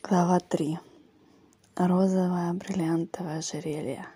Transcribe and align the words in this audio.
Глава 0.00 0.38
3. 0.38 0.78
Розовое 1.74 2.52
бриллиантовое 2.52 3.38
ожерелье, 3.38 4.06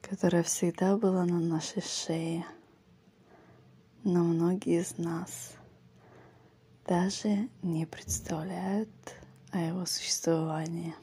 которое 0.00 0.42
всегда 0.42 0.96
было 0.96 1.24
на 1.24 1.38
нашей 1.38 1.82
шее. 1.82 2.46
Но 4.04 4.24
многие 4.24 4.80
из 4.80 4.96
нас 4.96 5.52
даже 6.86 7.50
не 7.62 7.84
представляют 7.84 8.88
о 9.52 9.58
его 9.58 9.84
существовании. 9.84 10.94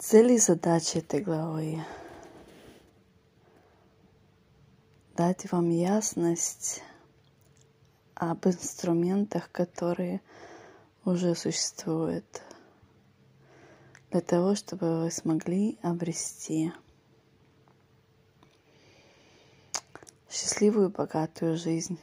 Цели 0.00 0.34
и 0.34 0.38
задачи 0.38 0.98
этой 0.98 1.20
главы— 1.20 1.80
дать 5.16 5.50
вам 5.52 5.70
ясность 5.70 6.82
об 8.16 8.44
инструментах, 8.48 9.48
которые— 9.52 10.20
уже 11.06 11.36
существует 11.36 12.42
для 14.10 14.20
того, 14.20 14.56
чтобы 14.56 15.02
вы 15.02 15.10
смогли 15.12 15.78
обрести 15.80 16.72
счастливую, 20.28 20.90
богатую 20.90 21.56
жизнь, 21.56 21.98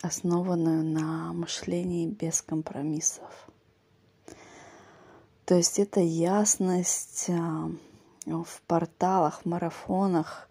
основанную 0.00 0.82
на 0.84 1.34
мышлении 1.34 2.06
без 2.06 2.40
компромиссов. 2.40 3.50
То 5.44 5.54
есть 5.54 5.78
это 5.78 6.00
ясность 6.00 7.28
а, 7.28 7.70
в 8.24 8.62
порталах, 8.66 9.42
в 9.42 9.44
марафонах, 9.44 10.48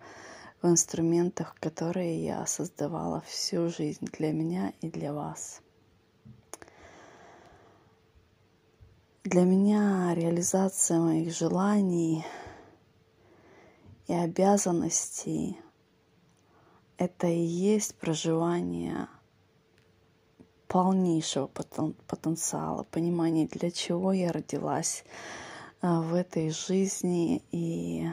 в 0.61 0.67
инструментах, 0.67 1.55
которые 1.59 2.23
я 2.23 2.45
создавала 2.45 3.21
всю 3.21 3.69
жизнь 3.69 4.05
для 4.11 4.31
меня 4.31 4.73
и 4.81 4.89
для 4.89 5.11
вас– 5.11 5.61
Для 9.29 9.43
меня 9.43 10.13
реализация 10.15 11.01
моих 11.01 11.35
желаний 11.35 12.23
и 14.07 14.13
обязанностей— 14.13 15.57
это 16.97 17.27
и 17.27 17.37
есть 17.37 17.95
проживание 17.95 19.09
полнейшего 20.69 21.47
потенциала, 21.47 22.83
понимание, 22.83 23.47
для 23.47 23.69
чего 23.69 24.13
я 24.13 24.31
родилась 24.31 25.03
а, 25.81 25.99
в 25.99 26.13
этой 26.13 26.49
жизни 26.49 27.43
и 27.51 28.07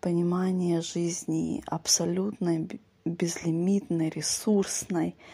понимание 0.00 0.80
жизни 0.80 1.62
абсолютно 1.64 2.66
безлимитной, 3.04 4.10
ресурсной— 4.10 5.14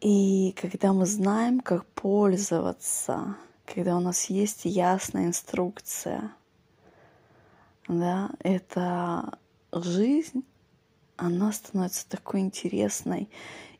и 0.00 0.54
когда 0.60 0.92
мы 0.92 1.06
знаем, 1.06 1.60
как 1.60 1.84
пользоваться, 1.86 3.36
когда 3.66 3.96
у 3.96 4.00
нас 4.00 4.26
есть 4.26 4.64
ясная 4.64 5.26
инструкция, 5.26 6.32
да, 7.88 8.30
эта 8.40 9.38
жизнь, 9.72 10.44
она 11.16 11.52
становится 11.52 12.08
такой 12.08 12.40
интересной 12.40 13.28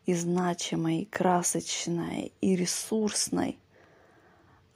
и 0.06 0.14
значимой, 0.14 1.02
и 1.02 1.04
красочной, 1.04 2.32
и 2.40 2.56
ресурсной 2.56 3.58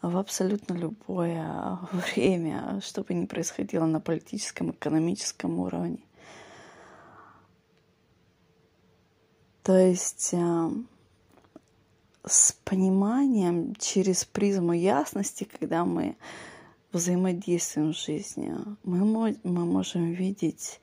в 0.00 0.16
абсолютно 0.16 0.74
любое 0.74 1.78
время, 1.92 2.80
что 2.82 3.02
бы 3.02 3.14
ни 3.14 3.26
происходило 3.26 3.86
на 3.86 4.00
политическом, 4.00 4.70
экономическом 4.70 5.58
уровне. 5.58 5.98
То 9.62 9.76
есть 9.78 10.30
э, 10.34 10.70
с 12.24 12.52
пониманием 12.64 13.74
через 13.76 14.24
призму 14.24 14.72
ясности, 14.72 15.44
когда 15.44 15.84
мы 15.84 16.16
взаимодействуем 16.92 17.94
с 17.94 18.04
жизнью, 18.04 18.76
мы, 18.84 19.36
мы 19.42 19.64
можем 19.64 20.12
видеть 20.12 20.80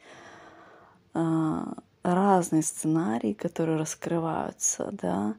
э, 1.13 1.63
разные 2.03 2.63
сценарии, 2.63 3.33
которые 3.33 3.77
раскрываются, 3.77 4.89
да, 4.91 5.35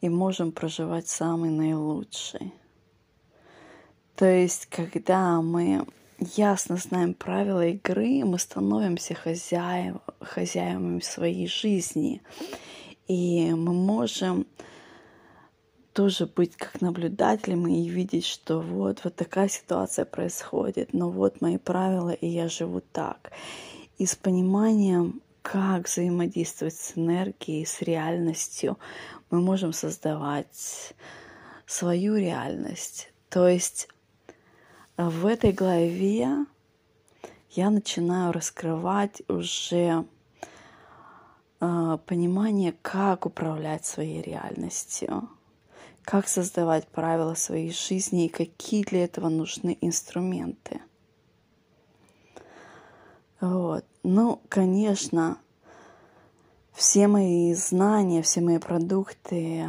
и 0.00 0.08
можем 0.08 0.52
проживать 0.52 1.08
самый 1.08 1.50
наилучший. 1.50 2.52
То 4.16 4.26
есть, 4.26 4.66
когда 4.66 5.42
мы 5.42 5.86
ясно 6.18 6.76
знаем 6.76 7.12
правила 7.12 7.66
игры, 7.66 8.24
мы 8.24 8.38
становимся 8.38 9.14
хозяев, 9.14 9.96
хозяевами 10.20 11.00
своей 11.00 11.46
жизни, 11.46 12.22
и 13.06 13.52
мы 13.52 13.74
можем 13.74 14.46
тоже 15.96 16.26
быть 16.26 16.54
как 16.56 16.82
наблюдателем 16.82 17.66
и 17.66 17.88
видеть, 17.88 18.26
что 18.26 18.60
вот, 18.60 19.02
вот 19.02 19.16
такая 19.16 19.48
ситуация 19.48 20.04
происходит, 20.04 20.92
но 20.92 21.08
вот 21.08 21.40
мои 21.40 21.56
правила, 21.56 22.10
и 22.10 22.26
я 22.26 22.48
живу 22.48 22.82
так. 22.92 23.32
И 23.96 24.04
с 24.04 24.14
пониманием, 24.14 25.22
как 25.40 25.88
взаимодействовать 25.88 26.76
с 26.76 26.98
энергией, 26.98 27.64
с 27.64 27.80
реальностью, 27.80 28.78
мы 29.30 29.40
можем 29.40 29.72
создавать 29.72 30.94
свою 31.64 32.16
реальность. 32.16 33.10
То 33.30 33.48
есть 33.48 33.88
в 34.98 35.24
этой 35.24 35.52
главе 35.52 36.44
я 37.52 37.70
начинаю 37.70 38.32
раскрывать 38.32 39.22
уже 39.28 40.04
э, 41.60 41.98
понимание, 42.04 42.74
как 42.82 43.24
управлять 43.24 43.86
своей 43.86 44.20
реальностью 44.20 45.30
как 46.06 46.28
создавать 46.28 46.86
правила 46.86 47.34
своей 47.34 47.72
жизни 47.72 48.26
и 48.26 48.28
какие 48.28 48.84
для 48.84 49.04
этого 49.04 49.28
нужны 49.28 49.76
инструменты. 49.80 50.80
Вот. 53.40 53.84
Ну, 54.04 54.40
конечно, 54.48 55.36
все 56.72 57.08
мои 57.08 57.52
знания, 57.54 58.22
все 58.22 58.40
мои 58.40 58.58
продукты, 58.58 59.66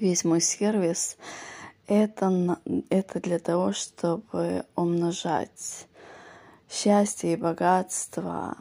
весь 0.00 0.24
мой 0.24 0.40
сервис 0.40 1.16
это, 1.86 2.58
это 2.90 3.20
для 3.20 3.38
того, 3.38 3.72
чтобы 3.72 4.66
умножать 4.74 5.86
счастье 6.68 7.34
и 7.34 7.36
богатство 7.36 8.56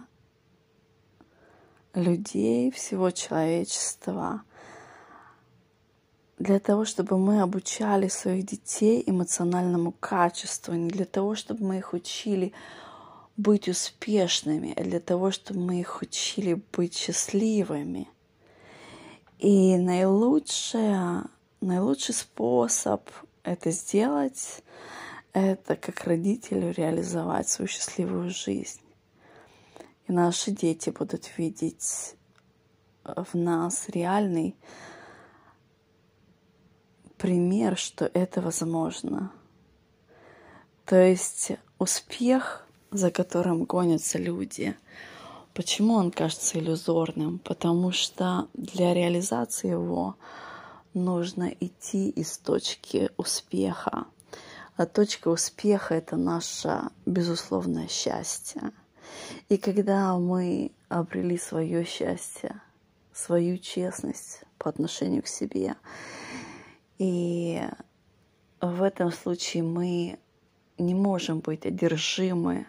людей, 1.95 2.69
всего 2.69 3.09
человечества– 3.09 4.43
для 6.37 6.59
того, 6.59 6.85
чтобы 6.85 7.17
мы 7.17 7.41
обучали 7.41 8.07
своих 8.07 8.45
детей 8.45 9.03
эмоциональному 9.05 9.91
качеству, 9.91 10.73
не 10.73 10.89
для 10.89 11.05
того, 11.05 11.35
чтобы 11.35 11.65
мы 11.65 11.77
их 11.77 11.93
учили 11.93 12.53
быть 13.37 13.67
успешными, 13.67 14.73
а 14.75 14.83
для 14.83 14.99
того, 14.99 15.31
чтобы 15.31 15.59
мы 15.61 15.79
их 15.79 16.01
учили 16.01 16.61
быть 16.73 16.95
счастливыми. 16.95 18.09
И 19.39 19.77
наилучшее, 19.77 21.23
наилучший 21.61 22.15
способ 22.15 23.09
это 23.43 23.71
сделать, 23.71 24.63
это 25.33 25.75
как 25.75 26.05
родителю 26.05 26.71
реализовать 26.71 27.49
свою 27.49 27.67
счастливую 27.67 28.29
жизнь. 28.29 28.81
И 30.07 30.11
наши 30.11 30.51
дети 30.51 30.89
будут 30.89 31.37
видеть 31.37 32.15
в 33.03 33.35
нас 33.35 33.89
реальный 33.89 34.55
пример, 37.25 37.75
что 37.75 38.11
это 38.13 38.39
возможно. 38.39 39.31
То 40.85 40.95
есть 40.95 41.53
успех, 41.79 42.67
за 42.91 43.09
которым 43.09 43.63
гонятся 43.63 44.19
люди, 44.19 44.75
почему 45.55 45.95
он 45.95 46.11
кажется 46.11 46.59
иллюзорным? 46.59 47.39
Потому 47.39 47.91
что 47.91 48.47
для 48.53 48.93
реализации 48.93 49.71
его 49.71 50.17
нужно 50.93 51.51
идти 51.59 52.11
из 52.11 52.37
точки 52.37 53.09
успеха. 53.17 54.05
А 54.77 54.85
точка 54.85 55.29
успеха— 55.29 55.95
это 55.95 56.17
наше 56.17 56.79
безусловное 57.07 57.87
счастье. 57.87 58.71
И 59.49 59.57
когда 59.57 60.15
мы 60.19 60.73
обрели 60.89 61.39
свое 61.39 61.85
счастье, 61.85 62.61
свою 63.11 63.57
честность 63.57 64.43
по 64.59 64.69
отношению 64.69 65.23
к 65.23 65.27
себе, 65.27 65.75
и 66.97 67.61
в 68.61 68.81
этом 68.81 69.11
случае 69.11 69.63
мы 69.63 70.19
не 70.77 70.93
можем 70.93 71.39
быть 71.39 71.65
одержимы 71.65 72.65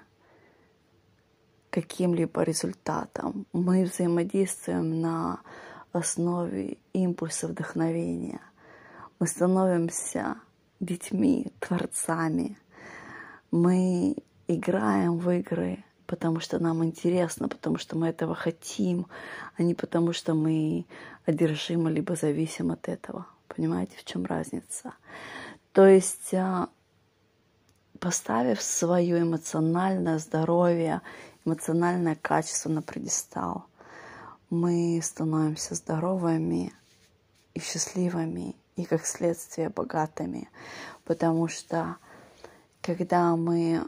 каким-либо 1.71 2.43
результатом. 2.43 3.47
Мы 3.53 3.85
взаимодействуем 3.85 5.01
на 5.01 5.41
основе 5.93 6.79
импульса 6.93 7.49
вдохновения. 7.49 8.41
Мы 9.19 9.27
становимся 9.27 10.37
детьми, 10.81 11.53
творцами. 11.61 12.59
Мы 13.51 14.17
играем 14.49 15.19
в 15.19 15.31
игры, 15.31 15.85
потому 16.07 16.41
что 16.41 16.59
нам 16.59 16.85
интересно, 16.85 17.49
потому 17.49 17.79
что 17.79 17.97
мы 17.97 18.09
этого 18.09 18.35
хотим, 18.35 19.07
а 19.57 19.63
не 19.63 19.75
потому 19.75 20.13
что 20.13 20.35
мы 20.35 20.87
одержимы 21.25 21.91
либо 21.91 22.17
зависим 22.17 22.71
от 22.71 22.89
этого. 22.89 23.27
Понимаете, 23.57 23.97
в 23.97 24.05
чем 24.05 24.27
разница? 24.27 24.95
То 25.73 25.87
есть, 25.87 26.35
а, 26.35 26.69
поставив 27.99 28.61
свое 28.61 29.23
эмоциональное 29.23 30.19
здоровье, 30.19 31.01
эмоциональное 31.47 32.17
качество 32.17 32.69
на 32.69 32.83
предистал, 32.83 33.65
мы 34.51 35.01
становимся 35.03 35.75
здоровыми 35.75 36.73
и 37.55 37.61
счастливыми, 37.61 38.57
и 38.77 38.85
как 38.85 39.07
следствие 39.07 39.71
богатыми. 39.71 40.51
Потому 41.05 41.49
что 41.49 41.97
когда 42.83 43.35
мы 43.37 43.87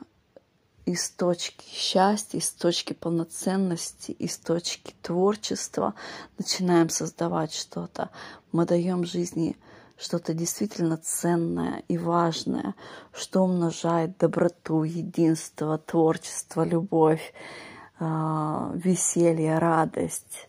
из 0.89 1.11
точки 1.11 1.67
счастья, 1.67 2.39
из 2.39 2.51
точки 2.51 2.95
полноценности, 2.95 4.13
из 4.13 4.39
точки 4.39 4.95
творчества 5.03 5.95
начинаем 6.39 6.89
создавать 6.89 7.53
что-то. 7.53 8.09
Мы 8.53 8.65
даем 8.65 9.05
жизни 9.05 9.59
что-то 9.99 10.33
действительно 10.33 10.97
ценное 10.97 11.83
и 11.89 11.99
важное, 11.99 12.75
что 13.13 13.43
умножает 13.43 14.17
доброту, 14.17 14.83
единство, 14.85 15.77
творчество, 15.77 16.65
любовь, 16.65 17.35
а, 18.01 18.73
веселье, 18.75 19.59
радость. 19.59 20.49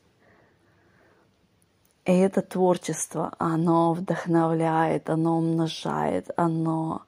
И 2.06 2.14
это 2.14 2.42
творчество, 2.42 3.34
оно 3.40 3.94
вдохновляет, 3.94 5.10
оно 5.10 5.38
умножает, 5.38 6.30
оно 6.38 7.02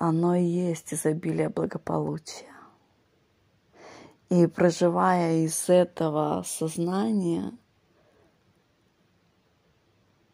оно 0.00 0.34
и 0.34 0.42
есть 0.42 0.94
изобилие 0.94 1.50
благополучия. 1.50 2.50
И 4.30 4.46
проживая 4.46 5.44
из 5.44 5.68
этого 5.68 6.42
сознания, 6.46 7.52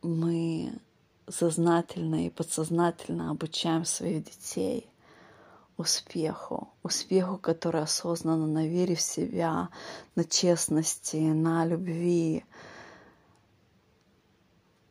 мы 0.02 0.72
сознательно 1.28 2.26
и 2.26 2.30
подсознательно 2.30 3.30
обучаем 3.30 3.84
своих 3.84 4.24
детей 4.24 4.88
успеху, 5.76 6.68
успеху, 6.84 7.36
который 7.36 7.82
осознанно 7.82 8.46
на 8.46 8.68
вере 8.68 8.94
в 8.94 9.00
себя, 9.00 9.68
на 10.14 10.24
честности, 10.24 11.16
на 11.16 11.66
любви, 11.66 12.44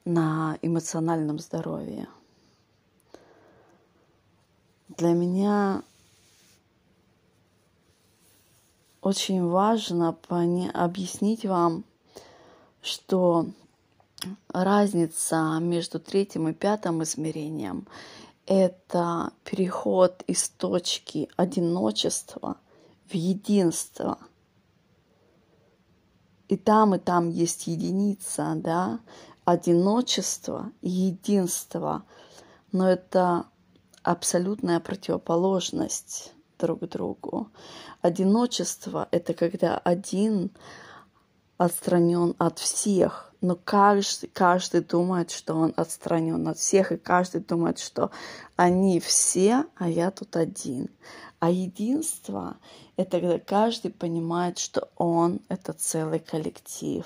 на 0.04 0.58
эмоциональном 0.62 1.40
здоровье. 1.40 2.10
Для 4.98 5.14
меня 5.14 5.84
очень 9.02 9.46
важно 9.46 10.18
объяснить 10.74 11.46
вам, 11.46 11.84
что 12.82 13.48
разница 14.48 15.58
между 15.60 16.00
третьим 16.00 16.48
и 16.48 16.54
пятым 16.54 17.04
измерением– 17.04 17.88
это 18.46 19.34
переход 19.44 20.24
из 20.28 20.50
точки 20.50 21.30
одиночества 21.36 22.58
в 23.10 23.16
единство. 23.16 24.18
И 26.48 26.56
там, 26.58 26.96
и 26.96 27.00
там 27.00 27.30
есть 27.30 27.68
единица, 27.68 28.54
да, 28.56 29.00
одиночество 29.46 30.72
единство. 30.82 32.04
Но 32.72 32.90
это 32.90 33.46
абсолютная 34.06 34.80
противоположность 34.80 36.34
друг 36.60 36.88
другу. 36.88 37.50
Одиночество— 38.02 39.08
это 39.12 39.34
когда 39.34 39.78
один 39.80 40.52
отстранен 41.58 42.36
от 42.38 42.60
всех, 42.60 43.34
но 43.42 43.56
каждый, 43.56 44.28
каждый 44.28 44.82
думает, 44.82 45.32
что 45.32 45.56
он 45.56 45.74
отстранен 45.76 46.48
от 46.48 46.60
всех, 46.60 46.92
и 46.92 46.98
каждый 46.98 47.42
думает, 47.42 47.80
что 47.80 48.12
они 48.56 49.00
все, 49.00 49.66
а 49.76 49.90
я 49.90 50.12
тут 50.12 50.36
один. 50.36 50.90
А 51.40 51.50
единство— 51.50 52.58
это 52.98 53.20
когда 53.20 53.40
каждый 53.40 53.92
понимает, 53.92 54.60
что 54.60 54.90
он— 54.98 55.42
это 55.50 55.74
целый 55.74 56.20
коллектив, 56.20 57.06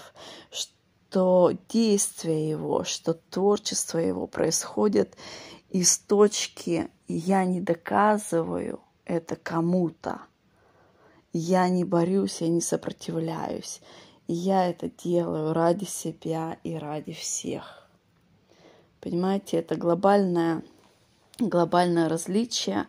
что 0.52 1.52
действие 1.70 2.50
его, 2.50 2.84
что 2.84 3.14
творчество 3.14 4.00
его 4.00 4.28
происходит 4.28 5.16
из 5.70 6.00
точки 6.00 6.90
«я 7.08 7.46
не 7.46 7.62
доказываю 7.62 8.80
это 9.06 9.36
кому-то», 9.36 10.22
«я 11.32 11.70
не 11.70 11.84
борюсь, 11.84 12.42
я 12.42 12.48
не 12.48 12.62
сопротивляюсь», 12.62 13.82
я 14.28 14.70
это 14.70 14.90
делаю 14.90 15.54
ради 15.54 15.86
себя 15.86 16.58
и 16.64 16.76
ради 16.76 17.14
всех. 17.14 17.90
Понимаете, 19.02 19.58
это 19.58 19.76
глобальное, 19.76 20.62
глобальное 21.40 22.08
различие. 22.10 22.86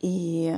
И 0.00 0.54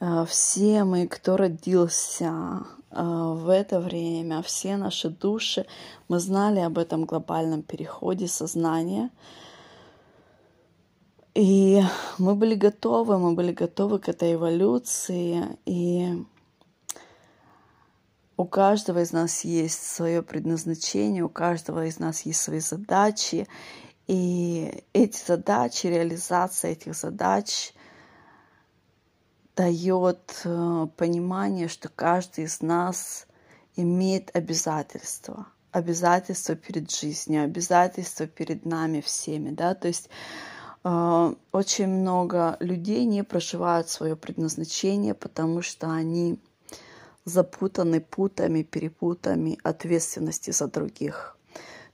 э, 0.00 0.24
все 0.26 0.84
мы, 0.84 1.06
кто 1.08 1.36
родился 1.36 2.64
э, 2.90 3.02
в 3.02 3.50
это 3.50 3.80
время, 3.80 4.40
все 4.40 4.78
наши 4.78 5.10
души, 5.10 5.66
мы 6.08 6.20
знали 6.20 6.60
об 6.60 6.78
этом 6.78 7.04
глобальном 7.04 7.62
переходе 7.62 8.28
сознания– 8.28 9.10
и 11.34 11.82
мы 12.18 12.36
были 12.36 12.54
готовы, 12.54 13.18
мы 13.18 13.34
были 13.34 13.52
готовы 13.52 13.98
к 13.98 14.08
этой 14.08 14.34
эволюции. 14.34 15.58
И 15.66 16.24
у 18.36 18.44
каждого 18.44 19.02
из 19.02 19.12
нас 19.12 19.42
есть 19.44 19.82
свое 19.82 20.22
предназначение, 20.22 21.24
у 21.24 21.28
каждого 21.28 21.86
из 21.86 21.98
нас 21.98 22.22
есть 22.22 22.40
свои 22.40 22.60
задачи. 22.60 23.48
И 24.06 24.84
эти 24.92 25.26
задачи, 25.26 25.88
реализация 25.88 26.72
этих 26.72 26.94
задач 26.94 27.72
дает 29.56 30.42
э, 30.44 30.86
понимание, 30.96 31.68
что 31.68 31.88
каждый 31.88 32.44
из 32.44 32.60
нас 32.60 33.26
имеет 33.76 34.34
обязательства. 34.36 35.48
Обязательства 35.72 36.54
перед 36.54 36.90
жизнью, 36.92 37.44
обязательства 37.44 38.26
перед 38.26 38.64
нами 38.64 39.00
всеми, 39.00 39.50
да, 39.50 39.74
то 39.74 39.88
есть 39.88 40.08
очень 40.84 41.88
много 41.88 42.58
людей 42.60 43.06
не 43.06 43.24
проживают 43.24 43.88
свое 43.88 44.16
предназначение, 44.16 45.14
потому 45.14 45.62
что 45.62 45.90
они 45.90 46.38
запутаны 47.24 48.02
путами, 48.02 48.62
перепутами 48.62 49.58
ответственности 49.62 50.50
за 50.50 50.68
других. 50.68 51.38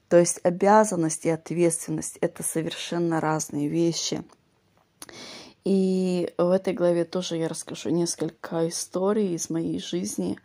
То 0.09 0.19
есть 0.19 0.41
обязанность 0.43 1.25
и 1.25 1.31
ответственность– 1.31 2.19
это 2.21 2.43
совершенно 2.43 3.21
разные 3.21 3.69
вещи. 3.69 4.25
И 5.65 6.33
в 6.37 6.51
этой 6.51 6.73
главе 6.73 7.05
тоже 7.05 7.37
я 7.37 7.47
расскажу 7.47 7.91
несколько 7.91 8.69
историй 8.69 9.35
из 9.35 9.51
моей 9.51 9.79
жизни. 9.79 10.37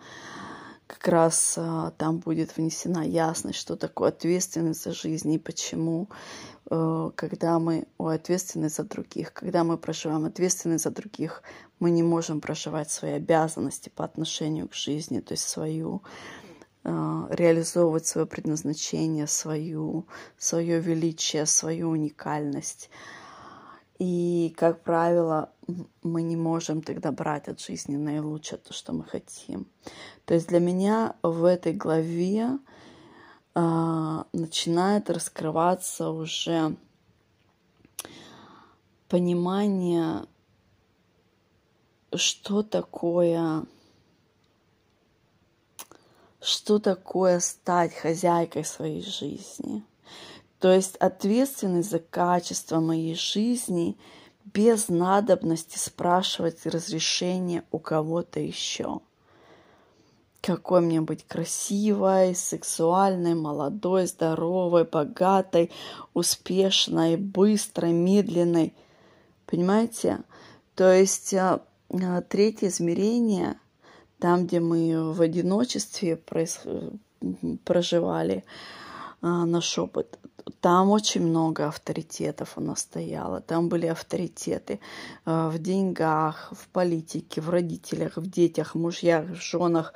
Как 0.87 1.07
раз 1.07 1.55
а, 1.57 1.91
там 1.97 2.19
будет 2.19 2.55
внесена 2.55 3.07
ясность, 3.07 3.57
что 3.57 3.75
такое 3.75 4.09
ответственность 4.09 4.83
за 4.83 4.93
жизнь 4.93 5.31
и 5.33 5.39
почему 5.39 6.09
Э, 6.69 7.11
когда 7.15 7.59
мы 7.59 7.85
о, 7.97 8.09
ответственны 8.09 8.69
за 8.69 8.83
других, 8.83 9.33
когда 9.33 9.63
мы 9.63 9.77
проживаем 9.77 10.25
ответственность 10.25 10.83
за 10.83 10.91
других, 10.91 11.43
мы 11.79 11.91
не 11.91 12.03
можем 12.03 12.41
проживать 12.41 12.89
свои 12.89 13.11
обязанности 13.11 13.89
по 13.89 14.03
отношению 14.03 14.67
к 14.67 14.73
жизни, 14.73 15.19
то 15.19 15.33
есть 15.33 15.47
свою 15.47 16.01
э, 16.83 17.27
реализовывать 17.29 18.07
свое 18.07 18.25
предназначение, 18.25 19.27
свою, 19.27 20.07
свое 20.37 20.79
величие, 20.79 21.45
свою 21.45 21.89
уникальность. 21.89 22.89
И, 23.97 24.53
как 24.57 24.83
правило, 24.83 25.51
мы 26.03 26.21
не 26.21 26.35
можем 26.35 26.81
тогда 26.81 27.11
брать 27.11 27.47
от 27.47 27.61
жизни 27.61 27.95
наилучшее 27.95 28.59
то, 28.59 28.73
что 28.73 28.91
мы 28.91 29.05
хотим. 29.05 29.67
То 30.25 30.33
есть 30.33 30.47
для 30.47 30.59
меня 30.59 31.15
в 31.21 31.45
этой 31.45 31.73
главе 31.73 32.59
а, 33.53 34.27
начинает 34.33 35.09
раскрываться 35.09 36.09
уже 36.09 36.75
понимание, 39.07 40.25
что 42.13 42.63
такое, 42.63 43.63
что 46.41 46.79
такое 46.79 47.39
стать 47.39 47.93
хозяйкой 47.93 48.65
своей 48.65 49.01
жизни. 49.01 49.85
То 50.59 50.71
есть 50.71 50.95
ответственность 50.97 51.91
за 51.91 51.99
качество 51.99 52.79
моей 52.79 53.15
жизни 53.15 53.97
без 54.45 54.89
надобности 54.89 55.77
спрашивать 55.77 56.65
разрешение 56.65 57.63
у 57.71 57.79
кого-то 57.79 58.39
еще 58.39 59.01
какой 60.45 60.81
мне 60.81 61.01
быть 61.01 61.25
красивой, 61.25 62.35
сексуальной, 62.35 63.33
молодой, 63.33 64.05
здоровой, 64.05 64.83
богатой, 64.83 65.71
успешной, 66.13 67.17
быстрой, 67.17 67.93
медленной. 67.93 68.75
Понимаете? 69.47 70.19
То 70.75 70.93
есть 70.93 71.33
а, 71.33 71.61
а, 71.89 72.21
третье 72.21 72.67
измерение, 72.67 73.59
там, 74.19 74.45
где 74.45 74.59
мы 74.59 75.13
в 75.13 75.21
одиночестве 75.21 76.15
проис... 76.15 76.61
проживали, 77.63 78.43
наш 79.21 79.79
опыт. 79.79 80.19
Там 80.61 80.91
очень 80.91 81.23
много 81.23 81.67
авторитетов 81.67 82.53
у 82.57 82.61
нас 82.61 82.81
стояло. 82.81 83.41
Там 83.41 83.67
были 83.67 83.87
авторитеты 83.87 84.79
а, 85.25 85.49
в 85.49 85.57
деньгах, 85.57 86.53
в 86.55 86.67
политике, 86.67 87.41
в 87.41 87.49
родителях, 87.49 88.17
в 88.17 88.29
детях, 88.29 88.75
мужьях, 88.75 89.25
в 89.25 89.35
женах, 89.35 89.93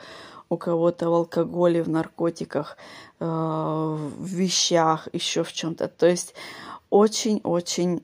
у 0.49 0.57
кого-то 0.57 1.09
в 1.09 1.13
алкоголе, 1.13 1.83
в 1.83 1.89
наркотиках, 1.89 2.77
а, 3.19 3.95
в 3.95 4.25
вещах, 4.25 5.07
еще 5.13 5.43
в 5.43 5.53
чем-то. 5.53 5.87
То 5.87 6.07
есть 6.07 6.33
очень-очень 6.89 8.03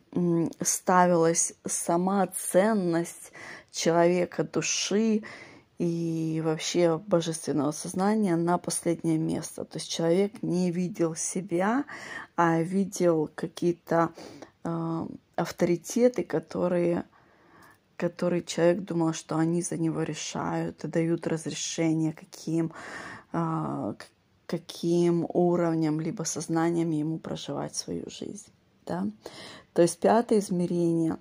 ставилась 0.61 1.53
сама 1.65 2.27
ценность 2.27 3.31
человека, 3.71 4.43
души, 4.43 5.23
и 5.77 6.41
вообще 6.43 6.97
божественного 6.97 7.71
сознания 7.71 8.35
на 8.35 8.57
последнее 8.57 9.17
место. 9.17 9.65
То 9.65 9.77
есть 9.77 9.89
человек 9.89 10.41
не 10.41 10.71
видел 10.71 11.15
себя, 11.15 11.83
а 12.37 12.61
видел 12.61 13.29
какие-то 13.35 14.11
э, 14.63 15.07
авторитеты, 15.35 16.23
которые, 16.23 17.03
которые 17.97 18.43
человек 18.43 18.83
думал, 18.83 19.13
что 19.13 19.37
они 19.37 19.61
за 19.61 19.77
него 19.77 20.03
решают 20.03 20.83
и 20.85 20.87
дают 20.87 21.27
разрешение, 21.27 22.13
каким, 22.13 22.71
э, 23.33 23.93
каким 24.45 25.25
уровнем 25.27 25.99
либо 25.99 26.23
сознанием 26.23 26.91
ему 26.91 27.19
проживать 27.19 27.75
свою 27.75 28.09
жизнь. 28.09 28.47
Да? 28.85 29.05
То 29.73 29.81
есть 29.81 29.99
пятое 29.99 30.39
измерение 30.39 31.17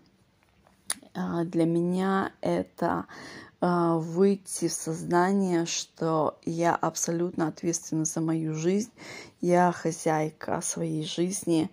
э, 1.13 1.45
для 1.45 1.65
меня 1.65 2.33
это 2.41 3.07
выйти 3.65 4.69
в 4.69 4.73
сознание, 4.73 5.65
что 5.65 6.39
я 6.45 6.75
абсолютно 6.75 7.49
ответственна 7.49 8.05
за 8.05 8.21
мою 8.21 8.55
жизнь, 8.55 8.91
я 9.41 9.73
хозяйка 9.73 10.61
своей 10.61 11.05
жизни, 11.05 11.71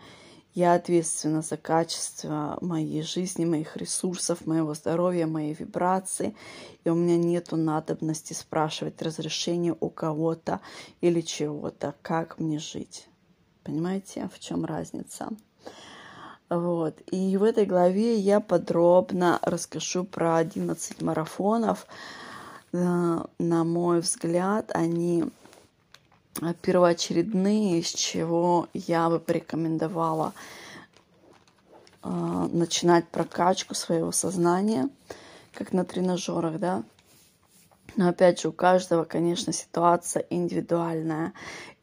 я 0.54 0.74
ответственна 0.74 1.42
за 1.42 1.58
качество 1.58 2.58
моей 2.62 3.02
жизни, 3.02 3.46
моих 3.46 3.78
ресурсов, 3.78 4.46
моего 4.46 4.74
здоровья, 4.74 5.26
моей 5.26 5.54
вибрации. 5.54 6.36
И 6.84 6.90
у 6.90 6.96
меня 6.96 7.18
нет 7.18 7.52
надобности 7.52 8.34
спрашивать 8.34 9.02
разрешение 9.02 9.76
у 9.80 9.90
кого-то 9.90 10.60
или 11.00 11.22
чего-то, 11.22 11.96
как 12.02 12.40
мне 12.40 12.60
жить. 12.60 13.08
Понимаете, 13.64 14.30
в 14.34 14.40
чем 14.40 14.66
разница? 14.66 15.30
Вот. 16.52 17.00
И 17.10 17.38
в 17.38 17.44
этой 17.44 17.66
главе 17.66 18.18
я 18.18 18.42
подробно 18.42 19.40
расскажу 19.42 20.04
про 20.04 20.36
11 20.36 21.02
марафонов. 21.02 21.88
Э, 22.74 23.24
на 23.40 23.64
мой 23.64 24.02
взгляд, 24.02 24.70
они 24.74 25.24
первоочередные, 26.62 27.82
с 27.82 27.94
чего 27.94 28.68
я 28.74 29.10
бы 29.10 29.20
порекомендовала 29.20 30.34
э, 32.04 32.10
начинать 32.52 33.08
прокачку 33.08 33.74
своего 33.74 34.12
сознания, 34.12 34.90
как 35.54 35.72
на 35.72 35.86
тренажерах, 35.86 36.60
да. 36.60 36.84
Но 37.96 38.10
опять 38.10 38.42
же, 38.42 38.50
у 38.50 38.52
каждого, 38.52 39.06
конечно, 39.06 39.54
ситуация 39.54 40.26
индивидуальная, 40.30 41.32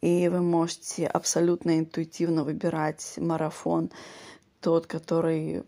и 0.02 0.28
вы 0.28 0.42
можете 0.42 1.06
абсолютно 1.06 1.78
интуитивно 1.78 2.44
выбирать 2.44 3.14
марафон, 3.16 3.90
тот, 4.60 4.86
который 4.86 5.64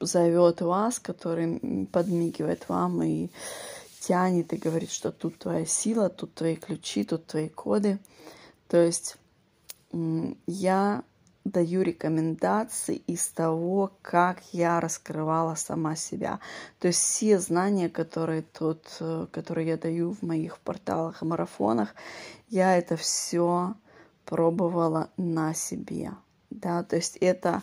зовет 0.00 0.60
вас, 0.60 0.98
который 0.98 1.86
подмигивает 1.92 2.68
вам 2.68 3.02
и 3.02 3.30
тянет 4.00 4.52
и 4.52 4.56
говорит, 4.56 4.90
что 4.90 5.10
тут 5.10 5.38
твоя 5.38 5.66
сила, 5.66 6.08
тут 6.08 6.34
твои 6.34 6.56
ключи, 6.56 7.04
тут 7.04 7.26
твои 7.26 7.48
коды. 7.48 7.98
То 8.68 8.82
есть 8.82 9.16
я 10.46 11.02
даю 11.44 11.82
рекомендации 11.82 12.96
из 13.06 13.26
того, 13.28 13.92
как 14.02 14.42
я 14.52 14.80
раскрывала 14.80 15.54
сама 15.54 15.96
себя. 15.96 16.40
То 16.78 16.88
есть 16.88 17.00
все 17.00 17.38
знания, 17.38 17.88
которые 17.88 18.42
тут, 18.42 18.84
э, 19.00 19.26
которые 19.32 19.68
я 19.68 19.76
даю 19.78 20.12
в 20.12 20.22
моих 20.22 20.58
порталах 20.58 21.22
и 21.22 21.24
марафонах, 21.24 21.94
я 22.48 22.76
это 22.76 22.96
все 22.96 23.74
пробовала 24.26 25.08
на 25.16 25.54
себе 25.54 26.12
да, 26.50 26.82
то 26.82 26.96
есть 26.96 27.16
это, 27.18 27.62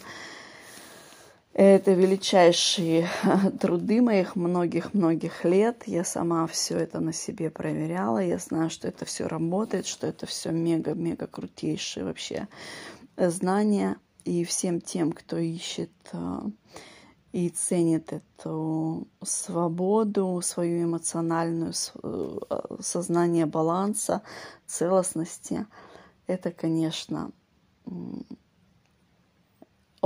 это 1.53 1.93
величайшие 1.93 3.07
труды 3.59 4.01
моих 4.01 4.35
многих-многих 4.35 5.43
лет. 5.43 5.83
Я 5.85 6.03
сама 6.03 6.47
все 6.47 6.77
это 6.77 6.99
на 6.99 7.13
себе 7.13 7.49
проверяла. 7.49 8.19
Я 8.19 8.37
знаю, 8.37 8.69
что 8.69 8.87
это 8.87 9.05
все 9.05 9.27
работает, 9.27 9.87
что 9.87 10.07
это 10.07 10.25
все 10.25 10.51
мега-мега 10.51 11.27
крутейшие 11.27 12.05
вообще 12.05 12.47
знания. 13.17 13.97
И 14.23 14.43
всем 14.43 14.81
тем, 14.81 15.11
кто 15.11 15.37
ищет 15.37 15.91
э, 16.11 16.39
и 17.31 17.49
ценит 17.49 18.11
эту 18.11 19.07
свободу, 19.21 20.41
свою 20.43 20.85
эмоциональную 20.85 21.73
э, 22.01 22.37
сознание 22.79 23.45
баланса, 23.45 24.23
целостности, 24.65 25.67
это, 26.25 26.51
конечно, 26.51 27.29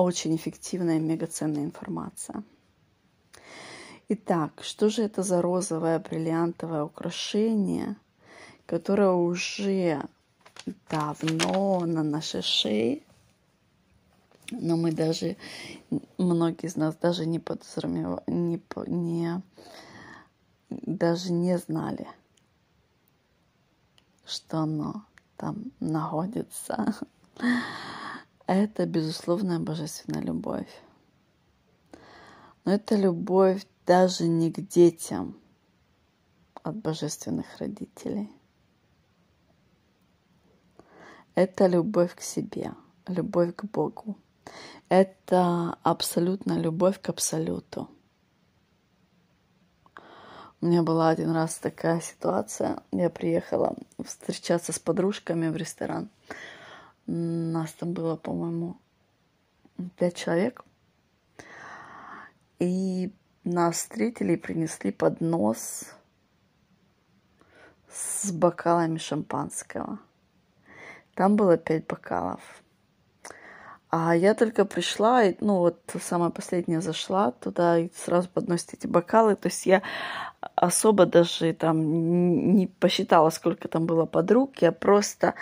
очень 0.01 0.35
эффективная, 0.35 0.99
мегаценная 0.99 1.63
информация. 1.63 2.43
Итак, 4.07 4.63
что 4.63 4.89
же 4.89 5.03
это 5.03 5.23
за 5.23 5.41
розовое 5.41 5.99
бриллиантовое 5.99 6.83
украшение, 6.83 7.95
которое 8.65 9.11
уже 9.11 10.03
давно 10.89 11.81
на 11.85 12.03
нашей 12.03 12.41
шее, 12.41 13.03
но 14.51 14.77
мы 14.77 14.91
даже, 14.91 15.37
многие 16.17 16.65
из 16.65 16.75
нас 16.75 16.95
даже 16.95 17.25
не 17.25 17.39
подразумевали, 17.39 18.23
не, 18.27 18.61
не, 18.87 19.41
даже 20.69 21.31
не 21.31 21.57
знали, 21.57 22.07
что 24.25 24.59
оно 24.59 25.03
там 25.37 25.71
находится 25.79 26.95
это 28.55 28.85
безусловная 28.85 29.59
божественная 29.59 30.21
любовь. 30.21 30.69
Но 32.65 32.73
это 32.73 32.95
любовь 32.95 33.65
даже 33.85 34.27
не 34.27 34.51
к 34.51 34.59
детям 34.67 35.39
от 36.63 36.75
божественных 36.77 37.45
родителей. 37.57 38.31
Это 41.35 41.67
любовь 41.67 42.15
к 42.15 42.21
себе, 42.21 42.73
любовь 43.07 43.55
к 43.55 43.65
Богу. 43.65 44.17
Это 44.89 45.77
абсолютная 45.83 46.57
любовь 46.57 46.99
к 46.99 47.09
Абсолюту. 47.09 47.89
У 50.61 50.65
меня 50.65 50.83
была 50.83 51.09
один 51.09 51.31
раз 51.31 51.57
такая 51.57 52.01
ситуация. 52.01 52.83
Я 52.91 53.09
приехала 53.09 53.77
встречаться 54.03 54.73
с 54.73 54.79
подружками 54.79 55.47
в 55.47 55.55
ресторан. 55.55 56.09
Нас 57.11 57.71
там 57.71 57.93
было, 57.93 58.15
по-моему, 58.17 58.77
пять 59.97 60.15
человек. 60.15 60.63
И 62.59 63.11
нас 63.43 63.77
встретили 63.77 64.33
и 64.33 64.37
принесли 64.37 64.91
поднос 64.91 65.91
с 67.91 68.31
бокалами 68.31 68.99
шампанского. 68.99 69.97
Там 71.15 71.35
было 71.35 71.57
пять 71.57 71.87
бокалов. 71.87 72.41
А 73.89 74.15
я 74.15 74.35
только 74.35 74.65
пришла, 74.65 75.23
и, 75.23 75.35
ну 75.39 75.57
вот 75.57 75.81
самая 75.99 76.29
последняя 76.29 76.79
зашла 76.79 77.31
туда 77.31 77.79
и 77.79 77.89
сразу 77.95 78.29
подносит 78.29 78.75
эти 78.75 78.85
бокалы. 78.85 79.35
То 79.35 79.47
есть 79.47 79.65
я 79.65 79.81
особо 80.53 81.07
даже 81.07 81.53
там 81.53 82.53
не 82.53 82.67
посчитала, 82.67 83.31
сколько 83.31 83.67
там 83.67 83.87
было 83.87 84.05
подруг. 84.05 84.57
Я 84.57 84.71
просто 84.71 85.33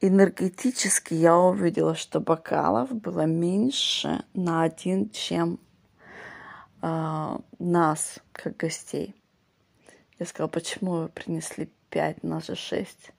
энергетически 0.00 1.14
я 1.14 1.36
увидела, 1.36 1.94
что 1.94 2.20
бокалов 2.20 2.92
было 2.92 3.22
меньше 3.22 4.24
на 4.34 4.62
один, 4.62 5.10
чем 5.10 5.58
э, 6.82 7.38
нас, 7.58 8.18
как 8.32 8.56
гостей. 8.56 9.14
Я 10.18 10.26
сказала, 10.26 10.48
почему 10.48 10.92
вы 10.92 11.08
принесли 11.08 11.70
пять, 11.90 12.22
нас 12.22 12.46
же 12.46 12.56
шесть. 12.56 13.12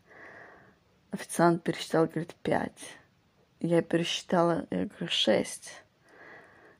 Официант 1.12 1.63
пересчитал, 1.63 2.05
говорит, 2.05 2.36
пять. 2.36 2.98
Я 3.60 3.81
пересчитала, 3.81 4.67
я 4.69 4.86
говорю, 4.86 5.07
шесть. 5.07 5.72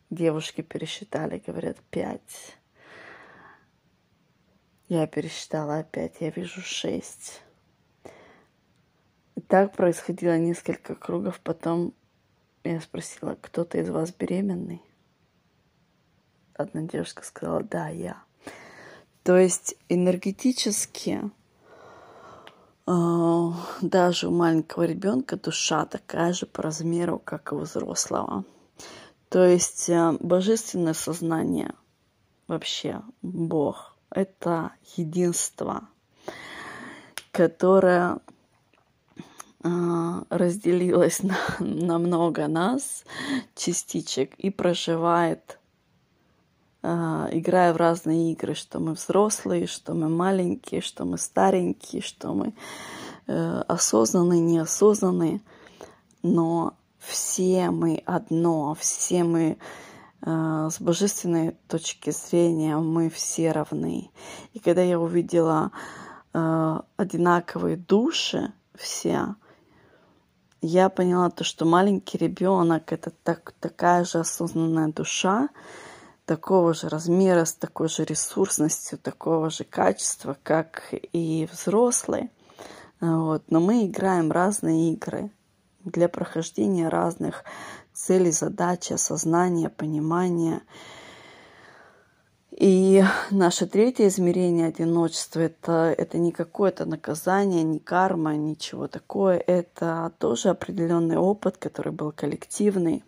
Девушки 0.10 0.62
пересчитали, 0.62 1.42
говорят, 1.46 1.78
пять. 1.90 2.56
Я 4.90 5.06
пересчитала 5.06 5.80
опять, 5.80 6.16
я 6.22 6.30
вижу 6.30 6.62
шесть. 6.62 7.42
И 9.38 9.42
так 9.42 9.74
происходило 9.74 10.36
несколько 10.36 10.96
кругов. 10.96 11.40
Потом 11.42 11.94
я 12.64 12.82
спросила, 12.82 13.38
кто-то 13.40 13.78
из 13.78 13.88
вас 13.88 14.12
беременный? 14.12 14.82
Одна 16.56 16.82
девушка 16.82 17.24
сказала, 17.24 17.62
да, 17.62 17.88
я. 17.90 18.24
То 19.22 19.38
есть 19.38 19.76
энергетически 19.90 21.30
э, 22.88 23.52
даже 23.82 24.28
у 24.28 24.32
маленького 24.32 24.86
ребенка 24.86 25.38
душа 25.38 25.86
такая 25.86 26.34
же 26.34 26.48
по 26.48 26.64
размеру, 26.64 27.20
как 27.20 27.52
и 27.52 27.56
у 27.56 27.60
взрослого. 27.60 28.44
То 29.30 29.46
есть 29.46 29.88
э, 29.88 30.18
божественное 30.20 30.96
сознание, 30.96 31.76
вообще 32.48 33.04
Бог, 33.22 33.96
это 34.10 34.72
единство, 34.96 35.88
которое 37.32 38.20
э, 39.68 40.24
разделилось 40.30 41.24
на, 41.24 41.38
на 41.60 42.00
много 42.00 42.48
нас, 42.48 43.04
частичек, 43.56 44.34
и 44.36 44.50
проживает, 44.50 45.60
э, 46.84 46.88
играя 47.32 47.74
в 47.74 47.78
разные 47.78 48.32
игры, 48.32 48.54
что 48.56 48.80
мы 48.80 48.94
взрослые, 48.94 49.68
что 49.68 49.94
мы 49.94 50.10
маленькие, 50.10 50.82
что 50.82 51.06
мы 51.06 51.18
старенькие, 51.18 52.02
что 52.02 52.34
мы 52.34 52.54
осознанные, 53.68 54.40
неосознанные. 54.40 55.42
Но 56.24 56.78
все 57.08 57.72
мы 57.72 58.04
одно, 58.06 58.76
все 58.76 59.24
мы 59.24 59.58
э, 60.22 60.70
с 60.72 60.82
божественной 60.82 61.56
точки 61.68 62.12
зрения 62.12 62.78
мы 62.78 63.10
все 63.10 63.52
равны. 63.52 64.12
И 64.54 64.60
когда 64.60 64.82
я 64.82 65.00
увидела 65.00 65.72
э, 66.34 66.80
одинаковые 66.98 67.78
души 67.78 68.52
все, 68.76 69.36
я 70.62 70.90
поняла 70.90 71.30
то, 71.30 71.44
что 71.44 71.66
маленький 71.66 72.18
ребенок 72.18 72.92
это 72.92 73.12
так, 73.24 73.54
такая 73.60 74.04
же 74.04 74.20
осознанная 74.20 74.88
душа, 74.90 75.50
такого 76.26 76.74
же 76.74 76.90
размера, 76.90 77.46
с 77.46 77.54
такой 77.54 77.90
же 77.90 78.04
ресурсностью, 78.04 78.98
такого 78.98 79.50
же 79.50 79.64
качества, 79.64 80.38
как 80.44 80.84
и 80.92 81.48
взрослый. 81.52 82.32
Вот. 83.00 83.44
Но 83.50 83.60
мы 83.60 83.86
играем 83.86 84.32
разные 84.32 84.94
игры 84.94 85.32
для 85.84 86.10
прохождения 86.10 86.90
разных 86.90 87.44
целей, 87.94 88.32
задач, 88.32 88.92
осознания, 88.92 89.70
понимания. 89.70 90.62
И 92.58 93.04
наше 93.30 93.68
третье 93.68 94.08
измерение 94.08 94.70
одиночества 94.70 95.42
это, 95.42 95.94
это 95.96 96.18
не 96.18 96.32
какое-то 96.32 96.86
наказание, 96.86 97.62
не 97.62 97.78
карма, 97.78 98.36
ничего 98.36 98.88
такое. 98.88 99.38
Это 99.38 100.12
тоже 100.18 100.50
определенный 100.50 101.18
опыт, 101.18 101.58
который 101.58 101.94
был 101.94 102.12
коллективный. 102.12 103.04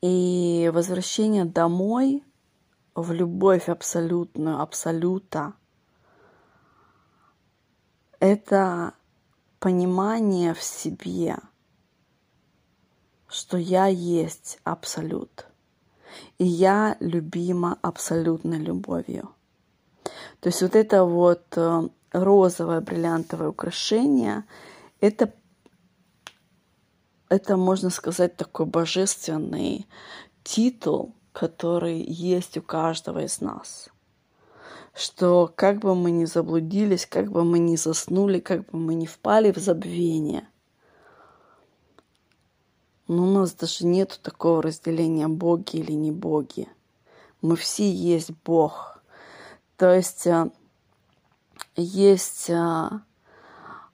И 0.00 0.70
возвращение 0.72 1.44
домой 1.44 2.24
в 2.94 3.12
любовь 3.12 3.68
абсолютную, 3.68 4.62
абсолюта, 4.62 5.52
это 8.20 8.94
понимание 9.58 10.54
в 10.54 10.62
себе, 10.62 11.36
что 13.28 13.58
я 13.58 13.84
есть 13.84 14.60
абсолют. 14.64 15.46
И 16.38 16.44
я 16.44 16.96
любима 17.00 17.78
абсолютной 17.82 18.58
любовью. 18.58 19.30
То 20.40 20.48
есть 20.48 20.62
вот 20.62 20.76
это 20.76 21.04
вот 21.04 21.42
э, 21.56 21.88
розовое 22.12 22.80
бриллиантовое 22.80 23.48
украшение, 23.48 24.44
это, 25.00 25.32
это 27.28 27.56
можно 27.56 27.90
сказать, 27.90 28.36
такой 28.36 28.66
божественный 28.66 29.86
титул, 30.44 31.14
который 31.32 32.00
есть 32.00 32.56
у 32.56 32.62
каждого 32.62 33.24
из 33.24 33.40
нас 33.40 33.90
что 34.96 35.52
как 35.54 35.80
бы 35.80 35.94
мы 35.94 36.10
ни 36.10 36.24
заблудились, 36.24 37.04
как 37.06 37.30
бы 37.30 37.44
мы 37.44 37.58
ни 37.58 37.76
заснули, 37.76 38.40
как 38.40 38.60
бы 38.70 38.78
мы 38.78 38.94
ни 38.94 39.04
впали 39.04 39.52
в 39.52 39.58
забвение, 39.58 40.48
но 43.08 43.24
у 43.24 43.26
нас 43.26 43.52
даже 43.52 43.86
нет 43.86 44.18
такого 44.22 44.62
разделения 44.62 45.28
боги 45.28 45.76
или 45.76 45.92
не 45.92 46.10
боги. 46.10 46.68
Мы 47.42 47.56
все 47.56 47.90
есть 47.90 48.30
Бог. 48.44 48.98
То 49.76 49.94
есть 49.94 50.26
э, 50.26 50.50
есть 51.76 52.50
э, 52.50 52.88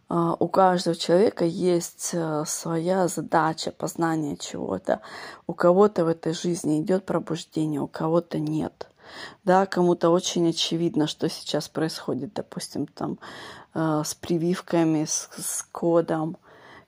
э, 0.08 0.34
у 0.38 0.48
каждого 0.48 0.96
человека 0.96 1.44
есть 1.44 2.14
своя 2.46 3.08
задача 3.08 3.72
познания 3.72 4.36
чего-то. 4.36 5.00
У 5.46 5.54
кого-то 5.54 6.04
в 6.04 6.08
этой 6.08 6.32
жизни 6.32 6.80
идет 6.80 7.04
пробуждение, 7.04 7.80
у 7.80 7.88
кого-то 7.88 8.38
нет. 8.38 8.88
Да, 9.44 9.66
кому-то 9.66 10.10
очень 10.10 10.48
очевидно, 10.48 11.06
что 11.06 11.28
сейчас 11.28 11.68
происходит, 11.68 12.34
допустим, 12.34 12.86
там 12.86 13.18
э, 13.74 14.02
с 14.04 14.14
прививками, 14.14 15.04
с, 15.04 15.28
с 15.36 15.62
кодом. 15.70 16.36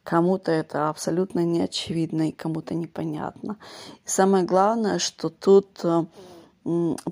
Кому-то 0.04 0.52
это 0.52 0.90
абсолютно 0.90 1.40
не 1.40 1.62
очевидно 1.62 2.28
и 2.28 2.32
кому-то 2.32 2.74
непонятно. 2.74 3.56
И 4.04 4.08
самое 4.08 4.44
главное, 4.44 4.98
что 4.98 5.30
тут 5.30 5.80
э, 5.82 6.04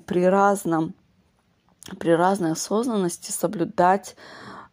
при 0.05 0.25
разном 0.25 0.93
при 1.99 2.11
разной 2.11 2.53
осознанности 2.53 3.31
соблюдать 3.31 4.15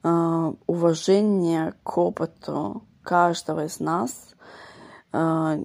э, 0.02 0.52
уважение 0.66 1.74
к 1.82 1.98
опыту 1.98 2.84
каждого 3.02 3.64
из 3.64 3.80
нас, 3.80 4.34
э, 5.12 5.64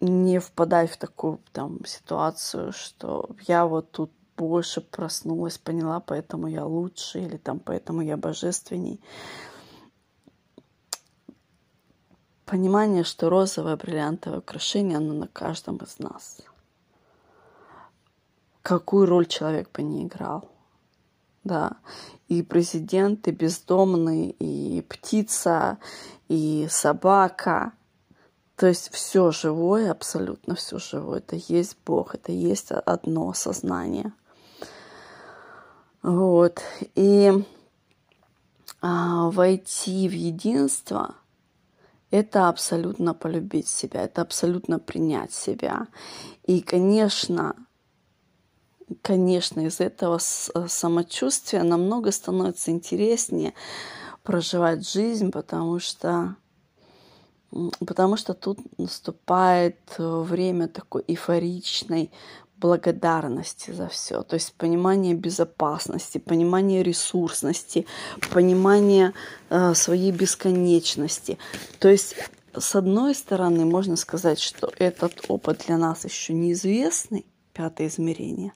не 0.00 0.38
впадать 0.38 0.90
в 0.90 0.96
такую 0.96 1.40
там 1.52 1.84
ситуацию, 1.84 2.72
что 2.72 3.30
я 3.46 3.66
вот 3.66 3.90
тут 3.90 4.10
больше 4.36 4.80
проснулась, 4.80 5.58
поняла, 5.58 6.00
поэтому 6.00 6.46
я 6.46 6.64
лучше, 6.64 7.20
или 7.20 7.36
там 7.36 7.58
поэтому 7.58 8.00
я 8.00 8.16
божественней. 8.16 9.00
Понимание, 12.50 13.04
что 13.04 13.30
розовое 13.30 13.76
бриллиантовое 13.76 14.40
украшение, 14.40 14.96
оно 14.96 15.14
на 15.14 15.28
каждом 15.28 15.76
из 15.76 16.00
нас. 16.00 16.38
Какую 18.62 19.06
роль 19.06 19.26
человек 19.26 19.70
бы 19.72 19.82
не 19.82 20.04
играл. 20.04 20.50
Да, 21.44 21.76
и 22.26 22.42
президент, 22.42 23.28
и 23.28 23.30
бездомный, 23.30 24.30
и 24.30 24.82
птица, 24.82 25.78
и 26.28 26.66
собака– 26.68 27.72
то 28.56 28.66
есть 28.66 28.92
все 28.92 29.30
живое, 29.30 29.90
абсолютно 29.90 30.54
все 30.54 30.78
живое, 30.78 31.20
это 31.20 31.36
есть 31.36 31.78
Бог, 31.86 32.14
это 32.14 32.30
есть 32.32 32.72
одно 32.72 33.32
сознание. 33.32 34.12
Вот. 36.02 36.60
И 36.94 37.32
а, 38.82 39.30
войти 39.30 40.08
в 40.08 40.12
единство– 40.12 41.14
это 42.10 42.48
абсолютно 42.48 43.14
полюбить 43.14 43.68
себя, 43.68 44.02
это 44.02 44.22
абсолютно 44.22 44.78
принять 44.78 45.32
себя. 45.32 45.86
И, 46.44 46.60
конечно, 46.60 47.54
конечно, 49.02 49.60
из 49.60 49.80
этого 49.80 50.18
самочувствия 50.18 51.62
намного 51.62 52.10
становится 52.10 52.70
интереснее 52.70 53.54
проживать 54.22 54.88
жизнь, 54.88 55.30
потому 55.30 55.78
что 55.78 56.36
потому 57.84 58.16
что 58.16 58.32
тут 58.34 58.60
наступает 58.78 59.78
э, 59.98 60.20
время 60.20 60.68
такой 60.68 61.02
эйфоричной 61.08 62.12
благодарности 62.60 63.70
за 63.70 63.88
все, 63.88 64.22
то 64.22 64.34
есть 64.34 64.52
понимание 64.54 65.14
безопасности, 65.14 66.18
понимание 66.18 66.82
ресурсности, 66.82 67.86
понимание 68.30 69.12
э, 69.48 69.74
своей 69.74 70.12
бесконечности. 70.12 71.38
То 71.78 71.88
есть 71.88 72.14
с 72.54 72.76
одной 72.76 73.14
стороны 73.14 73.64
можно 73.64 73.96
сказать, 73.96 74.40
что 74.40 74.70
этот 74.78 75.24
опыт 75.28 75.64
для 75.66 75.78
нас 75.78 76.04
еще 76.04 76.34
неизвестный, 76.34 77.24
пятое 77.52 77.88
измерение, 77.88 78.52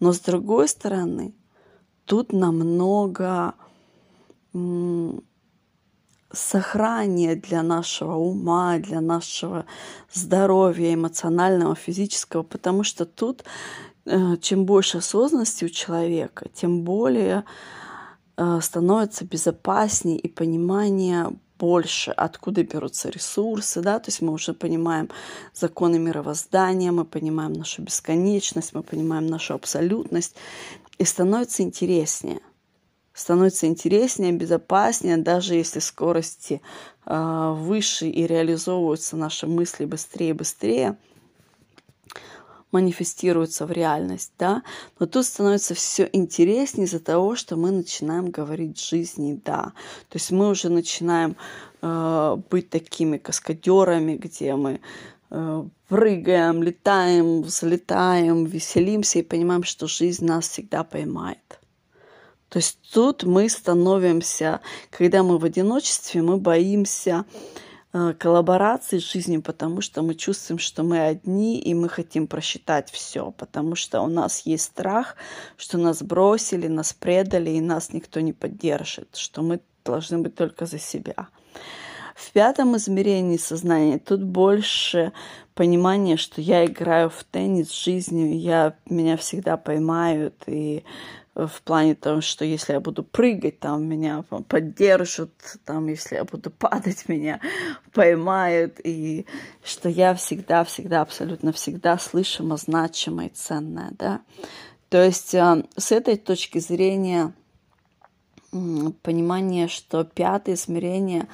но 0.00 0.12
с 0.12 0.20
другой 0.20 0.68
стороны 0.68 1.34
тут 2.04 2.32
намного 2.32 3.54
сохранение 6.32 7.36
для 7.36 7.62
нашего 7.62 8.14
ума, 8.14 8.78
для 8.78 9.00
нашего 9.00 9.64
здоровья 10.12 10.94
эмоционального, 10.94 11.74
физического, 11.74 12.42
потому 12.42 12.84
что 12.84 13.06
тут 13.06 13.44
э, 14.04 14.36
чем 14.40 14.66
больше 14.66 14.98
осознанности 14.98 15.64
у 15.64 15.68
человека, 15.68 16.48
тем 16.52 16.82
более 16.82 17.44
э, 18.36 18.60
становится 18.60 19.24
безопаснее 19.24 20.18
и 20.18 20.28
понимание 20.28 21.30
больше, 21.58 22.12
откуда 22.12 22.62
берутся 22.62 23.08
ресурсы, 23.08 23.80
да, 23.80 23.98
то 23.98 24.08
есть 24.08 24.22
мы 24.22 24.32
уже 24.32 24.54
понимаем 24.54 25.08
законы 25.52 25.98
мировоздания, 25.98 26.92
мы 26.92 27.04
понимаем 27.04 27.52
нашу 27.52 27.82
бесконечность, 27.82 28.74
мы 28.74 28.82
понимаем 28.82 29.26
нашу 29.26 29.54
абсолютность, 29.54 30.36
и 30.98 31.04
становится 31.04 31.62
интереснее 31.62 32.40
становится 33.18 33.66
интереснее, 33.66 34.32
безопаснее, 34.32 35.16
даже 35.16 35.54
если 35.54 35.80
скорости 35.80 36.62
э, 37.04 37.54
выше 37.56 38.08
и 38.08 38.26
реализовываются 38.26 39.16
наши 39.16 39.46
мысли 39.46 39.84
быстрее 39.84 40.30
и 40.30 40.34
быстрее. 40.34 40.96
манифестируется 42.70 43.64
в 43.66 43.72
реальность, 43.72 44.32
да, 44.38 44.62
но 45.00 45.06
тут 45.06 45.24
становится 45.24 45.74
все 45.74 46.08
интереснее 46.12 46.86
из-за 46.86 47.00
того, 47.00 47.34
что 47.34 47.56
мы 47.56 47.70
начинаем 47.70 48.30
говорить 48.30 48.78
жизни 48.78 49.40
«да». 49.42 49.72
То 50.10 50.16
есть 50.16 50.30
мы 50.30 50.50
уже 50.50 50.68
начинаем 50.68 51.34
э, 51.80 52.36
быть 52.50 52.68
такими 52.68 53.16
каскадерами, 53.16 54.16
где 54.16 54.54
мы 54.54 54.80
э, 55.30 55.64
прыгаем, 55.88 56.62
летаем, 56.62 57.40
взлетаем, 57.42 58.44
веселимся 58.44 59.20
и 59.20 59.22
понимаем, 59.22 59.64
что 59.64 59.86
жизнь 59.86 60.26
нас 60.26 60.48
всегда 60.48 60.84
поймает. 60.84 61.57
То 62.48 62.58
есть 62.58 62.78
тут 62.92 63.24
мы 63.24 63.48
становимся, 63.48 64.60
когда 64.90 65.22
мы 65.22 65.38
в 65.38 65.44
одиночестве, 65.44 66.22
мы 66.22 66.38
боимся 66.38 67.24
Э, 67.90 68.12
коллаборации 68.12 68.98
с 68.98 69.10
жизнью, 69.10 69.40
потому 69.40 69.80
что 69.80 70.02
мы 70.02 70.14
чувствуем, 70.14 70.58
что 70.58 70.82
мы 70.82 71.00
одни, 71.00 71.58
и 71.58 71.72
мы 71.72 71.88
хотим 71.88 72.26
просчитать 72.26 72.90
все, 72.90 73.30
потому 73.30 73.76
что 73.76 74.02
у 74.02 74.08
нас 74.08 74.42
есть 74.44 74.64
страх, 74.64 75.16
что 75.56 75.78
нас 75.78 76.02
бросили, 76.02 76.68
нас 76.68 76.92
предали, 76.92 77.50
и 77.50 77.62
нас 77.62 77.94
никто 77.94 78.20
не 78.20 78.34
поддержит, 78.34 79.16
что 79.16 79.40
мы 79.40 79.60
должны 79.86 80.18
быть 80.18 80.34
только 80.34 80.66
за 80.66 80.78
себя. 80.78 81.28
В 82.14 82.30
пятом 82.32 82.76
измерении 82.76 83.38
сознания 83.38 83.98
тут 83.98 84.22
больше 84.22 85.12
понимание, 85.54 86.18
что 86.18 86.42
я 86.42 86.66
играю 86.66 87.08
в 87.08 87.24
теннис 87.24 87.70
с 87.70 87.84
жизнью, 87.84 88.38
я, 88.38 88.74
меня 88.90 89.16
всегда 89.16 89.56
поймают, 89.56 90.34
и 90.46 90.84
в 91.46 91.62
плане 91.62 91.94
того, 91.94 92.20
что 92.20 92.44
если 92.44 92.72
я 92.72 92.80
буду 92.80 93.04
прыгать, 93.04 93.60
там 93.60 93.86
меня 93.86 94.24
поддержат, 94.48 95.30
там 95.64 95.86
если 95.86 96.16
я 96.16 96.24
буду 96.24 96.50
падать, 96.50 97.04
меня 97.08 97.40
поймают, 97.92 98.80
и 98.82 99.26
что 99.62 99.88
я 99.88 100.14
всегда, 100.14 100.64
всегда, 100.64 101.02
абсолютно 101.02 101.52
всегда 101.52 101.96
слышимо, 101.98 102.56
значимо 102.56 103.26
и 103.26 103.28
ценное, 103.28 103.90
да. 103.92 104.20
То 104.88 105.04
есть 105.04 105.34
э, 105.34 105.64
с 105.76 105.92
этой 105.92 106.16
точки 106.16 106.58
зрения 106.58 107.32
понимание, 109.02 109.68
что 109.68 110.04
пятое 110.04 110.54
измерение 110.54 111.28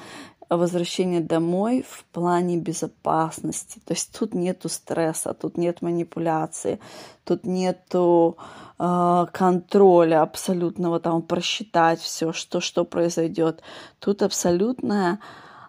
возвращение 0.49 1.21
домой 1.21 1.85
в 1.87 2.05
плане 2.05 2.57
безопасности. 2.57 3.79
То 3.85 3.93
есть 3.93 4.17
тут 4.17 4.33
нету 4.33 4.69
стресса, 4.69 5.33
тут 5.33 5.57
нет 5.57 5.81
манипуляции, 5.81 6.79
тут 7.23 7.45
нету 7.45 8.37
э, 8.79 9.25
контроля 9.31 10.21
абсолютного, 10.21 10.99
там 10.99 11.21
просчитать 11.21 11.99
все, 11.99 12.33
что, 12.33 12.59
что 12.59 12.85
произойдет. 12.85 13.61
Тут 13.99 14.21
абсолютное 14.21 15.19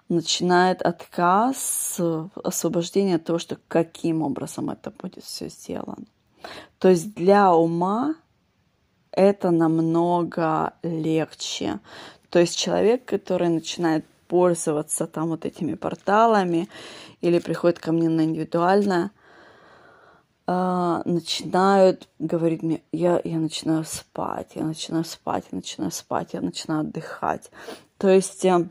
начинает 0.09 0.83
отказ, 0.83 2.01
освобождение 2.45 3.17
от 3.17 3.25
того, 3.25 3.39
что 3.39 3.59
каким 3.69 4.23
образом 4.23 4.71
это 4.71 4.91
будет 4.91 5.25
все 5.25 5.49
сделано. 5.49 6.07
То 6.79 6.89
есть 6.89 7.15
для 7.15 7.53
ума 7.55 8.15
это 9.11 9.51
намного 9.51 10.75
легче. 10.83 11.81
То 12.31 12.39
есть 12.39 12.57
человек, 12.57 13.05
который 13.05 13.49
начинает 13.49 14.05
пользоваться 14.29 15.07
там 15.07 15.29
вот 15.29 15.45
этими 15.45 15.75
порталами 15.75 16.69
или 17.21 17.39
приходят 17.39 17.79
ко 17.79 17.93
мне 17.93 18.09
на 18.09 18.23
индивидуально, 18.23 19.11
э, 20.47 21.03
начинают 21.05 22.09
говорить 22.19 22.63
мне, 22.63 22.83
я, 22.93 23.21
я 23.25 23.39
начинаю 23.39 23.85
спать, 23.85 24.53
я 24.55 24.65
начинаю 24.65 25.05
спать, 25.05 25.45
я 25.51 25.57
начинаю 25.57 25.91
спать, 25.91 26.31
я 26.33 26.41
начинаю 26.41 26.81
отдыхать. 26.81 27.51
То 27.99 28.09
есть, 28.09 28.45
э, 28.45 28.69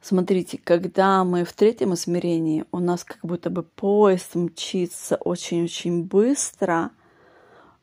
смотрите, 0.00 0.58
когда 0.62 1.24
мы 1.24 1.44
в 1.44 1.52
третьем 1.52 1.94
измерении, 1.94 2.64
у 2.72 2.78
нас 2.78 3.04
как 3.04 3.18
будто 3.22 3.50
бы 3.50 3.62
поезд 3.62 4.34
мчится 4.34 5.16
очень-очень 5.16 6.04
быстро, 6.04 6.90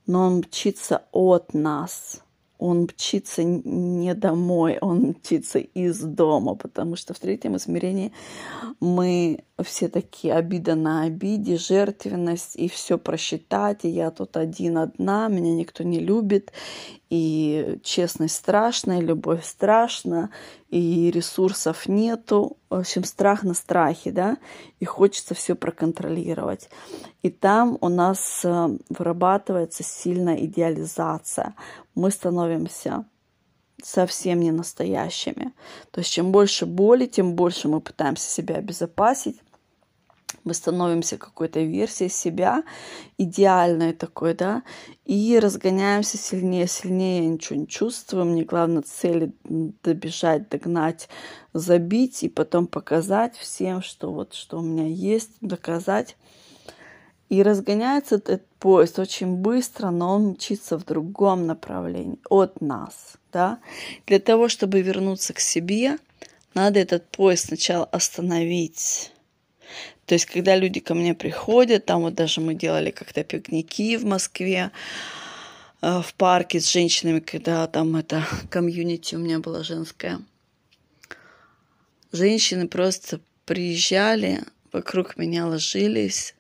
но 0.08 0.28
он 0.28 0.38
мчится 0.38 1.04
от 1.12 1.54
нас– 1.54 2.22
он 2.60 2.82
мчится 2.84 3.44
не 3.44 4.14
домой, 4.14 4.78
он 4.82 5.00
мчится 5.00 5.60
из 5.60 6.00
дома, 6.00 6.56
потому 6.56 6.96
что 6.96 7.14
в 7.14 7.20
третьем 7.20 7.56
измерении 7.56 8.12
мы 8.80 9.40
все 9.64 9.88
такие 9.88 10.34
обида 10.34 10.76
на 10.76 11.04
обиде, 11.04 11.58
жертвенность, 11.58 12.56
и 12.56 12.68
все 12.68 12.98
просчитать, 12.98 13.86
и 13.86 13.90
я 13.90 14.12
тут 14.12 14.38
один 14.38 14.78
одна, 14.78 15.28
меня 15.28 15.54
никто 15.54 15.84
не 15.84 16.00
любит, 16.00 16.52
и 17.10 17.80
честность 17.84 18.36
страшная, 18.36 19.00
любовь 19.00 19.46
страшна, 19.46 20.30
и 20.70 21.10
ресурсов 21.12 21.88
нету. 21.88 22.58
В 22.70 22.76
общем, 22.76 23.04
страх 23.04 23.44
на 23.44 23.54
страхе, 23.54 24.12
да, 24.12 24.38
и 24.80 24.86
хочется 24.86 25.34
все 25.34 25.56
проконтролировать. 25.56 26.70
И 27.24 27.30
там 27.30 27.78
у 27.82 27.90
нас 27.90 28.42
э, 28.44 28.78
вырабатывается 28.90 29.84
сильная 29.84 30.46
идеализация. 30.46 31.56
Мы 31.96 32.12
становимся 32.12 33.06
совсем 33.84 34.40
не 34.40 34.52
настоящими. 34.52 35.54
То 35.92 36.02
есть 36.02 36.12
чем 36.12 36.32
больше 36.32 36.66
боли, 36.66 37.06
тем 37.06 37.36
больше 37.36 37.68
мы 37.68 37.82
пытаемся 37.82 38.30
себя 38.30 38.56
обезопасить, 38.56 39.40
мы 40.44 40.54
становимся 40.54 41.18
какой-то 41.18 41.62
версией 41.62 42.10
себя, 42.10 42.64
идеальной 43.18 43.94
такой, 43.94 44.34
да, 44.34 44.64
и 45.06 45.40
разгоняемся 45.40 46.18
сильнее, 46.18 46.68
сильнее, 46.68 47.28
ничего 47.28 47.60
не 47.60 47.68
чувствуем, 47.68 48.30
мне 48.32 48.44
главное 48.44 48.84
цели 48.84 49.34
добежать, 49.44 50.50
догнать, 50.50 51.10
забить 51.54 52.24
и 52.24 52.30
потом 52.30 52.68
показать 52.68 53.36
всем, 53.38 53.82
что 53.82 54.12
вот 54.12 54.34
что 54.34 54.60
у 54.60 54.62
меня 54.62 54.88
есть, 54.88 55.32
доказать. 55.42 56.16
И 57.30 57.44
разгоняется 57.44 58.16
этот 58.16 58.48
поезд 58.58 58.98
очень 58.98 59.36
быстро, 59.36 59.92
но 59.92 60.16
он 60.16 60.30
мчится 60.30 60.80
в 60.80 60.86
другом 60.86 61.46
направлении 61.46 62.18
от 62.28 62.60
нас. 62.60 63.18
Да? 63.32 63.60
Для 64.08 64.20
того, 64.20 64.48
чтобы 64.50 64.82
вернуться 64.82 65.34
к 65.34 65.40
себе, 65.40 66.00
надо 66.56 66.80
этот 66.80 67.08
поезд 67.10 67.48
сначала 67.50 67.86
остановить 67.86 69.12
то 70.06 70.16
есть, 70.16 70.26
когда 70.26 70.56
люди 70.56 70.80
ко 70.80 70.96
мне 70.96 71.14
приходят, 71.14 71.86
там 71.86 72.02
вот 72.02 72.16
даже 72.16 72.42
мы 72.42 72.56
делали 72.56 72.92
как-то 72.92 73.24
пикники 73.24 73.98
в 73.98 74.06
Москве, 74.06 74.72
э, 75.82 76.02
в 76.02 76.14
парке 76.16 76.60
с 76.60 76.72
женщинами, 76.72 77.20
когда 77.20 77.68
там 77.68 77.96
это 77.96 78.26
комьюнити 78.50 79.16
у 79.16 79.20
меня 79.20 79.40
было 79.40 79.64
женское. 79.64 80.20
Женщины 82.12 82.68
просто 82.68 83.20
приезжали, 83.46 84.44
вокруг 84.72 85.18
меня 85.18 85.46
ложились 85.46 86.34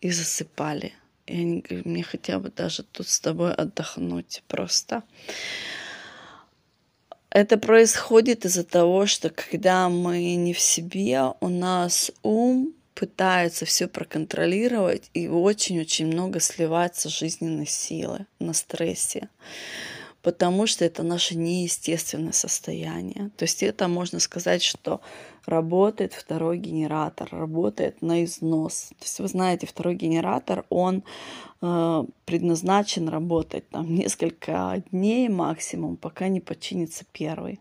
и 0.00 0.10
засыпали. 0.10 0.94
И 1.26 1.34
они 1.34 1.60
говорят, 1.60 1.86
мне 1.86 2.02
хотя 2.02 2.38
бы 2.38 2.50
даже 2.50 2.82
тут 2.82 3.08
с 3.08 3.20
тобой 3.20 3.52
отдохнуть 3.52 4.42
просто. 4.48 5.02
Это 7.32 7.56
происходит 7.56 8.44
из-за 8.44 8.62
того, 8.62 9.06
что 9.06 9.30
когда 9.30 9.88
мы 9.88 10.34
не 10.34 10.52
в 10.52 10.60
себе, 10.60 11.32
у 11.40 11.48
нас 11.48 12.12
ум 12.22 12.74
пытается 12.94 13.64
все 13.64 13.88
проконтролировать 13.88 15.08
и 15.14 15.28
очень-очень 15.28 16.08
много 16.08 16.40
сливается 16.40 17.08
жизненной 17.08 17.66
силы 17.66 18.26
на 18.38 18.52
стрессе 18.52 19.30
потому 20.22 20.66
что 20.66 20.84
это 20.84 21.02
наше 21.02 21.36
неестественное 21.36 22.32
состояние. 22.32 23.30
То 23.36 23.44
есть 23.44 23.62
это 23.62 23.88
можно 23.88 24.20
сказать, 24.20 24.62
что 24.62 25.00
работает 25.46 26.12
второй 26.14 26.58
генератор, 26.58 27.28
работает 27.32 28.00
на 28.02 28.24
износ. 28.24 28.90
То 28.98 29.04
есть 29.04 29.20
вы 29.20 29.28
знаете, 29.28 29.66
второй 29.66 29.96
генератор, 29.96 30.64
он 30.70 31.02
э, 31.60 32.04
предназначен 32.24 33.08
работать 33.08 33.68
там 33.68 33.94
несколько 33.94 34.82
дней 34.92 35.28
максимум, 35.28 35.96
пока 35.96 36.28
не 36.28 36.40
починится 36.40 37.04
первый. 37.12 37.60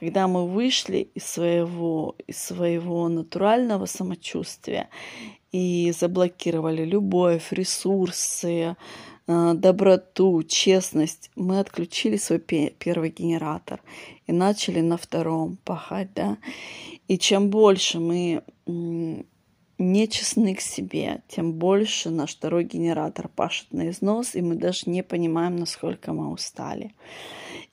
Когда 0.00 0.26
мы 0.26 0.48
вышли 0.48 1.08
из 1.14 1.24
своего, 1.24 2.16
из 2.26 2.38
своего 2.38 3.08
натурального 3.08 3.86
самочувствия 3.86 4.88
и 5.52 5.92
заблокировали 5.96 6.84
любовь, 6.84 7.52
ресурсы, 7.52 8.76
доброту, 9.26 10.42
честность, 10.42 11.30
мы 11.34 11.60
отключили 11.60 12.16
свой 12.16 12.38
первый 12.38 13.10
генератор 13.10 13.80
и 14.26 14.32
начали 14.32 14.80
на 14.80 14.96
втором 14.96 15.56
пахать, 15.64 16.12
да. 16.14 16.36
И 17.08 17.18
чем 17.18 17.50
больше 17.50 18.00
мы 18.00 18.42
не 18.66 20.08
честны 20.08 20.54
к 20.54 20.60
себе, 20.60 21.22
тем 21.28 21.52
больше 21.52 22.10
наш 22.10 22.36
второй 22.36 22.64
генератор 22.64 23.28
пашет 23.28 23.72
на 23.72 23.90
износ, 23.90 24.34
и 24.34 24.42
мы 24.42 24.54
даже 24.56 24.90
не 24.90 25.02
понимаем, 25.02 25.56
насколько 25.56 26.12
мы 26.12 26.30
устали. 26.30 26.94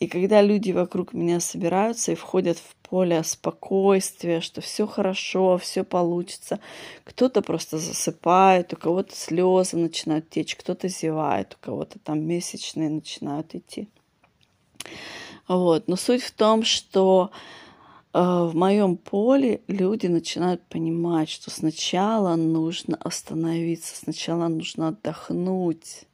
И 0.02 0.08
когда 0.08 0.42
люди 0.42 0.72
вокруг 0.72 1.14
меня 1.14 1.40
собираются 1.40 2.12
и 2.12 2.16
входят 2.16 2.58
в 2.58 2.76
поле 2.90 3.22
спокойствия, 3.24 4.42
что 4.42 4.60
все 4.60 4.88
хорошо, 4.88 5.60
все 5.60 5.84
получится, 5.84 6.60
кто-то 7.04 7.44
просто 7.44 7.78
засыпает, 7.78 8.74
у 8.74 8.78
кого-то 8.78 9.16
слезы 9.16 9.78
начинают 9.78 10.28
течь, 10.28 10.56
кто-то 10.56 10.88
зевает, 10.88 11.56
у 11.56 11.64
кого-то 11.64 12.00
там 12.00 12.20
месячные 12.26 12.90
начинают 12.90 13.54
идти. 13.54 13.90
Вот. 15.48 15.88
Но 15.88 15.96
суть 15.96 16.24
в 16.24 16.32
том, 16.32 16.64
что 16.64 17.30
в 18.12 18.56
моем 18.56 18.98
поле 18.98 19.62
люди 19.68 20.08
начинают 20.08 20.64
понимать, 20.64 21.30
что 21.30 21.52
сначала 21.52 22.36
нужно 22.36 22.98
остановиться, 22.98 23.96
сначала 23.96 24.48
нужно 24.48 24.88
отдохнуть, 24.88 26.06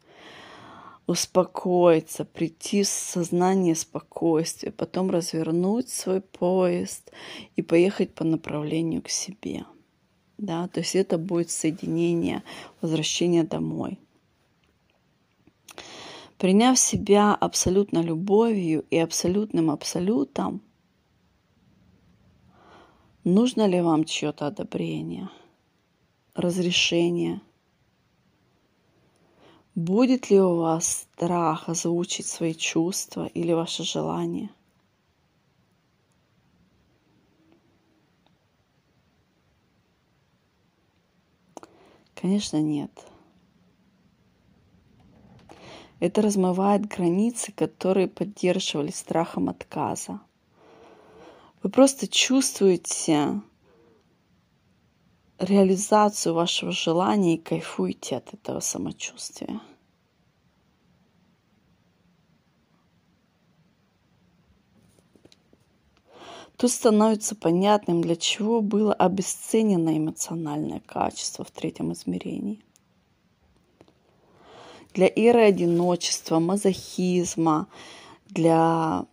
успокоиться, 1.08 2.26
прийти 2.26 2.84
в 2.84 2.88
сознание 2.88 3.76
спокойствия, 3.76 4.72
потом 4.72 5.10
развернуть 5.10 5.90
свой 5.90 6.22
поезд 6.22 7.12
и 7.56 7.62
поехать 7.62 8.14
по 8.14 8.26
направлению 8.26 9.02
к 9.02 9.10
себе. 9.10 9.66
Да, 10.38 10.68
то 10.68 10.82
есть 10.82 10.96
это 10.96 11.18
будет 11.18 11.50
соединение, 11.50 12.44
возвращение 12.82 13.44
домой. 13.44 13.98
Приняв 16.38 16.78
себя 16.78 17.34
абсолютно 17.34 18.00
любовью 18.00 18.86
и 18.92 18.98
абсолютным 18.98 19.72
абсолютом, 19.72 20.62
нужно 23.24 23.66
ли 23.66 23.82
вам 23.82 24.04
чье-то 24.04 24.46
одобрение, 24.46 25.30
разрешение– 26.36 27.42
Будет 29.78 30.32
ли 30.32 30.42
у 30.42 30.56
вас 30.56 31.08
страх 31.14 31.70
озвучить 31.70 32.26
свои 32.26 32.56
чувства 32.56 33.28
или 33.28 33.54
ваши 33.54 33.84
желания? 33.84 34.50
Конечно, 42.16 42.60
нет. 42.60 42.90
Это 46.00 46.24
размывает 46.24 46.88
границы, 46.88 47.52
которые 47.52 48.08
поддерживали 48.08 48.90
страхом 48.90 49.48
отказа. 49.48 50.22
Вы 51.62 51.70
просто 51.70 52.08
чувствуете 52.08 53.44
реализацию 55.40 56.34
вашего 56.34 56.72
желания 56.72 57.36
и 57.36 57.38
кайфуйте 57.38 58.18
от 58.18 58.34
этого 58.34 58.60
самочувствия. 58.60 59.60
Тут 66.58 66.72
становится 66.72 67.36
понятным, 67.36 68.02
для 68.02 68.16
чего 68.16 68.62
было 68.62 68.92
обесценено 68.92 69.96
эмоциональное 69.96 70.80
качество 70.80 71.46
в 71.46 71.52
третьем 71.52 71.94
измерении. 71.94 72.64
Для 74.96 75.08
эры 75.08 75.42
одиночества, 75.42 76.40
мазохизма, 76.40 77.68
для 78.26 79.06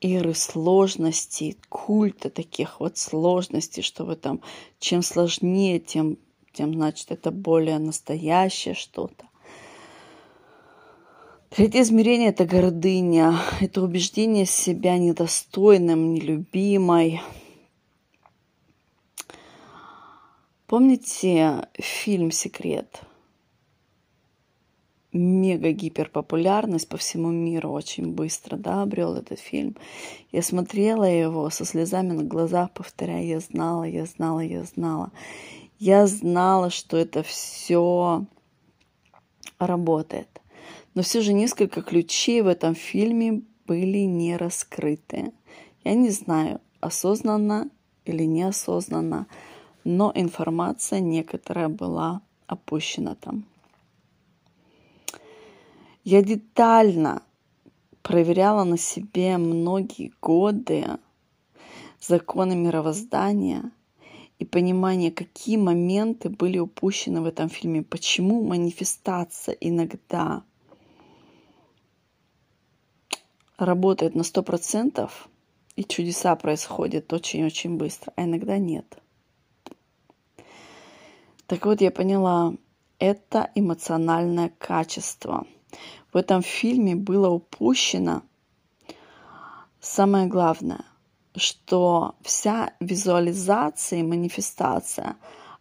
эры 0.00 0.34
сложностей, 0.34 1.56
культа 1.68 2.30
таких 2.30 2.80
вот 2.80 2.98
сложностей, 2.98 3.82
что 3.82 4.04
вы 4.04 4.16
там, 4.16 4.40
чем 4.78 5.02
сложнее, 5.02 5.80
тем, 5.80 6.18
тем 6.52 6.74
значит, 6.74 7.10
это 7.10 7.30
более 7.30 7.78
настоящее 7.78 8.74
что-то. 8.74 9.26
Третье 11.50 11.80
измерение– 11.80 12.28
это 12.30 12.44
гордыня, 12.44 13.34
это 13.60 13.82
убеждение 13.82 14.44
себя 14.44 14.98
недостойным, 14.98 16.12
нелюбимой. 16.12 17.22
Помните 20.66 21.66
фильм 21.72 22.30
«Секрет»? 22.30 23.00
Мега 25.12 25.72
гиперпопулярность 25.72 26.88
по 26.88 26.96
всему 26.96 27.30
миру 27.30 27.70
очень 27.70 28.12
быстро, 28.12 28.56
да, 28.56 28.82
обрел 28.82 29.14
этот 29.14 29.38
фильм. 29.38 29.76
Я 30.32 30.42
смотрела 30.42 31.04
его 31.04 31.48
со 31.50 31.64
слезами 31.64 32.12
на 32.12 32.24
глазах, 32.24 32.70
повторяя, 32.72 33.22
я 33.22 33.40
знала, 33.40 33.84
я 33.84 34.04
знала, 34.06 34.40
я 34.40 34.64
знала. 34.64 35.10
Я 35.78 36.06
знала, 36.06 36.70
что 36.70 36.96
это 36.96 37.22
все 37.22 38.24
работает. 39.58 40.40
Но 40.94 41.02
все 41.02 41.20
же 41.20 41.32
несколько 41.32 41.82
ключей 41.82 42.42
в 42.42 42.48
этом 42.48 42.74
фильме 42.74 43.42
были 43.66 43.98
не 43.98 44.36
раскрыты. 44.36 45.32
Я 45.84 45.94
не 45.94 46.10
знаю, 46.10 46.60
осознанно 46.80 47.70
или 48.04 48.24
неосознанно, 48.24 49.26
но 49.84 50.12
информация 50.14 51.00
некоторая 51.00 51.68
была 51.68 52.22
опущена 52.46 53.14
там. 53.14 53.44
Я 56.04 56.22
детально 56.22 57.22
проверяла 58.02 58.64
на 58.64 58.78
себе 58.78 59.36
многие 59.36 60.12
годы 60.22 60.86
законы 62.00 62.56
мировоздания 62.56 63.70
и 64.38 64.44
понимание, 64.44 65.10
какие 65.10 65.56
моменты 65.56 66.30
были 66.30 66.58
упущены 66.58 67.20
в 67.20 67.26
этом 67.26 67.48
фильме, 67.50 67.82
почему 67.82 68.42
манифестация 68.42 69.54
иногда 69.60 70.44
работает 73.58 74.14
на 74.14 74.22
сто 74.22 74.42
процентов 74.42 75.28
и 75.74 75.84
чудеса 75.84 76.34
происходят 76.36 77.12
очень-очень 77.12 77.76
быстро, 77.76 78.12
а 78.16 78.24
иногда 78.24 78.58
нет. 78.58 79.02
Так 81.46 81.66
вот, 81.66 81.80
я 81.80 81.90
поняла, 81.90 82.54
это 82.98 83.50
эмоциональное 83.54 84.52
качество– 84.58 85.46
в 86.12 86.16
этом 86.16 86.42
фильме 86.42 86.96
было 86.96 87.28
упущено 87.28 88.22
самое 89.80 90.26
главное, 90.26 90.84
что 91.36 92.14
вся 92.22 92.72
визуализация 92.80 94.00
и 94.00 94.02
манифестация, 94.02 95.16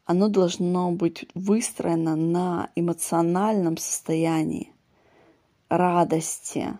оно 0.05 0.27
должно 0.27 0.91
быть 0.91 1.25
выстроено 1.33 2.15
на 2.15 2.69
эмоциональном 2.75 3.77
состоянии 3.77 4.73
радости, 5.69 6.77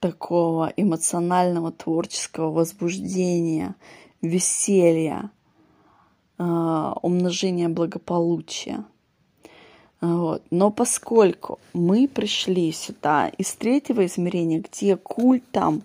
такого 0.00 0.72
эмоционального 0.76 1.70
творческого 1.70 2.50
возбуждения, 2.50 3.76
веселья, 4.20 5.30
а, 6.38 6.94
умножения 7.02 7.68
благополучия. 7.68 8.84
Вот. 10.02 10.42
Но 10.50 10.70
поскольку 10.72 11.60
мы 11.72 12.08
пришли 12.08 12.72
сюда 12.72 13.28
из 13.28 13.54
третьего 13.54 14.04
измерения, 14.04 14.58
где 14.60 14.96
культом 14.96 15.84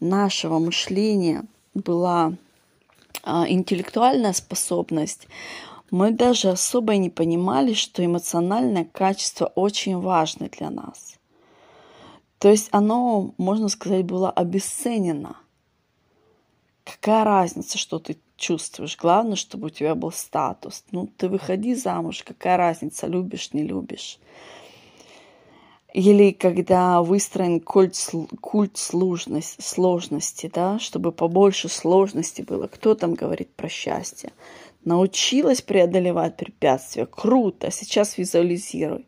нашего 0.00 0.58
мышления 0.58 1.44
была 1.74 2.32
а, 3.22 3.44
интеллектуальная 3.46 4.32
способность, 4.32 5.28
мы 5.90 6.12
даже 6.12 6.48
особо 6.48 6.96
не 6.96 7.10
понимали, 7.10 7.74
что 7.74 8.02
эмоциональное 8.02 8.86
качество 8.86 9.52
очень 9.54 9.98
важно 9.98 10.48
для 10.48 10.70
нас. 10.70 11.16
То 12.38 12.48
есть 12.48 12.68
оно, 12.72 13.34
можно 13.36 13.68
сказать, 13.68 14.06
было 14.06 14.30
обесценено. 14.30 15.36
Какая 16.84 17.24
разница, 17.24 17.76
что 17.76 17.98
ты 17.98 18.16
чувствуешь. 18.38 18.96
Главное, 18.96 19.36
чтобы 19.36 19.66
у 19.66 19.70
тебя 19.70 19.94
был 19.94 20.12
статус. 20.12 20.84
Ну, 20.92 21.06
ты 21.16 21.28
выходи 21.28 21.74
замуж, 21.74 22.22
какая 22.24 22.56
разница, 22.56 23.06
любишь, 23.06 23.52
не 23.52 23.64
любишь. 23.64 24.18
Или 25.92 26.32
когда 26.32 27.02
выстроен 27.02 27.60
культ, 27.60 27.96
культ 28.40 28.76
сложности, 28.76 29.60
сложности, 29.60 30.50
да, 30.52 30.78
чтобы 30.78 31.12
побольше 31.12 31.68
сложности 31.68 32.42
было. 32.42 32.66
Кто 32.66 32.94
там 32.94 33.14
говорит 33.14 33.54
про 33.54 33.68
счастье? 33.68 34.32
Научилась 34.84 35.60
преодолевать 35.60 36.36
препятствия. 36.36 37.06
Круто. 37.06 37.70
Сейчас 37.70 38.16
визуализируй. 38.16 39.06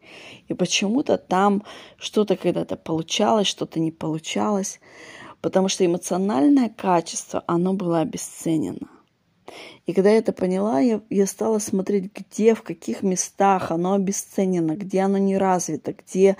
И 0.48 0.54
почему-то 0.54 1.16
там 1.16 1.62
что-то 1.96 2.36
когда-то 2.36 2.76
получалось, 2.76 3.46
что-то 3.46 3.78
не 3.78 3.92
получалось. 3.92 4.80
Потому 5.42 5.68
что 5.68 5.86
эмоциональное 5.86 6.70
качество, 6.70 7.44
оно 7.46 7.72
было 7.74 8.00
обесценено. 8.00 8.88
И 9.86 9.92
когда 9.92 10.10
я 10.10 10.18
это 10.18 10.32
поняла, 10.32 10.80
я, 10.80 11.00
я 11.10 11.26
стала 11.26 11.58
смотреть, 11.58 12.10
где, 12.14 12.54
в 12.54 12.62
каких 12.62 13.02
местах 13.02 13.70
оно 13.70 13.94
обесценено, 13.94 14.76
где 14.76 15.00
оно 15.00 15.18
не 15.18 15.36
развито, 15.36 15.92
где, 15.92 16.36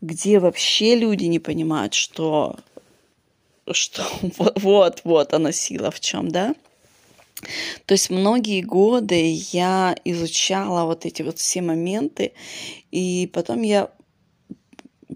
где 0.00 0.38
вообще 0.38 0.96
люди 0.96 1.24
не 1.24 1.38
понимают, 1.38 1.94
что, 1.94 2.56
что 3.70 4.02
вот, 4.56 5.02
вот 5.04 5.34
она 5.34 5.52
сила 5.52 5.90
в 5.90 6.00
чем, 6.00 6.30
да? 6.30 6.54
То 7.86 7.92
есть 7.92 8.10
многие 8.10 8.62
годы 8.62 9.32
я 9.52 9.96
изучала 10.04 10.84
вот 10.84 11.06
эти 11.06 11.22
вот 11.22 11.38
все 11.38 11.62
моменты, 11.62 12.32
и 12.90 13.30
потом 13.32 13.62
я 13.62 13.90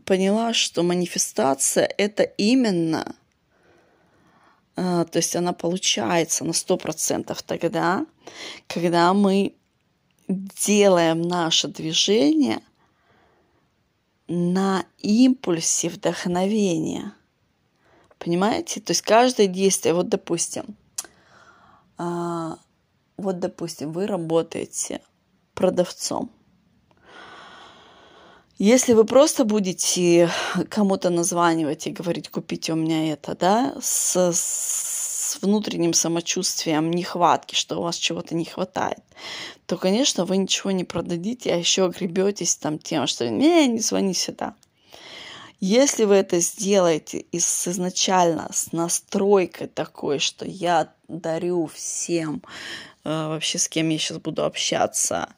поняла, 0.04 0.52
что 0.54 0.82
манифестация 0.82 1.92
это 1.98 2.22
именно 2.22 3.16
то 4.74 5.10
есть 5.14 5.36
она 5.36 5.52
получается 5.52 6.44
на 6.44 6.52
сто 6.52 6.76
процентов 6.76 7.42
тогда, 7.42 8.06
когда 8.66 9.12
мы 9.12 9.54
делаем 10.28 11.22
наше 11.22 11.68
движение 11.68 12.60
на 14.28 14.86
импульсе 14.98 15.88
вдохновения. 15.88 17.14
Понимаете? 18.18 18.80
То 18.80 18.92
есть 18.92 19.02
каждое 19.02 19.46
действие, 19.46 19.94
вот 19.94 20.08
допустим, 20.08 20.76
а, 21.98 22.56
вот 23.16 23.40
допустим, 23.40 23.92
вы 23.92 24.06
работаете 24.06 25.02
продавцом. 25.54 26.30
Если 28.58 28.92
вы 28.92 29.04
просто 29.04 29.44
будете 29.44 30.30
кому-то 30.68 31.10
названивать 31.10 31.86
и 31.86 31.90
говорить, 31.90 32.28
купите 32.28 32.72
у 32.72 32.76
меня 32.76 33.12
это, 33.12 33.34
да, 33.34 33.74
с, 33.80 34.16
с 34.32 35.38
внутренним 35.40 35.94
самочувствием 35.94 36.90
нехватки, 36.90 37.54
что 37.54 37.78
у 37.78 37.82
вас 37.82 37.96
чего-то 37.96 38.34
не 38.34 38.44
хватает, 38.44 39.00
то, 39.66 39.76
конечно, 39.76 40.24
вы 40.26 40.36
ничего 40.36 40.70
не 40.70 40.84
продадите, 40.84 41.52
а 41.52 41.56
еще 41.56 41.88
гребетесь 41.88 42.56
там 42.56 42.78
тем, 42.78 43.06
что 43.06 43.28
не, 43.28 43.66
не 43.66 43.80
звони 43.80 44.14
сюда. 44.14 44.54
Если 45.60 46.04
вы 46.04 46.16
это 46.16 46.40
сделаете 46.40 47.18
из, 47.18 47.68
изначально 47.68 48.48
с 48.52 48.72
настройкой 48.72 49.68
такой, 49.68 50.18
что 50.18 50.44
я 50.44 50.92
дарю 51.06 51.66
всем, 51.66 52.42
э, 53.04 53.28
вообще 53.28 53.58
с 53.58 53.68
кем 53.68 53.88
я 53.88 53.98
сейчас 53.98 54.18
буду 54.18 54.44
общаться, 54.44 55.28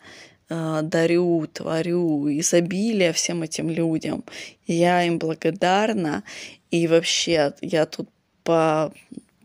дарю, 0.48 1.46
творю 1.52 2.28
изобилие 2.28 3.12
всем 3.12 3.42
этим 3.42 3.70
людям, 3.70 4.24
я 4.66 5.02
им 5.04 5.18
благодарна, 5.18 6.22
и 6.70 6.86
вообще 6.86 7.54
я 7.60 7.86
тут 7.86 8.08
по 8.42 8.92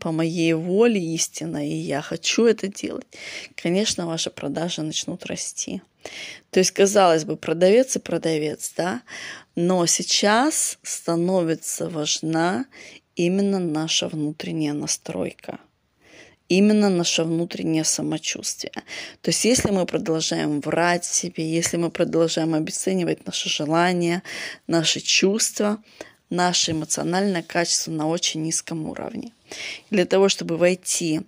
по 0.00 0.12
моей 0.12 0.54
воле 0.54 0.98
истина, 1.14 1.64
и 1.68 1.74
я 1.74 2.00
хочу 2.00 2.46
это 2.46 2.68
делать, 2.68 3.06
конечно, 3.54 4.06
ваши 4.06 4.30
продажи 4.30 4.82
начнут 4.82 5.26
расти. 5.26 5.82
То 6.50 6.60
есть, 6.60 6.70
казалось 6.70 7.24
бы, 7.24 7.36
продавец 7.36 7.96
и 7.96 7.98
продавец, 7.98 8.72
да, 8.76 9.02
но 9.54 9.86
сейчас 9.86 10.78
становится 10.82 11.90
важна 11.90 12.64
именно 13.14 13.58
наша 13.58 14.08
внутренняя 14.08 14.72
настройка 14.72 15.60
именно 16.50 16.90
наше 16.90 17.22
внутреннее 17.22 17.84
самочувствие. 17.84 18.72
То 19.22 19.30
есть 19.30 19.44
если 19.44 19.70
мы 19.70 19.86
продолжаем 19.86 20.60
врать 20.60 21.04
себе, 21.04 21.48
если 21.48 21.78
мы 21.78 21.90
продолжаем 21.90 22.54
обесценивать 22.54 23.24
наши 23.24 23.48
желания, 23.48 24.22
наши 24.66 25.00
чувства, 25.00 25.78
наше 26.28 26.72
эмоциональное 26.72 27.42
качество 27.42 27.92
на 27.92 28.08
очень 28.08 28.42
низком 28.42 28.86
уровне. 28.86 29.32
Для 29.90 30.04
того, 30.04 30.28
чтобы 30.28 30.56
войти 30.56 31.22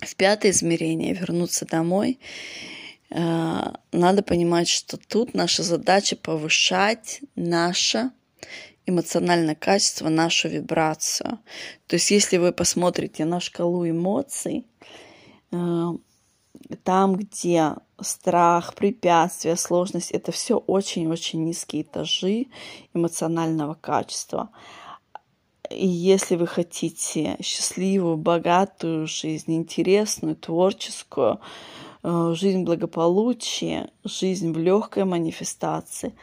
в 0.00 0.14
пятое 0.14 0.52
измерение, 0.52 1.14
вернуться 1.14 1.64
домой, 1.64 2.18
э, 3.10 3.72
надо 3.92 4.22
понимать, 4.22 4.68
что 4.68 4.98
тут 4.98 5.32
наша 5.34 5.62
задача 5.62 6.16
повышать 6.16 7.20
наше 7.34 8.10
эмоциональное 8.86 9.54
качество, 9.54 10.08
нашу 10.08 10.48
вибрацию. 10.48 11.38
То 11.86 11.96
есть, 11.96 12.10
если 12.10 12.36
вы 12.36 12.52
посмотрите 12.52 13.24
на 13.24 13.40
шкалу 13.40 13.88
эмоций, 13.88 14.66
э, 15.52 15.92
там, 16.82 17.16
где 17.16 17.74
страх, 18.00 18.74
препятствия, 18.74 19.56
сложность, 19.56 20.10
это 20.10 20.32
все 20.32 20.56
очень-очень 20.58 21.44
низкие 21.44 21.82
этажи 21.82 22.46
эмоционального 22.92 23.74
качества. 23.74 24.50
И 25.70 25.86
если 25.86 26.36
вы 26.36 26.46
хотите 26.46 27.36
счастливую, 27.42 28.16
богатую 28.16 29.06
жизнь, 29.06 29.54
интересную, 29.54 30.36
творческую, 30.36 31.40
э, 32.02 32.34
жизнь 32.36 32.64
благополучия, 32.64 33.90
жизнь 34.04 34.52
в 34.52 34.58
легкой 34.58 35.04
манифестации, 35.04 36.14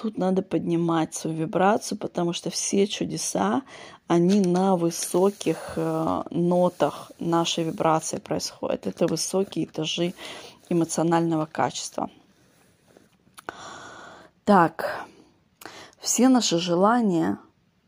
тут 0.00 0.16
надо 0.16 0.42
поднимать 0.42 1.14
свою 1.14 1.36
вибрацию, 1.36 1.98
потому 1.98 2.32
что 2.32 2.50
все 2.50 2.86
чудеса, 2.86 3.62
они 4.06 4.40
на 4.40 4.76
высоких 4.76 5.72
э, 5.76 6.22
нотах 6.30 7.10
нашей 7.18 7.64
вибрации 7.64 8.18
происходят. 8.18 8.86
Это 8.86 9.06
высокие 9.06 9.64
этажи 9.64 10.14
эмоционального 10.68 11.46
качества. 11.46 12.10
Так, 14.44 15.04
все 16.00 16.28
наши 16.28 16.58
желания 16.58 17.38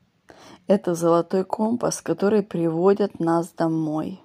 –это 0.66 0.94
золотой 0.94 1.44
компас, 1.44 2.02
который 2.02 2.42
приводит 2.42 3.20
нас 3.20 3.52
домой. 3.52 4.20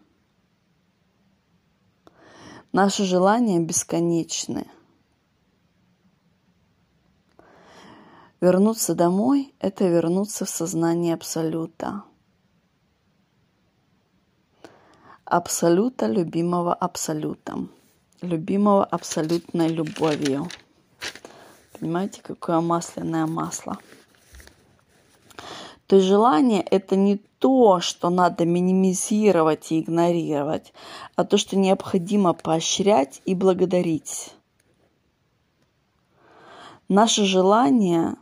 Наши 2.71 3.05
желания 3.05 3.59
бесконечны. 3.59 4.67
Вернуться 8.45 8.93
домой– 8.93 9.55
это 9.59 9.87
вернуться 9.87 10.45
в 10.45 10.49
сознание 10.51 11.15
Абсолюта. 11.15 12.03
Абсолюта, 15.25 16.05
любимого 16.05 16.71
Абсолютом 16.75 17.71
любимого 18.21 18.85
абсолютной 18.85 19.69
любовью. 19.69 20.47
Понимаете, 21.79 22.21
какое 22.21 22.61
масляное 22.61 23.25
масло. 23.25 23.79
То 25.87 25.95
есть 25.95 26.07
желание– 26.07 26.61
это 26.69 26.95
не 26.95 27.17
то, 27.39 27.79
что 27.79 28.11
надо 28.11 28.45
минимизировать 28.45 29.71
и 29.71 29.79
игнорировать, 29.79 30.71
а 31.15 31.23
то, 31.23 31.37
что 31.37 31.57
необходимо 31.57 32.33
поощрять 32.33 33.23
и 33.25 33.33
благодарить. 33.33 34.35
Наше 36.87 37.25
желание 37.25 38.17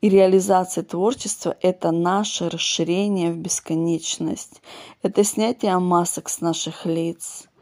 и 0.00 0.08
реализация 0.08 0.84
творчества– 0.84 1.56
это 1.62 1.90
наше 1.90 2.48
расширение 2.48 3.32
в 3.32 3.36
бесконечность. 3.36 4.62
Это 5.02 5.24
снятие 5.24 5.78
масок 5.78 6.28
с 6.28 6.40
наших 6.40 6.86
лиц– 6.86 7.44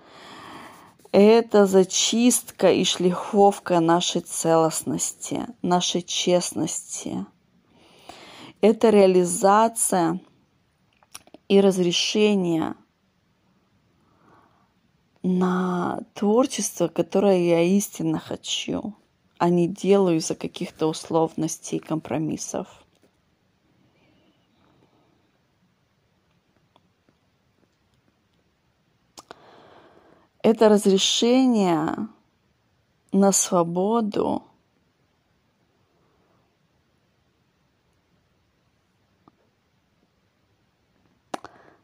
это 1.18 1.64
зачистка 1.64 2.70
и 2.70 2.84
шлифовка 2.84 3.80
нашей 3.80 4.20
целостности, 4.20 5.46
нашей 5.62 6.02
честности. 6.02 7.24
Это 8.60 8.90
реализация 8.90 10.20
и 11.48 11.58
разрешение 11.58 12.74
на 15.22 16.00
творчество, 16.12 16.88
которое 16.88 17.38
я 17.38 17.62
истинно 17.62 18.18
хочу, 18.18 18.94
а 19.38 19.48
не 19.50 19.68
делаю 19.68 20.16
из-за 20.18 20.34
каких-то 20.34 20.86
условностей 20.86 21.78
и 21.78 21.80
компромиссов. 21.80 22.86
это 30.46 30.68
разрешение 30.68 32.08
на 33.10 33.32
свободу 33.32 34.44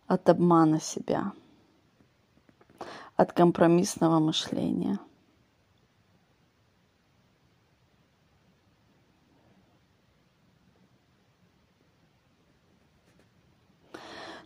от 0.06 0.28
обмана 0.28 0.80
себя, 0.80 1.32
от 3.16 3.32
компромиссного 3.32 4.20
мышления– 4.20 5.00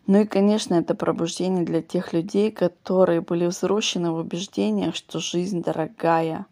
Ну 0.07 0.21
и, 0.21 0.25
конечно, 0.25 0.75
это 0.75 0.95
пробуждение 0.95 1.65
для 1.65 1.83
тех 1.83 2.13
людей, 2.13 2.53
которые 2.53 3.21
были 3.21 3.47
взрослены 3.47 4.13
в 4.13 4.17
убеждениях, 4.19 4.95
что 4.95 5.19
жизнь 5.19 5.63
дорогая, 5.63 6.47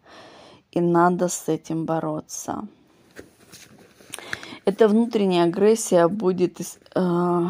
и 0.71 0.81
надо 0.81 1.29
с 1.29 1.47
этим 1.47 1.85
бороться. 1.85 2.67
Эта 4.65 4.89
внутренняя 4.89 5.45
агрессия 5.45 6.09
будет 6.09 6.59
э, 6.95 7.41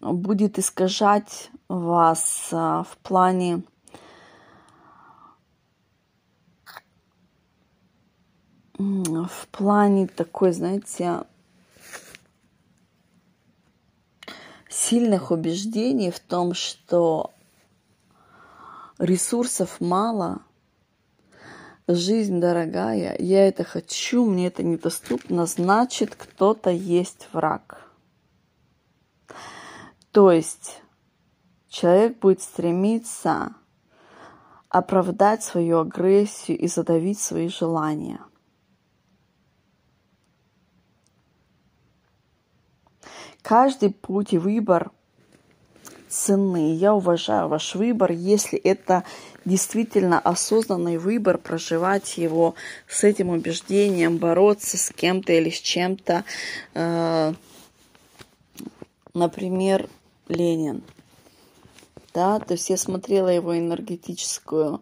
будет 0.00 0.58
искажать 0.58 1.50
вас 1.68 2.48
э, 2.50 2.56
в 2.56 2.98
плане 3.02 3.62
в 8.76 9.46
плане 9.52 10.08
такой, 10.08 10.52
знаете, 10.52 11.24
сильных 14.74 15.30
убеждений 15.30 16.10
в 16.10 16.18
том, 16.18 16.52
что 16.52 17.30
ресурсов 18.98 19.80
мало, 19.80 20.40
жизнь 21.86 22.40
дорогая, 22.40 23.16
я 23.18 23.46
это 23.46 23.62
хочу, 23.62 24.24
мне 24.24 24.48
это 24.48 24.62
недоступно, 24.62 25.46
значит, 25.46 26.16
кто-то 26.16 26.70
есть 26.70 27.28
враг. 27.32 27.88
То 30.10 30.32
есть 30.32 30.80
человек 31.68 32.18
будет 32.18 32.42
стремиться 32.42 33.54
оправдать 34.68 35.44
свою 35.44 35.80
агрессию 35.80 36.58
и 36.58 36.66
задавить 36.66 37.20
свои 37.20 37.48
желания– 37.48 38.20
каждый 43.44 43.90
путь 43.90 44.32
и 44.32 44.38
выбор 44.38 44.90
ценны. 46.08 46.74
Я 46.74 46.94
уважаю 46.94 47.48
ваш 47.48 47.74
выбор, 47.74 48.10
если 48.10 48.58
это 48.58 49.04
действительно 49.44 50.18
осознанный 50.18 50.96
выбор, 50.96 51.36
проживать 51.36 52.16
его 52.16 52.54
с 52.88 53.04
этим 53.04 53.28
убеждением, 53.28 54.16
бороться 54.16 54.78
с 54.78 54.90
кем-то 54.90 55.32
или 55.34 55.50
с 55.50 55.60
чем-то. 55.60 56.24
Э, 56.72 57.34
например, 59.12 59.88
Ленин. 60.28 60.82
Да, 62.14 62.38
то 62.38 62.54
есть 62.54 62.70
я 62.70 62.78
смотрела 62.78 63.28
его 63.28 63.58
энергетическую 63.58 64.80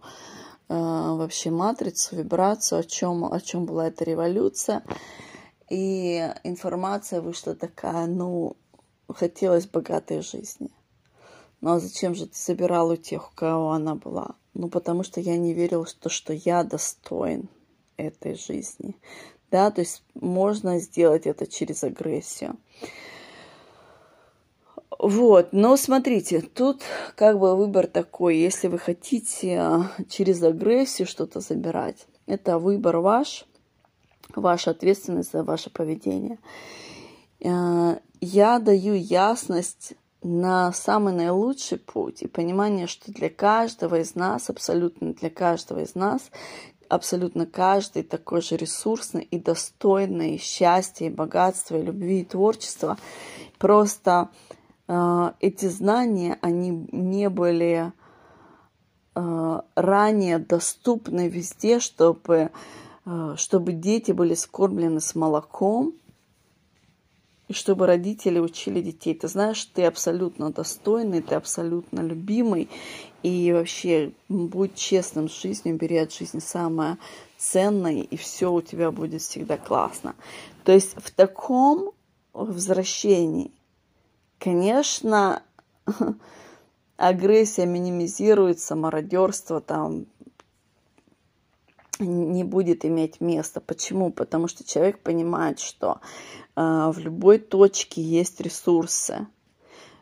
э, 0.68 0.74
вообще 0.74 1.50
матрицу, 1.50 2.14
вибрацию, 2.14 2.80
о 2.80 2.84
чем, 2.84 3.24
о 3.24 3.40
чем 3.40 3.64
была 3.64 3.88
эта 3.88 4.04
революция. 4.04 4.82
И 5.72 6.30
информация 6.44 7.22
вышла 7.22 7.54
такая, 7.54 8.06
ну, 8.06 8.58
хотелось 9.08 9.66
богатой 9.66 10.20
жизни. 10.20 10.68
Ну 11.62 11.72
а 11.72 11.80
зачем 11.80 12.14
же 12.14 12.26
ты 12.26 12.36
забирал 12.36 12.90
у 12.90 12.96
тех, 12.96 13.32
у 13.32 13.34
кого 13.34 13.70
она 13.70 13.94
была? 13.94 14.34
Ну, 14.52 14.68
потому 14.68 15.02
что 15.02 15.18
я 15.22 15.38
не 15.38 15.54
верила, 15.54 15.86
что, 15.86 16.10
что 16.10 16.34
я 16.34 16.62
достоин 16.62 17.48
этой 17.96 18.34
жизни. 18.34 18.98
Да, 19.50 19.70
то 19.70 19.80
есть 19.80 20.02
можно 20.12 20.78
сделать 20.78 21.26
это 21.26 21.46
через 21.46 21.82
агрессию. 21.84 22.58
Вот, 24.98 25.54
но 25.54 25.78
смотрите, 25.78 26.42
тут 26.42 26.82
как 27.16 27.38
бы 27.38 27.56
выбор 27.56 27.86
такой, 27.86 28.36
если 28.36 28.68
вы 28.68 28.78
хотите 28.78 29.56
а, 29.58 29.90
через 30.10 30.42
агрессию 30.42 31.08
что-то 31.08 31.40
забирать, 31.40 32.06
это 32.26 32.58
выбор 32.58 32.98
ваш, 32.98 33.46
ваша 34.34 34.70
ответственность 34.70 35.32
за 35.32 35.42
ваше 35.44 35.70
поведение. 35.70 36.38
А, 37.44 37.98
я 38.20 38.58
даю 38.58 38.94
ясность 38.94 39.94
на 40.22 40.72
самый 40.72 41.12
наилучший 41.12 41.78
путь 41.78 42.22
и 42.22 42.28
понимание, 42.28 42.86
что 42.86 43.12
для 43.12 43.28
каждого 43.28 44.00
из 44.00 44.14
нас, 44.14 44.48
абсолютно 44.50 45.14
для 45.14 45.30
каждого 45.30 45.80
из 45.80 45.94
нас, 45.94 46.30
абсолютно 46.88 47.46
каждый 47.46 48.02
такой 48.02 48.42
же 48.42 48.56
ресурсный 48.56 49.22
и 49.22 49.38
достойный 49.38 50.38
счастья 50.38 51.06
и 51.06 51.10
богатства, 51.10 51.76
и 51.76 51.82
любви, 51.82 52.20
и 52.20 52.24
творчества. 52.24 52.98
Просто 53.58 54.28
э, 54.86 55.32
эти 55.40 55.66
знания, 55.66 56.38
они 56.42 56.86
не 56.92 57.28
были 57.30 57.92
э, 59.14 59.60
ранее 59.74 60.38
доступны 60.38 61.28
везде, 61.28 61.80
чтобы, 61.80 62.34
э, 62.34 62.50
чтобы 63.36 63.72
дети 63.72 64.12
были 64.12 64.34
скормлены 64.34 65.00
с 65.00 65.14
молоком, 65.14 65.94
и 67.48 67.54
чтобы 67.54 67.86
родители 67.86 68.38
учили 68.38 68.80
детей. 68.80 69.14
Ты 69.14 69.28
знаешь, 69.28 69.64
ты 69.64 69.84
абсолютно 69.84 70.50
достойный, 70.50 71.20
ты 71.20 71.34
абсолютно 71.34 72.00
любимый, 72.00 72.68
и 73.22 73.52
вообще 73.52 74.12
будь 74.28 74.74
честным 74.74 75.28
с 75.28 75.40
жизнью, 75.40 75.76
бери 75.76 75.98
от 75.98 76.12
жизни 76.12 76.40
самое 76.40 76.96
ценное, 77.36 78.02
и 78.02 78.16
все 78.16 78.52
у 78.52 78.62
тебя 78.62 78.90
будет 78.90 79.20
всегда 79.20 79.58
классно. 79.58 80.14
То 80.64 80.72
есть 80.72 80.94
в 80.96 81.10
таком 81.10 81.92
возвращении, 82.32 83.50
конечно, 84.38 85.42
агрессия 86.96 87.66
минимизируется, 87.66 88.76
мародерство 88.76 89.60
там 89.60 90.06
не 92.06 92.44
будет 92.44 92.84
иметь 92.84 93.20
места. 93.20 93.60
Почему? 93.60 94.10
Потому 94.10 94.48
что 94.48 94.64
человек 94.64 95.00
понимает, 95.00 95.58
что 95.58 96.00
э, 96.56 96.90
в 96.92 96.98
любой 96.98 97.38
точке 97.38 98.02
есть 98.02 98.40
ресурсы, 98.40 99.26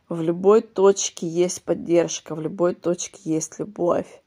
в 0.09 0.21
любой 0.23 0.63
точке 0.63 1.27
есть 1.27 1.63
поддержка, 1.63 2.35
в 2.35 2.41
любой 2.41 2.75
точке 2.75 3.21
есть 3.25 3.59
любовь. 3.59 4.23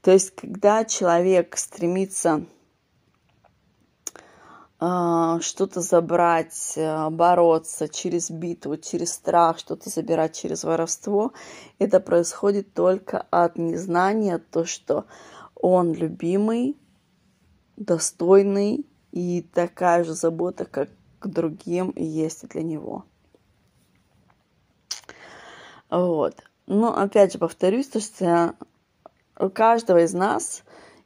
То 0.00 0.12
есть, 0.12 0.34
когда 0.34 0.84
человек 0.84 1.56
стремится 1.58 2.44
э, 4.80 5.38
что-то 5.40 5.80
забрать, 5.80 6.72
э, 6.76 7.10
бороться 7.10 7.88
через 7.88 8.30
битву, 8.30 8.76
через 8.76 9.12
страх, 9.12 9.58
что-то 9.58 9.90
забирать 9.90 10.34
через 10.34 10.64
воровство, 10.64 11.32
это 11.78 12.00
происходит 12.00 12.72
только 12.72 13.26
от 13.30 13.58
незнания, 13.58 14.38
то, 14.38 14.64
что 14.64 15.04
он 15.60 15.92
любимый, 15.92 16.76
достойный, 17.76 18.86
и 19.12 19.42
такая 19.42 20.04
же 20.04 20.14
забота, 20.14 20.64
как 20.64 20.88
к 21.18 21.26
другим, 21.26 21.92
есть 21.96 22.48
для 22.48 22.62
него. 22.62 23.04
Вот. 25.90 26.36
Но 26.66 26.96
опять 26.96 27.32
же 27.32 27.38
повторюсь, 27.38 27.88
то, 27.88 28.00
что 28.00 28.54
у 29.38 29.48
каждого 29.48 30.04
из 30.04 30.12
нас 30.12 30.62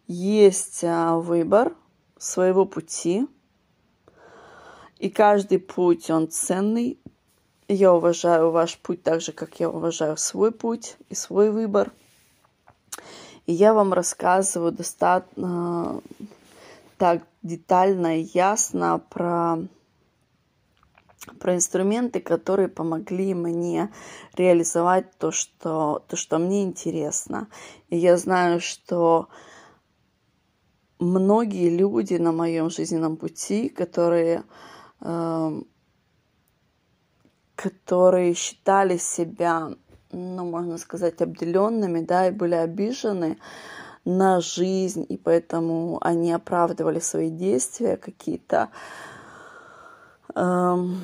есть 0.06 0.82
а, 0.82 1.16
выбор 1.16 1.74
своего 2.18 2.66
пути, 2.66 3.26
и 4.98 5.08
каждый 5.08 5.58
путь, 5.58 6.10
он 6.10 6.28
ценный. 6.28 6.98
Я 7.68 7.94
уважаю 7.94 8.50
ваш 8.50 8.78
путь 8.78 9.02
так 9.02 9.20
же, 9.20 9.32
как 9.32 9.58
я 9.60 9.70
уважаю 9.70 10.16
свой 10.16 10.52
путь 10.52 10.96
и 11.08 11.14
свой 11.14 11.50
выбор– 11.50 11.92
и 13.46 13.52
я 13.52 13.74
вам 13.74 13.92
рассказываю 13.92 14.72
достаточно 14.72 16.00
так 16.98 17.26
детально 17.42 18.20
и 18.20 18.28
ясно 18.32 19.00
про, 19.10 19.58
про 21.40 21.56
инструменты, 21.56 22.20
которые 22.20 22.68
помогли 22.68 23.34
мне 23.34 23.92
реализовать 24.34 25.10
то 25.18 25.32
что, 25.32 26.04
то, 26.06 26.14
что 26.14 26.38
мне 26.38 26.62
интересно. 26.62 27.48
И 27.88 27.96
я 27.96 28.16
знаю, 28.16 28.60
что 28.60 29.28
многие 31.00 31.76
люди 31.76 32.14
на 32.14 32.30
моем 32.30 32.70
жизненном 32.70 33.16
пути, 33.16 33.68
которые, 33.68 34.44
э, 35.00 35.62
которые 37.56 38.34
считали 38.34 38.96
себя 38.96 39.72
ну, 40.12 40.44
можно 40.44 40.78
сказать, 40.78 41.20
обделенными, 41.20 42.00
да, 42.00 42.28
и 42.28 42.30
были 42.30 42.54
обижены 42.54 43.38
на 44.04 44.40
жизнь, 44.40 45.06
и 45.08 45.16
поэтому 45.16 45.98
они 46.00 46.32
оправдывали 46.32 46.98
свои 46.98 47.30
действия 47.30 47.96
какие-то, 47.96 48.70
эм, 50.34 51.00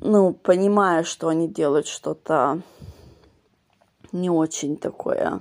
ну, 0.00 0.32
понимая, 0.32 1.02
что 1.02 1.28
они 1.28 1.48
делают 1.48 1.86
что-то 1.86 2.60
не 4.12 4.30
очень 4.30 4.76
такое, 4.76 5.40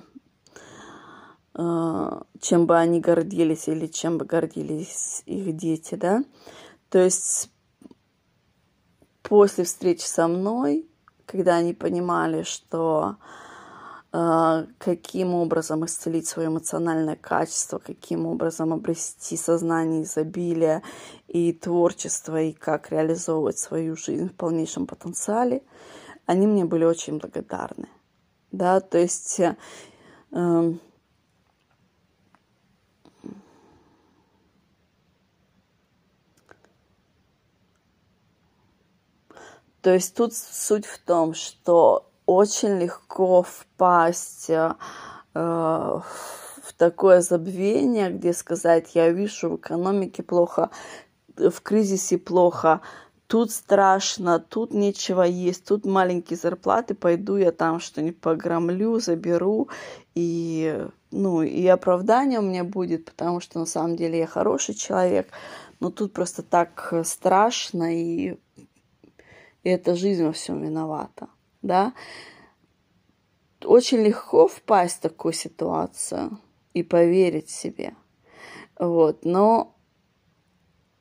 э, 1.53 2.22
чем 2.39 2.65
бы 2.65 2.78
они 2.78 3.01
гордились 3.01 3.67
или 3.67 3.88
чем 3.88 4.17
бы 4.17 4.26
гордились 4.26 5.24
их 5.26 5.55
дети, 5.55 5.95
да. 5.95 6.24
То 6.89 6.99
есть 6.99 7.51
после 9.22 9.65
встречи 9.65 10.05
со 10.05 10.28
мной 10.28 10.91
когда 11.26 11.55
они 11.55 11.74
понимали, 11.74 12.43
что 12.43 13.17
э, 14.13 14.65
каким 14.78 15.34
образом 15.34 15.86
исцелить 15.86 16.28
свое 16.28 16.49
эмоциональное 16.49 17.15
качество, 17.15 17.80
каким 17.80 18.26
образом 18.26 18.74
обрести 18.74 19.38
сознание 19.38 20.03
изобилия 20.03 20.82
и 21.28 21.53
творчество, 21.53 22.41
и 22.41 22.51
как 22.51 22.91
реализовывать 22.91 23.57
свою 23.57 23.95
жизнь 23.95 24.30
в 24.30 24.34
полнейшем 24.34 24.88
потенциале, 24.88 25.63
они 26.26 26.47
мне 26.47 26.65
были 26.65 26.86
очень 26.86 27.17
благодарны. 27.17 27.89
Да, 28.51 28.80
то 28.82 28.97
есть 28.97 29.39
э, 29.39 29.55
То 39.82 39.93
есть 39.93 40.15
тут 40.15 40.34
суть 40.34 40.86
в 40.86 40.99
том, 40.99 41.34
что 41.34 42.07
очень 42.25 42.79
легко 42.79 43.43
впасть 43.43 44.49
э, 44.49 44.73
в 45.34 46.03
такое 46.77 47.21
забвение, 47.21 48.11
где 48.11 48.34
сказать, 48.34 48.91
я 48.93 49.09
вижу 49.09 49.49
в 49.49 49.55
экономике 49.57 50.23
плохо, 50.23 50.69
в 51.36 51.61
кризисе 51.61 52.17
плохо, 52.17 52.82
тут 53.27 53.51
страшно, 53.51 54.39
тут 54.39 54.73
нечего 54.73 55.23
есть, 55.23 55.65
тут 55.65 55.86
маленькие 55.86 56.38
зарплаты, 56.38 56.93
пойду 56.93 57.38
я 57.38 57.51
там 57.51 57.79
что-нибудь 57.79 58.19
погромлю, 58.19 58.99
заберу, 58.99 59.69
и, 60.15 60.86
ну, 61.11 61.41
и 61.41 61.65
оправдание 61.67 62.39
у 62.39 62.43
меня 62.43 62.63
будет, 62.63 63.05
потому 63.05 63.39
что 63.39 63.59
на 63.59 63.65
самом 63.65 63.95
деле 63.95 64.19
я 64.19 64.27
хороший 64.27 64.75
человек, 64.75 65.29
но 65.79 65.89
тут 65.89 66.13
просто 66.13 66.43
так 66.43 66.93
страшно, 67.03 67.95
и 67.95 68.38
и 69.64 69.70
эта 69.70 69.95
жизнь 69.95 70.24
во 70.24 70.32
всем 70.32 70.62
виновата, 70.62 71.28
да. 71.62 71.93
Очень 73.64 73.99
легко 73.99 74.47
впасть 74.47 74.97
в 74.97 75.01
такую 75.01 75.34
ситуацию 75.34 76.39
и 76.74 76.84
поверить 76.84 77.49
себе, 77.49 77.95
вот, 78.80 79.24
но 79.26 79.76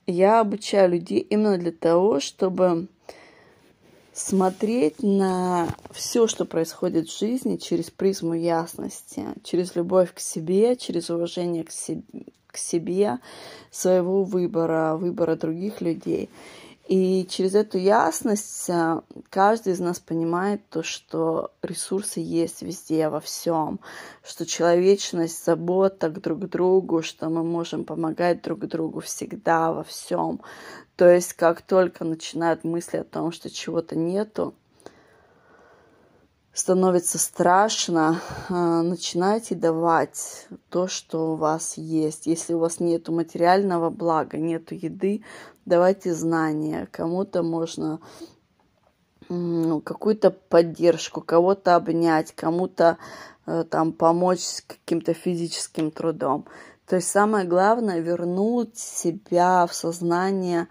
я 0.07 0.41
обучаю 0.41 0.91
людей 0.91 1.21
именно 1.21 1.57
для 1.57 1.73
того, 1.73 2.21
чтобы 2.21 2.89
смотреть 4.13 5.03
на 5.03 5.69
все, 5.93 6.27
что 6.27 6.45
происходит 6.45 7.09
в 7.09 7.19
жизни 7.19 7.57
через 7.57 7.91
призму 7.91 8.35
ясности, 8.35 9.25
через 9.45 9.75
любовь 9.77 10.13
к 10.13 10.19
себе, 10.19 10.77
через 10.77 11.11
уважение 11.11 11.65
к 11.65 11.71
себе, 11.71 12.03
к 12.47 12.57
себе 12.57 13.19
своего 13.71 14.25
выбора, 14.25 14.97
выбора 14.97 15.37
других 15.37 15.81
людей. 15.81 16.29
И 16.91 17.25
через 17.31 17.55
эту 17.55 17.79
ясность 17.79 18.69
э, 18.69 19.01
каждый 19.29 19.75
из 19.75 19.79
нас 19.79 20.01
понимает 20.01 20.69
то, 20.71 20.83
что 20.83 21.53
ресурсы 21.63 22.19
есть 22.19 22.63
везде, 22.63 23.09
во 23.09 23.21
всем, 23.21 23.79
что 24.25 24.45
человечность, 24.45 25.45
забота 25.45 26.09
к 26.09 26.21
друг 26.21 26.49
другу, 26.49 27.03
что 27.03 27.29
мы 27.29 27.45
можем 27.45 27.85
помогать 27.85 28.43
друг 28.43 28.67
другу 28.67 28.99
всегда, 28.99 29.73
во 29.73 29.85
всем. 29.85 30.41
То 30.97 31.09
есть 31.09 31.35
как 31.35 31.63
только 31.63 32.05
начинают 32.05 32.65
мысли 32.65 32.97
о 32.97 33.05
том, 33.05 33.31
что 33.31 33.51
чего-то 33.51 33.95
нету, 33.95 34.57
становится 36.53 37.19
страшно, 37.19 38.21
а, 38.49 38.83
начинайте 38.83 39.55
давать 39.55 40.47
то, 40.69 40.89
что 40.89 41.33
у 41.33 41.37
вас 41.37 41.77
есть. 41.77 42.27
Если 42.27 42.55
у 42.55 42.59
вас 42.59 42.81
нет 42.81 43.09
материального 43.09 43.91
блага, 43.91 44.39
нет 44.39 44.73
еды, 44.73 45.25
давайте 45.65 46.15
знания. 46.15 46.89
Кому-то 46.91 47.43
можно 47.43 48.01
какую-то 49.85 50.33
поддержку, 50.33 51.21
кого-то 51.21 51.77
обнять, 51.77 52.33
кому-то 52.33 52.99
э, 53.47 53.63
там 53.63 53.93
помочь 53.93 54.41
с 54.41 54.61
каким-то 54.61 55.15
физическим 55.15 55.93
трудом. 55.93 56.47
То 56.85 56.97
есть 56.97 57.09
самое 57.09 57.47
главное 57.47 58.01
вернуть 58.01 58.77
себя 58.77 59.69
в 59.69 59.73
сознание 59.73 60.67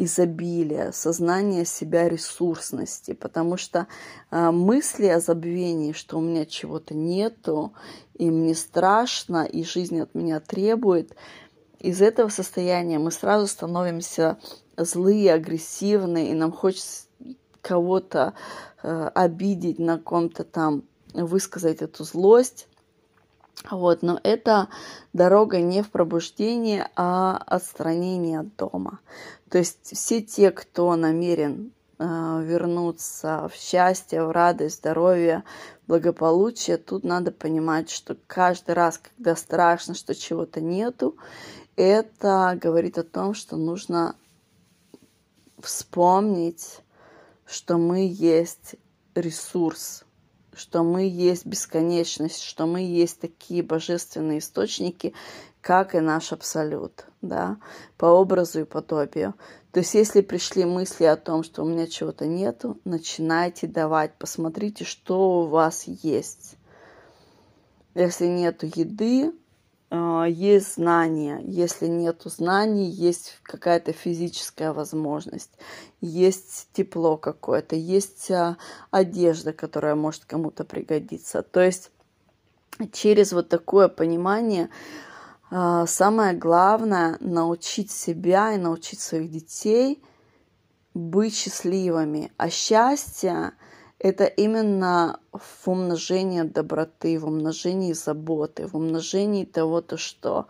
изобилия, 0.00 0.92
сознание 0.92 1.66
себя 1.66 2.08
ресурсности, 2.08 3.12
потому 3.12 3.58
что 3.58 3.86
э, 4.30 4.50
мысли 4.50 5.06
о 5.06 5.20
забвении, 5.20 5.92
что 5.92 6.18
у 6.18 6.22
меня 6.22 6.46
чего-то 6.46 6.94
нету, 6.94 7.74
и 8.14 8.30
мне 8.30 8.54
страшно, 8.54 9.44
и 9.44 9.62
жизнь 9.62 10.00
от 10.00 10.14
меня 10.14 10.40
требует, 10.40 11.14
из 11.78 12.00
этого 12.00 12.30
состояния 12.30 12.98
мы 12.98 13.10
сразу 13.10 13.46
становимся 13.46 14.38
злые, 14.76 15.34
агрессивные, 15.34 16.30
и 16.30 16.34
нам 16.34 16.50
хочется 16.50 17.04
кого-то 17.60 18.32
э, 18.82 19.10
обидеть, 19.14 19.78
на 19.78 19.98
ком-то 19.98 20.44
там 20.44 20.84
высказать 21.12 21.82
эту 21.82 22.04
злость. 22.04 22.68
Вот, 23.68 24.02
но 24.02 24.18
это 24.22 24.68
дорога 25.12 25.60
не 25.60 25.82
в 25.82 25.90
пробуждение, 25.90 26.88
а 26.96 27.36
отстранение 27.36 28.40
от 28.40 28.56
дома. 28.56 29.00
То 29.50 29.58
есть 29.58 29.94
все 29.96 30.22
те, 30.22 30.50
кто 30.50 30.96
намерен 30.96 31.72
э, 31.98 32.04
вернуться 32.42 33.50
в 33.52 33.56
счастье, 33.56 34.24
в 34.24 34.30
радость, 34.30 34.76
здоровье, 34.78 35.44
благополучие, 35.86 36.78
тут 36.78 37.04
надо 37.04 37.32
понимать, 37.32 37.90
что 37.90 38.16
каждый 38.26 38.74
раз, 38.74 38.98
когда 38.98 39.36
страшно, 39.36 39.94
что 39.94 40.14
чего-то 40.14 40.60
нету, 40.60 41.16
это 41.76 42.58
говорит 42.60 42.96
о 42.96 43.02
том, 43.02 43.34
что 43.34 43.56
нужно 43.56 44.14
вспомнить, 45.58 46.80
что 47.44 47.76
мы 47.76 48.06
есть 48.10 48.76
ресурс, 49.14 50.04
что 50.54 50.82
мы 50.82 51.08
есть 51.08 51.46
бесконечность, 51.46 52.42
что 52.42 52.66
мы 52.66 52.80
есть 52.80 53.20
такие 53.20 53.62
божественные 53.62 54.38
источники, 54.38 55.14
как 55.60 55.94
и 55.94 56.00
наш 56.00 56.32
абсолют, 56.32 57.06
да, 57.22 57.58
по 57.96 58.06
образу 58.06 58.60
и 58.60 58.64
подобию. 58.64 59.34
То 59.72 59.80
есть, 59.80 59.94
если 59.94 60.20
пришли 60.20 60.64
мысли 60.64 61.04
о 61.04 61.16
том, 61.16 61.44
что 61.44 61.62
у 61.62 61.66
меня 61.66 61.86
чего-то 61.86 62.26
нету, 62.26 62.78
начинайте 62.84 63.66
давать, 63.66 64.14
посмотрите, 64.18 64.84
что 64.84 65.42
у 65.42 65.46
вас 65.46 65.84
есть. 65.86 66.56
Если 67.94 68.26
нету 68.26 68.66
еды, 68.66 69.32
есть 69.92 70.76
знания. 70.76 71.40
Если 71.44 71.86
нет 71.86 72.22
знаний, 72.24 72.88
есть 72.88 73.38
какая-то 73.42 73.92
физическая 73.92 74.72
возможность, 74.72 75.50
есть 76.00 76.68
тепло 76.72 77.16
какое-то, 77.16 77.74
есть 77.74 78.30
а, 78.30 78.56
одежда, 78.90 79.52
которая 79.52 79.96
может 79.96 80.24
кому-то 80.26 80.64
пригодиться. 80.64 81.42
То 81.42 81.60
есть 81.60 81.90
через 82.92 83.32
вот 83.32 83.48
такое 83.48 83.88
понимание 83.88 84.70
а, 85.50 85.86
самое 85.86 86.34
главное 86.34 87.16
научить 87.20 87.90
себя 87.90 88.54
и 88.54 88.58
научить 88.58 89.00
своих 89.00 89.30
детей 89.30 90.02
быть 90.94 91.34
счастливыми. 91.34 92.32
А 92.36 92.48
счастье 92.48 93.52
это 94.00 94.24
именно 94.24 95.20
в 95.30 95.68
умножении 95.68 96.40
доброты, 96.40 97.18
в 97.18 97.26
умножении 97.26 97.92
заботы, 97.92 98.66
в 98.66 98.74
умножении 98.74 99.44
того, 99.44 99.82
то, 99.82 99.98
что 99.98 100.46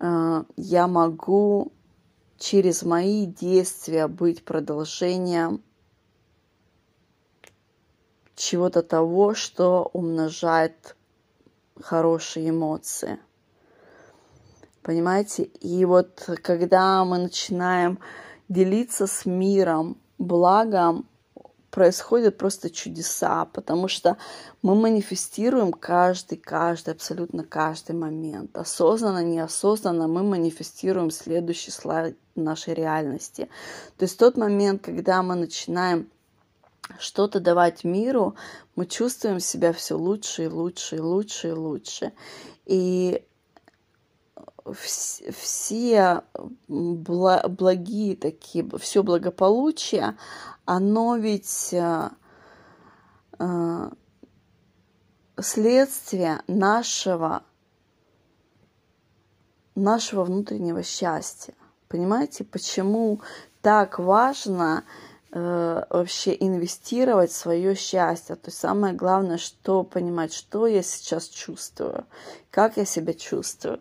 э, 0.00 0.44
я 0.56 0.88
могу 0.88 1.72
через 2.38 2.82
мои 2.82 3.26
действия 3.26 4.08
быть 4.08 4.46
продолжением 4.46 5.62
чего-то 8.34 8.82
того, 8.82 9.34
что 9.34 9.90
умножает 9.92 10.96
хорошие 11.78 12.48
эмоции. 12.48 13.18
Понимаете? 14.80 15.42
И 15.42 15.84
вот 15.84 16.30
когда 16.42 17.04
мы 17.04 17.18
начинаем 17.18 17.98
делиться 18.48 19.06
с 19.06 19.26
миром 19.26 19.98
благом, 20.16 21.09
происходят 21.70 22.36
просто 22.36 22.70
чудеса, 22.70 23.44
потому 23.46 23.88
что 23.88 24.16
мы 24.62 24.74
манифестируем 24.74 25.72
каждый, 25.72 26.36
каждый, 26.36 26.94
абсолютно 26.94 27.44
каждый 27.44 27.94
момент. 27.94 28.56
Осознанно, 28.56 29.22
неосознанно 29.22 30.08
мы 30.08 30.22
манифестируем 30.22 31.10
следующий 31.10 31.70
слайд 31.70 32.18
нашей 32.34 32.74
реальности. 32.74 33.48
То 33.96 34.04
есть 34.04 34.18
тот 34.18 34.36
момент, 34.36 34.82
когда 34.82 35.22
мы 35.22 35.36
начинаем 35.36 36.08
что-то 36.98 37.38
давать 37.38 37.84
миру, 37.84 38.34
мы 38.74 38.86
чувствуем 38.86 39.38
себя 39.38 39.72
все 39.72 39.94
лучше 39.94 40.44
и 40.44 40.48
лучше 40.48 40.96
и 40.96 41.00
лучше 41.00 41.48
и 41.48 41.52
лучше. 41.52 42.12
И 42.66 43.24
все 44.72 46.22
благие 46.68 48.16
такие, 48.16 48.68
все 48.78 49.02
благополучие, 49.02 50.16
оно 50.64 51.16
ведь 51.16 51.72
э, 51.72 52.10
э, 53.38 53.90
следствие 55.40 56.42
нашего, 56.46 57.42
нашего 59.74 60.24
внутреннего 60.24 60.82
счастья. 60.82 61.54
Понимаете, 61.88 62.44
почему 62.44 63.20
так 63.62 63.98
важно 63.98 64.84
э, 65.32 65.84
вообще 65.90 66.36
инвестировать 66.38 67.30
в 67.30 67.36
свое 67.36 67.74
счастье. 67.74 68.36
То 68.36 68.48
есть 68.48 68.58
самое 68.58 68.94
главное, 68.94 69.38
что 69.38 69.82
понимать, 69.82 70.32
что 70.32 70.66
я 70.66 70.82
сейчас 70.82 71.28
чувствую, 71.28 72.06
как 72.50 72.76
я 72.76 72.84
себя 72.84 73.12
чувствую. 73.12 73.80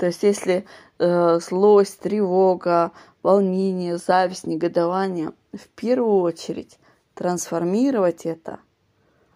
То 0.00 0.06
есть 0.06 0.22
если 0.22 0.64
э, 0.98 1.40
злость, 1.40 2.00
тревога, 2.00 2.92
волнение, 3.22 3.98
зависть, 3.98 4.46
негодование, 4.46 5.32
в 5.52 5.68
первую 5.76 6.22
очередь 6.22 6.78
трансформировать 7.12 8.24
это, 8.24 8.60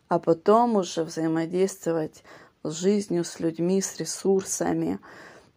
а 0.08 0.18
потом 0.18 0.76
уже 0.76 1.04
взаимодействовать 1.04 2.24
с 2.62 2.72
жизнью, 2.72 3.24
с 3.24 3.40
людьми, 3.40 3.82
с 3.82 3.98
ресурсами, 3.98 5.00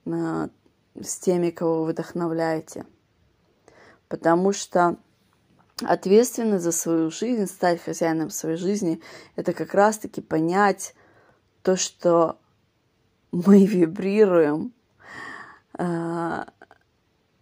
э, 0.06 0.50
с 1.02 1.20
теми, 1.20 1.52
кого 1.52 1.86
вы 1.86 1.94
вдохновляете. 1.94 2.86
Потому 4.10 4.52
что 4.52 4.98
ответственность 5.86 6.66
за 6.66 6.74
свою 6.74 7.12
жизнь, 7.12 7.46
стать 7.46 7.82
хозяином 7.82 8.30
своей 8.30 8.58
жизни, 8.58 9.00
это 9.38 9.54
как 9.54 9.74
раз-таки 9.74 10.20
понять 10.20 10.94
то, 11.62 11.78
что 11.78 12.38
мы 13.32 13.66
вибрируем 13.66 14.74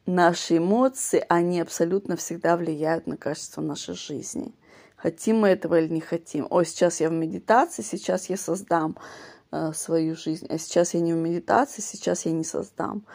наши 0.05 0.57
эмоции, 0.57 1.25
они 1.29 1.61
абсолютно 1.61 2.15
всегда 2.15 2.57
влияют 2.57 3.07
на 3.07 3.17
качество 3.17 3.61
нашей 3.61 3.95
жизни. 3.95 4.53
Хотим 4.95 5.39
мы 5.39 5.49
этого 5.49 5.79
или 5.79 5.91
не 5.93 6.01
хотим. 6.01 6.47
О, 6.49 6.63
сейчас 6.63 7.01
я 7.01 7.09
в 7.09 7.13
медитации, 7.13 7.81
сейчас 7.81 8.29
я 8.29 8.38
создам 8.38 8.97
э, 9.51 9.71
свою 9.73 10.15
жизнь. 10.15 10.47
А 10.49 10.57
сейчас 10.57 10.93
я 10.93 11.01
не 11.01 11.13
в 11.13 11.17
медитации, 11.17 11.81
сейчас 11.81 12.25
я 12.25 12.31
не 12.31 12.43
создам. 12.43 13.05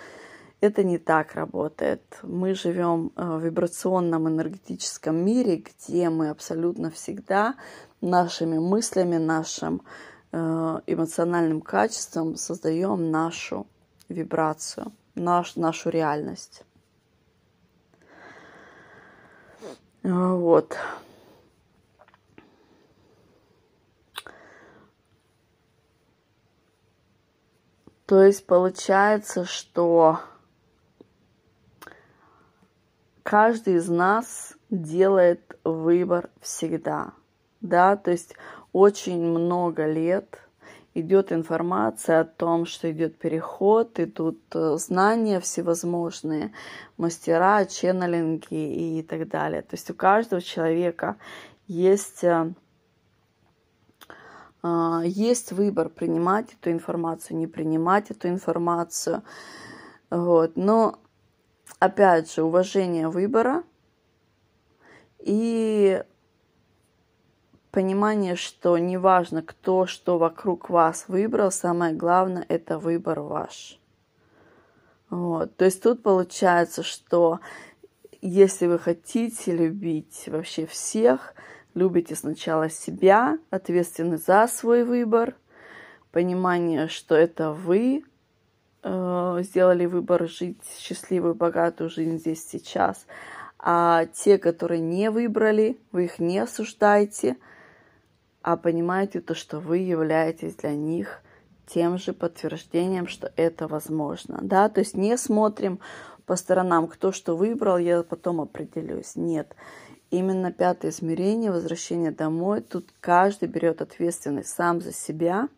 Это 0.60 0.84
не 0.84 0.98
так 0.98 1.34
работает. 1.34 2.02
Мы 2.22 2.54
живем 2.54 3.12
э, 3.16 3.24
в 3.24 3.44
вибрационном 3.44 4.28
энергетическом 4.28 5.16
мире, 5.24 5.56
где 5.56 6.10
мы 6.10 6.28
абсолютно 6.28 6.90
всегда 6.90 7.54
нашими 8.00 8.58
мыслями, 8.58 9.16
нашим 9.16 9.82
э, 10.32 10.80
эмоциональным 10.86 11.60
качеством 11.60 12.36
создаем 12.36 13.10
нашу 13.10 13.66
вибрацию 14.08 14.92
наш, 15.14 15.56
нашу 15.56 15.90
реальность. 15.90 16.64
Вот. 20.02 20.76
То 28.06 28.24
есть 28.24 28.44
получается, 28.44 29.44
что 29.44 30.18
каждый 33.22 33.74
из 33.74 33.88
нас 33.88 34.56
делает 34.68 35.56
выбор 35.62 36.30
всегда. 36.40 37.12
Да, 37.61 37.96
то 37.96 38.11
есть 38.11 38.34
очень 38.72 39.22
много 39.22 39.86
лет 39.86 40.40
идет 40.95 41.32
информация 41.32 42.20
о 42.20 42.24
том, 42.24 42.66
что 42.66 42.91
идет 42.91 43.16
переход, 43.16 43.99
идут 44.01 44.41
э, 44.55 44.76
знания 44.76 45.41
всевозможные, 45.41 46.53
мастера, 46.97 47.64
ченнелинги 47.64 48.99
и 48.99 49.03
так 49.03 49.28
далее. 49.28 49.62
То 49.62 49.74
есть 49.74 49.91
у 49.91 49.95
каждого 49.95 50.43
человека 50.43 51.16
есть, 51.68 52.24
э, 52.24 52.53
э, 54.62 55.01
есть 55.05 55.53
выбор 55.53 55.88
принимать 55.88 56.55
эту 56.55 56.72
информацию, 56.72 57.36
не 57.36 57.47
принимать 57.47 58.11
эту 58.11 58.28
информацию. 58.28 59.22
Вот. 60.11 60.57
Но, 60.57 60.99
опять 61.78 62.32
же, 62.32 62.43
уважение 62.43 63.09
выбора 63.09 63.62
и 65.20 66.03
понимание, 67.70 68.36
что 68.36 68.76
неважно, 68.78 69.42
кто 69.42 69.86
что 69.86 70.18
вокруг 70.18 70.70
вас 70.70 71.04
выбрал, 71.08 71.50
самое 71.50 71.94
главное– 71.94 72.44
это 72.48 72.78
выбор 72.78 73.20
ваш. 73.20 73.78
Вот. 75.08 75.56
То 75.56 75.64
есть 75.64 75.82
тут 75.82 76.02
получается, 76.02 76.82
что 76.82 77.40
если 78.20 78.66
вы 78.66 78.78
хотите 78.78 79.52
любить 79.56 80.24
вообще 80.26 80.66
всех, 80.66 81.34
любите 81.74 82.14
сначала 82.14 82.68
себя, 82.68 83.38
ответственны 83.50 84.18
за 84.18 84.46
свой 84.46 84.84
выбор, 84.84 85.34
понимание, 86.12 86.88
что 86.88 87.14
это 87.14 87.52
вы 87.52 88.04
э, 88.82 89.38
сделали 89.42 89.86
выбор 89.86 90.28
жить 90.28 90.62
счастливую, 90.78 91.34
богатую 91.34 91.90
жизнь 91.90 92.18
здесь 92.18 92.46
сейчас, 92.46 93.06
а 93.58 94.06
те, 94.06 94.38
которые 94.38 94.80
не 94.80 95.10
выбрали, 95.10 95.78
вы 95.92 96.04
их 96.06 96.18
не 96.18 96.38
осуждайте– 96.38 97.36
а 98.43 98.57
понимаете 98.57 99.20
то, 99.20 99.34
что 99.34 99.61
вы 99.61 99.78
являетесь 99.78 100.55
для 100.57 100.74
них 100.74 101.22
тем 101.66 101.99
же 101.99 102.12
подтверждением, 102.12 103.07
что 103.07 103.32
это 103.36 103.68
возможно. 103.68 104.38
Да? 104.43 104.68
То 104.68 104.80
есть 104.80 104.97
не 104.97 105.16
смотрим 105.16 105.78
по 106.26 106.36
сторонам, 106.36 106.88
кто 106.88 107.12
что 107.12 107.36
выбрал, 107.36 107.78
я 107.78 108.03
потом 108.03 108.41
определюсь. 108.41 109.16
Нет. 109.16 109.55
Именно 110.11 110.53
пятое 110.53 110.91
измерение, 110.91 111.53
возвращение 111.53 112.11
домой, 112.11 112.62
тут 112.62 112.88
каждый 113.01 113.49
берет 113.49 113.80
ответственность 113.80 114.49
сам 114.49 114.80
за 114.80 114.93
себя. 114.93 115.49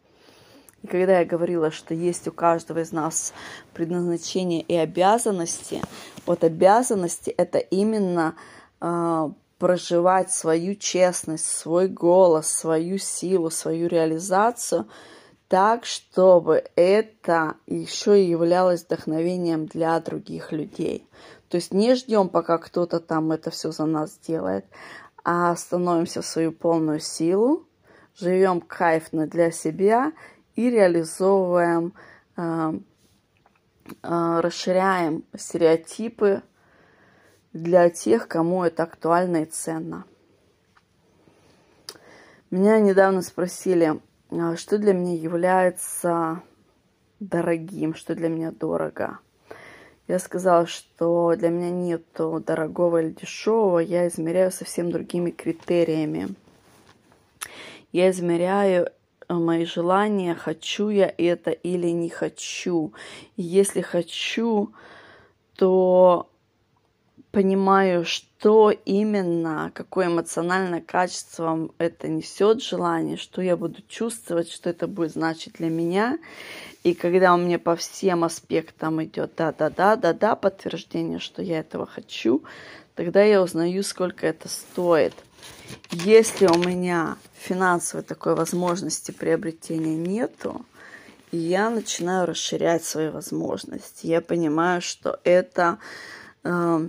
И 0.83 0.87
когда 0.87 1.21
я 1.21 1.25
говорила, 1.25 1.71
что 1.71 1.95
есть 1.95 2.29
у 2.29 2.33
каждого 2.33 2.81
из 2.81 2.93
нас 2.93 3.33
предназначение 3.73 4.61
и 4.61 4.75
обязанности, 4.75 5.81
вот 6.27 6.45
обязанности 6.45 7.31
это 7.31 7.59
именно 7.59 8.35
э, 8.81 9.31
проживать 9.63 10.33
свою 10.33 10.75
честность, 10.75 11.47
свой 11.47 11.87
голос, 11.87 12.49
свою 12.49 12.99
силу, 12.99 13.49
свою 13.49 13.87
реализацию 13.87 14.89
так, 15.47 15.85
чтобы 15.85 16.65
это 16.75 17.55
еще 17.69 18.21
и 18.21 18.29
являлось 18.29 18.83
вдохновением 18.83 19.67
для 19.67 20.01
других 20.01 20.51
людей. 20.51 21.07
То 21.49 21.59
есть 21.59 21.73
не 21.73 21.95
ждем, 21.95 22.29
пока 22.29 22.59
кто-то 22.59 22.99
там 22.99 23.31
это 23.31 23.51
все 23.51 23.71
за 23.71 23.87
нас 23.87 24.19
делает, 24.27 24.65
а 25.23 25.55
становимся 25.55 26.23
в 26.23 26.27
свою 26.27 26.51
полную 26.51 26.99
силу, 26.99 27.65
живем 28.19 28.63
кайфно 28.63 29.29
для 29.29 29.53
себя 29.53 30.13
и 30.57 30.71
реализовываем, 30.71 31.93
э, 32.37 32.73
э, 34.03 34.41
расширяем 34.41 35.23
стереотипы 35.37 36.43
для 37.53 37.91
тех, 37.91 38.29
кому 38.29 38.65
это 38.65 38.85
актуально 38.85 39.43
и 39.43 39.47
ценно. 39.47 40.05
Меня 42.51 42.79
недавно 42.81 43.23
спросили, 43.23 44.01
а, 44.31 44.57
что 44.57 44.79
для 44.79 44.93
меня 44.93 45.15
является 45.15 46.43
дорогим, 47.21 47.95
что 47.95 48.15
для 48.15 48.29
меня 48.29 48.51
дорого. 48.51 49.19
Я 50.09 50.19
сказала, 50.19 50.67
что 50.67 51.35
для 51.37 51.49
меня 51.49 51.71
нет 51.71 52.05
дорогого 52.15 53.03
или 53.03 53.11
дешевого, 53.11 53.79
я 53.79 54.09
измеряю 54.09 54.51
совсем 54.51 54.91
другими 54.91 55.31
критериями. 55.31 56.35
Я 57.93 58.11
измеряю 58.11 58.87
э, 58.87 59.35
мои 59.35 59.65
желания, 59.65 60.35
хочу 60.35 60.89
я 60.89 61.13
это 61.17 61.51
или 61.51 61.89
не 61.89 62.09
хочу. 62.09 62.93
И 63.37 63.43
если 63.43 63.81
хочу, 63.81 64.73
то 65.57 66.32
понимаю, 67.33 68.05
что 68.05 68.71
именно, 68.71 69.73
какое 69.75 70.07
эмоциональное 70.07 70.83
качество 70.83 71.71
это 71.79 72.07
несет 72.07 72.63
желание, 72.63 73.17
что 73.17 73.41
я 73.41 73.57
буду 73.57 73.83
чувствовать, 73.89 74.51
что 74.51 74.71
это 74.71 74.87
будет 74.87 75.13
значить 75.13 75.55
для 75.55 75.71
меня. 75.71 76.19
И 76.85 76.95
когда 76.95 77.35
у 77.35 77.39
меня 77.39 77.59
по 77.59 77.75
всем 77.75 78.23
аспектам 78.23 79.03
идет 79.03 79.33
да-да-да, 79.37 79.97
да-да, 79.97 80.37
подтверждение, 80.37 81.19
что 81.19 81.43
я 81.43 81.61
этого 81.61 81.87
хочу, 81.87 82.43
тогда 82.95 83.23
я 83.23 83.43
узнаю, 83.43 83.83
сколько 83.83 84.27
это 84.27 84.49
стоит. 84.49 85.15
Если 85.91 86.47
у 86.47 86.59
меня 86.59 87.17
финансовой 87.35 88.05
такой 88.05 88.35
возможности 88.35 89.11
приобретения 89.11 89.97
нету, 89.97 90.67
я 91.31 91.71
начинаю 91.71 92.27
расширять 92.27 92.85
свои 92.85 93.09
возможности. 93.09 94.07
Я 94.07 94.21
понимаю, 94.21 94.83
что 94.83 95.19
это 95.25 95.79
э, 96.45 96.89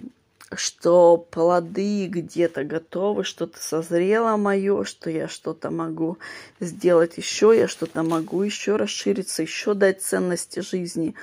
что 0.59 1.17
плоды 1.17 2.07
где-то 2.07 2.63
готовы, 2.63 3.23
что-то 3.23 3.61
созрело 3.61 4.37
мое, 4.37 4.83
что 4.83 5.09
я 5.09 5.27
что-то 5.27 5.71
могу 5.71 6.17
сделать 6.59 7.17
еще, 7.17 7.53
я 7.57 7.67
что-то 7.67 8.03
могу 8.03 8.41
еще 8.41 8.75
расшириться, 8.75 9.41
еще 9.41 9.73
дать 9.73 10.01
ценности 10.01 10.59
жизни. 10.59 11.15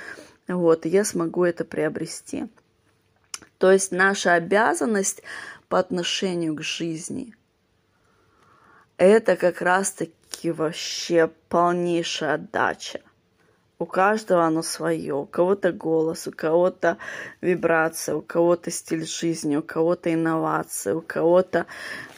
Вот, 0.48 0.86
я 0.86 1.04
смогу 1.04 1.44
это 1.44 1.64
приобрести. 1.64 2.46
То 3.58 3.70
есть 3.70 3.92
наша 3.92 4.34
обязанность 4.34 5.22
по 5.68 5.78
отношению 5.78 6.56
к 6.56 6.62
жизни– 6.62 7.34
это 9.00 9.36
как 9.36 9.62
раз-таки 9.62 10.50
вообще 10.50 11.30
полнейшая 11.48 12.34
отдача. 12.34 13.00
У 13.80 13.86
каждого 13.86 14.44
оно 14.44 14.60
свое. 14.62 15.14
У 15.14 15.24
кого-то 15.24 15.72
голос, 15.72 16.26
у 16.26 16.32
кого-то 16.32 16.98
вибрация, 17.40 18.14
у 18.14 18.20
кого-то 18.20 18.70
стиль 18.70 19.06
жизни, 19.06 19.56
у 19.56 19.62
кого-то 19.62 20.12
инновации, 20.12 20.92
у 20.92 21.00
кого-то 21.00 21.64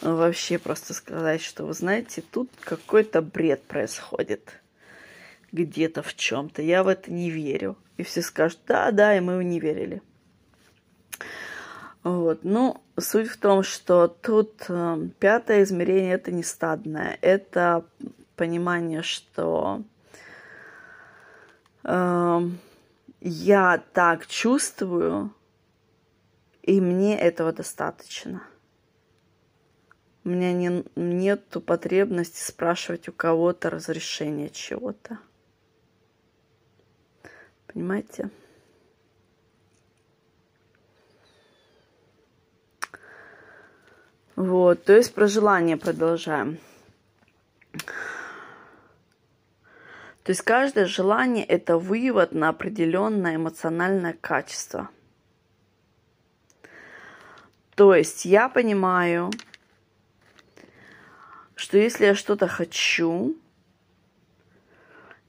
ну, 0.02 0.16
вообще 0.16 0.58
просто 0.58 0.92
сказать, 0.92 1.40
что 1.40 1.64
вы 1.64 1.72
знаете, 1.72 2.24
тут 2.32 2.50
какой-то 2.64 3.22
бред 3.22 3.62
происходит 3.62 4.60
где-то 5.52 6.02
в 6.02 6.16
чем-то. 6.16 6.62
Я 6.62 6.82
в 6.82 6.88
это 6.88 7.12
не 7.12 7.30
верю. 7.30 7.76
И 7.96 8.02
все 8.02 8.22
скажут, 8.22 8.58
да, 8.66 8.90
да, 8.90 9.16
и 9.16 9.20
мы 9.20 9.44
не 9.44 9.60
верили. 9.60 10.02
Вот. 12.02 12.40
Ну, 12.42 12.82
суть 12.98 13.28
в 13.28 13.36
том, 13.36 13.62
что 13.62 14.08
тут 14.08 14.64
э, 14.68 15.08
пятое 15.20 15.62
измерение 15.62 16.14
это 16.14 16.32
не 16.32 16.42
стадное, 16.42 17.18
это 17.20 17.84
понимание, 18.34 19.02
что 19.02 19.82
я 21.84 23.82
так 23.92 24.26
чувствую, 24.26 25.34
и 26.62 26.80
мне 26.80 27.18
этого 27.18 27.52
достаточно. 27.52 28.42
У 30.24 30.28
меня 30.28 30.52
не, 30.52 30.84
нет 30.94 31.48
потребности 31.66 32.40
спрашивать 32.40 33.08
у 33.08 33.12
кого-то 33.12 33.70
разрешение 33.70 34.50
чего-то. 34.50 35.18
Понимаете? 37.66 38.30
Вот, 44.36 44.84
то 44.84 44.96
есть 44.96 45.12
про 45.14 45.26
желание 45.26 45.76
продолжаем. 45.76 46.58
То 50.24 50.30
есть 50.30 50.42
каждое 50.42 50.86
желание– 50.86 51.44
это 51.46 51.78
вывод 51.78 52.32
на 52.32 52.50
определенное 52.50 53.36
эмоциональное 53.36 54.12
качество. 54.12 54.88
То 57.74 57.94
есть 57.94 58.24
я 58.24 58.48
понимаю, 58.48 59.30
что 61.56 61.76
если 61.78 62.04
я 62.04 62.14
что-то 62.14 62.46
хочу, 62.46 63.36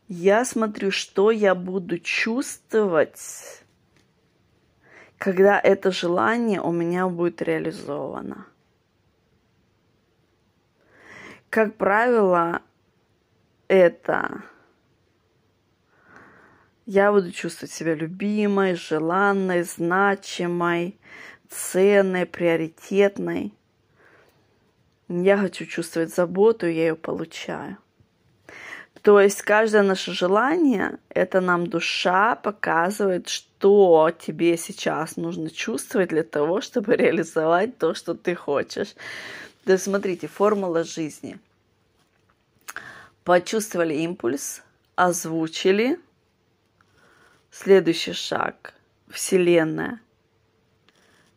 я 0.07 0.45
смотрю, 0.45 0.91
что 0.91 1.31
я 1.31 1.55
буду 1.55 1.97
чувствовать, 1.97 3.63
когда 5.17 5.59
это 5.59 5.89
желание 5.91 6.61
у 6.61 6.71
меня 6.71 7.07
будет 7.07 7.41
реализовано. 7.41 8.45
Как 11.49 11.75
правило, 11.77 12.61
это 13.67 14.43
Я 16.85 17.11
буду 17.11 17.31
чувствовать 17.31 17.71
себя 17.71 17.95
любимой, 17.95 18.75
желанной, 18.75 19.63
значимой, 19.63 20.97
ценной, 21.49 22.25
приоритетной. 22.25 23.53
Я 25.07 25.37
хочу 25.37 25.65
чувствовать 25.65 26.13
заботу, 26.13 26.65
я 26.65 26.87
ее 26.87 26.95
получаю. 26.95 27.77
То 29.01 29.19
есть 29.19 29.41
каждое 29.41 29.83
наше 29.83 30.13
желание, 30.13 30.97
это 31.09 31.41
нам 31.41 31.67
душа 31.67 32.35
показывает, 32.35 33.27
что 33.27 34.11
тебе 34.17 34.57
сейчас 34.57 35.17
нужно 35.17 35.49
чувствовать 35.49 36.09
для 36.09 36.23
того, 36.23 36.61
чтобы 36.61 36.95
реализовать 36.97 37.77
то, 37.77 37.93
что 37.93 38.13
ты 38.13 38.33
хочешь. 38.33 38.95
То 39.65 39.73
есть 39.73 39.83
смотрите, 39.83 40.27
формула 40.27 40.83
жизни. 40.83 41.37
Почувствовали 43.23 43.93
импульс, 43.95 44.61
озвучили. 44.95 45.99
Следующий 47.55 48.13
шаг. 48.13 48.73
Вселенная. 49.09 50.01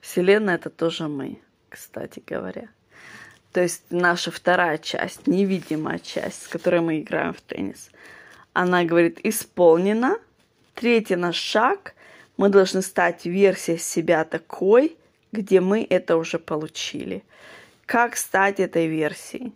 Вселенная 0.00 0.54
это 0.54 0.70
тоже 0.70 1.08
мы, 1.08 1.42
кстати 1.68 2.22
говоря. 2.26 2.70
То 3.52 3.60
есть 3.60 3.82
наша 3.90 4.30
вторая 4.30 4.78
часть, 4.78 5.26
невидимая 5.26 5.98
часть, 5.98 6.44
с 6.44 6.48
которой 6.48 6.80
мы 6.80 7.00
играем 7.00 7.34
в 7.34 7.42
теннис. 7.42 7.90
Она 8.54 8.84
говорит, 8.84 9.20
исполнено. 9.24 10.18
Третий 10.72 11.16
наш 11.16 11.36
шаг. 11.36 11.94
Мы 12.38 12.48
должны 12.48 12.80
стать 12.80 13.26
версией 13.26 13.78
себя 13.78 14.24
такой, 14.24 14.96
где 15.32 15.60
мы 15.60 15.86
это 15.88 16.16
уже 16.16 16.38
получили. 16.38 17.24
Как 17.84 18.16
стать 18.16 18.58
этой 18.58 18.86
версией? 18.86 19.52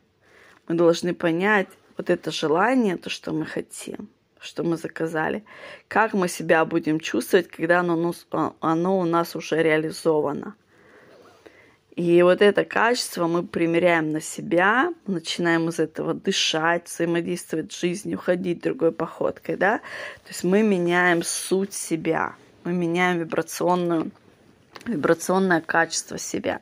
Мы 0.69 0.75
должны 0.75 1.15
понять 1.15 1.69
вот 1.97 2.11
это 2.11 2.31
желание, 2.31 2.99
то, 2.99 3.09
что 3.09 3.33
мы 3.33 3.47
хотим, 3.47 4.11
что 4.41 4.65
мы 4.65 4.77
заказали. 4.77 5.45
Как 5.89 6.15
мы 6.15 6.29
себя 6.29 6.65
будем 6.65 6.99
чувствовать, 6.99 7.49
когда 7.49 7.81
оно, 7.81 8.15
оно 8.61 8.99
у 8.99 9.05
нас 9.05 9.37
уже 9.37 9.63
реализовано. 9.63 10.55
И 11.97 12.23
вот 12.23 12.41
это 12.41 12.65
качество 12.65 13.27
мы 13.27 13.43
примеряем 13.43 14.13
на 14.13 14.21
себя, 14.21 14.95
начинаем 15.07 15.69
из 15.69 15.79
этого 15.79 16.15
дышать, 16.15 16.87
взаимодействовать 16.87 17.73
с 17.73 17.81
жизнью, 17.81 18.17
ходить 18.17 18.63
другой 18.63 18.93
походкой, 18.93 19.57
да. 19.57 19.79
То 20.25 20.29
есть 20.29 20.45
мы 20.45 20.63
меняем 20.63 21.23
суть 21.23 21.75
себя, 21.75 22.37
мы 22.65 22.73
меняем 22.73 23.19
вибрационную, 23.19 24.13
вибрационное 24.87 25.61
качество 25.61 26.17
себя. 26.17 26.61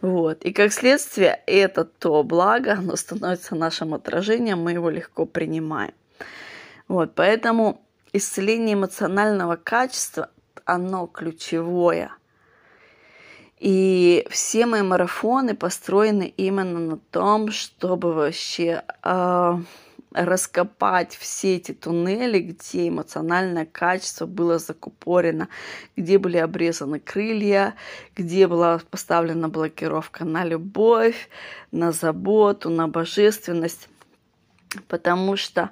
Вот. 0.00 0.44
И 0.44 0.52
как 0.52 0.72
следствие, 0.72 1.42
это 1.46 1.84
то 1.84 2.22
благо, 2.22 2.72
оно 2.72 2.96
становится 2.96 3.56
нашим 3.56 3.92
отражением, 3.92 4.62
мы 4.62 4.72
его 4.72 4.88
легко 4.88 5.26
принимаем. 5.26 5.92
Вот. 6.90 7.14
Поэтому 7.14 7.80
исцеление 8.12 8.74
эмоционального 8.74 9.54
качества, 9.54 10.28
оно 10.64 11.06
ключевое– 11.06 12.12
и 13.60 14.26
все 14.30 14.64
мои 14.64 14.80
марафоны 14.80 15.54
построены 15.54 16.32
именно 16.38 16.78
на 16.78 16.96
том, 16.96 17.52
чтобы 17.52 18.14
вообще 18.14 18.82
э, 19.04 19.58
раскопать 20.12 21.14
все 21.14 21.56
эти 21.56 21.72
туннели, 21.72 22.38
где 22.38 22.88
эмоциональное 22.88 23.66
качество 23.66 24.24
было 24.24 24.58
закупорено, 24.58 25.48
где 25.94 26.18
были 26.18 26.38
обрезаны 26.38 27.00
крылья, 27.00 27.74
где 28.16 28.48
была 28.48 28.80
поставлена 28.90 29.50
блокировка 29.50 30.24
на 30.24 30.42
любовь, 30.42 31.28
на 31.70 31.92
заботу, 31.92 32.70
на 32.70 32.88
божественность. 32.88 33.90
Потому 34.88 35.36
что 35.36 35.70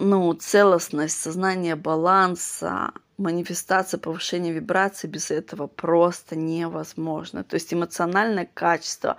ну, 0.00 0.32
целостность, 0.32 1.20
сознание 1.20 1.76
баланса, 1.76 2.92
манифестация 3.18 3.98
повышения 3.98 4.50
вибрации 4.50 5.06
без 5.06 5.30
этого 5.30 5.66
просто 5.66 6.36
невозможно. 6.36 7.44
То 7.44 7.54
есть 7.54 7.72
эмоциональное 7.72 8.48
качество 8.52 9.16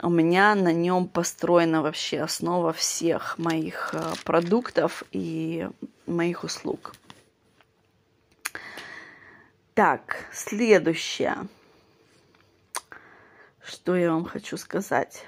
у 0.00 0.08
меня 0.08 0.54
на 0.54 0.72
нем 0.72 1.08
построена 1.08 1.82
вообще 1.82 2.20
основа 2.20 2.72
всех 2.72 3.38
моих 3.38 3.90
э, 3.92 4.00
продуктов 4.24 5.04
и 5.12 5.68
моих 6.06 6.44
услуг. 6.44 6.94
Так, 9.74 10.26
следующее. 10.32 11.36
Что 13.64 13.96
я 13.96 14.12
вам 14.12 14.24
хочу 14.24 14.56
сказать? 14.56 15.24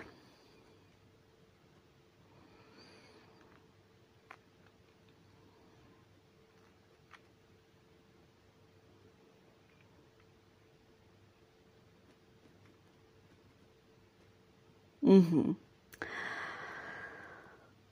Угу. 15.04 15.54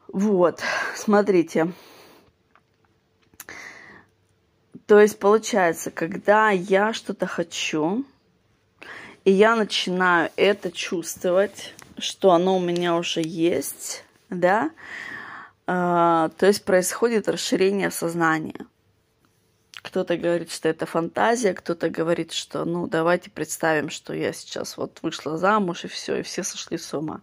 Вот, 0.09 0.61
смотрите. 0.97 1.73
То 4.87 4.99
есть 4.99 5.19
получается, 5.19 5.91
когда 5.91 6.51
я 6.51 6.93
что-то 6.93 7.27
хочу, 7.27 8.05
и 9.25 9.31
я 9.31 9.57
начинаю 9.57 10.31
это 10.37 10.73
чувствовать, 10.73 11.75
что 11.99 12.33
оно 12.33 12.57
у 12.57 12.61
меня 12.61 12.97
уже 12.97 13.21
есть, 13.23 14.05
да, 14.31 14.71
э, 15.67 16.31
то 16.37 16.47
есть 16.47 16.65
происходит 16.65 17.29
расширение 17.29 17.91
сознания. 17.91 18.67
Кто-то 19.93 20.17
говорит, 20.17 20.51
что 20.51 20.71
это 20.71 20.87
фантазия, 20.87 21.53
кто-то 21.53 21.91
говорит, 21.91 22.33
что 22.33 22.65
ну 22.65 22.87
давайте 22.87 23.29
представим, 23.29 23.91
что 23.91 24.15
я 24.15 24.33
сейчас 24.33 24.79
вот 24.79 25.01
вышла 25.03 25.37
замуж 25.37 25.85
и 25.85 25.89
все, 25.89 26.21
и 26.21 26.23
все 26.23 26.43
сошли 26.43 26.79
с 26.79 26.95
ума. 26.95 27.21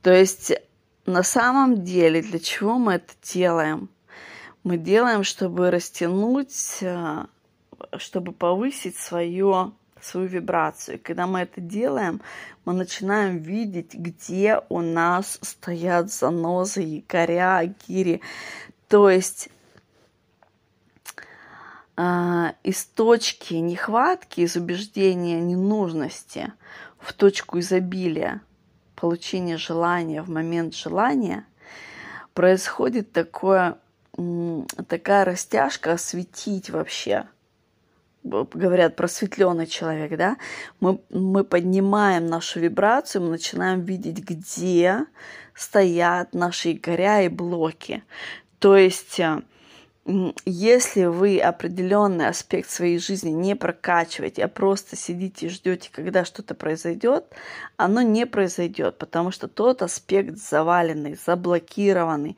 То 0.00 0.14
есть 0.14 0.52
на 1.06 1.24
самом 1.24 1.82
деле 1.82 2.22
для 2.22 2.38
чего 2.38 2.78
мы 2.78 2.92
это 2.92 3.12
делаем? 3.24 3.88
Мы 4.62 4.76
делаем, 4.76 5.24
чтобы 5.24 5.72
растянуть, 5.72 6.78
э, 6.82 7.24
чтобы 7.96 8.30
повысить 8.30 8.96
свое 8.96 9.72
свою 10.00 10.28
вибрацию. 10.28 11.00
Когда 11.02 11.26
мы 11.26 11.40
это 11.40 11.60
делаем, 11.60 12.20
мы 12.64 12.74
начинаем 12.74 13.38
видеть, 13.38 13.94
где 13.94 14.60
у 14.68 14.82
нас 14.82 15.36
стоят 15.42 16.12
занозы, 16.12 16.82
якоря, 16.82 17.74
гири. 17.88 18.20
То 18.86 19.10
есть 19.10 19.48
из 21.96 22.84
точки 22.94 23.54
нехватки, 23.54 24.40
из 24.40 24.56
убеждения 24.56 25.40
ненужности 25.40 26.52
в 26.98 27.12
точку 27.12 27.58
изобилия, 27.58 28.40
получения 28.96 29.58
желания 29.58 30.22
в 30.22 30.30
момент 30.30 30.74
желания, 30.74 31.44
происходит 32.32 33.12
такое, 33.12 33.76
такая 34.88 35.24
растяжка 35.24 35.92
осветить 35.92 36.70
вообще. 36.70 37.26
Говорят, 38.22 38.94
просветленный 38.94 39.66
человек, 39.66 40.16
да? 40.16 40.36
Мы, 40.78 41.00
мы 41.10 41.42
поднимаем 41.42 42.26
нашу 42.26 42.60
вибрацию, 42.60 43.22
мы 43.22 43.30
начинаем 43.30 43.80
видеть, 43.80 44.20
где 44.20 45.06
стоят 45.54 46.32
наши 46.32 46.74
горя 46.74 47.22
и 47.22 47.28
блоки. 47.28 48.04
То 48.60 48.76
есть 48.76 49.18
э, 49.18 49.42
если 50.04 51.04
вы 51.04 51.38
определенный 51.38 52.26
аспект 52.26 52.68
своей 52.68 52.98
жизни 52.98 53.30
не 53.30 53.54
прокачиваете, 53.54 54.44
а 54.44 54.48
просто 54.48 54.96
сидите 54.96 55.46
и 55.46 55.48
ждете, 55.48 55.90
когда 55.92 56.24
что-то 56.24 56.54
произойдет, 56.54 57.26
оно 57.76 58.02
не 58.02 58.26
произойдет, 58.26 58.98
потому 58.98 59.30
что 59.30 59.46
тот 59.46 59.80
аспект 59.80 60.38
заваленный, 60.38 61.16
заблокированный, 61.24 62.36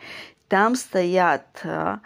там 0.49 0.77
стоят 0.77 1.61
э, 1.63 1.97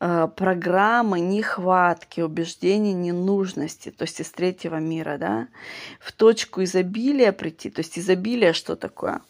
э, 0.00 0.28
программы 0.34 1.20
нехватки, 1.20 2.20
убеждения 2.20 2.92
ненужности, 2.92 3.92
то 3.92 4.02
есть 4.02 4.18
из 4.18 4.30
третьего 4.32 4.80
мира, 4.80 5.18
да, 5.18 5.46
в 6.00 6.10
точку 6.10 6.64
изобилия 6.64 7.30
прийти. 7.30 7.70
То 7.70 7.78
есть 7.78 7.96
изобилие 7.96 8.52
что 8.52 8.74
такое? 8.74 9.20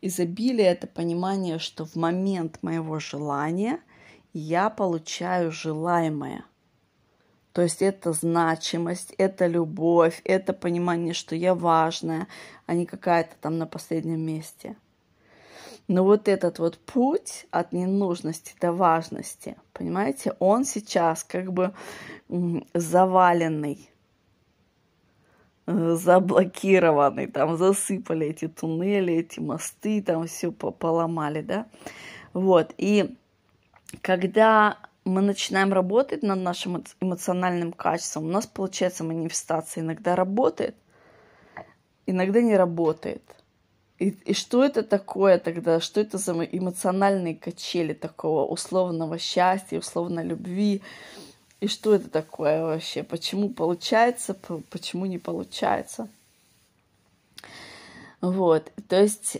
Изобилие– 0.00 0.66
это 0.68 0.86
понимание, 0.86 1.58
что 1.58 1.84
в 1.84 1.96
момент 1.96 2.62
моего 2.62 3.00
желания– 3.00 3.80
я 4.32 4.70
получаю 4.70 5.52
желаемое. 5.52 6.44
То 7.52 7.62
есть 7.62 7.82
это 7.82 8.12
значимость, 8.12 9.14
это 9.18 9.46
любовь, 9.46 10.22
это 10.24 10.54
понимание, 10.54 11.12
что 11.12 11.36
я 11.36 11.54
важная, 11.54 12.26
а 12.66 12.74
не 12.74 12.86
какая-то 12.86 13.36
там 13.40 13.58
на 13.58 13.66
последнем 13.66 14.20
месте. 14.20 14.76
Но 15.86 16.04
вот 16.04 16.28
этот 16.28 16.58
вот 16.58 16.78
путь 16.78 17.46
от 17.50 17.72
ненужности 17.72 18.54
до 18.58 18.72
важности, 18.72 19.56
понимаете, 19.74 20.34
он 20.38 20.64
сейчас 20.64 21.24
как 21.24 21.52
бы 21.52 21.74
заваленный, 22.72 23.90
заблокированный, 25.66 27.26
там 27.26 27.58
засыпали 27.58 28.28
эти 28.28 28.48
туннели, 28.48 29.14
эти 29.14 29.40
мосты, 29.40 30.02
там 30.02 30.26
все 30.26 30.50
поломали, 30.52 31.42
да. 31.42 31.66
Вот, 32.32 32.72
и 32.78 33.14
когда 34.00 34.78
мы 35.04 35.20
начинаем 35.20 35.72
работать 35.72 36.22
над 36.22 36.38
нашим 36.40 36.84
эмоциональным 37.00 37.72
качеством, 37.72 38.24
у 38.24 38.28
нас 38.28 38.46
получается 38.46 39.04
манифестация 39.04 39.82
иногда 39.82 40.16
работает, 40.16 40.76
иногда 42.06 42.40
не 42.40 42.56
работает. 42.56 43.22
И, 43.98 44.10
и 44.24 44.34
что 44.34 44.64
это 44.64 44.82
такое 44.82 45.38
тогда? 45.38 45.80
Что 45.80 46.00
это 46.00 46.18
за 46.18 46.32
эмоциональные 46.32 47.36
качели 47.36 47.92
такого 47.92 48.44
условного 48.46 49.18
счастья, 49.18 49.78
условной 49.78 50.24
любви? 50.24 50.82
И 51.60 51.68
что 51.68 51.94
это 51.94 52.10
такое 52.10 52.62
вообще? 52.62 53.04
Почему 53.04 53.48
получается, 53.50 54.34
почему 54.70 55.06
не 55.06 55.18
получается? 55.18 56.08
Вот, 58.20 58.72
то 58.88 59.00
есть 59.00 59.38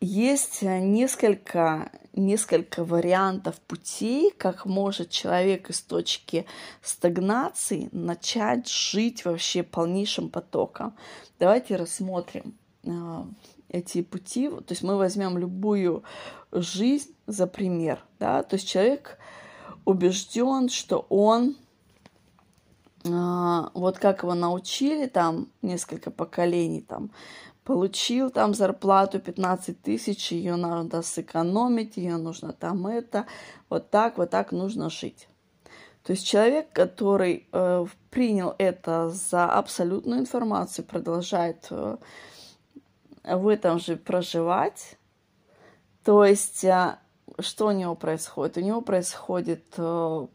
есть 0.00 0.62
несколько, 0.62 1.90
несколько 2.16 2.84
вариантов 2.84 3.60
путей, 3.60 4.30
как 4.30 4.66
может 4.66 5.10
человек 5.10 5.70
из 5.70 5.82
точки 5.82 6.46
стагнации 6.82 7.88
начать 7.92 8.68
жить 8.68 9.24
вообще 9.24 9.62
полнейшим 9.62 10.30
потоком. 10.30 10.96
Давайте 11.38 11.76
рассмотрим 11.76 12.54
а, 12.86 13.26
эти 13.68 14.02
пути. 14.02 14.48
То 14.48 14.70
есть 14.70 14.82
мы 14.82 14.96
возьмем 14.96 15.38
любую 15.38 16.02
жизнь 16.52 17.14
за 17.26 17.46
пример, 17.46 18.02
да, 18.18 18.42
то 18.42 18.54
есть 18.54 18.68
человек 18.68 19.18
убежден, 19.84 20.68
что 20.68 21.06
он 21.08 21.56
а, 23.04 23.70
вот 23.74 23.98
как 23.98 24.22
его 24.22 24.34
научили 24.34 25.06
там 25.06 25.48
несколько 25.62 26.10
поколений 26.10 26.80
там 26.80 27.10
получил 27.66 28.30
там 28.30 28.54
зарплату 28.54 29.18
15 29.18 29.82
тысяч, 29.82 30.30
ее 30.30 30.54
надо 30.54 31.02
сэкономить, 31.02 31.96
ее 31.96 32.16
нужно 32.16 32.52
там 32.52 32.86
это, 32.86 33.26
вот 33.68 33.90
так, 33.90 34.18
вот 34.18 34.30
так 34.30 34.52
нужно 34.52 34.88
жить. 34.88 35.28
То 36.04 36.12
есть 36.12 36.24
человек, 36.24 36.70
который 36.72 37.48
э, 37.50 37.86
принял 38.10 38.54
это 38.58 39.10
за 39.10 39.46
абсолютную 39.46 40.20
информацию, 40.20 40.84
продолжает 40.84 41.66
э, 41.70 41.96
в 43.24 43.48
этом 43.48 43.80
же 43.80 43.96
проживать. 43.96 44.96
То 46.04 46.24
есть 46.24 46.62
э, 46.62 46.98
что 47.40 47.66
у 47.66 47.72
него 47.72 47.96
происходит? 47.96 48.58
У 48.58 48.60
него 48.60 48.80
происходит 48.80 49.64
э, 49.76 50.26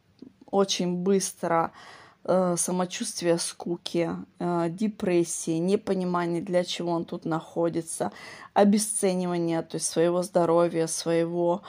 очень 0.48 0.98
быстро 0.98 1.72
э, 1.74 2.01
самочувствие 2.24 3.40
скуки, 3.40 4.12
депрессии, 4.40 5.58
непонимание, 5.58 6.42
для 6.42 6.64
чего 6.64 6.92
он 6.92 7.06
тут 7.06 7.26
находится, 7.26 8.12
обесценивание 8.54 9.64
то 9.64 9.76
есть 9.76 9.88
своего 9.88 10.22
здоровья, 10.22 10.86
своего, 10.86 11.64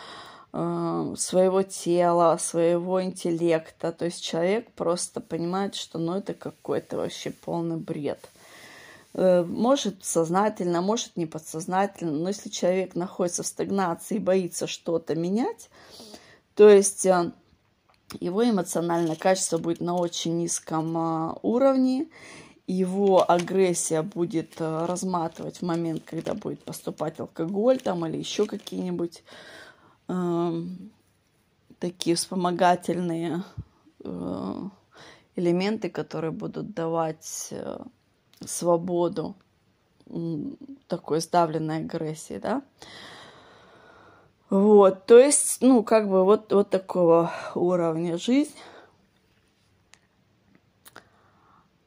своего 0.52 1.62
тела, 1.62 2.36
своего 2.38 3.02
интеллекта. 3.02 3.92
То 3.92 4.04
есть 4.04 4.22
человек 4.22 4.70
просто 4.72 5.22
понимает, 5.22 5.74
что 5.74 5.98
ну, 5.98 6.16
это 6.16 6.34
какой-то 6.34 6.98
вообще 6.98 7.30
полный 7.30 7.78
бред. 7.78 8.28
Э, 9.14 9.42
может 9.42 10.04
сознательно, 10.04 10.80
может 10.80 11.16
не 11.16 11.26
подсознательно, 11.26 12.12
но 12.12 12.28
если 12.28 12.48
человек 12.48 12.94
находится 12.94 13.42
в 13.42 13.46
стагнации 13.46 14.16
и 14.16 14.20
боится 14.20 14.66
что-то 14.66 15.14
менять, 15.14 15.68
то 16.54 16.68
есть 16.68 17.04
э, 17.06 17.32
его 18.20 18.48
эмоциональное 18.48 19.16
качество 19.16 19.58
будет 19.58 19.80
на 19.80 19.94
очень 19.94 20.36
низком 20.36 20.96
э, 20.96 21.34
уровне, 21.42 22.08
его 22.66 23.30
агрессия 23.30 24.02
будет 24.02 24.60
разматывать 24.60 25.58
в 25.58 25.62
момент, 25.62 26.04
когда 26.04 26.34
будет 26.34 26.62
поступать 26.64 27.18
алкоголь 27.20 27.78
там 27.78 28.06
или 28.06 28.18
еще 28.18 28.46
какие-нибудь 28.46 29.24
э, 30.08 30.62
такие 31.78 32.16
вспомогательные 32.16 33.42
э, 34.04 34.54
элементы, 35.36 35.90
которые 35.90 36.30
будут 36.30 36.72
давать 36.74 37.52
свободу 38.44 39.36
такой 40.88 41.20
сдавленной 41.20 41.78
агрессии, 41.78 42.38
да. 42.38 42.62
Вот, 44.52 45.06
то 45.06 45.18
есть, 45.18 45.62
ну, 45.62 45.82
как 45.82 46.10
бы 46.10 46.26
вот, 46.26 46.52
вот 46.52 46.68
такого 46.68 47.32
уровня 47.54 48.18
жизнь, 48.18 48.52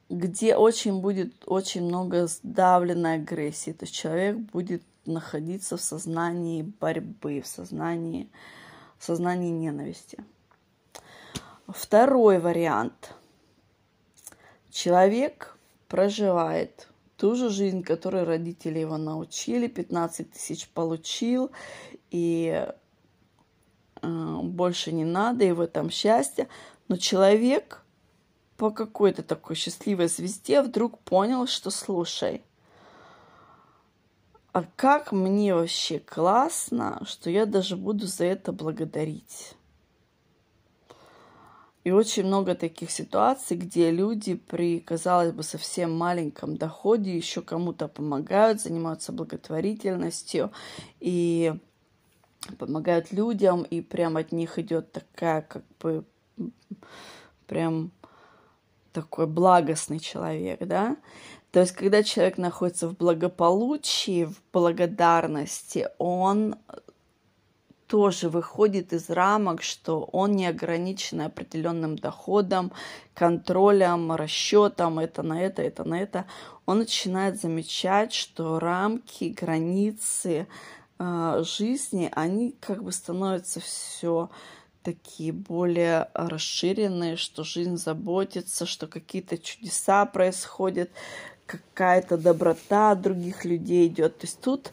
где 0.10 0.56
очень 0.56 1.00
будет 1.00 1.32
очень 1.46 1.84
много 1.84 2.26
сдавленной 2.26 3.18
агрессии. 3.18 3.70
То 3.70 3.86
есть 3.86 3.94
человек 3.94 4.38
будет 4.38 4.82
находиться 5.06 5.78
в 5.78 5.82
сознании 5.82 6.64
борьбы, 6.64 7.40
в 7.42 7.46
сознании, 7.46 8.32
в 8.98 9.04
сознании 9.04 9.52
ненависти. 9.52 10.18
Второй 11.68 12.40
вариант. 12.40 13.14
Человек 14.72 15.56
проживает 15.88 16.88
ту 17.16 17.36
же 17.36 17.50
жизнь, 17.50 17.84
которой 17.84 18.24
родители 18.24 18.80
его 18.80 18.98
научили, 18.98 19.68
15 19.68 20.32
тысяч 20.32 20.68
получил, 20.70 21.52
и 22.12 22.68
э, 24.02 24.40
больше 24.42 24.92
не 24.92 25.06
надо, 25.06 25.46
и 25.46 25.52
в 25.52 25.62
этом 25.62 25.90
счастье. 25.90 26.48
Но 26.88 26.98
человек 26.98 27.84
по 28.58 28.72
какой-то 28.72 29.24
такой 29.24 29.56
счастливой 29.56 30.08
звезде 30.08 30.62
вдруг 30.62 31.00
понял, 31.00 31.48
что 31.48 31.70
слушай, 31.70 32.42
а 34.54 34.64
как 34.78 35.12
мне 35.12 35.54
вообще 35.54 36.00
классно, 36.00 37.02
что 37.06 37.30
я 37.30 37.46
даже 37.46 37.76
буду 37.76 38.08
за 38.08 38.24
это 38.24 38.54
благодарить. 38.54 39.56
И 41.84 41.92
очень 41.92 42.26
много 42.26 42.56
таких 42.56 42.90
ситуаций, 42.90 43.58
где 43.58 43.92
люди 43.92 44.36
при, 44.36 44.80
казалось 44.80 45.34
бы, 45.34 45.44
совсем 45.44 45.96
маленьком 45.96 46.56
доходе 46.58 47.16
еще 47.16 47.42
кому-то 47.42 47.88
помогают, 47.88 48.62
занимаются 48.62 49.12
благотворительностью 49.12 50.52
и 51.00 51.54
помогают 52.58 53.12
людям, 53.12 53.64
и 53.64 53.82
прям 53.82 54.18
от 54.18 54.32
них 54.32 54.60
идет 54.60 54.92
такая, 54.92 55.42
как 55.42 55.64
бы, 55.80 56.04
прям 57.48 57.92
такой 58.92 59.28
благостный 59.28 60.00
человек, 60.00 60.60
да. 60.62 60.98
То 61.52 61.62
есть, 61.62 61.74
когда 61.74 62.04
человек 62.04 62.38
находится 62.38 62.88
в 62.88 62.98
благополучии, 62.98 64.26
в 64.26 64.42
благодарности, 64.52 65.88
он 65.98 66.56
тоже 67.88 68.30
выходит 68.30 68.94
из 68.94 69.10
рамок, 69.10 69.62
что 69.62 70.02
он 70.12 70.32
не 70.32 70.48
ограничен 70.48 71.22
определенным 71.22 71.98
доходом, 71.98 72.72
контролем, 73.14 74.12
расчетом, 74.12 75.00
это 75.00 75.24
на 75.24 75.42
это, 75.42 75.62
это 75.62 75.84
на 75.84 76.02
это. 76.02 76.26
Он 76.66 76.80
начинает 76.80 77.40
замечать, 77.40 78.12
что 78.12 78.60
рамки, 78.60 79.26
границы 79.26 80.48
жизни, 81.00 82.10
они 82.14 82.56
как 82.60 82.84
бы 82.84 82.92
становятся 82.92 83.60
все 83.60 84.30
такие 84.84 85.34
более 85.34 86.10
расширенные, 86.14 87.18
что 87.18 87.44
жизнь 87.44 87.78
заботится, 87.78 88.66
что 88.66 88.88
какие-то 88.88 89.38
чудеса 89.38 90.06
происходят, 90.06 90.92
какая-то 91.48 92.18
доброта 92.18 92.96
других 92.96 93.46
людей 93.46 93.88
идет. 93.88 94.20
То 94.20 94.28
есть 94.28 94.40
тут 94.42 94.72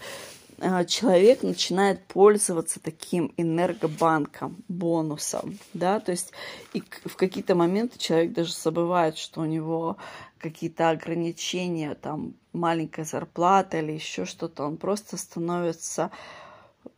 а, 0.60 0.84
человек 0.84 1.42
начинает 1.42 2.04
пользоваться 2.04 2.78
таким 2.78 3.32
энергобанком, 3.36 4.56
бонусом, 4.68 5.58
да, 5.74 5.98
то 5.98 6.12
есть 6.12 6.32
и 6.72 6.82
в 7.04 7.16
какие-то 7.16 7.54
моменты 7.54 7.98
человек 7.98 8.32
даже 8.32 8.52
забывает, 8.52 9.16
что 9.16 9.40
у 9.40 9.44
него 9.44 9.96
какие-то 10.42 10.90
ограничения, 10.90 11.94
там 11.94 12.34
маленькая 12.52 13.04
зарплата 13.04 13.78
или 13.78 13.92
еще 13.92 14.24
что-то, 14.24 14.64
он 14.64 14.76
просто 14.76 15.16
становится, 15.16 16.10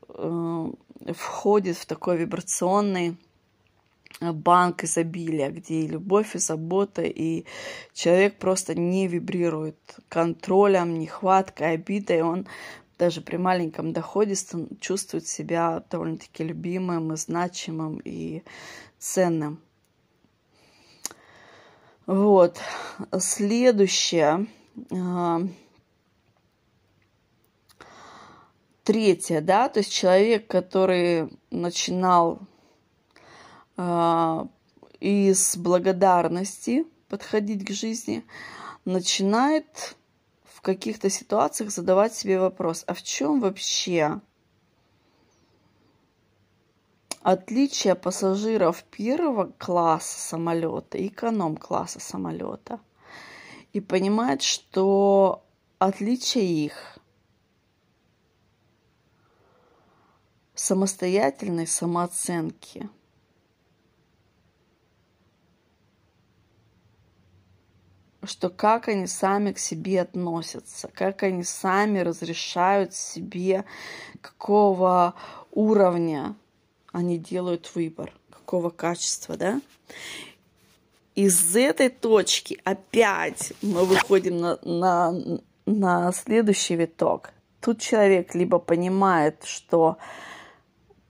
э, 0.08 0.70
входит 1.12 1.76
в 1.76 1.86
такой 1.86 2.16
вибрационный 2.16 3.16
банк 4.20 4.84
изобилия, 4.84 5.50
где 5.50 5.80
и 5.80 5.88
любовь, 5.88 6.34
и 6.34 6.38
забота, 6.38 7.02
и 7.02 7.44
человек 7.92 8.38
просто 8.38 8.74
не 8.74 9.06
вибрирует 9.08 9.76
контролем, 10.08 10.98
нехваткой, 10.98 11.74
обидой, 11.74 12.22
он 12.22 12.46
даже 12.98 13.20
при 13.20 13.36
маленьком 13.36 13.92
доходе 13.92 14.34
чувствует 14.80 15.26
себя 15.26 15.82
довольно-таки 15.90 16.44
любимым 16.44 17.12
и 17.12 17.16
значимым 17.16 18.00
и 18.04 18.42
ценным. 18.98 19.60
Вот. 22.06 22.58
Следующее. 23.18 24.46
А, 24.92 25.40
третье, 28.82 29.40
да, 29.40 29.68
то 29.68 29.80
есть 29.80 29.92
человек, 29.92 30.46
который 30.46 31.30
начинал 31.50 32.40
э, 33.76 34.46
из 35.00 35.56
благодарности 35.56 36.84
подходить 37.08 37.64
к 37.64 37.70
жизни, 37.70 38.24
начинает 38.84 39.96
каких-то 40.64 41.10
ситуациях 41.10 41.70
задавать 41.70 42.14
себе 42.14 42.40
вопрос, 42.40 42.82
а 42.88 42.94
в 42.94 43.02
чем 43.02 43.40
вообще 43.40 44.20
отличие 47.24 47.94
пассажиров 47.94 48.84
первого 48.84 49.46
класса 49.58 50.20
самолета 50.20 50.98
и 50.98 51.08
эконом-класса 51.08 51.98
самолета. 51.98 52.78
И 53.72 53.80
понимать, 53.80 54.42
что 54.42 55.42
отличие 55.78 56.66
их 56.66 56.98
самостоятельной 60.54 61.66
самооценки– 61.66 62.88
что 68.26 68.48
как 68.48 68.88
они 68.88 69.06
сами 69.06 69.52
к 69.52 69.58
себе 69.58 70.00
относятся, 70.00 70.88
как 70.88 71.22
они 71.22 71.44
сами 71.44 71.98
разрешают 71.98 72.94
себе, 72.94 73.66
какого 74.22 75.14
уровня 75.50 76.34
они 76.94 77.18
делают 77.18 77.70
выбор, 77.74 78.12
какого 78.30 78.70
качества, 78.70 79.36
да? 79.36 79.60
Из 81.14 81.54
этой 81.54 81.90
точки 81.90 82.58
опять 82.64 83.52
мы 83.62 83.84
выходим 83.84 84.38
на, 84.38 84.58
на, 84.62 85.14
на 85.66 86.12
следующий 86.12 86.76
виток. 86.76 87.32
Тут 87.60 87.80
человек 87.80 88.34
либо 88.34 88.58
понимает, 88.58 89.44
что 89.44 89.98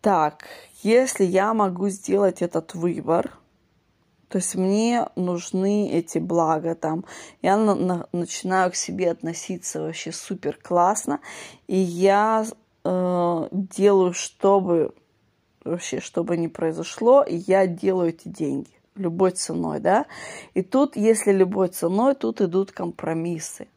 так, 0.00 0.46
если 0.82 1.24
я 1.24 1.54
могу 1.54 1.88
сделать 1.88 2.42
этот 2.42 2.74
выбор– 2.74 3.38
то 4.34 4.38
есть 4.38 4.56
мне 4.56 5.06
нужны 5.14 5.88
эти 5.92 6.18
блага 6.18 6.74
там. 6.74 7.04
Я 7.40 7.56
на, 7.56 7.76
на, 7.76 8.08
начинаю 8.10 8.72
к 8.72 8.74
себе 8.74 9.12
относиться 9.12 9.80
вообще 9.80 10.10
супер 10.10 10.58
классно. 10.60 11.20
И 11.68 11.76
я 11.76 12.44
э, 12.84 13.48
делаю, 13.52 14.12
чтобы 14.12 14.92
вообще, 15.64 16.00
чтобы 16.00 16.36
не 16.36 16.48
произошло, 16.48 17.22
и 17.22 17.36
я 17.36 17.66
делаю 17.66 18.10
эти 18.10 18.28
деньги 18.28 18.70
любой 18.96 19.32
ценой, 19.32 19.80
да. 19.80 20.06
И 20.54 20.62
тут, 20.62 20.96
если 20.96 21.32
любой 21.32 21.68
ценой, 21.68 22.14
тут 22.14 22.40
идут 22.40 22.72
компромиссы. 22.72 23.68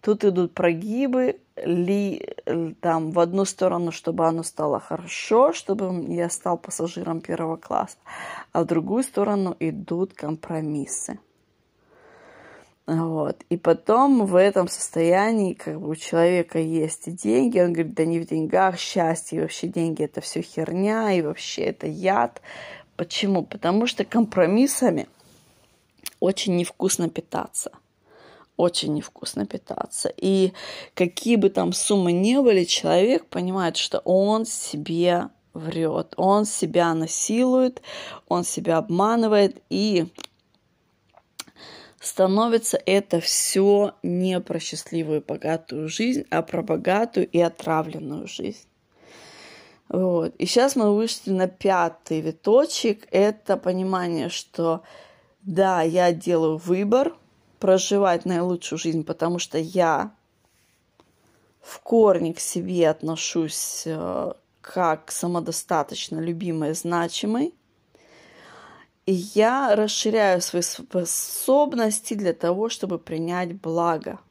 Тут 0.00 0.24
идут 0.24 0.54
прогибы, 0.54 1.40
ли 1.56 2.26
там 2.80 3.10
в 3.10 3.18
одну 3.18 3.44
сторону, 3.44 3.92
чтобы 3.92 4.26
оно 4.26 4.42
стало 4.42 4.80
хорошо, 4.80 5.52
чтобы 5.52 6.06
я 6.08 6.30
стал 6.30 6.56
пассажиром 6.56 7.20
первого 7.20 7.56
класса, 7.56 7.98
а 8.52 8.62
в 8.62 8.66
другую 8.66 9.02
сторону 9.02 9.54
идут 9.60 10.14
компромиссы. 10.14 11.18
Вот. 12.90 13.44
И 13.50 13.56
потом 13.56 14.26
в 14.26 14.34
этом 14.34 14.66
состоянии, 14.66 15.52
как 15.52 15.80
бы 15.80 15.90
у 15.90 15.94
человека 15.94 16.58
есть 16.58 17.14
деньги, 17.14 17.60
он 17.60 17.72
говорит, 17.72 17.94
да 17.94 18.04
не 18.04 18.18
в 18.18 18.26
деньгах 18.26 18.80
счастье, 18.80 19.38
и 19.38 19.40
вообще 19.42 19.68
деньги 19.68 20.02
это 20.02 20.20
все 20.20 20.42
херня, 20.42 21.12
и 21.12 21.22
вообще 21.22 21.66
это 21.66 21.86
яд. 21.86 22.42
Почему? 22.96 23.44
Потому 23.44 23.86
что 23.86 24.04
компромиссами 24.04 25.06
очень 26.18 26.56
невкусно 26.56 27.08
питаться 27.08 27.70
очень 28.56 28.92
невкусно 28.92 29.46
питаться. 29.46 30.12
И 30.18 30.52
какие 30.92 31.36
бы 31.36 31.48
там 31.48 31.72
суммы 31.72 32.12
ни 32.12 32.36
были, 32.36 32.64
человек 32.64 33.24
понимает, 33.24 33.78
что 33.78 34.00
он 34.00 34.44
себе 34.44 35.28
врет, 35.54 36.12
он 36.18 36.44
себя 36.44 36.92
насилует, 36.92 37.80
он 38.28 38.44
себя 38.44 38.76
обманывает 38.76 39.62
и 39.70 40.08
становится 42.00 42.80
это 42.86 43.20
все 43.20 43.94
не 44.02 44.40
про 44.40 44.58
счастливую 44.58 45.22
богатую 45.22 45.88
жизнь, 45.88 46.24
а 46.30 46.42
про 46.42 46.62
богатую 46.62 47.28
и 47.28 47.38
отравленную 47.38 48.26
жизнь. 48.26 48.66
Вот. 49.88 50.34
И 50.36 50.46
сейчас 50.46 50.76
мы 50.76 50.96
вышли 50.96 51.30
на 51.30 51.46
пятый 51.46 52.20
виточек. 52.20 53.06
Это 53.10 53.56
понимание, 53.56 54.30
что 54.30 54.82
да, 55.42 55.82
я 55.82 56.12
делаю 56.12 56.56
выбор, 56.56 57.14
проживать 57.58 58.24
наилучшую 58.24 58.78
жизнь, 58.78 59.04
потому 59.04 59.38
что 59.38 59.58
я 59.58 60.12
в 61.60 61.80
корне 61.80 62.32
к 62.32 62.40
себе 62.40 62.88
отношусь 62.88 63.82
э, 63.84 64.32
как 64.62 65.10
самодостаточно 65.10 66.18
любимой, 66.18 66.72
значимой. 66.72 67.52
И 69.06 69.12
я 69.12 69.74
расширяю 69.74 70.40
свои 70.40 70.62
способности 70.62 72.14
для 72.14 72.32
того, 72.32 72.68
чтобы 72.68 72.98
принять 72.98 73.60
благо– 73.60 74.18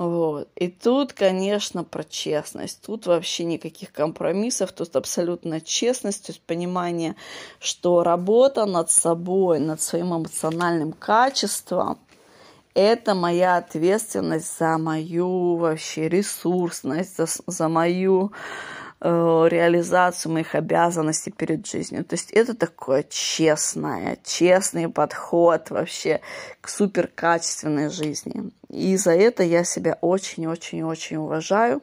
вот. 0.00 0.48
И 0.54 0.68
тут, 0.68 1.12
конечно, 1.12 1.84
про 1.84 2.04
честность. 2.04 2.80
Тут 2.80 3.04
вообще 3.04 3.44
никаких 3.44 3.92
компромиссов. 3.92 4.72
Тут 4.72 4.96
абсолютно 4.96 5.60
честность, 5.60 6.24
то 6.24 6.32
есть 6.32 6.40
понимание, 6.40 7.16
что 7.58 8.02
работа 8.02 8.64
над 8.64 8.90
собой, 8.90 9.58
над 9.58 9.82
своим 9.82 10.16
эмоциональным 10.16 10.92
качеством– 10.92 11.98
это 12.74 13.14
моя 13.14 13.58
ответственность 13.58 14.56
за 14.58 14.78
мою 14.78 15.56
вообще 15.56 16.08
ресурсность, 16.08 17.18
за, 17.18 17.26
за 17.46 17.68
мою 17.68 18.32
Э, 18.32 18.79
реализацию 19.02 20.32
моих 20.32 20.54
обязанностей 20.54 21.30
перед 21.30 21.66
жизнью. 21.66 22.04
То 22.04 22.14
есть 22.14 22.30
это 22.32 22.54
такое 22.54 23.04
честное, 23.08 24.18
честный 24.24 24.88
подход 24.90 25.70
вообще 25.70 26.20
к 26.60 26.68
суперкачественной 26.68 27.88
жизни. 27.88 28.50
И 28.68 28.96
за 28.96 29.12
это 29.12 29.42
я 29.42 29.64
себя 29.64 29.96
очень-очень-очень 30.02 31.16
уважаю, 31.16 31.80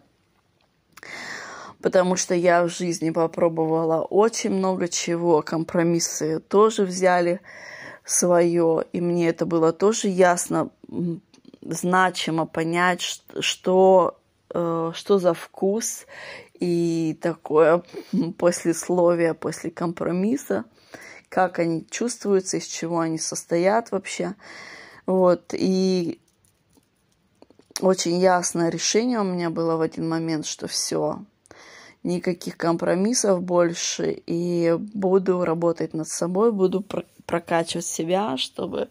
потому 1.82 2.16
что 2.16 2.36
я 2.36 2.64
в 2.64 2.70
жизни 2.70 3.10
попробовала 3.10 4.02
очень 4.04 4.52
много 4.52 4.88
чего, 4.88 5.42
компромиссы 5.42 6.40
тоже 6.40 6.84
взяли 6.84 7.40
свое, 8.06 8.86
и 8.94 9.02
мне 9.02 9.30
это 9.30 9.46
было 9.46 9.74
тоже 9.74 10.08
ясно, 10.08 10.70
значимо 11.62 12.46
понять, 12.46 13.02
что, 13.40 14.18
э, 14.54 14.92
что 14.94 15.20
за 15.20 15.34
вкус 15.34 16.06
и 16.60 17.18
такое 17.22 17.84
послесловие 18.38 19.34
после 19.34 19.72
компромисса, 19.72 20.66
как 21.30 21.60
они 21.60 21.86
чувствуются, 21.90 22.58
из 22.58 22.66
чего 22.66 23.00
они 23.00 23.18
состоят 23.18 23.92
вообще. 23.92 24.36
Вот, 25.06 25.54
и 25.54 26.20
очень 27.82 28.18
ясное 28.20 28.70
решение 28.70 29.20
у 29.20 29.24
меня 29.24 29.50
было 29.50 29.76
в 29.76 29.82
один 29.82 30.10
момент, 30.10 30.46
что 30.46 30.68
все, 30.68 31.20
никаких 32.04 32.58
компромиссов 32.58 33.44
больше, 33.44 34.12
и 34.26 34.76
буду 34.78 35.46
работать 35.46 35.94
над 35.94 36.08
собой, 36.08 36.52
буду 36.52 36.84
прокачивать 37.26 37.86
себя, 37.86 38.38
чтобы 38.38 38.90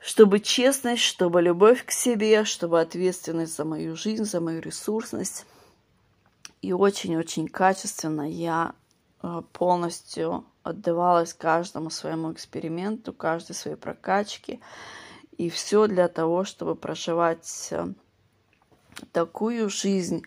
чтобы 0.00 0.40
честность, 0.40 1.02
чтобы 1.02 1.42
любовь 1.42 1.84
к 1.84 1.90
себе, 1.90 2.44
чтобы 2.44 2.80
ответственность 2.80 3.56
за 3.56 3.64
мою 3.64 3.96
жизнь, 3.96 4.24
за 4.24 4.40
мою 4.40 4.60
ресурсность 4.60 5.44
и 6.60 6.72
очень-очень 6.72 7.48
качественно 7.48 8.28
я 8.28 8.74
э, 9.22 9.42
полностью 9.52 10.44
отдавалась 10.62 11.32
каждому 11.32 11.90
своему 11.90 12.32
эксперименту, 12.32 13.12
каждой 13.12 13.54
своей 13.54 13.76
прокачке. 13.76 14.60
И 15.36 15.50
все 15.50 15.86
для 15.86 16.08
того, 16.08 16.44
чтобы 16.44 16.74
проживать 16.74 17.68
э, 17.70 17.92
такую 19.12 19.70
жизнь, 19.70 20.24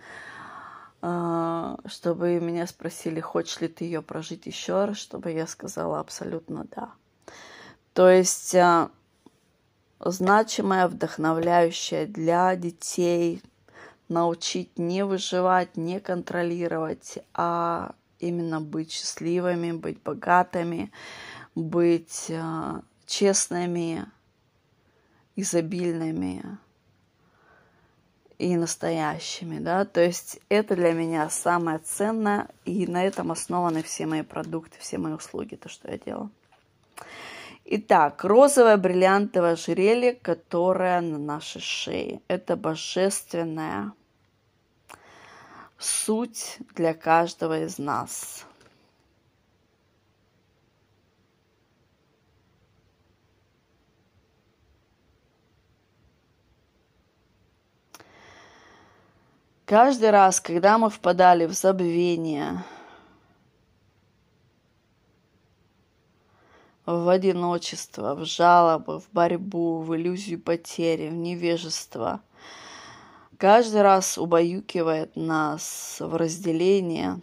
э, 1.01 1.75
чтобы 1.85 2.39
меня 2.39 2.65
спросили, 2.65 3.19
хочешь 3.19 3.59
ли 3.59 3.67
ты 3.67 3.83
ее 3.83 4.01
прожить 4.01 4.45
еще 4.45 4.85
раз, 4.85 4.97
чтобы 4.97 5.31
я 5.31 5.47
сказала 5.47 5.99
абсолютно 5.99 6.65
да. 6.75 6.91
То 7.93 8.09
есть 8.09 8.55
значимая, 9.99 10.87
вдохновляющая 10.87 12.07
для 12.07 12.55
детей, 12.55 13.41
научить 14.11 14.77
не 14.77 15.03
выживать, 15.03 15.77
не 15.77 15.99
контролировать, 15.99 17.17
а 17.33 17.95
именно 18.19 18.61
быть 18.61 18.91
счастливыми, 18.91 19.71
быть 19.71 20.01
богатыми, 20.03 20.91
быть 21.55 22.25
э, 22.29 22.81
честными, 23.07 24.05
изобильными 25.35 26.43
и 28.37 28.55
настоящими, 28.55 29.59
да, 29.59 29.85
то 29.85 30.03
есть 30.03 30.39
это 30.49 30.75
для 30.75 30.93
меня 30.93 31.29
самое 31.29 31.79
ценное, 31.79 32.47
и 32.65 32.87
на 32.87 33.03
этом 33.03 33.31
основаны 33.31 33.81
все 33.81 34.05
мои 34.05 34.23
продукты, 34.23 34.77
все 34.79 34.97
мои 34.97 35.13
услуги, 35.13 35.55
то, 35.55 35.69
что 35.69 35.89
я 35.89 35.97
делаю. 35.97 36.31
Итак, 37.65 38.23
розовое 38.25 38.75
бриллиантовое 38.77 39.53
ожерелье, 39.53 40.13
которое 40.13 40.99
на 40.99 41.17
нашей 41.17 41.61
шее. 41.61 42.21
Это 42.27 42.57
божественное 42.57 43.93
суть 45.81 46.59
для 46.75 46.93
каждого 46.93 47.63
из 47.63 47.77
нас. 47.77 48.45
Каждый 59.65 60.09
раз, 60.09 60.41
когда 60.41 60.77
мы 60.77 60.89
впадали 60.89 61.45
в 61.45 61.53
забвение, 61.53 62.63
в 66.85 67.07
одиночество, 67.07 68.15
в 68.15 68.25
жалобы, 68.25 68.99
в 68.99 69.09
борьбу, 69.13 69.79
в 69.79 69.95
иллюзию 69.95 70.41
потери, 70.41 71.07
в 71.07 71.13
невежество, 71.13 72.21
каждый 73.41 73.81
раз 73.81 74.19
убаюкивает 74.19 75.15
нас 75.15 75.97
в 75.99 76.15
разделение, 76.15 77.19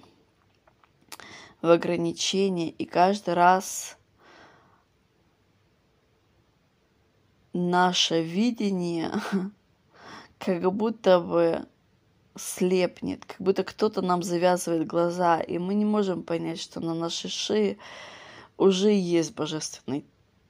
в 1.62 1.70
ограничение, 1.70 2.70
и 2.70 2.86
каждый 2.86 3.34
раз 3.34 3.96
наше 7.52 8.20
видение 8.20 9.12
как 10.40 10.72
будто 10.72 11.20
бы 11.20 11.64
слепнет, 12.34 13.24
как 13.24 13.40
будто 13.40 13.62
кто-то 13.62 14.02
нам 14.02 14.24
завязывает 14.24 14.88
глаза, 14.88 15.38
и 15.38 15.58
мы 15.58 15.74
не 15.74 15.84
можем 15.84 16.24
понять, 16.24 16.60
что 16.60 16.80
на 16.80 16.94
нашей 16.94 17.30
шее 17.30 17.78
уже 18.56 18.90
есть 18.90 19.36
божественный 19.36 20.04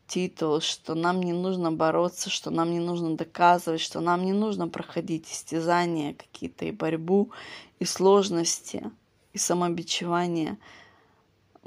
титул, 0.08 0.60
что 0.60 0.94
нам 0.94 1.22
не 1.22 1.32
нужно 1.32 1.70
бороться, 1.70 2.30
что 2.30 2.50
нам 2.50 2.72
не 2.72 2.80
нужно 2.80 3.16
доказывать, 3.16 3.80
что 3.80 4.00
нам 4.00 4.24
не 4.24 4.32
нужно 4.32 4.66
проходить 4.68 5.30
истязания 5.30 6.14
какие-то 6.14 6.64
и 6.64 6.72
борьбу, 6.72 7.30
и 7.78 7.84
сложности, 7.84 8.90
и 9.32 9.38
самобичевание– 9.38 10.58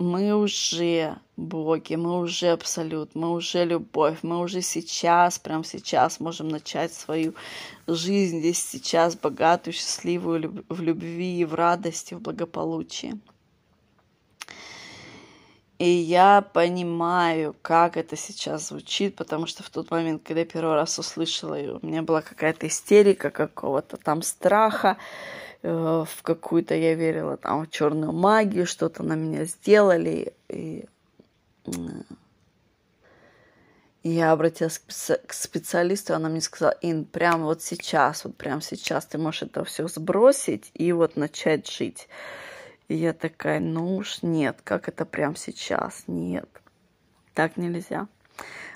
мы 0.02 0.34
уже 0.34 1.18
боги, 1.38 1.96
мы 1.96 2.20
уже 2.20 2.48
абсолют, 2.48 3.14
мы 3.14 3.32
уже 3.32 3.66
любовь, 3.66 4.20
мы 4.24 4.40
уже 4.40 4.62
сейчас, 4.62 5.38
прямо 5.40 5.64
сейчас 5.64 6.20
можем 6.20 6.48
начать 6.50 6.94
свою 6.94 7.36
жизнь 7.88 8.40
здесь 8.40 8.64
сейчас, 8.64 9.16
богатую, 9.16 9.74
счастливую, 9.74 10.66
в 10.70 10.82
любви, 10.82 11.46
в 11.46 11.54
радости, 11.54 12.14
в 12.14 12.20
благополучии. 12.20 13.20
И 15.82 15.90
я 15.90 16.42
понимаю, 16.42 17.56
как 17.62 17.98
это 17.98 18.16
сейчас 18.16 18.68
звучит, 18.68 19.16
потому 19.16 19.48
что 19.48 19.64
в 19.64 19.70
тот 19.70 19.90
момент, 19.90 20.22
когда 20.24 20.42
я 20.42 20.46
первый 20.46 20.76
раз 20.76 21.00
услышала 21.00 21.56
ее, 21.56 21.80
у 21.82 21.86
меня 21.86 22.04
была 22.04 22.22
какая-то 22.22 22.68
истерика 22.68 23.32
какого-то 23.32 23.98
там 23.98 24.22
страха, 24.22 24.98
Э, 25.64 26.06
в 26.08 26.24
какую-то 26.24 26.76
я 26.76 26.96
верила 26.96 27.38
там 27.38 27.66
в 27.66 27.70
черную 27.70 28.12
магию, 28.12 28.66
что-то 28.66 29.04
на 29.04 29.14
меня 29.14 29.46
сделали. 29.46 30.34
И, 30.50 30.86
и 34.04 34.10
я 34.10 34.32
обратилась 34.32 34.80
к 34.80 35.34
специалисту, 35.34 36.16
она 36.16 36.30
мне 36.30 36.42
сказала, 36.42 36.76
Ин, 36.82 37.06
прямо 37.06 37.46
вот 37.46 37.62
сейчас, 37.62 38.26
вот 38.26 38.36
прямо 38.36 38.62
сейчас 38.62 39.06
ты 39.06 39.18
можешь 39.18 39.44
это 39.44 39.64
все 39.64 39.88
сбросить 39.88 40.72
и 40.74 40.92
вот 40.92 41.16
начать 41.16 41.70
жить. 41.72 42.08
И 42.92 42.96
я 42.96 43.14
такая, 43.14 43.62
ну 43.62 43.96
уж 43.96 44.22
нет, 44.22 44.60
как 44.66 44.90
это 44.90 45.06
прямо 45.06 45.38
сейчас? 45.38 46.04
Нет, 46.08 46.50
так 47.34 47.56
нельзя. 47.56 48.10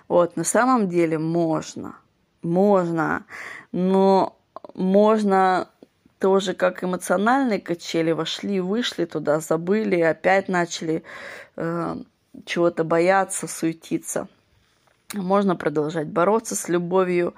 Вот, 0.07 0.38
на 0.38 0.45
самом 0.45 0.88
деле 0.88 1.20
можно, 1.20 1.97
можно, 2.41 3.26
но 3.74 4.38
можно 4.74 5.68
тоже 6.18 6.53
как 6.53 6.82
эмоциональные 6.82 7.59
качели 7.59 8.13
вошли, 8.13 8.61
вышли 8.61 9.03
туда, 9.03 9.41
забыли, 9.41 9.99
опять 9.99 10.47
начали 10.47 11.03
э, 11.57 11.97
чего-то 12.45 12.86
бояться, 12.86 13.47
суетиться. 13.49 14.30
Можно 15.13 15.57
продолжать 15.57 16.07
бороться 16.07 16.55
с 16.55 16.70
любовью 16.70 17.34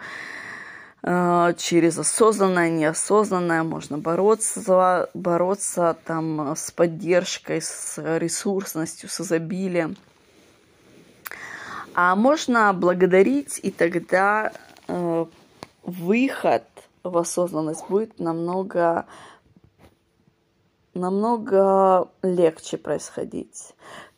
через 1.57 1.97
осознанное, 1.97 2.69
неосознанное. 2.69 3.63
Можно 3.63 3.97
бороться, 3.97 5.09
бороться 5.13 5.95
там 6.03 6.55
с 6.55 6.71
поддержкой, 6.71 7.61
с 7.61 7.97
ресурсностью, 8.17 9.07
с 9.09 9.21
изобилием. 9.21 9.95
А 11.93 12.15
можно 12.15 12.73
благодарить, 12.73 13.59
и 13.63 13.71
тогда 13.71 14.51
э, 14.87 15.25
выход 15.83 16.63
в 17.03 17.17
осознанность 17.17 17.87
будет 17.89 18.19
намного, 18.19 19.05
намного 20.93 22.09
легче 22.21 22.77
происходить. 22.77 23.73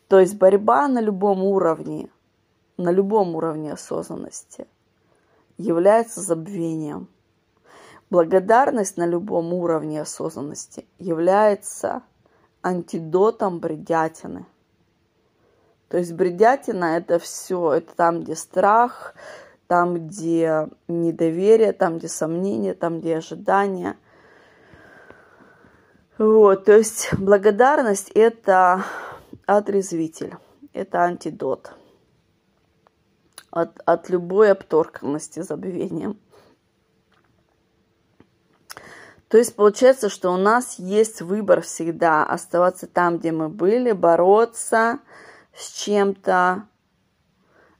То 0.08 0.18
есть 0.18 0.36
борьба 0.36 0.88
на 0.88 1.00
любом 1.00 1.42
уровне, 1.42 2.08
на 2.76 2.90
любом 2.90 3.36
уровне 3.36 3.72
осознанности 3.72 4.66
является 5.60 6.20
забвением. 6.20 7.08
Благодарность 8.08 8.96
на 8.96 9.06
любом 9.06 9.52
уровне 9.52 10.00
осознанности 10.00 10.86
является 10.98 12.02
антидотом 12.62 13.60
бредятины. 13.60 14.46
То 15.88 15.98
есть 15.98 16.12
бредятина 16.12 16.96
это 16.96 17.18
все, 17.18 17.72
это 17.74 17.94
там, 17.94 18.22
где 18.22 18.34
страх, 18.34 19.14
там, 19.66 19.94
где 19.94 20.68
недоверие, 20.88 21.72
там, 21.72 21.98
где 21.98 22.08
сомнения, 22.08 22.74
там, 22.74 23.00
где 23.00 23.18
ожидания. 23.18 23.96
Вот, 26.18 26.64
то 26.64 26.76
есть 26.76 27.10
благодарность– 27.18 28.10
это 28.14 28.84
отрезвитель, 29.46 30.34
это 30.72 31.02
антидот 31.02 31.72
от, 33.50 33.80
от 33.84 34.08
любой 34.08 34.52
обторканности 34.52 35.40
забвением. 35.40 36.18
То 39.28 39.38
есть 39.38 39.54
получается, 39.54 40.08
что 40.08 40.32
у 40.32 40.36
нас 40.36 40.78
есть 40.78 41.22
выбор 41.22 41.60
всегда 41.60 42.24
оставаться 42.24 42.88
там, 42.88 43.18
где 43.18 43.30
мы 43.30 43.48
были, 43.48 43.92
бороться 43.92 44.98
с 45.54 45.70
чем-то, 45.70 46.64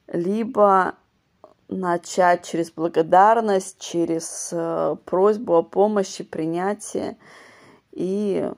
либо 0.07 0.95
начать 1.67 2.45
через 2.45 2.71
благодарность, 2.71 3.81
через 3.81 4.51
э, 4.53 4.97
просьбу 5.05 5.55
о 5.57 5.63
помощи, 5.63 6.23
принятие 6.25 7.17
и 7.91 8.49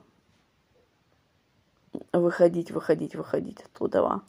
выходить, 2.11 2.71
выходить, 2.71 3.15
выходить 3.15 3.61
оттуда. 3.61 4.21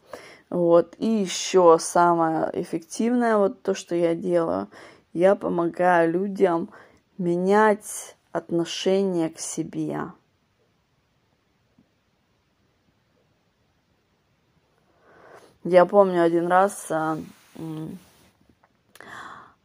Вот. 0.51 0.95
И 0.99 1.07
еще 1.07 1.79
самое 1.79 2.51
эффективное, 2.53 3.37
вот 3.37 3.63
то, 3.63 3.75
что 3.75 3.95
я 3.95 4.15
делаю, 4.15 4.69
я 5.13 5.35
помогаю 5.37 6.13
людям 6.13 6.71
менять 7.19 8.17
отношение 8.33 9.31
к 9.31 9.39
себе. 9.39 10.13
Я 15.65 15.87
помню 15.87 16.23
один 16.23 16.49
раз 16.49 16.89
э, 16.91 17.17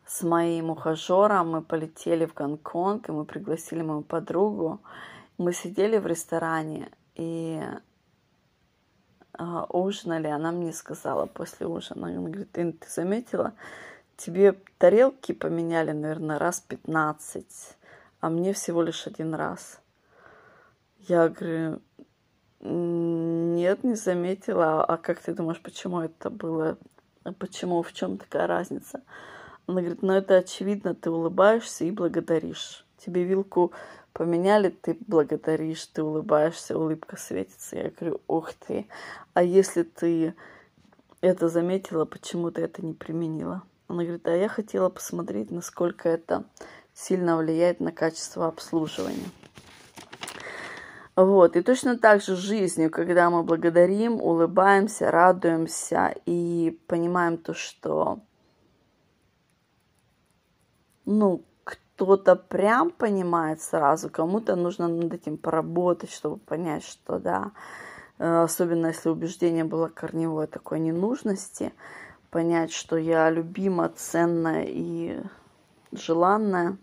с 0.05 0.23
моим 0.23 0.69
ухажером 0.69 1.51
мы 1.51 1.61
полетели 1.61 2.25
в 2.25 2.33
Гонконг, 2.33 3.09
и 3.09 3.11
мы 3.11 3.25
пригласили 3.25 3.81
мою 3.81 4.01
подругу. 4.01 4.79
Мы 5.37 5.51
сидели 5.51 5.97
в 5.97 6.07
ресторане 6.07 6.89
и 7.15 7.61
э, 9.39 9.65
ужинали. 9.69 10.27
Она 10.27 10.51
мне 10.51 10.73
сказала 10.73 11.25
после 11.25 11.65
ужина, 11.65 12.07
она 12.07 12.27
говорит, 12.27 12.51
ты, 12.51 12.71
ты 12.73 12.89
заметила, 12.89 13.53
тебе 14.17 14.53
тарелки 14.77 15.31
поменяли, 15.31 15.91
наверное, 15.91 16.37
раз 16.37 16.59
15, 16.59 17.45
а 18.19 18.29
мне 18.29 18.53
всего 18.53 18.83
лишь 18.83 19.07
один 19.07 19.33
раз. 19.33 19.79
Я 21.07 21.29
говорю, 21.29 21.81
нет, 22.61 23.83
не 23.83 23.95
заметила. 23.95 24.83
А 24.83 24.97
как 24.97 25.19
ты 25.19 25.33
думаешь, 25.33 25.61
почему 25.61 26.01
это 26.01 26.29
было? 26.29 26.77
Почему, 27.37 27.81
в 27.81 27.93
чем 27.93 28.17
такая 28.17 28.47
разница? 28.47 29.01
Она 29.67 29.81
говорит, 29.81 30.01
ну 30.01 30.13
это 30.13 30.37
очевидно, 30.37 30.95
ты 30.95 31.09
улыбаешься 31.09 31.85
и 31.85 31.91
благодаришь. 31.91 32.85
Тебе 32.97 33.23
вилку 33.23 33.71
поменяли, 34.19 34.67
ты 34.67 34.97
благодаришь, 35.07 35.85
ты 35.85 36.03
улыбаешься, 36.03 36.77
улыбка 36.77 37.15
светится. 37.15 37.77
Я 37.77 37.89
говорю, 37.89 38.19
ух 38.27 38.51
ты, 38.53 38.85
а 39.33 39.43
если 39.43 39.83
ты 39.83 40.35
это 41.21 41.47
заметила, 41.47 42.03
почему 42.03 42.51
ты 42.51 42.63
это 42.63 42.85
не 42.85 42.93
применила? 42.93 43.63
Она 43.87 44.03
говорит, 44.03 44.27
а 44.27 44.35
я 44.35 44.49
хотела 44.49 44.89
посмотреть, 44.89 45.51
насколько 45.51 46.09
это 46.09 46.43
сильно 46.93 47.37
влияет 47.37 47.79
на 47.79 47.93
качество 47.93 48.47
обслуживания. 48.47 49.29
Вот, 51.15 51.55
и 51.55 51.61
точно 51.61 51.97
так 51.97 52.21
же 52.21 52.35
жизнью, 52.35 52.91
когда 52.91 53.29
мы 53.29 53.43
благодарим, 53.43 54.21
улыбаемся, 54.21 55.11
радуемся 55.11 56.13
и 56.25 56.77
понимаем 56.87 57.37
то, 57.37 57.53
что 57.53 58.19
ну, 61.05 61.41
кто-то 61.99 62.37
прям 62.37 62.91
понимает 62.91 63.61
сразу, 63.61 64.09
кому-то 64.09 64.55
нужно 64.55 64.87
над 64.87 65.13
этим 65.13 65.35
поработать, 65.35 66.09
чтобы 66.09 66.37
понять, 66.37 66.85
что 66.85 67.19
да, 67.19 67.51
э, 68.19 68.43
особенно 68.43 68.87
если 68.87 69.09
убеждение 69.09 69.65
было 69.65 69.89
корневой 69.89 70.47
такой 70.47 70.79
ненужности, 70.79 71.73
понять, 72.31 72.71
что 72.71 72.95
я 72.95 73.29
любима, 73.29 73.89
ценная 73.89 74.63
и 74.65 75.21
желанная. 75.91 76.77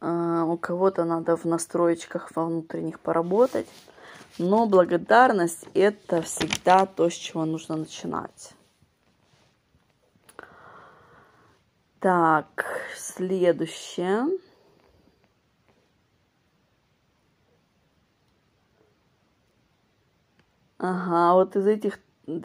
а, 0.00 0.44
у 0.44 0.56
кого-то 0.56 1.04
надо 1.04 1.36
в 1.36 1.44
настроечках 1.44 2.32
во 2.34 2.46
внутренних 2.46 2.98
поработать. 2.98 3.68
Но 4.38 4.66
благодарность– 4.66 5.64
это 5.74 6.22
всегда 6.22 6.86
то, 6.86 7.08
с 7.08 7.12
чего 7.12 7.44
нужно 7.44 7.76
начинать. 7.76 8.54
Так, 12.00 12.64
следующее. 12.96 14.24
Ага, 20.78 21.34
вот 21.34 21.56
из 21.56 21.66
этих 21.66 21.98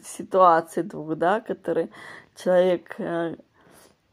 ситуаций 0.04 0.82
двух, 0.82 1.16
да, 1.16 1.40
которые 1.40 1.88
человек 2.34 3.00
э, 3.00 3.36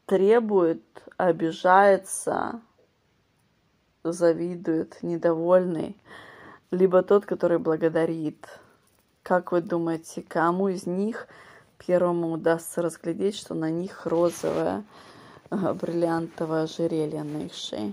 требует, 0.06 0.82
обижается, 1.18 2.62
завидует, 4.02 5.02
недовольный, 5.02 6.00
либо 6.70 7.02
тот, 7.02 7.26
который 7.26 7.58
благодарит. 7.58 8.48
Как 9.22 9.52
вы 9.52 9.60
думаете, 9.60 10.22
кому 10.22 10.68
из 10.68 10.86
них 10.86 11.28
первому 11.76 12.32
удастся 12.32 12.80
разглядеть, 12.80 13.36
что 13.36 13.52
на 13.52 13.70
них 13.70 14.06
розовое 14.06 14.78
э, 14.78 15.13
бриллиантовое 15.50 16.64
ожерелье 16.64 17.22
на 17.22 17.44
их 17.44 17.54
шее? 17.54 17.92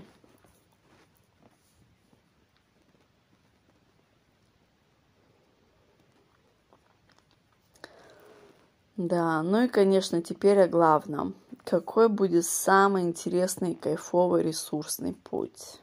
Да, 8.96 9.42
ну 9.42 9.62
и, 9.62 9.68
конечно, 9.68 10.22
теперь 10.22 10.60
о 10.60 10.68
главном. 10.68 11.34
Какой 11.64 12.08
будет 12.08 12.44
самый 12.44 13.02
интересный, 13.02 13.74
кайфовый, 13.74 14.42
ресурсный 14.42 15.14
путь? 15.14 15.80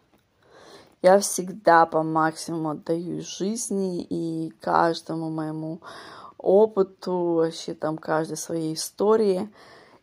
Я 1.01 1.19
всегда 1.19 1.85
по 1.85 2.03
максимуму 2.03 2.71
отдаю 2.71 3.21
жизни 3.21 4.03
и 4.03 4.53
каждому 4.61 5.29
моему 5.29 5.79
опыту, 6.37 7.13
вообще 7.35 7.73
там 7.73 7.97
каждой 7.97 8.37
своей 8.37 8.73
истории. 8.73 9.49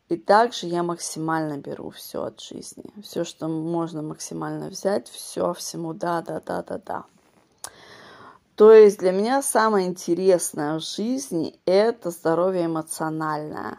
И 0.09 0.17
также 0.17 0.67
я 0.67 0.85
максимально 0.85 1.59
беру 1.59 1.91
все 1.91 2.23
от 2.23 2.41
жизни. 2.41 2.85
Все, 3.03 3.25
что 3.25 3.49
можно 3.49 4.03
максимально 4.03 4.69
взять, 4.69 5.09
все 5.09 5.53
всему 5.53 5.95
да, 5.95 6.23
да, 6.23 6.41
да, 6.41 6.63
да, 6.63 6.79
да. 6.79 7.05
То 8.55 8.73
есть 8.73 8.99
для 8.99 9.11
меня 9.11 9.43
самое 9.43 9.87
интересное 9.87 10.79
в 10.79 10.83
жизни– 10.83 11.61
это 11.67 12.11
здоровье 12.11 12.67
эмоциональное. 12.67 13.79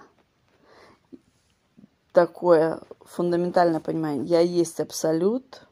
Такое 2.12 2.82
фундаментальное 3.02 3.80
понимание. 3.80 4.26
Я 4.26 4.42
есть 4.42 4.80
абсолют. 4.80 5.64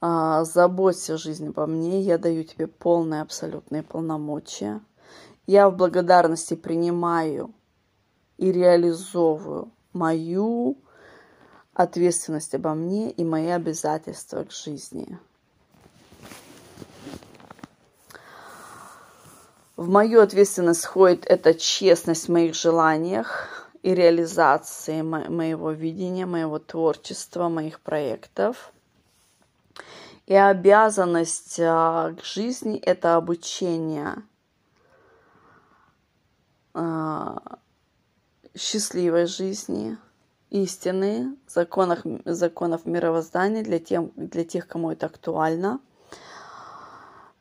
А, 0.00 0.44
заботься 0.44 1.18
жизни 1.18 1.50
по 1.50 1.66
мне. 1.66 2.00
Я 2.00 2.18
даю 2.18 2.44
тебе 2.44 2.66
полные 2.66 3.20
абсолютные 3.20 3.82
полномочия. 3.82 4.80
Я 5.46 5.68
в 5.68 5.76
благодарности 5.76 6.54
принимаю 6.54 7.54
и 8.44 8.52
реализовываю 8.52 9.72
мою 9.94 10.76
ответственность 11.72 12.54
обо 12.54 12.74
мне 12.74 13.10
и 13.10 13.24
мои 13.24 13.48
обязательства 13.48 14.44
к 14.44 14.52
жизни. 14.52 15.18
В 19.76 19.88
мою 19.88 20.20
ответственность 20.20 20.84
входит 20.84 21.24
эта 21.24 21.54
честность 21.54 22.28
в 22.28 22.32
моих 22.32 22.54
желаниях 22.54 23.72
и 23.82 23.94
реализации 23.94 25.00
мо- 25.00 25.30
моего 25.30 25.70
видения, 25.70 26.26
моего 26.26 26.58
творчества, 26.58 27.48
моих 27.48 27.80
проектов. 27.80 28.74
И 30.26 30.34
обязанность 30.34 31.58
а, 31.60 32.12
к 32.12 32.22
жизни– 32.22 32.76
это 32.84 33.16
обучение 33.16 34.16
а, 36.74 37.58
счастливой 38.56 39.26
жизни, 39.26 39.96
истины, 40.50 41.36
законов, 41.46 42.00
законов 42.24 42.86
мировоздания 42.86 43.62
для, 43.62 43.78
тем, 43.78 44.12
для 44.16 44.44
тех, 44.44 44.68
кому 44.68 44.92
это 44.92 45.06
актуально. 45.06 45.80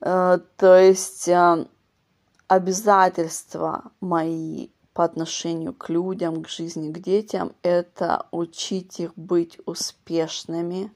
А, 0.02 0.40
то 0.58 0.78
есть 0.78 1.30
а, 1.30 1.68
обязательства 2.48 3.92
мои 4.00 4.70
по 4.94 5.04
отношению 5.04 5.74
к 5.74 5.90
людям, 5.90 6.44
к 6.44 6.50
жизни, 6.50 6.92
к 6.92 7.00
детям, 7.00 7.54
это 7.64 8.28
учить 8.32 9.00
их 9.00 9.14
быть 9.16 9.60
успешными 9.66 10.94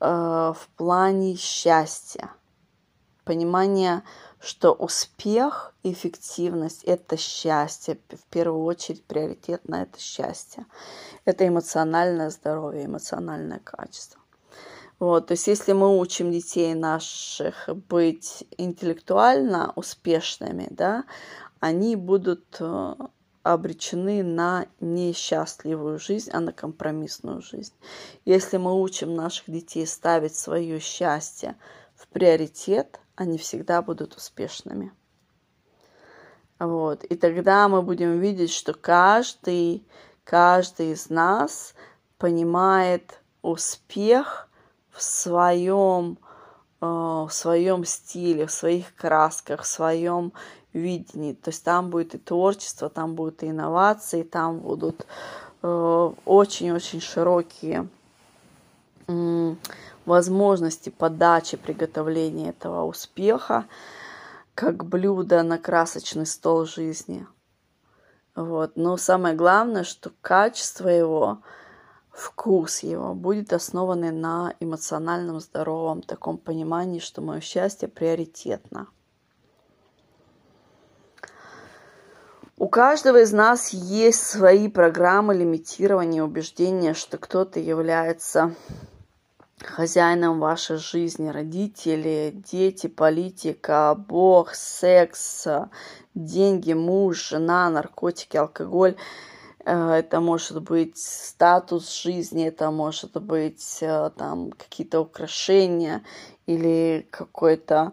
э, 0.00 0.06
в 0.06 0.68
плане 0.76 1.36
счастья. 1.36 2.30
Понимание, 3.24 4.02
что 4.44 4.72
успех, 4.72 5.74
эффективность– 5.82 6.84
это 6.84 7.16
счастье. 7.16 7.98
В 8.10 8.24
первую 8.30 8.64
очередь 8.64 9.02
приоритет 9.04 9.66
на 9.68 9.82
это 9.82 9.98
счастье. 9.98 10.66
Это 11.24 11.48
эмоциональное 11.48 12.30
здоровье, 12.30 12.84
эмоциональное 12.84 13.60
качество. 13.60 14.20
Вот, 14.98 15.26
то 15.26 15.32
есть 15.32 15.46
если 15.48 15.72
мы 15.72 15.98
учим 15.98 16.30
детей 16.30 16.74
наших 16.74 17.68
быть 17.88 18.44
интеллектуально 18.56 19.72
успешными, 19.74 20.68
да, 20.70 21.04
они 21.58 21.96
будут 21.96 22.44
э, 22.60 22.94
обречены 23.42 24.22
на 24.22 24.66
несчастливую 24.80 25.98
жизнь, 25.98 26.30
а 26.32 26.40
на 26.40 26.52
компромиссную 26.52 27.42
жизнь. 27.42 27.74
Если 28.24 28.56
мы 28.56 28.80
учим 28.80 29.14
наших 29.14 29.50
детей 29.50 29.86
ставить 29.86 30.36
свое 30.36 30.78
счастье 30.80 31.56
в 32.04 32.08
приоритет, 32.08 33.00
они 33.16 33.38
всегда 33.38 33.82
будут 33.82 34.14
успешными. 34.14 34.92
Вот. 36.58 37.04
И 37.04 37.16
тогда 37.16 37.68
мы 37.68 37.82
будем 37.82 38.20
видеть, 38.20 38.52
что 38.52 38.74
каждый, 38.74 39.86
каждый 40.22 40.92
из 40.92 41.10
нас 41.10 41.74
понимает 42.18 43.20
успех– 43.42 44.48
в 44.94 45.02
своем, 45.02 46.18
э, 46.80 46.86
в 46.86 47.30
своем 47.30 47.84
стиле, 47.84 48.46
в 48.46 48.52
своих 48.52 48.94
красках, 48.94 49.62
в 49.62 49.66
своем 49.66 50.32
видении. 50.72 51.34
То 51.34 51.50
есть 51.50 51.64
там 51.64 51.90
будет 51.90 52.14
и 52.14 52.18
творчество, 52.18 52.88
там 52.88 53.14
будут 53.14 53.42
и 53.42 53.50
инновации, 53.50 54.22
там 54.22 54.60
будут 54.60 55.06
э, 55.62 56.12
очень-очень 56.24 57.00
широкие 57.00 57.88
возможности 60.06 60.90
подачи, 60.90 61.56
приготовления 61.56 62.50
этого 62.50 62.84
успеха 62.84 63.66
как 64.54 64.84
блюдо 64.84 65.42
на 65.42 65.58
красочный 65.58 66.26
стол 66.26 66.64
жизни. 66.64 67.26
Вот. 68.34 68.76
Но 68.76 68.96
самое 68.96 69.34
главное, 69.34 69.84
что 69.84 70.12
качество 70.20 70.88
его 70.88 71.38
вкус 72.10 72.80
его 72.80 73.14
будет 73.14 73.52
основанный 73.52 74.12
на 74.12 74.54
эмоциональном 74.60 75.40
здоровом 75.40 76.02
таком 76.02 76.38
понимании, 76.38 77.00
что 77.00 77.20
мое 77.20 77.40
счастье 77.40 77.88
приоритетно. 77.88 78.86
У 82.56 82.68
каждого 82.68 83.20
из 83.22 83.32
нас 83.32 83.70
есть 83.70 84.24
свои 84.24 84.68
программы 84.68 85.34
лимитирования, 85.34 86.22
убеждения, 86.22 86.94
что 86.94 87.18
кто-то 87.18 87.58
является 87.58 88.54
хозяином 89.66 90.40
вашей 90.40 90.76
жизни, 90.76 91.28
родители, 91.28 92.32
дети, 92.50 92.86
политика, 92.86 93.94
бог, 93.96 94.54
секс, 94.54 95.46
деньги, 96.14 96.72
муж, 96.72 97.28
жена, 97.28 97.70
наркотики, 97.70 98.36
алкоголь– 98.36 98.96
Э, 99.64 99.92
это 99.92 100.20
может 100.20 100.62
быть 100.62 100.98
статус 100.98 102.02
жизни, 102.02 102.46
это 102.46 102.70
может 102.70 103.20
быть 103.22 103.78
э, 103.80 104.10
там 104.16 104.50
какие-то 104.52 105.00
украшения 105.00 106.04
или 106.46 107.06
какой-то 107.10 107.92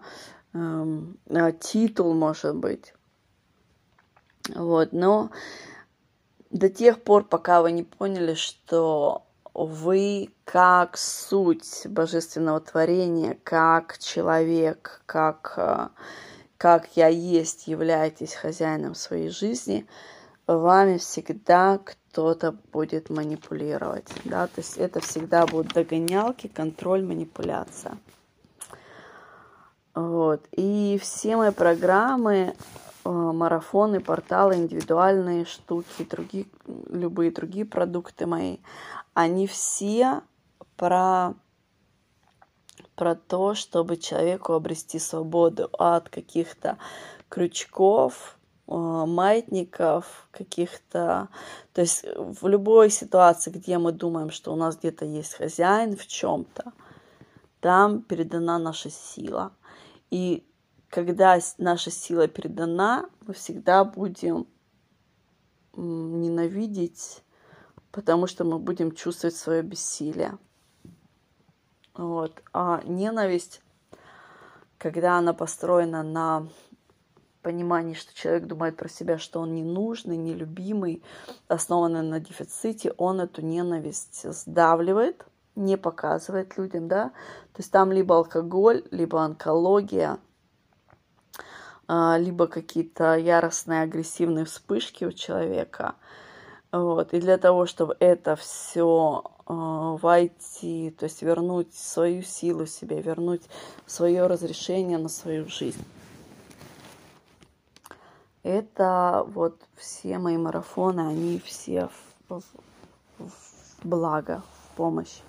эм, 0.53 1.17
э, 1.27 1.53
титул, 1.53 2.13
может 2.13 2.55
быть. 2.55 2.93
Вот, 4.53 4.91
но 4.91 5.29
до 6.49 6.69
тех 6.69 7.01
пор, 7.01 7.23
пока 7.23 7.61
вы 7.61 7.71
не 7.71 7.83
поняли, 7.83 8.33
что 8.33 9.23
вы 9.53 10.29
как 10.45 10.97
суть 10.97 11.85
божественного 11.85 12.59
творения, 12.59 13.37
как 13.43 13.97
человек, 13.99 15.01
как, 15.05 15.53
э, 15.57 15.87
как 16.57 16.95
я 16.95 17.07
есть, 17.07 17.67
являетесь 17.67 18.33
хозяином 18.33 18.95
своей 18.95 19.29
жизни– 19.29 19.85
вами 20.47 20.97
всегда 20.97 21.79
кто-то 21.83 22.55
будет 22.71 23.09
манипулировать, 23.09 24.09
да, 24.25 24.47
то 24.47 24.61
есть 24.61 24.77
это 24.77 24.99
всегда 24.99 25.45
будут 25.45 25.73
догонялки, 25.73 26.47
контроль, 26.47 27.03
манипуляция. 27.03 27.97
Вот. 29.93 30.45
И 30.51 30.97
все 31.01 31.35
мои 31.35 31.51
программы, 31.51 32.55
э, 33.03 33.09
марафоны, 33.09 33.99
порталы, 33.99 34.55
индивидуальные 34.55 35.45
штуки, 35.45 36.07
другие, 36.09 36.45
любые 36.89 37.31
другие 37.31 37.65
продукты 37.65 38.25
мои, 38.25 38.57
они 39.13 39.47
все 39.47 40.21
про 40.77 41.35
про 42.95 43.15
то, 43.15 43.55
чтобы 43.55 43.97
человеку 43.97 44.53
обрести 44.53 44.99
свободу 44.99 45.69
от 45.73 46.09
каких-то 46.09 46.77
крючков, 47.29 48.37
э, 48.67 48.73
маятников, 48.75 50.27
каких-то... 50.29 51.29
То 51.73 51.81
есть 51.81 52.05
в 52.15 52.47
любой 52.47 52.91
ситуации, 52.91 53.49
где 53.49 53.79
мы 53.79 53.91
думаем, 53.91 54.29
что 54.29 54.53
у 54.53 54.55
нас 54.55 54.77
где-то 54.77 55.05
есть 55.05 55.33
хозяин 55.33 55.95
в 55.95 56.05
чем-то, 56.05 56.73
там 57.59 58.03
передана 58.03 58.59
наша 58.59 58.91
сила. 58.91 59.51
И 60.11 60.45
когда 60.89 61.39
наша 61.57 61.89
сила 61.89 62.27
передана, 62.27 63.09
мы 63.21 63.33
всегда 63.33 63.83
будем 63.83 64.45
ненавидеть, 65.73 67.23
потому 67.91 68.27
что 68.27 68.43
мы 68.43 68.59
будем 68.59 68.93
чувствовать 68.93 69.35
свое 69.35 69.61
бессилие. 69.61 70.37
Вот. 71.93 72.41
А 72.53 72.81
ненависть, 72.85 73.61
когда 74.77 75.17
она 75.17 75.33
построена 75.33 76.03
на 76.03 76.47
понимании, 77.41 77.95
что 77.95 78.13
человек 78.13 78.45
думает 78.45 78.77
про 78.77 78.87
себя, 78.87 79.17
что 79.17 79.39
он 79.39 79.55
ненужный, 79.55 80.17
нелюбимый, 80.17 81.03
основанный 81.47 82.03
на 82.03 82.19
дефиците, 82.19 82.93
он 82.97 83.19
эту 83.19 83.41
ненависть 83.41 84.31
сдавливает, 84.31 85.25
не 85.55 85.77
показывает 85.77 86.57
людям, 86.57 86.87
да. 86.87 87.09
То 87.53 87.59
есть 87.59 87.71
там 87.71 87.91
либо 87.91 88.15
алкоголь, 88.15 88.83
либо 88.91 89.21
онкология, 89.21 90.19
а, 91.87 92.17
либо 92.17 92.47
какие-то 92.47 93.15
яростные 93.15 93.81
агрессивные 93.81 94.45
вспышки 94.45 95.03
у 95.03 95.11
человека. 95.11 95.95
Вот. 96.71 97.13
И 97.13 97.19
для 97.19 97.37
того, 97.37 97.65
чтобы 97.65 97.97
это 97.99 98.35
все 98.35 99.23
э, 99.25 99.53
войти, 99.53 100.95
то 100.97 101.03
есть 101.03 101.21
вернуть 101.21 101.73
свою 101.73 102.21
силу 102.21 102.65
себе, 102.65 103.01
вернуть 103.01 103.43
свое 103.85 104.25
разрешение 104.27 104.97
на 104.97 105.09
свою 105.09 105.47
жизнь. 105.49 105.83
Это 108.43 109.23
вот 109.27 109.61
все 109.75 110.17
мои 110.17 110.37
марафоны, 110.37 111.01
они 111.01 111.39
все 111.39 111.89
в, 112.29 112.39
в, 112.39 112.43
в 113.19 113.85
благо, 113.85 114.41
в 114.53 114.75
помощь. 114.77 115.21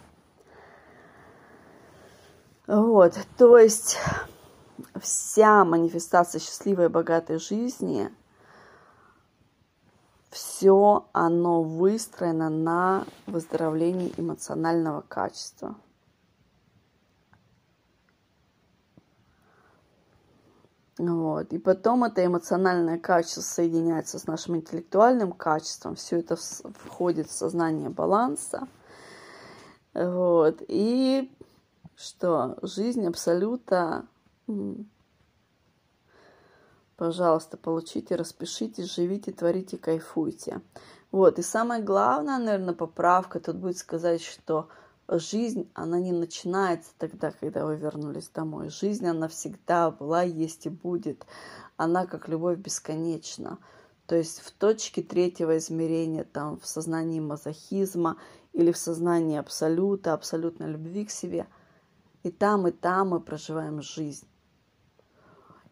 Вот, 2.69 3.19
то 3.36 3.59
есть 3.59 3.98
вся 5.01 5.64
манифестация 5.64 6.39
счастливой 6.39 6.86
и 6.86 6.89
богатой 6.89 7.39
жизни, 7.39 8.10
все 10.32 11.06
оно 11.12 11.62
выстроено 11.62 12.48
на 12.48 13.04
выздоровлении 13.26 14.14
эмоционального 14.16 15.02
качества. 15.02 15.76
Вот. 20.96 21.52
И 21.52 21.59
потом 21.59 22.04
это 22.04 22.24
эмоциональное 22.24 22.98
качество 22.98 23.42
соединяется 23.42 24.18
с 24.18 24.26
нашим 24.26 24.56
интеллектуальным 24.56 25.32
качеством. 25.32 25.96
Все 25.96 26.20
это 26.20 26.36
входит 26.36 27.28
в 27.28 27.32
сознание 27.32 27.90
баланса. 27.90 28.66
Вот. 29.92 30.62
И 30.66 31.30
что 31.94 32.56
жизнь 32.62 33.06
абсолютно 33.06 34.09
Пожалуйста, 36.97 37.56
получите, 37.56 38.16
распишитесь, 38.16 38.94
живите, 38.94 39.32
творите, 39.32 39.78
кайфуйте. 39.78 40.60
Вот, 41.10 41.39
и 41.39 41.43
самое 41.43 41.82
главное, 41.82 42.39
наверное, 42.39 42.74
поправка 42.74 43.40
тут 43.40 43.56
будет 43.56 43.78
сказать, 43.78 44.23
что 44.23 44.69
жизнь, 45.09 45.70
она 45.74 45.98
не 45.98 46.12
начинается 46.12 46.90
тогда, 46.98 47.31
когда 47.31 47.66
вы 47.66 47.77
вернулись 47.77 48.28
домой. 48.28 48.70
Жизнь, 48.70 49.06
она 49.06 49.28
всегда 49.28 49.90
была, 49.90 50.23
есть 50.23 50.66
и 50.66 50.70
будет. 50.70 51.27
Она, 51.77 52.06
как 52.06 52.28
любовь, 52.28 52.59
бесконечна. 52.59 53.59
То 54.06 54.16
есть 54.16 54.40
в 54.40 54.51
точке 54.52 55.02
третьего 55.02 55.56
измерения, 55.59 56.24
там, 56.24 56.59
в 56.59 56.66
сознании 56.66 57.20
мазохизма 57.20 58.16
или 58.52 58.73
в 58.73 58.77
сознании 58.77 59.39
абсолюта, 59.39 60.12
абсолютной 60.12 60.69
любви 60.69 61.06
к 61.06 61.10
себе, 61.10 61.47
и 62.23 62.31
там, 62.31 62.66
и 62.69 62.70
там 62.70 63.10
мы 63.10 63.20
проживаем 63.20 63.82
жизнь. 63.82 64.27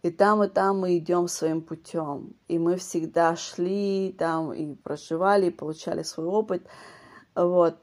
И 0.03 0.11
там, 0.11 0.43
и 0.43 0.49
там 0.49 0.81
мы 0.81 0.97
идем 0.97 1.29
своим 1.29 1.61
путем. 1.61 2.35
И 2.49 2.59
мы 2.59 2.77
всегда 2.77 3.37
шли 3.37 4.15
там 4.19 4.53
и 4.53 4.75
проживали, 4.75 5.47
и 5.47 5.51
получали 5.51 6.03
свой 6.03 6.27
опыт. 6.27 6.67
Вот. 7.35 7.77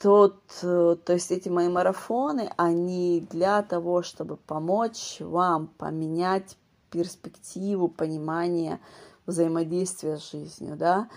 Тот, 0.00 0.42
то 0.60 0.98
есть 1.08 1.30
эти 1.30 1.48
мои 1.48 1.68
марафоны, 1.68 2.52
они 2.56 3.26
для 3.30 3.62
того, 3.62 4.02
чтобы 4.02 4.36
помочь 4.36 5.18
вам 5.20 5.68
поменять 5.68 6.58
перспективу, 6.90 7.88
понимание 7.88 8.80
взаимодействия 9.26 10.18
с 10.18 10.30
жизнью, 10.32 10.76
да. 10.76 11.08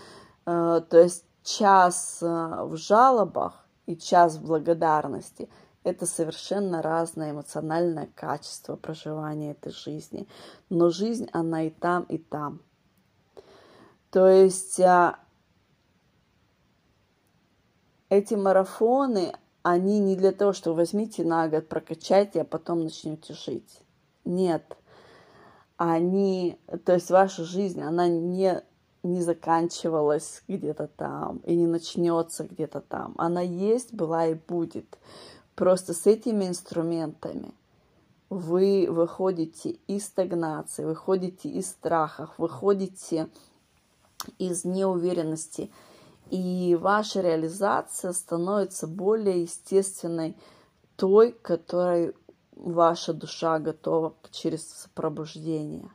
Э, 0.46 0.80
то 0.88 0.98
есть 1.02 1.24
час 1.42 2.20
э, 2.22 2.26
в 2.26 2.76
жалобах 2.76 3.66
и 3.86 3.96
час 3.96 4.36
в 4.36 4.46
благодарности– 4.46 5.50
это 5.86 6.04
совершенно 6.04 6.82
разное 6.82 7.30
эмоциональное 7.30 8.08
качество 8.16 8.74
проживания 8.74 9.52
этой 9.52 9.70
жизни. 9.70 10.26
Но 10.68 10.90
жизнь, 10.90 11.28
она 11.32 11.62
и 11.62 11.70
там, 11.70 12.02
и 12.04 12.18
там. 12.18 12.60
То 14.10 14.26
есть 14.26 14.80
а, 14.80 15.20
эти 18.08 18.34
марафоны, 18.34 19.32
они 19.62 20.00
не 20.00 20.16
для 20.16 20.32
того, 20.32 20.52
что 20.52 20.74
возьмите 20.74 21.22
на 21.22 21.48
год, 21.48 21.68
прокачайте, 21.68 22.40
а 22.40 22.44
потом 22.44 22.82
начнете 22.82 23.34
жить. 23.34 23.80
Нет. 24.24 24.76
Они, 25.76 26.58
то 26.84 26.94
есть 26.94 27.10
ваша 27.10 27.44
жизнь, 27.44 27.80
она 27.80 28.08
не, 28.08 28.60
не 29.04 29.22
заканчивалась 29.22 30.42
где-то 30.48 30.88
там 30.88 31.36
и 31.44 31.54
не 31.54 31.68
начнется 31.68 32.42
где-то 32.42 32.80
там. 32.80 33.14
Она 33.18 33.40
есть, 33.40 33.94
была 33.94 34.26
и 34.26 34.34
будет. 34.34 34.98
Просто 35.56 35.94
с 35.94 36.06
этими 36.06 36.44
инструментами 36.46 37.54
вы 38.28 38.86
выходите 38.90 39.78
из 39.86 40.04
стагнации, 40.04 40.84
выходите 40.84 41.48
из 41.48 41.70
страхов, 41.70 42.34
выходите 42.36 43.30
из 44.38 44.66
неуверенности, 44.66 45.70
и 46.30 46.76
ваша 46.78 47.22
реализация 47.22 48.12
становится 48.12 48.86
более 48.86 49.42
естественной 49.42 50.36
той, 50.96 51.32
которой 51.32 52.14
ваша 52.54 53.14
душа 53.14 53.58
готова 53.58 54.14
через 54.32 54.88
пробуждение. 54.94 55.88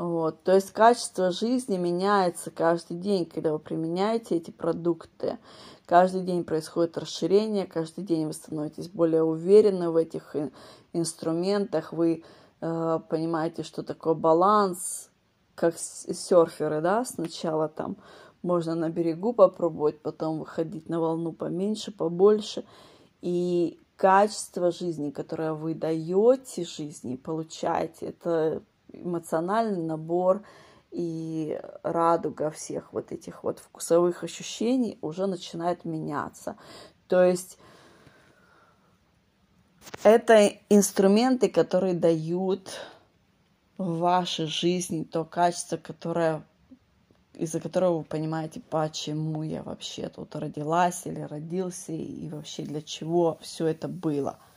Вот. 0.00 0.44
То 0.44 0.54
есть 0.54 0.72
качество 0.72 1.30
жизни 1.30 1.76
меняется 1.76 2.50
каждый 2.50 2.96
день, 2.96 3.26
когда 3.26 3.52
вы 3.52 3.58
применяете 3.58 4.36
эти 4.36 4.50
продукты. 4.50 5.36
Каждый 5.84 6.22
день 6.22 6.42
происходит 6.42 6.96
расширение, 6.96 7.66
каждый 7.66 8.04
день 8.04 8.26
вы 8.26 8.32
становитесь 8.32 8.88
более 8.88 9.22
уверены 9.22 9.90
в 9.90 9.96
этих 9.96 10.34
инструментах, 10.94 11.92
вы 11.92 12.24
э, 12.62 13.00
понимаете, 13.10 13.62
что 13.62 13.82
такое 13.82 14.14
баланс, 14.14 15.10
как 15.54 15.76
серферы, 15.76 16.80
да, 16.80 17.04
сначала 17.04 17.68
там 17.68 17.98
можно 18.40 18.74
на 18.74 18.88
берегу 18.88 19.34
попробовать, 19.34 20.00
потом 20.00 20.38
выходить 20.38 20.88
на 20.88 20.98
волну 20.98 21.32
поменьше, 21.32 21.92
побольше. 21.92 22.64
И 23.20 23.78
качество 23.96 24.70
жизни, 24.70 25.10
которое 25.10 25.52
вы 25.52 25.74
даете 25.74 26.64
жизни, 26.64 27.16
получаете, 27.16 28.06
это 28.06 28.62
эмоциональный 28.92 29.82
набор 29.82 30.42
и 30.90 31.60
радуга 31.82 32.50
всех 32.50 32.92
вот 32.92 33.12
этих 33.12 33.44
вот 33.44 33.58
вкусовых 33.58 34.24
ощущений 34.24 34.98
уже 35.00 35.26
начинает 35.26 35.84
меняться. 35.84 36.56
То 37.06 37.24
есть 37.24 37.58
это 40.02 40.52
инструменты, 40.68 41.48
которые 41.48 41.94
дают 41.94 42.70
в 43.78 43.98
вашей 43.98 44.46
жизни 44.46 45.04
то 45.04 45.24
качество, 45.24 45.76
которое 45.76 46.42
из-за 47.34 47.60
которого 47.60 47.98
вы 47.98 48.04
понимаете, 48.04 48.60
почему 48.68 49.42
я 49.42 49.62
вообще 49.62 50.10
тут 50.10 50.36
родилась 50.36 51.06
или 51.06 51.20
родился, 51.20 51.92
и 51.92 52.28
вообще 52.28 52.64
для 52.64 52.82
чего 52.82 53.38
все 53.40 53.66
это 53.66 53.88
было– 53.88 54.38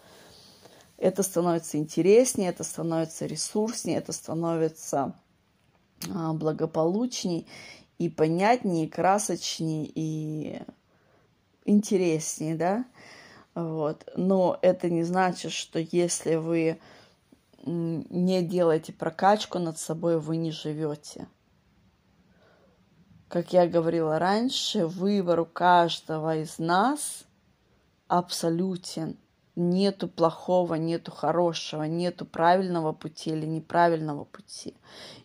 это 1.03 1.21
становится 1.21 1.77
интереснее, 1.77 2.49
это 2.49 2.63
становится 2.63 3.25
ресурснее, 3.25 3.97
это 3.97 4.13
становится 4.13 5.13
а, 6.09 6.31
благополучней 6.31 7.45
и 7.97 8.07
понятнее, 8.07 8.85
и 8.85 8.89
красочнее, 8.89 9.91
и 9.93 10.61
интереснее, 11.65 12.55
да, 12.55 12.85
вот. 13.53 14.09
Но 14.15 14.57
это 14.61 14.89
не 14.89 15.03
значит, 15.03 15.51
что 15.51 15.77
если 15.77 16.35
вы 16.35 16.79
не 17.65 18.41
делаете 18.41 18.93
прокачку 18.93 19.59
над 19.59 19.77
собой, 19.77 20.17
вы 20.21 20.37
не 20.37 20.51
живете. 20.51 21.27
Как 23.27 23.51
я 23.51 23.67
говорила 23.67 24.19
раньше, 24.19 24.87
выбор 24.87 25.41
у 25.41 25.45
каждого 25.45 26.37
из 26.37 26.59
нас 26.59 27.25
абсолютен. 28.07 29.17
Нету 29.55 30.07
плохого, 30.07 30.75
нету 30.75 31.11
хорошего, 31.11 31.83
нету 31.83 32.25
правильного 32.25 32.91
пути 32.91 33.29
или 33.29 33.45
неправильного 33.45 34.23
пути. 34.23 34.75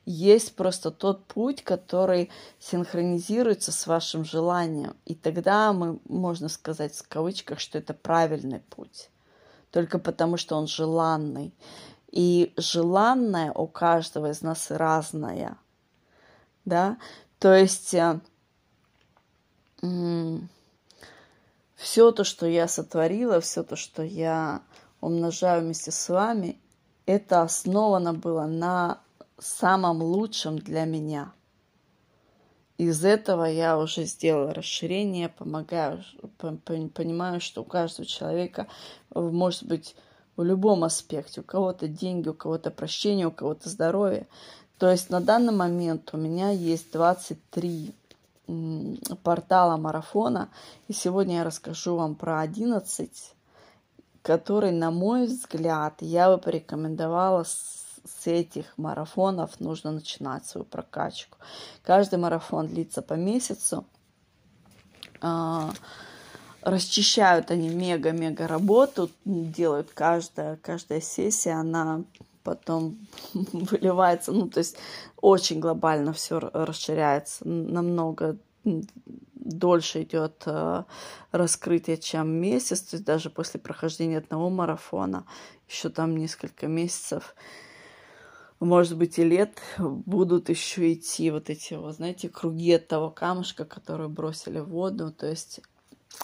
Есть 0.05 0.55
просто 0.55 0.91
тот 0.91 1.25
путь, 1.27 1.63
который 1.63 2.31
синхронизируется 2.59 3.73
с 3.73 3.87
вашим 3.87 4.25
желанием. 4.25 4.97
И 5.07 5.15
тогда 5.15 5.73
мы, 5.73 5.99
можно 6.07 6.49
сказать 6.49 6.95
в 6.95 7.09
кавычках, 7.09 7.59
что 7.59 7.79
это 7.79 7.95
правильный 7.95 8.61
путь. 8.61 9.11
Только 9.71 9.99
потому, 9.99 10.37
что 10.37 10.57
он 10.57 10.67
желанный. 10.67 11.55
И 12.11 12.53
желанное 12.57 13.53
у 13.53 13.67
каждого 13.67 14.31
из 14.31 14.43
нас 14.43 14.71
разное. 14.71 15.57
Да? 16.65 16.99
То 17.39 17.55
есть 17.55 17.95
э, 17.95 18.21
все 21.79 22.11
то, 22.11 22.25
что 22.25 22.45
я 22.47 22.67
сотворила, 22.67 23.41
все 23.41 23.63
то, 23.63 23.77
что 23.77 24.03
я 24.03 24.63
умножаю 25.01 25.63
вместе 25.63 25.93
с 25.93 26.09
вами, 26.09 26.61
это 27.07 27.43
основано 27.43 28.13
было 28.13 28.47
на 28.47 28.99
самом 29.39 30.03
лучшем 30.03 30.59
для 30.59 30.85
меня. 30.85 31.33
Из 32.79 33.05
этого 33.05 33.45
я 33.45 33.79
уже 33.79 34.05
сделала 34.05 34.53
расширение, 34.53 35.29
помогаю, 35.29 36.03
понимаю, 36.37 37.41
что 37.41 37.63
у 37.63 37.65
каждого 37.65 38.07
человека 38.07 38.67
может 39.15 39.63
быть 39.63 39.95
в 40.37 40.43
любом 40.43 40.83
аспекте. 40.83 41.43
У 41.43 41.45
кого-то 41.45 41.87
деньги, 41.87 42.29
у 42.29 42.35
кого-то 42.35 42.73
прощение, 42.73 43.29
у 43.29 43.33
кого-то 43.33 43.69
здоровье. 43.69 44.27
То 44.79 44.91
есть 44.91 45.11
на 45.11 45.21
данный 45.21 45.53
момент 45.53 46.11
у 46.13 46.17
меня 46.17 46.51
есть 46.51 46.93
23 46.93 47.95
портала 49.23 49.77
марафона. 49.77 50.51
И 50.89 50.93
сегодня 50.93 51.37
я 51.37 51.45
расскажу 51.45 51.97
вам 51.97 52.15
про 52.15 52.41
11, 52.41 53.11
который, 54.23 54.73
на 54.73 54.91
мой 54.91 55.27
взгляд, 55.27 55.95
я 56.01 56.31
бы 56.31 56.39
порекомендовала 56.39 57.45
с, 57.45 57.87
этих 58.25 58.77
марафонов 58.77 59.61
нужно 59.61 59.91
начинать 59.91 60.45
свою 60.45 60.65
прокачку. 60.65 61.39
Каждый 61.83 62.19
марафон 62.19 62.67
длится 62.67 63.01
по 63.01 63.15
месяцу. 63.15 63.87
А, 65.21 65.71
расчищают 66.63 67.51
они 67.51 67.69
мега-мега 67.69 68.47
работу, 68.47 69.11
делают 69.25 69.91
каждая, 69.93 70.57
каждая 70.57 71.01
сессия, 71.01 71.53
она 71.53 72.05
потом 72.43 72.99
выливается, 73.35 74.33
ну, 74.33 74.49
то 74.49 74.59
есть 74.59 74.77
очень 75.21 75.61
глобально 75.61 76.13
все 76.13 76.39
расширяется, 76.39 77.47
намного 77.47 78.37
дольше 79.35 80.03
идет 80.03 80.43
э, 80.47 80.85
раскрытие, 81.33 81.97
чем 81.97 82.29
месяц, 82.29 82.83
то 82.83 82.97
есть 82.97 83.05
даже 83.05 83.31
после 83.31 83.61
прохождения 83.61 84.19
одного 84.19 84.51
марафона, 84.51 85.25
еще 85.69 85.89
там 85.89 86.17
несколько 86.17 86.67
месяцев, 86.67 87.35
может 88.61 88.97
быть, 88.97 89.19
и 89.19 89.25
лет 89.25 89.61
будут 89.79 90.49
еще 90.49 90.93
идти 90.93 91.31
вот 91.31 91.49
эти, 91.49 91.75
вот, 91.75 91.95
знаете, 91.95 92.29
круги 92.29 92.73
от 92.73 92.89
того 92.89 93.11
камушка, 93.11 93.65
который 93.65 94.09
бросили 94.09 94.59
в 94.59 94.71
воду. 94.71 95.13
То 95.13 95.27
есть 95.27 95.61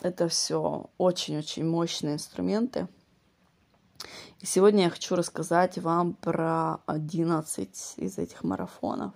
это 0.02 0.28
все 0.28 0.90
очень-очень 0.98 1.64
мощные 1.64 2.14
инструменты. 2.14 2.88
И 4.40 4.46
сегодня 4.46 4.84
я 4.84 4.90
хочу 4.90 5.16
рассказать 5.16 5.78
вам 5.78 6.14
про 6.14 6.78
11 6.86 7.94
из 7.96 8.18
этих 8.18 8.44
марафонов. 8.44 9.12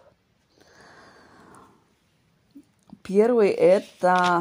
Первый 3.03 3.51
это, 3.51 4.41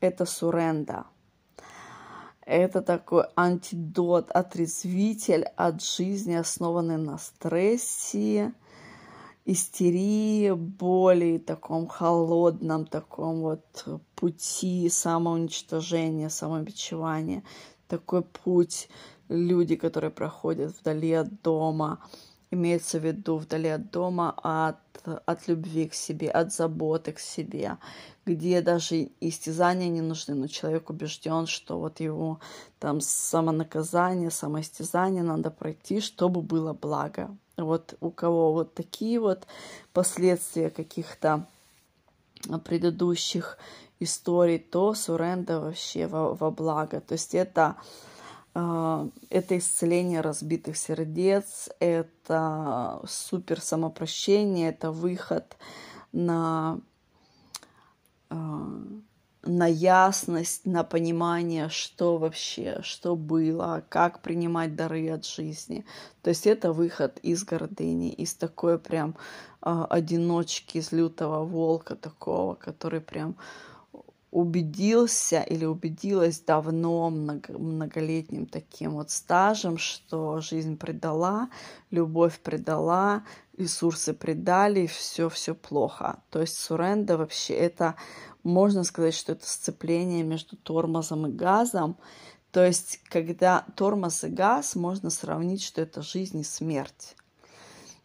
это 0.00 0.24
суренда. 0.24 1.04
Это 2.48 2.80
такой 2.80 3.24
антидот, 3.36 4.30
отрезвитель 4.30 5.44
от 5.56 5.82
жизни, 5.82 6.32
основанный 6.32 6.96
на 6.96 7.18
стрессе, 7.18 8.54
истерии, 9.44 10.52
боли, 10.52 11.36
таком 11.38 11.86
холодном 11.88 12.86
таком 12.86 13.40
вот 13.40 13.86
пути 14.14 14.88
самоуничтожения, 14.88 16.30
самобичевания. 16.30 17.42
Такой 17.86 18.22
путь 18.22 18.88
люди, 19.28 19.76
которые 19.76 20.10
проходят 20.10 20.74
вдали 20.80 21.12
от 21.12 21.42
дома, 21.42 21.98
имеется 22.50 22.98
в 22.98 23.04
виду 23.04 23.36
вдали 23.36 23.68
от 23.68 23.90
дома, 23.90 24.34
от, 24.42 24.76
от 25.26 25.48
любви 25.48 25.88
к 25.88 25.94
себе, 25.94 26.30
от 26.30 26.52
заботы 26.52 27.12
к 27.12 27.18
себе, 27.18 27.76
где 28.24 28.62
даже 28.62 29.10
истязания 29.20 29.88
не 29.88 30.00
нужны, 30.00 30.34
но 30.34 30.46
человек 30.46 30.90
убежден, 30.90 31.46
что 31.46 31.78
вот 31.78 32.00
его 32.00 32.40
там 32.78 33.00
самонаказание, 33.00 34.30
самоистязание 34.30 35.22
надо 35.22 35.50
пройти, 35.50 36.00
чтобы 36.00 36.42
было 36.42 36.72
благо. 36.72 37.36
Вот 37.56 37.94
у 38.00 38.10
кого 38.10 38.52
вот 38.52 38.74
такие 38.74 39.18
вот 39.18 39.46
последствия 39.92 40.70
каких-то 40.70 41.46
предыдущих 42.64 43.58
историй, 44.00 44.58
то 44.58 44.94
суренда 44.94 45.60
вообще 45.60 46.06
во, 46.06 46.34
во 46.34 46.50
благо. 46.50 47.00
То 47.00 47.14
есть 47.14 47.34
это 47.34 47.76
это 49.30 49.58
исцеление 49.58 50.20
разбитых 50.20 50.76
сердец, 50.76 51.68
это 51.80 53.00
супер 53.06 53.60
самопрощение, 53.60 54.70
это 54.70 54.90
выход 54.90 55.56
на, 56.12 56.80
а, 58.30 58.82
на 59.44 59.66
ясность, 59.66 60.66
на 60.66 60.82
понимание, 60.82 61.68
что 61.68 62.18
вообще, 62.18 62.80
что 62.82 63.16
было, 63.16 63.84
как 63.88 64.22
принимать 64.22 64.74
дары 64.74 65.08
от 65.10 65.24
жизни. 65.24 65.84
То 66.22 66.30
есть 66.30 66.46
это 66.46 66.72
выход 66.72 67.18
из 67.18 67.44
гордыни, 67.44 68.10
из 68.10 68.34
такой 68.34 68.78
прям 68.78 69.14
а, 69.60 69.84
одиночки, 69.84 70.78
из 70.78 70.90
лютого 70.90 71.44
волка 71.44 71.94
такого, 71.96 72.54
который 72.54 73.00
прям 73.00 73.36
убедился 74.30 75.40
или 75.40 75.64
убедилась 75.64 76.40
давно, 76.40 77.10
много, 77.10 77.58
многолетним 77.58 78.46
таким 78.46 78.92
вот 78.92 79.10
стажем, 79.10 79.78
что 79.78 80.40
жизнь 80.40 80.76
предала, 80.76 81.48
любовь 81.90 82.38
предала, 82.40 83.24
ресурсы 83.56 84.12
предали, 84.12 84.86
все, 84.86 85.28
все 85.28 85.54
плохо. 85.54 86.20
То 86.30 86.40
есть 86.40 86.58
суренда 86.58 87.16
вообще 87.16 87.54
это, 87.54 87.94
можно 88.42 88.84
сказать, 88.84 89.14
что 89.14 89.32
это 89.32 89.48
сцепление 89.48 90.22
между 90.22 90.56
тормозом 90.56 91.26
и 91.26 91.32
газом. 91.32 91.96
То 92.52 92.64
есть, 92.64 93.00
когда 93.04 93.64
тормоз 93.76 94.24
и 94.24 94.28
газ, 94.28 94.74
можно 94.74 95.10
сравнить, 95.10 95.62
что 95.62 95.80
это 95.80 96.02
жизнь 96.02 96.40
и 96.40 96.44
смерть. 96.44 97.14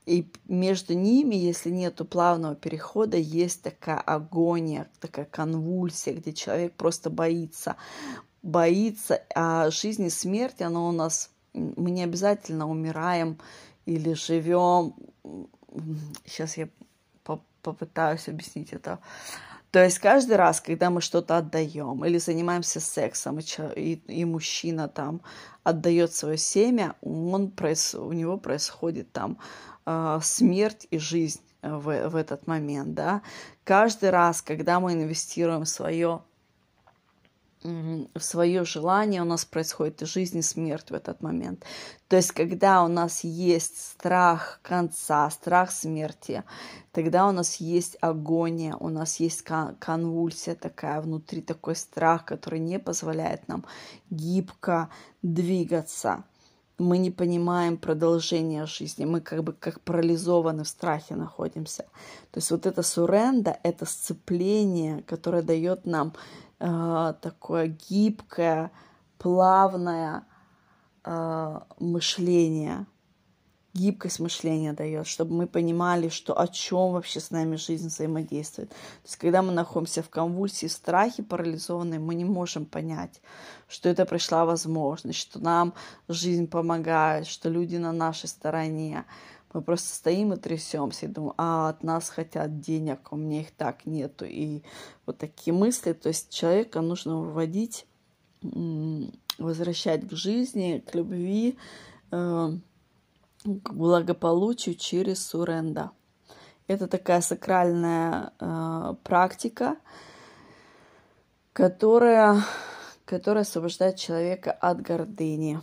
И 0.05 0.30
между 0.47 0.93
ними, 0.93 1.35
если 1.35 1.69
нет 1.69 2.01
плавного 2.09 2.55
перехода, 2.55 3.17
есть 3.17 3.61
такая 3.61 3.99
агония, 3.99 4.89
такая 4.99 5.25
конвульсия, 5.25 6.13
где 6.13 6.34
человек 6.34 6.73
просто 6.73 7.09
боится. 7.09 7.77
Боится, 8.41 9.21
а 9.34 9.69
жизнь 9.69 10.05
и 10.05 10.09
смерть, 10.09 10.61
она 10.61 10.88
у 10.88 10.91
нас, 10.91 11.30
мы 11.53 11.91
не 11.91 12.03
обязательно 12.03 12.69
умираем 12.69 13.38
или 13.85 14.13
живем. 14.13 14.95
Сейчас 16.25 16.57
я 16.57 16.67
попытаюсь 17.61 18.27
объяснить 18.27 18.73
это. 18.73 18.99
То 19.71 19.84
есть 19.84 19.97
каждый 19.97 20.35
раз, 20.35 20.61
когда 20.61 20.91
мы 20.91 21.01
что-то 21.01 21.38
отдаем 21.38 22.05
или 22.05 22.19
занимаемся 22.19 22.80
сексом, 22.80 23.39
и, 23.39 23.43
и, 23.75 23.93
и 24.07 24.23
мужчина 24.23 24.88
там 24.88 25.21
отдает 25.63 26.13
свое 26.13 26.38
семя, 26.38 26.93
он, 27.01 27.51
у 27.95 28.13
него 28.13 28.38
происходит 28.38 29.11
там 29.11 29.39
смерть 30.22 30.88
и 30.91 30.97
жизнь 30.97 31.41
в, 31.61 32.10
в 32.10 32.15
этот 32.15 32.47
момент, 32.47 32.93
да. 32.93 33.22
Каждый 33.64 34.10
раз, 34.10 34.41
когда 34.41 34.80
мы 34.80 34.93
инвестируем 34.93 35.65
свое 35.65 36.22
в 37.64 38.19
свое 38.19 38.65
желание 38.65 39.22
у 39.22 39.26
нас 39.26 39.45
происходит 39.45 40.01
и 40.01 40.05
жизнь, 40.05 40.39
и 40.39 40.41
смерть 40.41 40.91
в 40.91 40.93
этот 40.93 41.22
момент. 41.22 41.64
То 42.10 42.18
есть, 42.18 42.31
когда 42.31 42.84
у 42.84 42.88
нас 42.88 43.23
есть 43.23 43.91
страх 43.91 44.60
конца, 44.61 45.30
страх 45.30 45.72
смерти, 45.72 46.43
тогда 46.91 47.27
у 47.27 47.31
нас 47.31 47.57
есть 47.57 47.97
агония, 48.01 48.76
у 48.76 48.89
нас 48.89 49.19
есть 49.19 49.43
конвульсия 49.80 50.55
такая 50.55 51.01
внутри, 51.01 51.41
такой 51.41 51.76
страх, 51.76 52.26
который 52.26 52.60
не 52.60 52.80
позволяет 52.80 53.47
нам 53.47 53.65
гибко 54.10 54.89
двигаться 55.22 56.26
мы 56.78 56.98
не 56.98 57.12
понимаем 57.12 57.78
продолжение 57.78 58.66
жизни, 58.66 59.06
мы 59.06 59.22
как 59.22 59.44
бы 59.44 59.54
как 59.54 59.82
парализованы 59.82 60.64
в 60.64 60.68
страхе 60.68 61.16
находимся. 61.16 61.84
То 62.32 62.38
есть 62.40 62.52
вот 62.52 62.66
это 62.66 62.82
суренда, 62.84 63.58
это 63.64 63.86
сцепление, 63.86 65.04
которое 65.04 65.44
дает 65.44 65.86
нам 65.86 66.14
э, 66.60 67.14
такое 67.22 67.68
гибкое, 67.68 68.72
плавное 69.18 70.24
э, 71.04 71.60
мышление. 71.80 72.86
Гибкость 73.74 74.20
мышления 74.20 74.74
дает, 74.74 75.08
чтобы 75.08 75.34
мы 75.34 75.48
понимали, 75.48 76.10
что 76.10 76.40
о 76.40 76.48
чем 76.48 76.91
вообще 76.91 77.20
с 77.20 77.32
нами 77.32 77.56
жизнь 77.56 77.88
взаимодействует. 77.88 78.70
То 78.70 78.76
есть, 79.06 79.18
когда 79.18 79.41
мы 79.41 79.52
находимся 79.52 80.04
в 80.04 80.10
конвульсии, 80.10 80.68
страхе 80.68 81.24
парализованной, 81.24 82.00
мы 82.00 82.14
не 82.16 82.26
можем 82.26 82.66
понять, 82.66 83.22
что 83.68 83.90
это 83.90 84.06
пришла 84.06 84.45
возможность, 84.45 85.20
что 85.20 85.40
нам 85.40 85.74
жизнь 86.08 86.48
помогает, 86.48 87.26
что 87.26 87.50
люди 87.50 87.78
на 87.78 87.91
нашей 87.91 88.30
стороне. 88.30 89.06
Мы 89.54 89.62
просто 89.62 89.94
стоим 89.94 90.34
и 90.34 90.38
трясемся 90.38 91.06
и 91.06 91.10
думаем, 91.10 91.36
а 91.38 91.70
от 91.70 91.84
нас 91.84 92.10
хотят 92.10 92.60
денег, 92.60 93.00
а 93.10 93.16
у 93.16 93.18
меня 93.18 93.41
их 93.41 93.52
так 93.52 93.86
нету. 93.86 94.26
И 94.26 94.64
вот 95.06 95.20
такие 95.20 95.54
мысли. 95.54 95.94
То 95.94 96.10
есть 96.10 96.32
человека 96.32 96.82
нужно 96.82 97.20
выводить, 97.20 97.86
возвращать 98.41 100.08
к 100.08 100.12
жизни, 100.14 100.84
к 100.86 100.95
любви, 100.95 101.58
э, 102.12 102.58
к 103.44 103.74
благополучию 103.74 104.76
через 104.76 105.26
суренда. 105.26 105.91
Это 106.68 106.88
такая 106.88 107.22
сакральная 107.22 108.34
э, 108.40 108.95
практика, 109.03 109.78
которая, 111.52 112.41
которая 113.06 113.44
освобождает 113.44 113.98
человека 113.98 114.52
от 114.52 114.82
гордыни. 114.82 115.60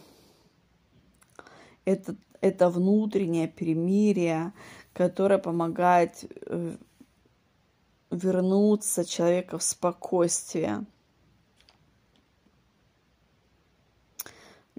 Это 1.84 2.16
это 2.40 2.70
внутреннее 2.70 3.48
перемирие, 3.48 4.52
которое 4.92 5.38
помогает 5.38 6.24
э, 6.46 6.76
вернуться 8.10 9.04
человека 9.04 9.58
в 9.58 9.62
спокойствие. 9.62 10.84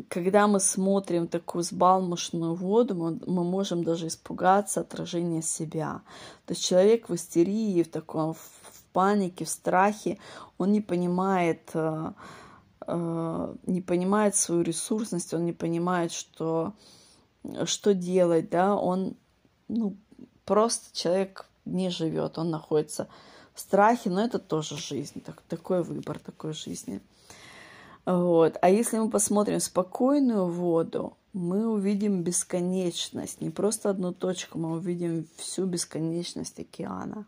Когда 0.10 0.48
мы 0.48 0.60
смотрим 0.60 1.28
такую 1.28 1.64
сбалмошную 1.64 2.56
воду, 2.56 2.96
мы, 2.96 3.20
мы 3.26 3.44
можем 3.44 3.84
даже 3.84 4.08
испугаться 4.08 4.82
отражения 4.82 5.42
себя. 5.42 6.02
То 6.46 6.54
есть 6.54 6.64
человек 6.64 7.10
в 7.10 7.16
истерии, 7.16 7.84
в 7.84 7.90
таком 7.90 8.34
в 8.34 8.84
панике, 8.94 9.46
в 9.46 9.50
страхе, 9.50 10.18
он 10.58 10.72
не 10.72 10.82
понимает, 10.82 11.72
э, 11.74 12.12
э, 12.88 13.56
не 13.66 13.82
понимает 13.82 14.36
свою 14.36 14.62
ресурсность, 14.62 15.34
он 15.34 15.46
не 15.46 15.54
понимает, 15.54 16.12
что 16.12 16.74
что 17.66 17.94
делать, 17.94 18.50
да, 18.50 18.76
он, 18.76 19.16
ну, 19.68 19.98
просто 20.46 20.96
человек 20.96 21.50
не 21.66 21.90
живет, 21.90 22.38
он 22.38 22.52
находится 22.52 23.08
в 23.54 23.60
страхе, 23.60 24.10
но 24.10 24.24
это 24.24 24.40
тоже 24.40 24.78
жизнь, 24.78 25.22
так, 25.22 25.42
такой 25.48 25.84
выбор 25.84 26.20
такой 26.20 26.54
жизни. 26.54 27.02
Вот. 28.06 28.58
А 28.62 28.70
если 28.70 28.98
мы 28.98 29.10
посмотрим 29.10 29.60
спокойную 29.60 30.48
воду, 30.48 31.18
мы 31.34 31.68
увидим 31.68 32.24
бесконечность, 32.24 33.42
не 33.42 33.50
просто 33.50 33.90
одну 33.90 34.12
точку, 34.12 34.60
мы 34.60 34.74
увидим 34.74 35.28
всю 35.38 35.66
бесконечность 35.66 36.60
океана. 36.60 37.26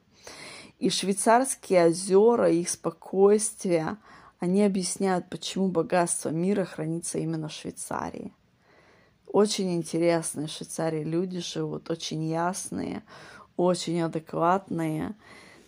И 0.79 0.89
швейцарские 0.89 1.87
озера, 1.87 2.49
их 2.49 2.69
спокойствие, 2.69 3.97
они 4.39 4.63
объясняют, 4.63 5.29
почему 5.29 5.69
богатство 5.69 6.29
мира 6.29 6.65
хранится 6.65 7.17
именно 7.19 7.47
в 7.47 7.53
Швейцарии. 7.53 8.33
Очень 9.27 9.73
интересные 9.73 10.47
в 10.47 10.51
Швейцарии 10.51 11.03
люди 11.03 11.39
живут, 11.39 11.89
очень 11.89 12.29
ясные, 12.29 13.03
очень 13.55 14.01
адекватные. 14.01 15.15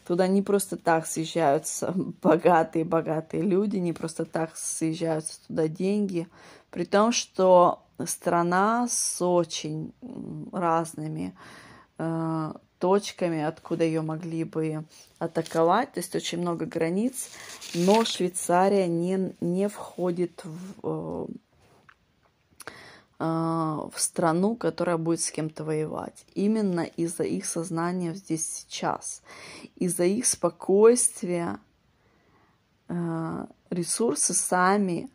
Туда 0.05 0.27
не 0.27 0.41
просто 0.41 0.77
так 0.77 1.07
съезжаются 1.07 1.93
богатые-богатые 2.21 3.43
люди, 3.43 3.77
не 3.77 3.93
просто 3.93 4.25
так 4.25 4.55
съезжаются 4.55 5.39
туда 5.47 5.67
деньги. 5.67 6.27
При 6.69 6.85
том, 6.85 7.11
что 7.11 7.83
страна 8.05 8.87
с 8.89 9.21
очень 9.21 9.93
разными 10.51 11.35
э, 11.97 12.53
точками, 12.79 13.41
откуда 13.41 13.83
ее 13.83 14.01
могли 14.01 14.43
бы 14.43 14.85
атаковать. 15.17 15.93
То 15.93 15.99
есть 15.99 16.15
очень 16.15 16.39
много 16.39 16.65
границ, 16.65 17.29
но 17.73 18.05
Швейцария 18.05 18.87
не, 18.87 19.33
не 19.39 19.69
входит 19.69 20.43
в, 20.43 20.79
э, 20.83 21.25
в 23.17 23.93
страну, 23.95 24.55
которая 24.55 24.97
будет 24.97 25.21
с 25.21 25.31
кем-то 25.31 25.63
воевать. 25.63 26.25
Именно 26.33 26.81
из-за 26.81 27.23
их 27.23 27.45
сознания 27.45 28.13
здесь 28.13 28.45
сейчас, 28.45 29.21
из-за 29.75 30.03
их 30.03 30.25
спокойствия 30.25 31.59
а, 32.87 33.47
ресурсы 33.69 34.33
сами 34.33 35.09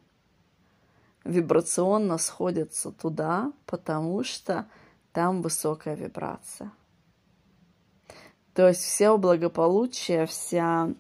вибрационно 1.24 2.18
сходятся 2.18 2.90
туда, 2.90 3.52
потому 3.66 4.24
что 4.24 4.66
там 5.12 5.42
высокая 5.42 5.94
вибрация. 5.94 6.72
То 8.54 8.68
есть 8.68 8.82
все 8.82 9.16
благополучие, 9.16 10.26
вся, 10.26 10.90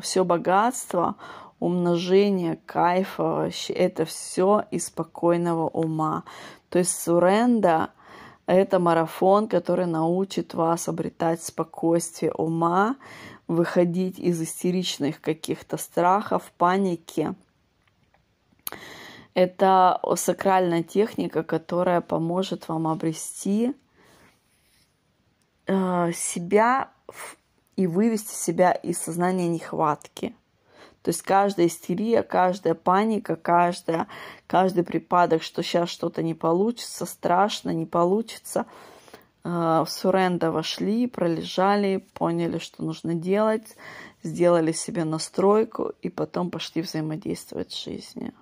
все 0.00 0.24
богатство, 0.24 1.16
умножение 1.64 2.58
кайфа, 2.66 3.50
это 3.68 4.04
все 4.04 4.64
из 4.70 4.86
спокойного 4.86 5.66
ума. 5.68 6.24
То 6.68 6.78
есть 6.78 7.00
суренда– 7.00 7.90
это 8.46 8.78
марафон, 8.78 9.48
который 9.48 9.86
научит 9.86 10.52
вас 10.52 10.88
обретать 10.88 11.42
спокойствие 11.42 12.32
ума, 12.32 12.96
выходить 13.48 14.18
из 14.18 14.42
истеричных 14.42 15.22
каких-то 15.22 15.78
страхов, 15.78 16.52
паники. 16.58 17.34
Это 19.32 19.98
сакральная 20.16 20.82
техника, 20.82 21.42
которая 21.42 22.02
поможет 22.02 22.68
вам 22.68 22.86
обрести 22.86 23.74
э, 25.66 26.12
себя 26.12 26.90
и 27.76 27.86
вывести 27.86 28.34
себя 28.34 28.72
из 28.72 28.98
сознания 28.98 29.48
нехватки– 29.48 30.36
то 31.04 31.10
есть 31.10 31.20
каждая 31.20 31.66
истерия, 31.66 32.22
каждая 32.22 32.72
паника, 32.74 33.36
каждая, 33.36 34.08
каждый 34.46 34.84
припадок, 34.84 35.42
что 35.42 35.62
сейчас 35.62 35.90
что-то 35.90 36.22
не 36.22 36.32
получится, 36.32 37.04
страшно, 37.04 37.74
не 37.74 37.84
получится, 37.84 38.64
э, 39.44 39.48
в 39.50 39.86
суренда 39.86 40.50
вошли, 40.50 41.06
пролежали, 41.06 42.06
поняли, 42.14 42.56
что 42.56 42.82
нужно 42.82 43.14
делать, 43.14 43.76
сделали 44.22 44.72
себе 44.72 45.04
настройку 45.04 45.92
и 46.00 46.08
потом 46.08 46.50
пошли 46.50 46.80
взаимодействовать 46.80 47.70
с 47.70 47.84
жизнью. 47.84 48.32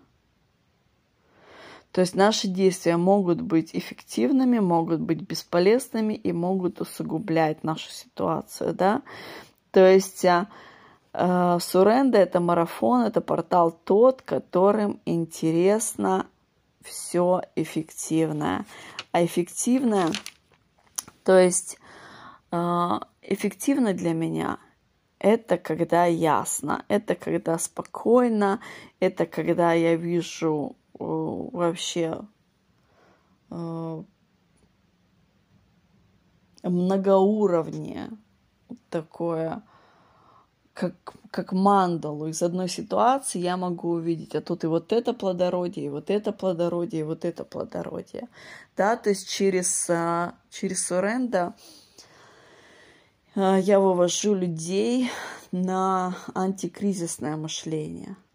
То 1.90 2.00
есть 2.00 2.14
наши 2.14 2.46
действия 2.46 2.96
могут 2.96 3.40
быть 3.40 3.74
эффективными, 3.74 4.60
могут 4.60 5.00
быть 5.00 5.22
бесполезными 5.22 6.14
и 6.14 6.30
могут 6.30 6.80
усугублять 6.80 7.64
нашу 7.64 7.90
ситуацию, 7.90 8.72
да. 8.72 9.02
То 9.72 9.84
есть 9.84 10.24
а, 10.24 10.46
Суренда– 11.14 12.18
это 12.20 12.40
марафон, 12.40 13.02
это 13.02 13.20
портал 13.20 13.70
тот, 13.70 14.22
которым 14.22 15.00
интересно 15.04 16.26
все 16.80 17.42
эффективное. 17.54 18.64
А 19.12 19.24
эффективное, 19.24 20.10
то 21.22 21.38
есть 21.38 21.78
э, 22.50 22.56
эффективно 23.22 23.92
для 23.92 24.14
меня– 24.14 24.58
это 25.22 25.56
когда 25.56 26.04
ясно, 26.06 26.84
это 26.88 27.14
когда 27.14 27.56
спокойно, 27.56 28.60
это 28.98 29.24
когда 29.24 29.72
я 29.72 29.94
вижу 29.94 30.74
э, 30.94 30.96
вообще 30.98 32.22
многоуровневое 36.64 38.10
такое 38.90 39.62
как, 40.74 40.94
как 41.30 41.52
мандалу. 41.52 42.26
Из 42.28 42.42
одной 42.42 42.68
ситуации 42.68 43.38
я 43.38 43.56
могу 43.56 43.90
увидеть, 43.90 44.34
а 44.34 44.40
тут 44.40 44.64
и 44.64 44.66
вот 44.66 44.92
это 44.92 45.12
плодородие, 45.12 45.86
и 45.86 45.90
вот 45.90 46.10
это 46.10 46.32
плодородие, 46.32 47.00
и 47.00 47.04
вот 47.04 47.24
это 47.24 47.44
плодородие. 47.44 48.28
Да, 48.76 48.96
то 48.96 49.10
есть 49.10 49.28
через, 49.28 49.88
а, 49.90 50.34
через 50.50 50.86
Суренда 50.86 51.54
а, 53.34 53.58
я 53.58 53.80
вывожу 53.80 54.34
людей 54.34 55.10
на 55.50 56.16
антикризисное 56.34 57.36
мышление– 57.36 58.16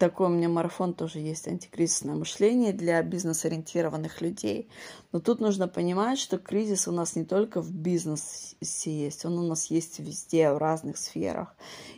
такой 0.00 0.28
у 0.28 0.30
меня 0.30 0.48
марафон 0.48 0.94
тоже 0.94 1.18
есть, 1.18 1.46
антикризисное 1.46 2.14
мышление 2.14 2.72
для 2.72 3.02
бизнес-ориентированных 3.02 4.22
людей. 4.22 4.70
Но 5.12 5.20
тут 5.20 5.40
нужно 5.40 5.68
понимать, 5.68 6.18
что 6.18 6.38
кризис 6.38 6.88
у 6.88 6.92
нас 6.92 7.16
не 7.16 7.24
только 7.26 7.60
в 7.60 7.70
бизнесе 7.70 8.56
есть, 8.90 9.26
он 9.26 9.38
у 9.38 9.46
нас 9.46 9.66
есть 9.66 9.98
везде, 9.98 10.52
в 10.52 10.58
разных 10.58 10.96
сферах. 10.96 11.54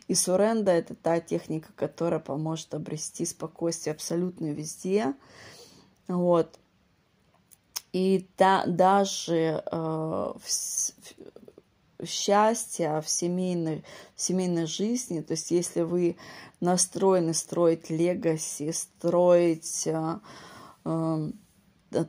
И 0.09 0.17
суренда– 0.17 0.73
это 0.73 0.97
та 0.97 1.21
техника, 1.21 1.69
которая 1.77 2.19
поможет 2.19 2.75
обрести 2.75 3.25
спокойствие 3.25 3.95
абсолютно 3.95 4.47
везде. 4.47 5.15
Вот. 6.09 6.59
И 7.93 8.27
та, 8.37 8.67
даже 8.67 9.63
э, 9.65 9.77
в, 9.77 10.43
счастья 12.05 13.01
в 13.01 13.09
семейной, 13.09 13.85
в 14.15 14.21
семейной 14.21 14.67
жизни. 14.67 15.21
То 15.21 15.33
есть 15.33 15.51
если 15.51 15.83
вы 15.83 16.17
настроены 16.61 17.35
строить 17.35 17.91
легаси, 17.91 18.73
строить 18.73 19.87
э, 19.87 21.31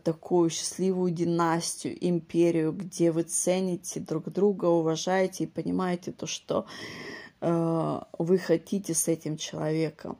такую 0.03 0.49
счастливую 0.49 1.11
династию, 1.11 1.97
империю, 1.99 2.71
где 2.71 3.11
вы 3.11 3.23
цените 3.23 3.99
друг 3.99 4.31
друга, 4.31 4.65
уважаете 4.65 5.43
и 5.43 5.47
понимаете 5.47 6.11
то, 6.11 6.25
что 6.25 6.65
э, 7.41 7.99
вы 8.17 8.37
хотите 8.37 8.93
с 8.93 9.07
этим 9.07 9.37
человеком 9.37 10.17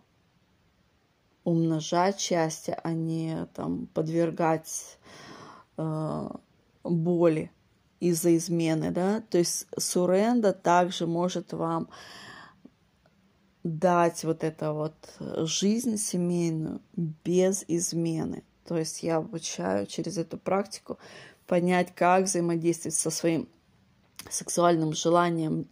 умножать 1.44 2.20
счастье, 2.20 2.80
а 2.84 2.94
не 2.94 3.48
там 3.54 3.88
подвергать 3.88 4.98
э, 5.78 6.30
боли 6.84 7.52
из-за 8.10 8.36
измены, 8.36 8.92
да. 8.92 9.22
То 9.30 9.38
есть 9.38 9.68
суренда 9.78 10.52
также 10.54 11.08
может 11.08 11.54
вам 11.54 11.90
дать 13.64 14.26
вот 14.26 14.44
это 14.44 14.74
вот 14.74 14.94
жизнь 15.48 15.98
семейную 15.98 16.82
без 16.96 17.64
измены. 17.68 18.44
То 18.66 18.78
есть 18.78 19.04
я 19.04 19.18
обучаю 19.18 19.86
через 19.86 20.18
эту 20.18 20.38
практику 20.38 20.98
понять, 21.48 21.96
как 21.96 22.26
взаимодействовать 22.26 22.96
со 22.96 23.10
своим 23.10 23.48
сексуальным 24.30 24.94
желанием, 24.94 25.68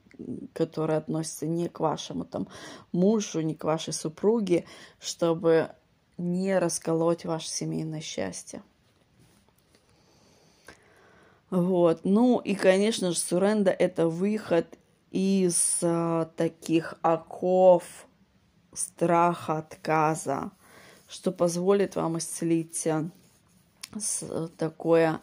которое 0.53 0.97
относится 0.99 1.47
не 1.47 1.67
к 1.67 1.79
вашему 1.79 2.25
там 2.25 2.47
мужу, 2.93 3.41
не 3.41 3.55
к 3.55 3.63
вашей 3.65 3.93
супруге, 3.93 4.65
чтобы 4.99 5.71
не 6.17 6.57
расколоть 6.57 7.25
ваше 7.25 7.49
семейное 7.49 8.01
счастье. 8.01 8.61
Вот. 11.51 12.05
Ну 12.05 12.39
и, 12.39 12.55
конечно 12.55 13.11
же, 13.11 13.19
суренда– 13.19 13.71
это 13.79 14.07
выход 14.07 14.65
из 15.11 15.79
а, 15.83 16.25
таких 16.37 16.95
оков 17.01 17.83
страха, 18.73 19.57
отказа, 19.57 20.51
что 21.09 21.33
позволит 21.33 21.97
вам 21.97 22.17
исцелить 22.17 22.87
а, 22.87 23.09
с, 23.99 24.49
такое 24.57 25.19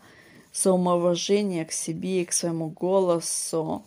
самоуважение 0.52 1.64
к 1.64 1.72
себе 1.72 2.20
и 2.20 2.24
к 2.26 2.32
своему 2.32 2.68
голосу. 2.68 3.82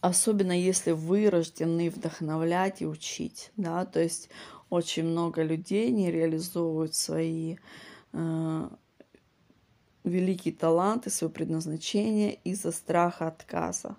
Особенно 0.00 0.52
если 0.52 0.90
вы 0.90 1.30
рождены 1.30 1.90
вдохновлять 1.90 2.82
и 2.82 2.86
учить, 2.86 3.52
да, 3.56 3.86
то 3.86 4.00
есть 4.00 4.30
очень 4.68 5.04
много 5.04 5.44
людей 5.44 5.92
не 5.92 6.10
реализовывают 6.10 6.96
свои 6.96 7.56
э, 8.12 8.68
великие 10.04 10.54
таланты, 10.54 11.10
свое 11.10 11.32
предназначение 11.32 12.34
из-за 12.34 12.72
страха 12.72 13.26
отказа. 13.26 13.96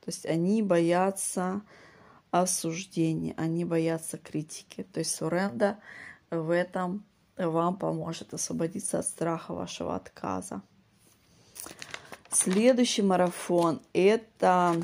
То 0.00 0.08
есть 0.08 0.26
они 0.26 0.62
боятся 0.62 1.62
осуждения, 2.30 3.34
они 3.36 3.64
боятся 3.64 4.18
критики. 4.18 4.82
То 4.92 5.00
есть 5.00 5.14
суренда 5.14 5.78
в 6.30 6.50
этом 6.50 7.04
вам 7.36 7.76
поможет 7.76 8.34
освободиться 8.34 8.98
от 8.98 9.06
страха 9.06 9.54
вашего 9.54 9.94
отказа. 9.94 10.62
Следующий 12.30 13.02
марафон– 13.02 13.80
это 13.92 14.80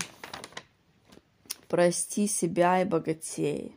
«Прости 1.69 2.27
себя 2.27 2.81
и 2.81 2.85
богатей». 2.85 3.77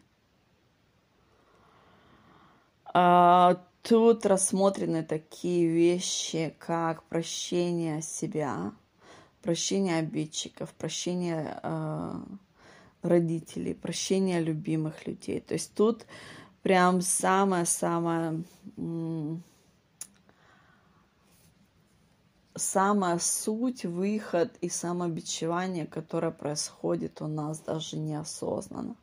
Тут 3.87 4.25
рассмотрены 4.25 5.03
такие 5.03 5.67
вещи, 5.67 6.55
как 6.57 7.03
прощение 7.03 8.01
себя, 8.01 8.73
прощение 9.43 9.97
обидчиков, 9.97 10.73
прощение 10.73 11.59
э, 11.61 12.13
родителей, 13.03 13.75
прощение 13.75 14.41
любимых 14.41 15.05
людей. 15.05 15.39
То 15.39 15.53
есть 15.53 15.75
тут 15.75 16.07
прям 16.63 17.01
самое-самое 17.01 18.43
самая 22.55 23.19
суть, 23.19 23.85
выход 23.85 24.51
и 24.61 24.69
самобичевание, 24.69 25.85
которое 25.85 26.31
происходит 26.31 27.21
у 27.21 27.27
нас 27.27 27.59
даже 27.59 27.97
неосознанно. 27.97 28.95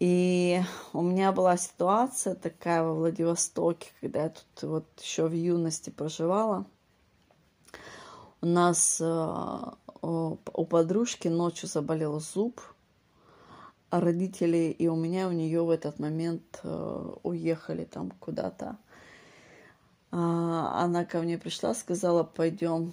И 0.00 0.60
у 0.92 1.02
меня 1.02 1.30
была 1.30 1.56
ситуация 1.56 2.34
такая 2.34 2.82
во 2.82 2.94
Владивостоке, 2.94 3.90
когда 4.00 4.24
я 4.24 4.30
тут 4.30 4.62
вот 4.62 5.00
еще 5.00 5.28
в 5.28 5.32
юности 5.32 5.90
проживала. 5.90 6.66
У 8.40 8.46
нас 8.46 9.00
э, 9.00 9.60
у 10.02 10.64
подружки 10.66 11.28
ночью 11.28 11.68
заболел 11.68 12.18
зуб, 12.18 12.60
а 13.90 14.00
родители 14.00 14.74
и 14.76 14.88
у 14.88 14.96
меня, 14.96 15.28
у 15.28 15.32
нее 15.32 15.62
в 15.62 15.70
этот 15.70 16.00
момент 16.00 16.60
э, 16.64 17.14
уехали 17.22 17.84
там 17.84 18.10
куда-то. 18.10 18.76
А, 20.10 20.82
она 20.82 21.04
ко 21.04 21.22
мне 21.22 21.38
пришла, 21.38 21.72
сказала, 21.72 22.24
пойдем 22.24 22.92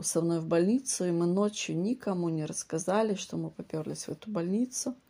со 0.00 0.20
мной 0.20 0.38
в 0.38 0.46
больницу, 0.46 1.04
и 1.04 1.10
мы 1.10 1.26
ночью 1.26 1.76
никому 1.76 2.28
не 2.28 2.44
рассказали, 2.44 3.14
что 3.16 3.36
мы 3.36 3.50
поперлись 3.50 4.04
в 4.04 4.10
эту 4.10 4.30
больницу– 4.30 4.94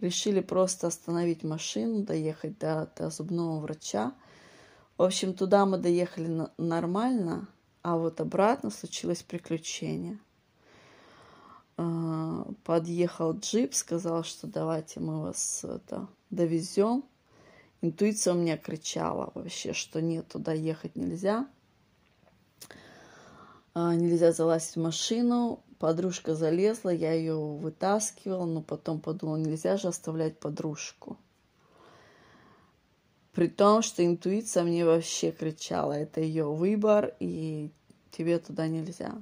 решили 0.00 0.40
просто 0.40 0.86
остановить 0.88 1.42
машину, 1.42 2.02
доехать 2.02 2.58
до, 2.58 2.90
до 2.96 3.10
зубного 3.10 3.60
врача. 3.60 4.14
В 4.96 5.02
общем, 5.02 5.34
туда 5.34 5.66
мы 5.66 5.78
доехали 5.78 6.48
нормально, 6.58 7.48
а 7.82 7.96
вот 7.96 8.20
обратно 8.20 8.70
случилось 8.70 9.22
приключение. 9.22 10.18
А, 11.76 12.46
подъехал 12.64 13.32
джип, 13.38 13.74
сказал, 13.74 14.24
что 14.24 14.46
давайте 14.46 15.00
мы 15.00 15.22
вас 15.22 15.64
это, 15.64 16.08
довезем. 16.30 17.04
Интуиция 17.82 18.34
у 18.34 18.38
меня 18.38 18.56
кричала 18.56 19.30
вообще, 19.34 19.74
что 19.74 20.00
нет, 20.00 20.28
туда 20.28 20.52
ехать 20.52 20.96
нельзя. 20.96 21.46
А, 23.74 23.94
нельзя 23.94 24.32
залазить 24.32 24.76
в 24.76 24.80
машину. 24.80 25.62
Подружка 25.78 26.34
залезла, 26.34 26.90
я 26.90 27.12
ее 27.12 27.36
вытаскивала, 27.36 28.46
но 28.46 28.62
потом 28.62 29.00
подумала, 29.00 29.36
нельзя 29.36 29.76
же 29.76 29.88
оставлять 29.88 30.38
подружку. 30.38 31.18
При 33.32 33.48
том, 33.48 33.82
что 33.82 34.04
интуиция 34.04 34.62
мне 34.62 34.86
вообще 34.86 35.30
кричала, 35.30 35.92
это 35.92 36.22
ее 36.22 36.44
выбор, 36.46 37.14
и 37.20 37.70
тебе 38.10 38.38
туда 38.38 38.66
нельзя. 38.66 39.12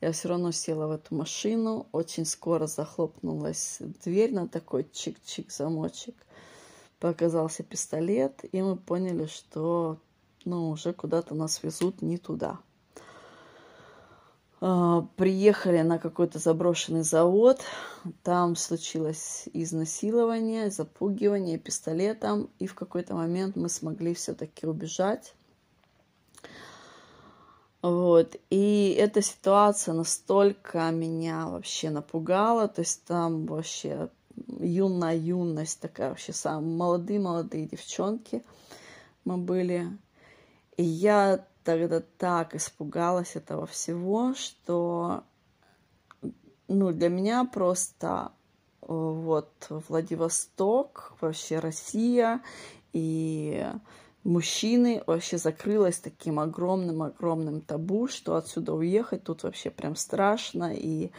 Я 0.00 0.10
все 0.10 0.28
равно 0.28 0.50
села 0.50 0.88
в 0.88 0.92
эту 0.92 1.14
машину, 1.14 1.86
очень 1.92 2.24
скоро 2.24 2.66
захлопнулась 2.66 3.78
дверь 4.02 4.32
на 4.32 4.48
такой 4.48 4.82
чик-чик 4.82 5.50
замочек. 5.50 6.16
Показался 6.98 7.62
пистолет, 7.62 8.44
и 8.50 8.60
мы 8.60 8.76
поняли, 8.76 9.26
что 9.26 9.98
ну, 10.44 10.70
уже 10.70 10.92
куда-то 10.92 11.34
нас 11.34 11.62
везут 11.62 12.02
не 12.02 12.18
туда. 12.18 12.58
А, 14.62 15.02
приехали 15.16 15.80
на 15.80 15.98
какой-то 15.98 16.38
заброшенный 16.38 17.02
завод. 17.02 17.60
Там 18.22 18.56
случилось 18.56 19.48
изнасилование, 19.52 20.70
запугивание 20.70 21.58
пистолетом. 21.58 22.50
И 22.58 22.66
в 22.66 22.74
какой-то 22.74 23.14
момент 23.14 23.56
мы 23.56 23.68
смогли 23.68 24.14
все-таки 24.14 24.66
убежать. 24.66 25.34
Вот. 27.80 28.36
И 28.50 28.94
эта 28.98 29.22
ситуация 29.22 29.94
настолько 29.94 30.90
меня 30.90 31.46
вообще 31.46 31.88
напугала. 31.88 32.68
То 32.68 32.82
есть 32.82 33.04
там 33.04 33.46
вообще 33.46 34.10
юная 34.58 35.16
юность 35.16 35.80
такая 35.80 36.10
вообще 36.10 36.34
самые 36.34 36.76
молодые-молодые 36.76 37.66
девчонки 37.66 38.44
мы 39.24 39.38
были. 39.38 39.86
И 40.76 40.82
я 40.82 41.46
тогда 41.64 42.00
так 42.00 42.54
испугалась 42.54 43.36
этого 43.36 43.66
всего, 43.66 44.34
что 44.34 45.24
ну, 46.68 46.92
для 46.92 47.08
меня 47.08 47.44
просто 47.44 48.32
э, 48.82 48.86
вот 48.88 49.50
Владивосток, 49.68 51.14
вообще 51.20 51.58
Россия 51.58 52.42
и 52.92 53.66
мужчины 54.24 55.02
вообще 55.06 55.38
закрылась 55.38 55.98
таким 55.98 56.38
огромным-огромным 56.38 57.60
табу, 57.60 58.08
что 58.08 58.36
отсюда 58.36 58.74
уехать 58.74 59.24
тут 59.24 59.42
вообще 59.42 59.70
прям 59.70 59.96
страшно. 59.96 60.72
И 60.74 61.10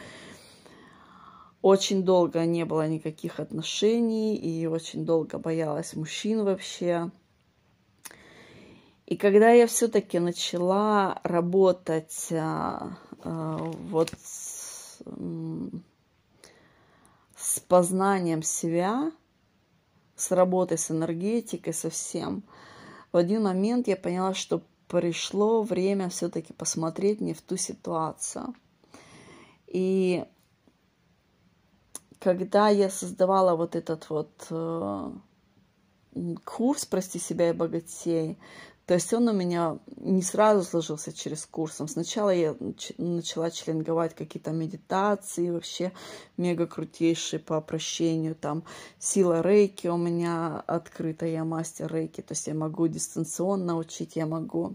очень 1.60 2.02
долго 2.02 2.44
не 2.44 2.64
было 2.64 2.88
никаких 2.88 3.38
отношений, 3.38 4.36
и 4.36 4.66
очень 4.66 5.04
долго 5.04 5.38
боялась 5.38 5.94
мужчин 5.94 6.44
вообще. 6.44 7.10
И 9.12 9.16
когда 9.18 9.50
я 9.50 9.66
все-таки 9.66 10.18
начала 10.18 11.20
работать 11.22 12.28
а, 12.32 12.96
а, 13.22 13.58
вот 13.58 14.10
с, 14.24 15.02
с 17.36 17.60
познанием 17.60 18.42
себя, 18.42 19.12
с 20.16 20.30
работой 20.30 20.78
с 20.78 20.90
энергетикой, 20.90 21.74
со 21.74 21.90
всем, 21.90 22.42
в 23.12 23.18
один 23.18 23.42
момент 23.42 23.86
я 23.86 23.98
поняла, 23.98 24.32
что 24.32 24.62
пришло 24.88 25.62
время 25.62 26.08
все-таки 26.08 26.54
посмотреть 26.54 27.20
мне 27.20 27.34
в 27.34 27.42
ту 27.42 27.58
ситуацию. 27.58 28.54
И 29.66 30.24
когда 32.18 32.70
я 32.70 32.88
создавала 32.88 33.56
вот 33.56 33.76
этот 33.76 34.08
вот 34.08 34.46
э, 34.48 35.12
курс 36.46 36.86
«Прости 36.86 37.18
себя 37.18 37.50
и 37.50 37.52
богатей», 37.52 38.38
то 38.86 38.94
есть 38.94 39.12
он 39.12 39.28
у 39.28 39.32
меня 39.32 39.78
не 39.96 40.22
сразу 40.22 40.64
сложился 40.64 41.12
через 41.12 41.46
курсом. 41.46 41.86
Сначала 41.86 42.30
я 42.30 42.56
начала 42.98 43.50
членговать 43.50 44.14
какие-то 44.14 44.50
медитации, 44.50 45.50
вообще 45.50 45.92
мега 46.36 46.66
крутейшие 46.66 47.38
по 47.38 47.60
прощению. 47.60 48.34
Там 48.34 48.64
сила 48.98 49.40
рейки 49.40 49.86
у 49.86 49.96
меня 49.96 50.62
открыта, 50.66 51.26
я 51.26 51.44
мастер 51.44 51.92
рейки, 51.92 52.22
то 52.22 52.32
есть 52.32 52.48
я 52.48 52.54
могу 52.54 52.88
дистанционно 52.88 53.76
учить, 53.76 54.16
я 54.16 54.26
могу 54.26 54.74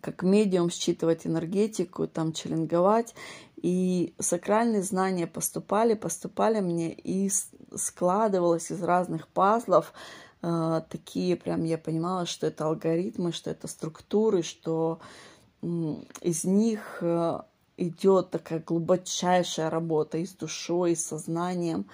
как 0.00 0.24
медиум 0.24 0.68
считывать 0.68 1.26
энергетику, 1.26 2.08
там 2.08 2.32
членговать. 2.32 3.14
И 3.56 4.14
сакральные 4.18 4.82
знания 4.82 5.28
поступали, 5.28 5.94
поступали 5.94 6.58
мне 6.58 6.92
и 6.92 7.30
складывалось 7.76 8.72
из 8.72 8.82
разных 8.82 9.28
пазлов 9.28 9.92
такие 10.42 11.36
прям 11.36 11.64
я 11.64 11.78
понимала, 11.78 12.26
что 12.26 12.46
это 12.46 12.66
алгоритмы, 12.66 13.32
что 13.32 13.50
это 13.50 13.68
структуры, 13.68 14.42
что 14.42 15.00
из 16.20 16.44
них 16.44 16.98
э, 17.00 17.40
идет 17.76 18.30
такая 18.30 18.58
глубочайшая 18.58 19.70
работа 19.70 20.18
и 20.18 20.26
с 20.26 20.32
душой, 20.32 20.92
и 20.92 20.96
с 20.96 21.06
сознанием. 21.06 21.86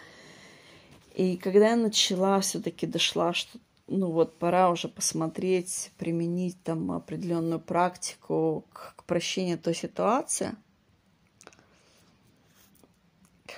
И 1.14 1.36
когда 1.36 1.70
я 1.70 1.76
начала, 1.76 2.40
все-таки 2.40 2.86
дошла, 2.86 3.34
что 3.34 3.58
ну 3.88 4.10
вот 4.10 4.38
пора 4.38 4.70
уже 4.70 4.88
посмотреть, 4.88 5.90
применить 5.98 6.62
там 6.62 6.92
определенную 6.92 7.60
практику 7.60 8.64
к, 8.72 8.94
к 8.96 9.04
прощению 9.04 9.58
той 9.58 9.74
ситуации. 9.74 10.54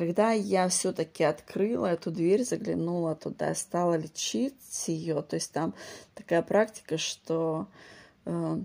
Когда 0.01 0.33
я 0.33 0.67
все-таки 0.69 1.25
открыла 1.25 1.85
эту 1.85 2.11
дверь, 2.11 2.43
заглянула 2.43 3.15
туда, 3.15 3.55
стала 3.55 3.99
лечить 3.99 4.55
ее, 4.89 5.21
то 5.21 5.35
есть 5.35 5.53
там 5.53 5.75
такая 6.15 6.41
практика, 6.41 6.97
что 6.97 7.69
э, 8.25 8.63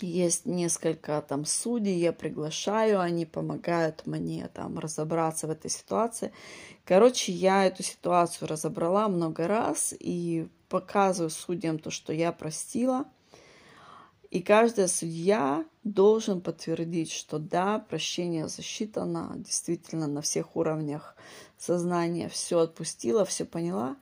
есть 0.00 0.44
несколько 0.44 1.22
там 1.22 1.44
судей, 1.44 1.96
я 1.96 2.12
приглашаю, 2.12 2.98
они 2.98 3.24
помогают 3.24 4.04
мне 4.04 4.48
там 4.52 4.80
разобраться 4.80 5.46
в 5.46 5.50
этой 5.50 5.70
ситуации. 5.70 6.32
Короче, 6.84 7.30
я 7.30 7.64
эту 7.64 7.84
ситуацию 7.84 8.48
разобрала 8.48 9.06
много 9.06 9.46
раз 9.46 9.94
и 9.96 10.48
показываю 10.68 11.30
судьям 11.30 11.78
то, 11.78 11.92
что 11.92 12.12
я 12.12 12.32
простила. 12.32 13.04
И 14.32 14.40
каждая 14.40 14.88
судья 14.88 15.62
должен 15.84 16.40
подтвердить, 16.40 17.12
что 17.12 17.38
да, 17.38 17.78
прощение 17.78 18.48
засчитано 18.48 19.34
действительно 19.36 20.06
на 20.06 20.22
всех 20.22 20.56
уровнях 20.56 21.16
сознания. 21.58 22.30
Все 22.30 22.60
отпустила, 22.60 23.26
все 23.26 23.44
поняла. 23.44 23.96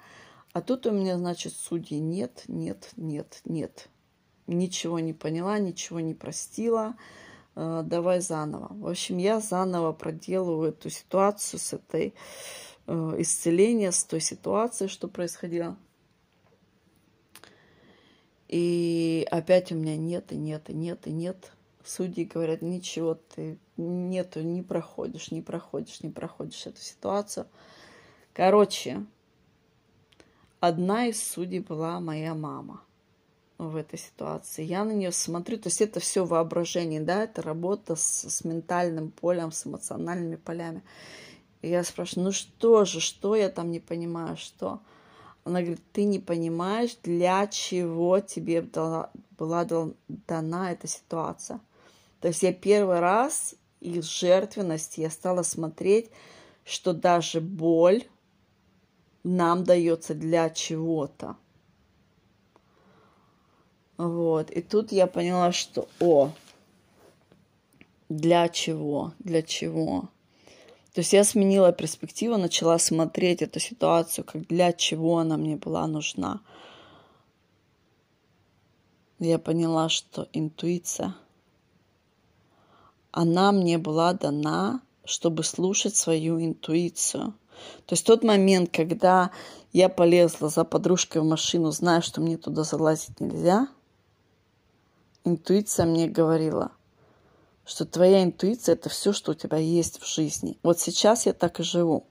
А 0.52 0.60
тут 0.60 0.86
у 0.86 0.92
меня, 0.92 1.18
значит, 1.18 1.52
судьи 1.52 1.98
нет, 1.98 2.44
нет, 2.46 2.90
нет, 2.96 3.40
нет. 3.44 3.88
Ничего 4.46 5.00
не 5.00 5.12
поняла, 5.12 5.58
ничего 5.58 5.98
не 5.98 6.14
простила. 6.14 6.94
Э, 7.56 7.82
давай 7.84 8.20
заново. 8.20 8.68
В 8.70 8.86
общем, 8.86 9.18
я 9.18 9.40
заново 9.40 9.90
проделываю 9.92 10.68
эту 10.68 10.90
ситуацию 10.90 11.58
с 11.58 11.72
этой 11.72 12.14
э, 12.86 13.14
исцеления, 13.18 13.90
с 13.90 14.04
той 14.04 14.20
ситуацией, 14.20 14.88
что 14.88 15.08
происходило. 15.08 15.76
И 18.50 19.28
опять 19.30 19.70
у 19.70 19.76
меня 19.76 19.96
нет, 19.96 20.32
и 20.32 20.36
нет, 20.36 20.70
и 20.70 20.74
нет, 20.74 21.06
и 21.06 21.12
нет. 21.12 21.52
Судьи 21.84 22.24
говорят, 22.24 22.62
ничего, 22.62 23.14
ты 23.14 23.58
нету, 23.76 24.42
не 24.42 24.62
проходишь, 24.62 25.30
не 25.30 25.40
проходишь, 25.40 26.02
не 26.02 26.10
проходишь 26.10 26.66
эту 26.66 26.80
ситуацию. 26.80 27.46
Короче, 28.32 29.06
одна 30.58 31.06
из 31.06 31.22
судей 31.22 31.60
была 31.60 32.00
моя 32.00 32.34
мама 32.34 32.82
в 33.56 33.76
этой 33.76 34.00
ситуации. 34.00 34.64
Я 34.64 34.82
на 34.84 34.92
нее 34.92 35.12
смотрю, 35.12 35.56
то 35.56 35.68
есть 35.68 35.80
это 35.80 36.00
все 36.00 36.24
воображение, 36.24 37.00
да, 37.00 37.22
это 37.22 37.42
работа 37.42 37.94
с, 37.94 38.28
с 38.28 38.44
ментальным 38.44 39.12
полем, 39.12 39.52
с 39.52 39.64
эмоциональными 39.64 40.34
полями. 40.34 40.82
И 41.62 41.68
я 41.68 41.84
спрашиваю, 41.84 42.24
ну 42.24 42.32
что 42.32 42.84
же, 42.84 42.98
что 42.98 43.36
я 43.36 43.48
там 43.48 43.70
не 43.70 43.78
понимаю, 43.78 44.36
что? 44.36 44.80
Она 45.44 45.60
говорит, 45.60 45.82
ты 45.92 46.04
не 46.04 46.18
понимаешь, 46.18 46.96
для 47.02 47.46
чего 47.46 48.20
тебе 48.20 48.62
была 48.62 49.10
дана 50.08 50.72
эта 50.72 50.86
ситуация. 50.86 51.60
То 52.20 52.28
есть 52.28 52.42
я 52.42 52.52
первый 52.52 53.00
раз 53.00 53.54
из 53.80 54.04
жертвенности 54.04 55.00
я 55.00 55.10
стала 55.10 55.42
смотреть, 55.42 56.10
что 56.64 56.92
даже 56.92 57.40
боль 57.40 58.04
нам 59.24 59.64
дается 59.64 60.14
для 60.14 60.50
чего-то. 60.50 61.36
Вот. 63.96 64.50
И 64.50 64.62
тут 64.62 64.92
я 64.92 65.06
поняла, 65.06 65.52
что, 65.52 65.88
о, 66.00 66.30
для 68.08 68.48
чего, 68.48 69.12
для 69.18 69.42
чего. 69.42 70.08
То 70.92 71.00
есть 71.00 71.12
я 71.12 71.22
сменила 71.22 71.72
перспективу, 71.72 72.36
начала 72.36 72.78
смотреть 72.78 73.42
эту 73.42 73.60
ситуацию, 73.60 74.24
как 74.24 74.46
для 74.48 74.72
чего 74.72 75.18
она 75.18 75.36
мне 75.36 75.56
была 75.56 75.86
нужна. 75.86 76.40
Я 79.20 79.38
поняла, 79.38 79.88
что 79.88 80.28
интуиция, 80.32 81.14
она 83.12 83.52
мне 83.52 83.78
была 83.78 84.14
дана, 84.14 84.80
чтобы 85.04 85.44
слушать 85.44 85.94
свою 85.94 86.40
интуицию. 86.40 87.34
То 87.86 87.92
есть 87.92 88.06
тот 88.06 88.24
момент, 88.24 88.70
когда 88.74 89.30
я 89.72 89.88
полезла 89.88 90.48
за 90.48 90.64
подружкой 90.64 91.22
в 91.22 91.26
машину, 91.26 91.70
зная, 91.70 92.00
что 92.00 92.20
мне 92.20 92.36
туда 92.36 92.64
залазить 92.64 93.20
нельзя, 93.20 93.68
интуиция 95.24 95.86
мне 95.86 96.08
говорила– 96.08 96.72
что 97.70 97.86
твоя 97.86 98.24
интуиция– 98.24 98.72
это 98.74 98.88
все, 98.88 99.12
что 99.12 99.30
у 99.30 99.34
тебя 99.34 99.56
есть 99.56 100.02
в 100.02 100.06
жизни. 100.06 100.58
Вот 100.64 100.80
сейчас 100.80 101.26
я 101.26 101.32
так 101.32 101.60
и 101.60 101.62
живу. 101.62 102.04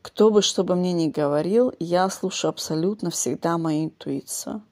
Кто 0.00 0.30
бы 0.30 0.40
что 0.40 0.62
бы 0.62 0.76
мне 0.76 0.92
ни 0.92 1.08
говорил, 1.08 1.72
я 1.80 2.08
слушаю 2.10 2.50
абсолютно 2.50 3.10
всегда 3.10 3.58
мою 3.58 3.86
интуицию. 3.86 4.62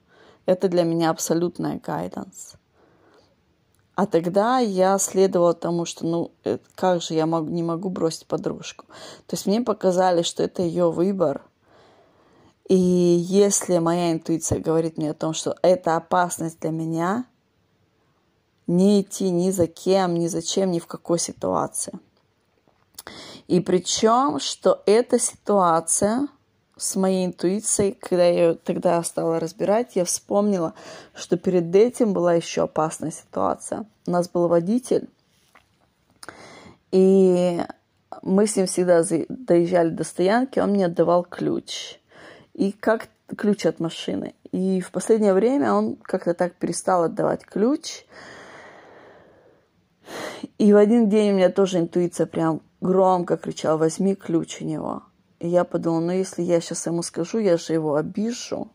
Это 0.47 0.69
для 0.69 0.85
меня 0.85 1.11
абсолютная 1.11 1.81
гайданс. 1.85 2.55
А 3.97 4.07
тогда 4.07 4.61
я 4.61 4.97
следовала 4.99 5.55
тому, 5.55 5.87
что 5.87 6.07
ну 6.07 6.33
э, 6.45 6.59
как 6.77 7.03
же 7.03 7.15
я 7.15 7.27
могу, 7.27 7.49
не 7.49 7.65
могу 7.65 7.89
бросить 7.89 8.27
подружку. 8.27 8.85
То 9.27 9.35
есть 9.35 9.47
мне 9.47 9.61
показали, 9.61 10.23
что 10.23 10.45
это 10.45 10.63
ее 10.63 10.93
выбор– 10.93 11.43
и 12.69 12.75
если 12.77 13.79
моя 13.79 14.13
интуиция 14.13 14.59
говорит 14.59 14.99
мне 14.99 15.11
о 15.11 15.15
том, 15.15 15.35
что 15.35 15.57
это 15.63 15.97
опасность 15.97 16.61
для 16.61 16.71
меня, 16.71 17.27
не 18.67 19.03
идти 19.03 19.31
ни 19.31 19.51
за 19.51 19.69
кем, 19.69 20.15
ни 20.15 20.27
зачем, 20.27 20.73
ни 20.73 20.81
в 20.81 20.87
какой 20.87 21.21
ситуации. 21.21 21.93
И 23.47 23.61
причем, 23.61 24.41
что 24.41 24.83
эта 24.87 25.21
ситуация 25.21 26.27
с 26.77 26.97
моей 26.97 27.27
интуицией, 27.27 27.93
когда 27.93 28.25
я 28.25 28.33
ее 28.33 28.55
тогда 28.55 29.01
стала 29.05 29.39
разбирать, 29.39 29.95
я 29.95 30.05
вспомнила, 30.05 30.75
что 31.15 31.37
перед 31.37 31.73
этим 31.75 32.13
была 32.13 32.35
еще 32.35 32.63
опасная 32.63 33.13
ситуация. 33.13 33.87
У 34.07 34.11
нас 34.11 34.29
был 34.29 34.49
водитель, 34.49 35.09
и 36.91 37.63
мы 38.23 38.49
с 38.49 38.57
ним 38.57 38.67
всегда 38.67 39.05
доезжали 39.29 39.91
до 39.91 40.03
стоянки, 40.03 40.59
он 40.59 40.71
мне 40.71 40.87
отдавал 40.87 41.23
ключ 41.23 42.01
и 42.57 42.73
как 42.73 43.09
ключ 43.37 43.67
от 43.67 43.81
машины. 43.81 44.35
И 44.51 44.81
в 44.81 44.91
последнее 44.91 45.35
время 45.35 45.73
он 45.73 45.97
как-то 45.97 46.33
так 46.33 46.55
перестал 46.55 47.05
отдавать 47.05 47.45
ключ. 47.45 48.07
И 50.59 50.73
в 50.73 50.77
один 50.77 51.09
день 51.11 51.33
у 51.33 51.37
меня 51.37 51.51
тоже 51.51 51.79
интуиция 51.79 52.27
прям 52.27 52.63
громко 52.81 53.37
кричала, 53.37 53.77
возьми 53.77 54.15
ключ 54.15 54.63
у 54.63 54.65
него. 54.65 55.03
И 55.39 55.49
я 55.49 55.65
подумала, 55.65 56.01
ну 56.01 56.13
если 56.13 56.43
я 56.43 56.61
сейчас 56.61 56.87
ему 56.87 57.03
скажу, 57.03 57.39
я 57.39 57.59
же 57.59 57.75
его 57.75 57.97
обижу. 57.97 58.71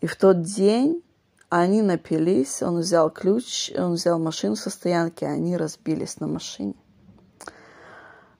И 0.00 0.06
в 0.06 0.16
тот 0.16 0.42
день 0.42 1.02
они 1.50 1.82
напились, 1.82 2.62
он 2.62 2.78
взял 2.78 3.10
ключ, 3.10 3.70
он 3.76 3.94
взял 3.94 4.18
машину 4.18 4.56
со 4.56 4.70
стоянки, 4.70 5.24
они 5.24 5.56
разбились 5.56 6.20
на 6.20 6.26
машине. 6.26 6.74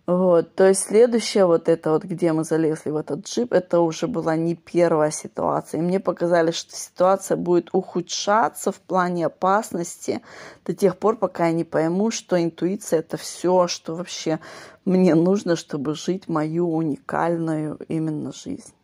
Вот, 0.07 0.55
то 0.55 0.69
есть 0.69 0.83
следующее 0.83 1.47
вот 1.47 1.67
это 1.67 1.93
вот, 1.93 2.05
где 2.05 2.35
мы 2.35 2.45
залезли 2.45 2.91
в 2.91 2.97
этот 2.97 3.27
джип, 3.27 3.55
это 3.55 3.81
уже 3.81 4.07
была 4.07 4.37
не 4.37 4.55
первая 4.55 5.11
ситуация. 5.11 5.79
И 5.79 5.83
мне 5.83 5.99
показали, 5.99 6.51
что 6.51 6.77
ситуация 6.77 7.39
будет 7.39 7.71
ухудшаться 7.73 8.71
в 8.71 8.81
плане 8.81 9.27
опасности 9.27 10.21
до 10.67 10.75
тех 10.75 10.99
пор, 10.99 11.17
пока 11.17 11.47
я 11.47 11.53
не 11.53 11.65
пойму, 11.65 12.11
что 12.11 12.43
интуиция 12.43 12.99
это 12.99 13.17
все, 13.17 13.67
что 13.67 13.95
вообще 13.95 14.41
мне 14.85 15.15
нужно, 15.15 15.57
чтобы 15.57 15.95
жить 15.95 16.29
мою 16.29 16.71
уникальную 16.71 17.79
именно 17.89 18.31
жизнь. 18.31 18.75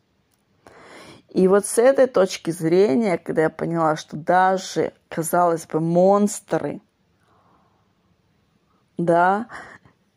И 1.28 1.46
вот 1.48 1.66
с 1.66 1.76
этой 1.76 2.06
точки 2.06 2.50
зрения, 2.50 3.18
когда 3.18 3.42
я 3.42 3.50
поняла, 3.50 3.94
что 3.96 4.16
даже, 4.16 4.94
казалось 5.10 5.66
бы, 5.66 5.80
монстры, 5.80 6.80
да, 8.96 9.48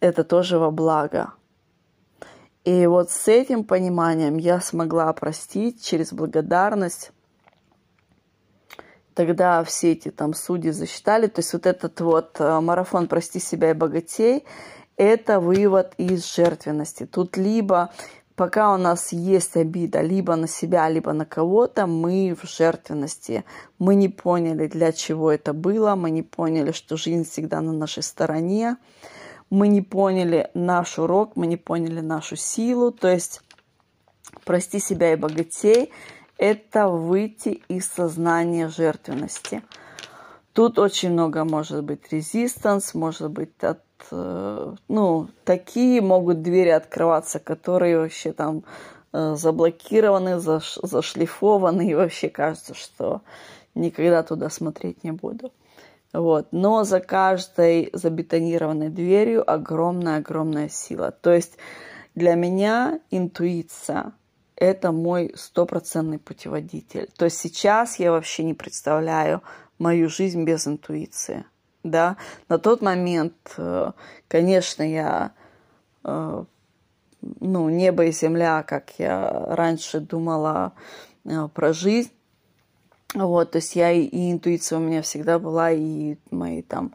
это 0.03 0.25
тоже 0.25 0.59
во 0.59 0.69
благо. 0.69 1.33
И 2.65 2.85
вот 2.87 3.09
с 3.09 3.27
этим 3.29 3.63
пониманием 3.63 4.37
я 4.37 4.59
смогла 4.59 5.11
простить 5.13 5.81
через 5.81 6.11
благодарность. 6.11 7.11
Тогда 9.13 9.63
все 9.63 9.93
эти 9.93 10.11
там 10.11 10.33
судьи 10.33 10.71
засчитали. 10.71 11.27
То 11.27 11.39
есть 11.39 11.53
вот 11.53 11.65
этот 11.65 12.01
вот 12.01 12.35
э, 12.39 12.59
марафон 12.59 13.07
«Прости 13.07 13.39
себя 13.39 13.71
и 13.71 13.73
богатей»– 13.73 14.45
это 14.97 15.39
вывод 15.39 15.93
из 15.97 16.25
жертвенности. 16.33 17.05
Тут 17.05 17.37
либо 17.37 17.89
пока 18.35 18.73
у 18.73 18.77
нас 18.77 19.13
есть 19.13 19.55
обида 19.55 20.01
либо 20.01 20.35
на 20.35 20.47
себя, 20.47 20.89
либо 20.89 21.13
на 21.13 21.25
кого-то, 21.25 21.87
мы 21.87 22.35
в 22.41 22.45
жертвенности. 22.45 23.45
Мы 23.79 23.95
не 23.95 24.09
поняли, 24.09 24.67
для 24.67 24.91
чего 24.91 25.31
это 25.31 25.53
было, 25.53 25.95
мы 25.95 26.09
не 26.09 26.23
поняли, 26.23 26.71
что 26.73 26.97
жизнь 26.97 27.23
всегда 27.23 27.61
на 27.61 27.71
нашей 27.71 28.03
стороне, 28.03 28.77
мы 29.49 29.67
не 29.67 29.81
поняли 29.81 30.49
наш 30.53 30.99
урок, 30.99 31.35
мы 31.35 31.47
не 31.47 31.57
поняли 31.57 31.99
нашу 31.99 32.35
силу. 32.35 32.91
То 32.91 33.09
есть 33.09 33.41
прости 34.45 34.79
себя 34.79 35.13
и 35.13 35.15
богатей– 35.15 35.91
это 36.37 36.87
выйти 36.87 37.61
из 37.67 37.87
сознания 37.87 38.69
жертвенности. 38.69 39.61
Тут 40.53 40.77
очень 40.77 41.11
много 41.11 41.45
может 41.45 41.83
быть 41.83 42.11
резистанс, 42.11 42.93
может 42.93 43.31
быть 43.31 43.63
от 43.63 43.79
Э, 44.11 44.75
ну, 44.87 45.27
такие 45.45 46.01
могут 46.01 46.41
двери 46.41 46.69
открываться, 46.69 47.39
которые 47.39 47.97
вообще 47.97 48.33
там 48.33 48.63
э, 49.11 49.35
заблокированы, 49.35 50.39
заш, 50.39 50.79
зашлифованы, 50.81 51.89
и 51.89 51.95
вообще 51.95 52.29
кажется, 52.29 52.73
что 52.73 53.21
никогда 53.75 54.23
туда 54.23 54.49
смотреть 54.49 55.03
не 55.03 55.11
буду. 55.11 55.51
Вот. 56.13 56.47
Но 56.51 56.83
за 56.83 56.99
каждой 56.99 57.89
забетонированной 57.93 58.89
дверью 58.89 59.49
огромная-огромная 59.49 60.69
сила. 60.69 61.11
То 61.11 61.33
есть 61.33 61.57
для 62.15 62.35
меня 62.35 62.99
интуиция– 63.09 64.13
это 64.55 64.91
мой 64.91 65.33
стопроцентный 65.35 66.19
путеводитель. 66.19 67.09
То 67.17 67.25
есть 67.25 67.39
сейчас 67.39 67.97
я 67.99 68.11
вообще 68.11 68.43
не 68.43 68.53
представляю 68.53 69.41
мою 69.79 70.07
жизнь 70.07 70.43
без 70.43 70.67
интуиции 70.67 71.45
да. 71.83 72.17
На 72.49 72.57
тот 72.57 72.81
момент, 72.81 73.33
э, 73.57 73.91
конечно, 74.27 74.83
я, 74.83 75.33
э, 76.03 76.43
ну, 77.21 77.69
небо 77.69 78.05
и 78.05 78.11
земля, 78.11 78.63
как 78.63 78.91
я 78.97 79.29
раньше 79.55 79.99
думала 79.99 80.73
э, 81.25 81.47
про 81.53 81.73
жизнь. 81.73 82.11
Вот, 83.13 83.51
то 83.51 83.57
есть 83.57 83.75
я 83.75 83.91
и, 83.91 84.03
и 84.03 84.31
интуиция 84.31 84.79
у 84.79 84.81
меня 84.81 85.01
всегда 85.01 85.37
была, 85.39 85.71
и 85.71 86.17
мои 86.31 86.61
там 86.61 86.93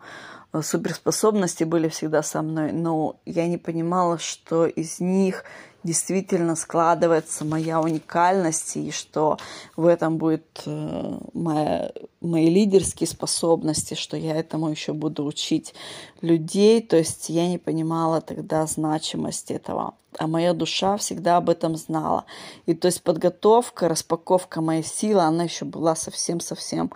суперспособности 0.63 1.65
были 1.65 1.89
всегда 1.89 2.23
со 2.23 2.43
мной, 2.43 2.73
но 2.73 3.21
я 3.25 3.47
не 3.47 3.59
понимала, 3.59 4.19
что 4.19 4.67
из 4.67 4.99
них 5.01 5.45
действительно 5.85 6.57
складывается 6.57 7.45
моя 7.45 7.81
уникальность, 7.81 8.77
и 8.77 8.91
что 8.91 9.39
в 9.77 9.87
этом 9.87 10.19
будет 10.19 10.63
э, 10.67 11.19
моя, 11.35 11.93
мои 12.21 12.51
лидерские 12.51 13.07
способности, 13.07 13.95
что 13.95 14.17
я 14.17 14.37
этому 14.37 14.69
еще 14.71 14.93
буду 14.93 15.25
учить 15.25 15.75
людей. 16.21 16.83
То 16.83 16.97
есть 16.97 17.29
я 17.29 17.47
не 17.49 17.59
понимала 17.59 18.21
тогда 18.21 18.67
значимость 18.67 19.51
этого. 19.51 19.95
А 20.19 20.27
моя 20.27 20.53
душа 20.53 20.97
всегда 20.97 21.37
об 21.37 21.49
этом 21.49 21.77
знала. 21.77 22.25
И 22.67 22.75
то 22.75 22.87
есть 22.87 23.03
подготовка, 23.03 23.89
распаковка 23.89 24.61
моей 24.61 24.83
силы, 24.83 25.21
она 25.21 25.45
еще 25.45 25.65
была 25.65 25.95
совсем-совсем 25.95 26.91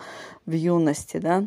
в 0.45 0.53
юности, 0.53 1.19
да. 1.19 1.47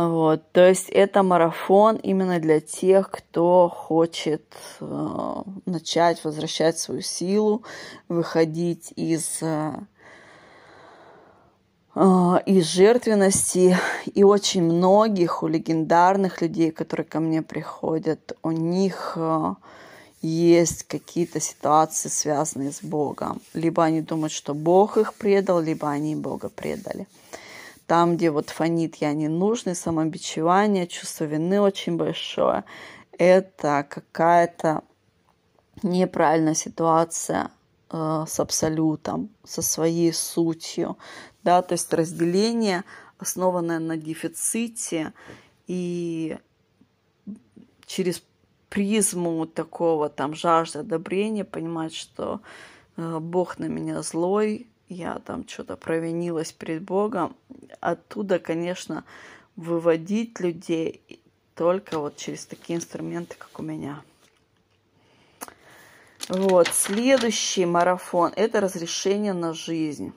Вот, 0.00 0.52
то 0.52 0.68
есть 0.68 0.90
это 0.90 1.24
марафон 1.24 1.96
именно 1.96 2.38
для 2.38 2.60
тех, 2.60 3.10
кто 3.10 3.68
хочет 3.68 4.44
э, 4.78 5.42
начать 5.66 6.22
возвращать 6.22 6.78
свою 6.78 7.00
силу, 7.02 7.64
выходить 8.08 8.92
из 8.94 9.42
э, 9.42 9.72
э, 11.96 12.00
из 12.46 12.64
жертвенности. 12.66 13.76
И 14.14 14.22
очень 14.22 14.62
многих, 14.62 15.42
у 15.42 15.48
легендарных 15.48 16.42
людей, 16.42 16.70
которые 16.70 17.04
ко 17.04 17.18
мне 17.18 17.42
приходят, 17.42 18.36
у 18.44 18.52
них 18.52 19.14
э, 19.16 19.54
есть 20.22 20.84
какие-то 20.84 21.40
ситуации, 21.40 22.08
связанные 22.08 22.70
с 22.70 22.84
Богом. 22.84 23.40
Либо 23.52 23.82
они 23.82 24.02
думают, 24.02 24.32
что 24.32 24.54
Бог 24.54 24.96
их 24.96 25.14
предал, 25.14 25.60
либо 25.60 25.90
они 25.90 26.14
Бога 26.14 26.50
предали 26.50 27.08
там, 27.88 28.16
где 28.16 28.30
вот 28.30 28.50
фонит 28.50 28.96
я 28.96 29.14
ненужный, 29.14 29.74
самобичевание, 29.74 30.86
чувство 30.86 31.24
вины 31.24 31.58
очень 31.58 31.96
большое, 31.96 32.64
это 33.12 33.86
какая-то 33.88 34.82
неправильная 35.82 36.52
ситуация 36.52 37.50
э, 37.90 38.24
с 38.28 38.40
абсолютом, 38.40 39.30
со 39.42 39.62
своей 39.62 40.12
сутью, 40.12 40.98
да, 41.42 41.62
то 41.62 41.72
есть 41.72 41.90
разделение, 41.94 42.84
основанное 43.16 43.78
на 43.78 43.96
дефиците 43.96 45.14
и 45.66 46.36
через 47.86 48.22
призму 48.68 49.46
такого 49.46 50.10
там 50.10 50.34
жажды 50.34 50.80
одобрения 50.80 51.44
понимать, 51.44 51.94
что 51.94 52.42
э, 52.98 53.18
Бог 53.18 53.58
на 53.58 53.64
меня 53.64 54.02
злой, 54.02 54.67
я 54.88 55.18
там 55.18 55.46
что-то 55.46 55.76
провинилась 55.76 56.52
перед 56.52 56.82
Богом, 56.82 57.36
оттуда, 57.80 58.38
конечно, 58.38 59.04
выводить 59.56 60.40
людей 60.40 61.02
только 61.54 61.98
вот 61.98 62.16
через 62.16 62.46
такие 62.46 62.78
инструменты, 62.78 63.36
как 63.36 63.58
у 63.58 63.62
меня. 63.62 64.02
Вот, 66.28 66.68
следующий 66.68 67.64
марафон– 67.64 68.32
это 68.36 68.60
разрешение 68.60 69.32
на 69.32 69.54
жизнь. 69.54 70.12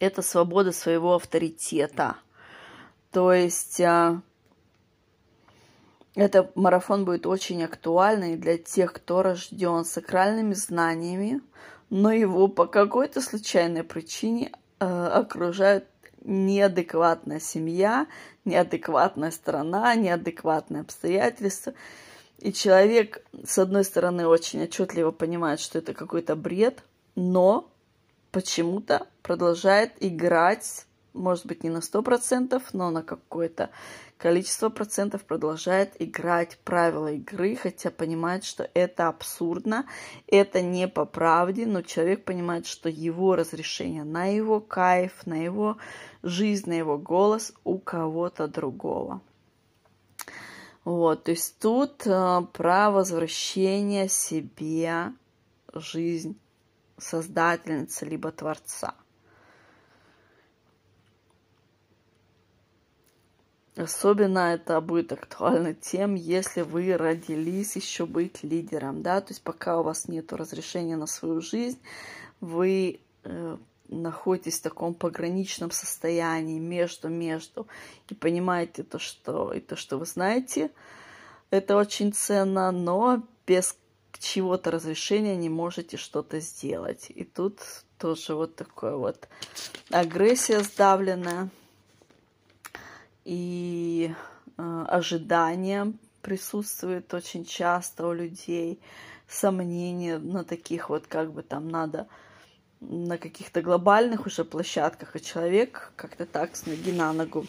Это 0.00 0.22
свобода 0.22 0.72
своего 0.72 1.14
авторитета. 1.14 2.16
То 3.12 3.32
есть 3.32 3.80
а, 3.80 4.20
этот 6.16 6.56
марафон 6.56 7.04
будет 7.04 7.26
очень 7.26 7.62
актуальный 7.62 8.36
для 8.36 8.58
тех, 8.58 8.92
кто 8.92 9.22
рожден 9.22 9.84
сакральными 9.84 10.54
знаниями, 10.54 11.40
но 11.90 12.12
его 12.12 12.48
по 12.48 12.66
какой-то 12.66 13.20
случайной 13.20 13.84
причине 13.84 14.52
э, 14.80 14.86
окружают 14.86 15.86
неадекватная 16.24 17.40
семья, 17.40 18.06
неадекватная 18.44 19.30
страна, 19.30 19.94
неадекватные 19.94 20.80
обстоятельства. 20.80 21.74
И 22.38 22.52
человек, 22.52 23.24
с 23.44 23.58
одной 23.58 23.84
стороны, 23.84 24.26
очень 24.26 24.62
отчетливо 24.64 25.10
понимает, 25.10 25.60
что 25.60 25.78
это 25.78 25.94
какой-то 25.94 26.36
бред, 26.36 26.82
но 27.14 27.70
почему-то 28.30 29.06
продолжает 29.22 29.92
играть, 30.00 30.86
может 31.14 31.46
быть, 31.46 31.64
не 31.64 31.70
на 31.70 31.78
100%, 31.78 32.62
но 32.72 32.90
на 32.90 33.02
какой-то 33.02 33.70
количество 34.18 34.68
процентов 34.68 35.24
продолжает 35.24 36.00
играть 36.00 36.58
правила 36.64 37.12
игры, 37.12 37.56
хотя 37.56 37.90
понимает, 37.90 38.44
что 38.44 38.68
это 38.74 39.08
абсурдно, 39.08 39.86
это 40.26 40.62
не 40.62 40.88
по 40.88 41.04
правде, 41.04 41.66
но 41.66 41.82
человек 41.82 42.24
понимает, 42.24 42.66
что 42.66 42.88
его 42.88 43.36
разрешение 43.36 44.04
на 44.04 44.26
его 44.26 44.60
кайф, 44.60 45.26
на 45.26 45.34
его 45.34 45.76
жизнь, 46.22 46.68
на 46.68 46.74
его 46.74 46.98
голос 46.98 47.52
у 47.64 47.78
кого-то 47.78 48.48
другого. 48.48 49.20
Вот, 50.84 51.24
то 51.24 51.32
есть 51.32 51.58
тут 51.58 52.06
э, 52.06 52.42
про 52.52 52.90
возвращение 52.92 54.08
себе 54.08 55.12
жизнь 55.74 56.38
создательницы 56.96 58.04
либо 58.04 58.30
творца– 58.30 58.94
Особенно 63.76 64.54
это 64.54 64.80
будет 64.80 65.12
актуально 65.12 65.74
тем, 65.74 66.14
если 66.14 66.62
вы 66.62 66.96
родились 66.96 67.76
еще 67.76 68.06
быть 68.06 68.42
лидером, 68.42 69.02
да, 69.02 69.20
то 69.20 69.32
есть 69.32 69.42
пока 69.42 69.80
у 69.80 69.82
вас 69.82 70.08
нет 70.08 70.32
разрешения 70.32 70.96
на 70.96 71.06
свою 71.06 71.42
жизнь, 71.42 71.78
вы 72.40 73.00
э, 73.24 73.56
находитесь 73.88 74.60
в 74.60 74.62
таком 74.62 74.94
пограничном 74.94 75.70
состоянии 75.70 76.58
между-между 76.58 77.66
и 78.08 78.14
понимаете 78.14 78.82
то, 78.82 78.98
что 78.98 79.52
и 79.52 79.60
то, 79.60 79.76
что 79.76 79.98
вы 79.98 80.06
знаете, 80.06 80.70
это 81.50 81.76
очень 81.76 82.14
ценно, 82.14 82.72
но 82.72 83.22
без 83.46 83.76
чего-то 84.18 84.70
разрешения 84.70 85.36
не 85.36 85.50
можете 85.50 85.98
что-то 85.98 86.40
сделать. 86.40 87.12
И 87.14 87.24
тут 87.24 87.60
тоже 87.98 88.34
вот 88.34 88.56
такое 88.56 88.96
вот. 88.96 89.28
Агрессия 89.90 90.60
сдавленная 90.60 91.50
и 93.26 94.14
э, 94.56 94.84
ожидания 94.88 95.92
присутствует 96.22 97.12
очень 97.12 97.44
часто 97.44 98.06
у 98.06 98.12
людей, 98.12 98.80
сомнения 99.28 100.18
на 100.18 100.44
таких 100.44 100.88
вот 100.90 101.08
как 101.08 101.32
бы 101.32 101.42
там 101.42 101.68
надо 101.68 102.06
на 102.80 103.18
каких-то 103.18 103.62
глобальных 103.62 104.26
уже 104.26 104.44
площадках, 104.44 105.16
а 105.16 105.18
человек 105.18 105.92
как-то 105.96 106.24
так 106.24 106.54
с 106.54 106.66
ноги 106.66 106.92
на 106.92 107.12
ногу 107.12 107.46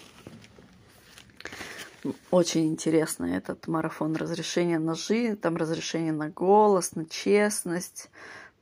очень 2.32 2.68
интересно 2.68 3.26
этот 3.26 3.68
марафон 3.68 4.16
разрешения 4.16 4.80
на 4.80 4.95
жизнь, 4.95 5.36
там 5.36 5.58
разрешение 5.58 6.14
на 6.14 6.30
голос, 6.30 6.95
на 6.95 7.06
честность, 7.06 8.10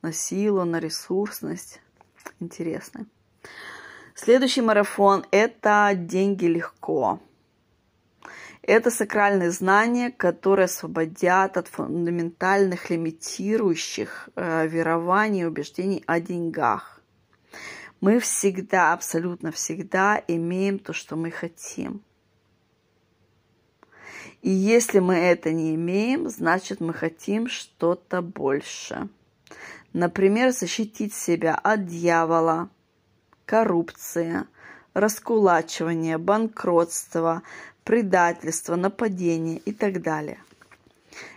на 0.02 0.12
силу, 0.12 0.66
на 0.66 0.80
ресурсность. 0.80 1.80
Интересно. 2.40 3.06
Следующий 4.18 4.62
марафон– 4.62 5.26
это 5.32 5.92
«Деньги 5.94 6.46
легко». 6.46 7.20
Это 8.62 8.90
сакральные 8.90 9.52
знания, 9.52 10.10
которые 10.10 10.66
освободят 10.66 11.58
от 11.58 11.68
фундаментальных 11.68 12.90
лимитирующих 12.90 14.30
э, 14.38 14.68
верований 14.68 15.42
и 15.42 15.44
убеждений 15.44 16.02
о 16.08 16.22
деньгах. 16.22 17.02
Мы 18.00 18.20
всегда, 18.20 18.94
абсолютно 18.94 19.52
всегда 19.52 20.24
имеем 20.30 20.80
то, 20.80 20.94
что 20.94 21.18
мы 21.18 21.30
хотим. 21.30 22.02
И 24.42 24.50
если 24.50 25.00
мы 25.00 25.16
это 25.16 25.52
не 25.52 25.76
имеем, 25.76 26.30
значит 26.30 26.80
мы 26.80 26.94
хотим 26.94 27.50
что-то 27.50 28.22
больше. 28.22 29.10
Например, 29.92 30.52
защитить 30.52 31.14
себя 31.14 31.54
от 31.56 31.86
дьявола, 31.86 32.70
коррупции, 33.46 34.46
раскулачивания, 34.94 36.18
банкротства, 36.18 37.44
предательство, 37.84 38.76
нападение 38.76 39.58
и 39.60 39.72
так 39.72 40.02
далее. 40.02 40.40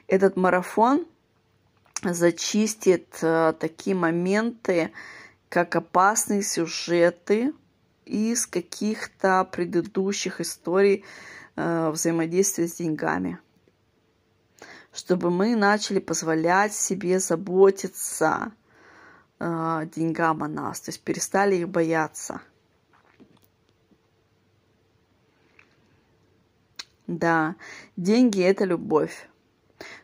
Этот 0.07 0.37
марафон 0.37 1.07
зачистит 2.03 3.19
э, 3.23 3.53
такие 3.59 3.95
моменты, 3.95 4.93
как 5.49 5.77
опасные 5.77 6.43
сюжеты 6.43 7.53
из 8.05 8.47
каких-то 8.47 9.45
предыдущих 9.45 10.41
историй 10.41 11.05
э, 11.57 11.91
взаимодействия 11.91 12.69
с 12.69 12.77
деньгами. 12.77 13.39
Чтобы 14.93 15.31
мы 15.31 15.55
начали 15.55 15.99
позволять 15.99 16.73
себе 16.73 17.21
заботиться 17.21 18.53
э, 19.39 19.89
деньгам 19.95 20.43
о 20.43 20.49
нас, 20.49 20.81
то 20.81 20.91
есть 20.91 21.03
перестали 21.03 21.57
их 21.57 21.69
бояться– 21.69 22.41
Да, 27.09 27.57
деньги– 27.97 28.43
это 28.43 28.67
любовь. 28.67 29.29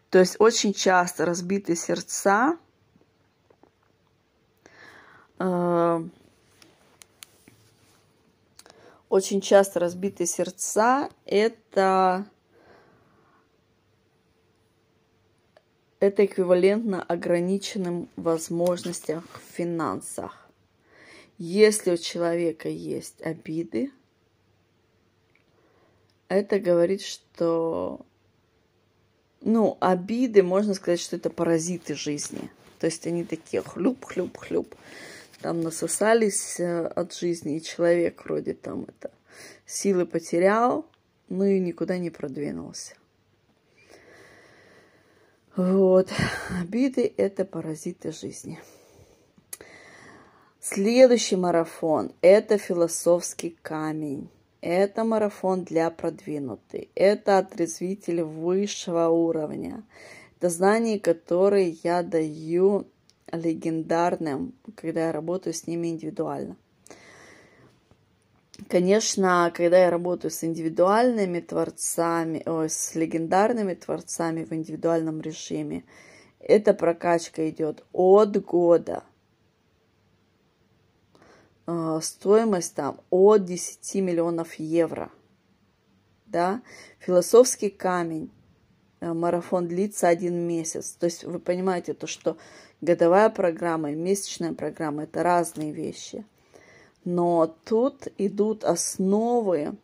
То 0.08 0.18
есть 0.18 0.36
очень 0.38 0.72
часто 0.72 1.26
разбитые 1.26 1.76
сердца 1.76 2.56
э, 5.38 6.08
очень 9.10 9.40
часто 9.42 9.80
разбитые 9.80 10.26
сердца 10.26 11.10
это 11.26 12.24
это 16.04 16.24
эквивалентно 16.24 17.02
ограниченным 17.02 18.08
возможностям 18.16 19.22
в 19.32 19.56
финансах. 19.56 20.48
Если 21.38 21.92
у 21.92 21.96
человека 21.96 22.68
есть 22.68 23.20
обиды, 23.22 23.90
это 26.28 26.58
говорит, 26.58 27.02
что, 27.02 28.04
ну, 29.40 29.76
обиды, 29.80 30.42
можно 30.42 30.74
сказать, 30.74 31.00
что 31.00 31.16
это 31.16 31.30
паразиты 31.30 31.94
жизни. 31.94 32.50
То 32.78 32.86
есть 32.86 33.06
они 33.06 33.24
такие 33.24 33.62
хлюп-хлюп-хлюп. 33.62 34.74
Там 35.40 35.60
насосались 35.60 36.58
э, 36.60 36.86
от 36.86 37.14
жизни, 37.14 37.56
и 37.56 37.62
человек 37.62 38.24
вроде 38.24 38.54
там 38.54 38.84
это 38.84 39.10
силы 39.66 40.06
потерял, 40.06 40.86
ну 41.28 41.44
и 41.44 41.58
никуда 41.58 41.98
не 41.98 42.10
продвинулся. 42.10 42.94
Вот. 45.56 46.12
Обиды– 46.60 47.12
это 47.16 47.44
паразиты 47.44 48.10
жизни. 48.10 48.58
Следующий 50.58 51.36
марафон– 51.36 52.12
это 52.22 52.58
философский 52.58 53.56
камень. 53.62 54.28
Это 54.60 55.04
марафон 55.04 55.62
для 55.62 55.90
продвинутых. 55.90 56.86
Это 56.96 57.38
отрезвитель 57.38 58.22
высшего 58.22 59.08
уровня. 59.08 59.84
Это 60.38 60.48
знания, 60.48 60.98
которые 60.98 61.76
я 61.84 62.02
даю 62.02 62.88
легендарным, 63.30 64.54
когда 64.74 65.06
я 65.06 65.12
работаю 65.12 65.54
с 65.54 65.68
ними 65.68 65.88
индивидуально. 65.88 66.56
Конечно, 68.68 69.52
когда 69.54 69.78
я 69.78 69.90
работаю 69.90 70.30
с 70.30 70.44
индивидуальными 70.44 71.40
творцами, 71.40 72.42
ой, 72.46 72.70
с 72.70 72.94
легендарными 72.94 73.74
творцами 73.74 74.44
в 74.44 74.52
индивидуальном 74.52 75.20
режиме, 75.20 75.84
эта 76.38 76.72
прокачка 76.74 77.48
идет 77.48 77.84
от 77.92 78.42
года– 78.44 79.04
Э, 81.66 81.98
стоимость 82.02 82.74
там 82.74 83.00
от 83.10 83.44
10 83.44 83.94
миллионов 83.96 84.54
евро. 84.54 85.10
Да? 86.26 86.62
Философский 86.98 87.70
камень. 87.70 88.30
Э, 89.00 89.12
марафон 89.12 89.66
длится 89.68 90.08
один 90.08 90.46
месяц. 90.46 90.92
То 90.92 91.06
есть 91.06 91.24
вы 91.24 91.38
понимаете 91.38 91.94
то, 91.94 92.06
что 92.06 92.36
годовая 92.80 93.30
программа 93.30 93.92
и 93.92 93.94
месячная 93.94 94.52
программа– 94.52 95.02
это 95.04 95.22
разные 95.22 95.72
вещи. 95.72 96.24
Но 97.04 97.54
тут 97.64 98.08
идут 98.18 98.64
основы 98.64 99.76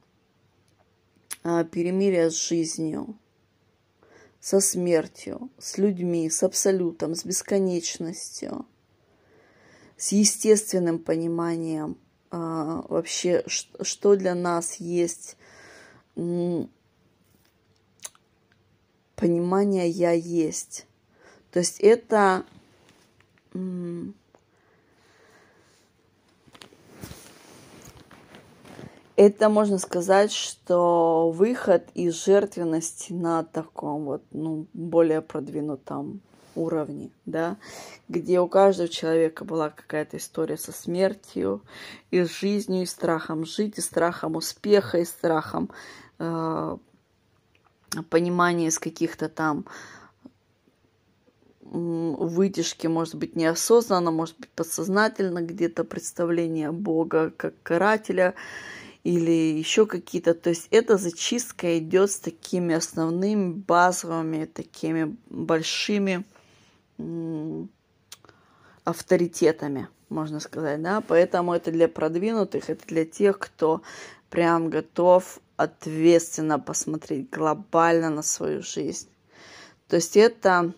э, 1.45 1.65
перемирия 1.71 2.31
с 2.31 2.35
жизнью, 2.35 3.15
со 4.41 4.61
смертью, 4.61 5.51
с 5.59 5.79
людьми, 5.79 6.29
с 6.31 6.43
абсолютом, 6.43 7.15
с 7.15 7.25
бесконечностью– 7.25 8.67
с 10.01 10.13
естественным 10.13 10.99
пониманием 10.99 11.99
а, 12.31 12.87
вообще, 12.89 13.45
что, 13.47 14.17
для 14.17 14.35
нас 14.35 14.77
есть 14.77 15.37
понимание 19.15 19.89
«я 19.91 20.13
есть». 20.13 20.87
То 21.51 21.59
есть 21.59 21.81
это 21.81 22.47
это 29.21 29.51
можно 29.51 29.77
сказать, 29.77 30.33
что 30.33 31.31
выход 31.31 31.87
из 31.93 32.25
жертвенности 32.25 33.13
на 33.13 33.45
таком 33.45 34.07
вот, 34.07 34.23
ну, 34.31 34.67
более 34.73 35.21
продвинутом 35.21 36.23
уровне, 36.55 37.11
да, 37.27 37.59
где 38.09 38.41
у 38.41 38.49
каждого 38.49 38.89
человека 38.89 39.45
была 39.45 39.69
какая-то 39.69 40.17
история 40.17 40.57
со 40.57 40.73
смертью, 40.73 41.63
и 42.11 42.25
с 42.25 42.31
жизнью, 42.31 42.85
и 42.85 42.87
страхом 42.87 43.45
жить, 43.45 43.77
и 43.77 43.83
страхом 43.83 44.37
успеха, 44.37 44.97
и 44.97 45.05
страхом 45.05 45.69
э, 46.19 46.79
понимания 48.09 48.69
из 48.69 48.79
каких-то 48.79 49.29
там 49.29 49.67
вытяжки, 51.61 52.87
может 52.87 53.17
быть, 53.17 53.37
неосознанно, 53.37 54.11
может 54.11 54.39
быть, 54.41 54.49
подсознательно 54.49 55.43
где-то 55.43 55.85
представление 55.85 56.73
Бога 56.73 57.31
как 57.37 57.55
карателя 57.63 58.35
или 59.05 59.57
еще 59.59 59.87
какие-то. 59.87 60.35
То 60.35 60.51
есть 60.51 60.69
эта 60.71 60.97
зачистка 60.97 61.79
идет 61.79 62.11
с 62.11 62.19
такими 62.19 62.75
основными 62.75 63.53
базовыми, 63.53 64.45
такими 64.45 65.17
большими 65.29 66.25
авторитетами, 68.85 69.89
можно 70.09 70.41
сказать, 70.41 70.83
да, 70.83 71.01
поэтому 71.01 71.55
это 71.55 71.71
для 71.71 71.89
продвинутых, 71.89 72.69
это 72.69 72.87
для 72.87 73.05
тех, 73.05 73.39
кто 73.39 73.83
прям 74.29 74.69
готов 74.71 75.41
ответственно 75.57 76.59
посмотреть 76.59 77.31
глобально 77.31 78.11
на 78.11 78.23
свою 78.23 78.63
жизнь. 78.63 79.09
То 79.89 79.97
есть 79.97 80.17
это 80.17 80.73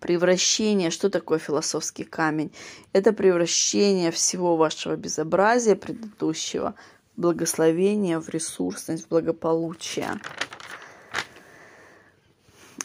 превращение, 0.00 0.90
что 0.90 1.10
такое 1.10 1.38
философский 1.38 2.04
камень? 2.04 2.52
Это 2.92 3.12
превращение 3.12 4.10
всего 4.10 4.56
вашего 4.56 4.96
безобразия 4.96 5.76
предыдущего 5.76 6.74
благословение, 7.18 8.18
в 8.20 8.28
ресурсность, 8.28 9.04
в 9.04 9.08
благополучие. 9.08 10.08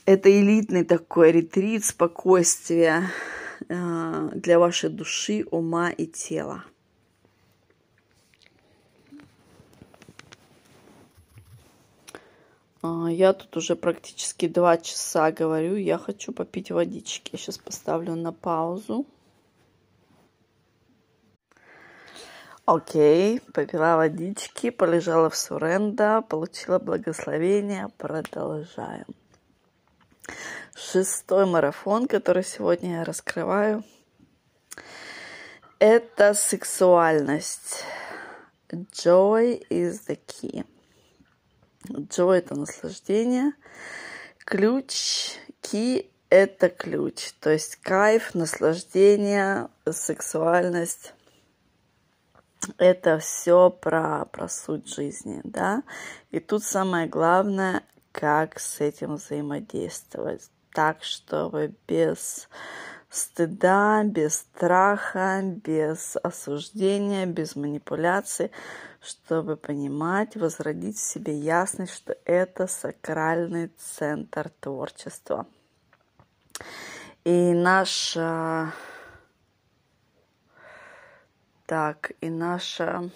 Это 0.05 0.29
элитный 0.29 0.83
такой 0.83 1.31
ретрит, 1.31 1.85
спокойствие 1.85 3.09
э, 3.69 4.29
для 4.33 4.59
вашей 4.59 4.89
души, 4.89 5.45
ума 5.49 5.91
и 5.91 6.07
тела. 6.07 6.65
А, 12.81 13.07
я 13.09 13.31
тут 13.31 13.55
уже 13.55 13.75
практически 13.77 14.47
два 14.47 14.77
часа 14.77 15.31
говорю. 15.31 15.75
Я 15.75 15.97
хочу 15.97 16.33
попить 16.33 16.71
водички. 16.71 17.29
Я 17.33 17.39
сейчас 17.39 17.57
поставлю 17.57 18.15
на 18.15 18.33
паузу. 18.33 19.05
Окей, 22.65 23.41
попила 23.53 23.97
водички, 23.97 24.69
полежала 24.69 25.29
в 25.29 25.35
суренда, 25.35 26.21
получила 26.21 26.79
благословение. 26.79 27.89
Продолжаем. 27.97 29.05
Шестой 30.73 31.45
марафон, 31.45 32.07
который 32.07 32.45
сегодня 32.45 32.99
я 32.99 33.03
раскрываю, 33.03 33.83
это 35.77 36.33
сексуальность. 36.33 37.83
Joy 38.71 39.67
is 39.69 39.99
the 40.07 40.17
key. 40.25 40.65
Joy– 41.89 42.33
это 42.37 42.55
наслаждение. 42.55 43.51
Ключ, 44.37 45.35
key– 45.61 46.09
это 46.29 46.69
ключ. 46.69 47.33
То 47.41 47.49
есть 47.49 47.75
кайф, 47.75 48.33
наслаждение, 48.33 49.67
сексуальность– 49.91 51.13
это 52.77 53.19
все 53.19 53.69
про, 53.69 54.25
про 54.25 54.47
суть 54.47 54.87
жизни, 54.87 55.41
да. 55.43 55.83
И 56.31 56.39
тут 56.39 56.63
самое 56.63 57.07
главное, 57.07 57.83
как 58.11 58.59
с 58.59 58.79
этим 58.79 59.15
взаимодействовать 59.15 60.49
так, 60.73 61.03
чтобы 61.03 61.73
без 61.87 62.49
стыда, 63.09 64.03
без 64.03 64.39
страха, 64.39 65.41
без 65.43 66.17
осуждения, 66.23 67.25
без 67.25 67.55
манипуляций, 67.55 68.51
чтобы 69.01 69.55
понимать, 69.55 70.35
возродить 70.35 70.97
в 70.97 71.01
себе 71.01 71.37
ясность, 71.37 71.93
что 71.93 72.17
это 72.25 72.67
сакральный 72.67 73.71
центр 73.77 74.49
творчества. 74.59 75.45
И 77.23 77.53
наша... 77.53 78.73
Так, 81.73 82.11
и 82.21 82.29
наша... 82.29 83.09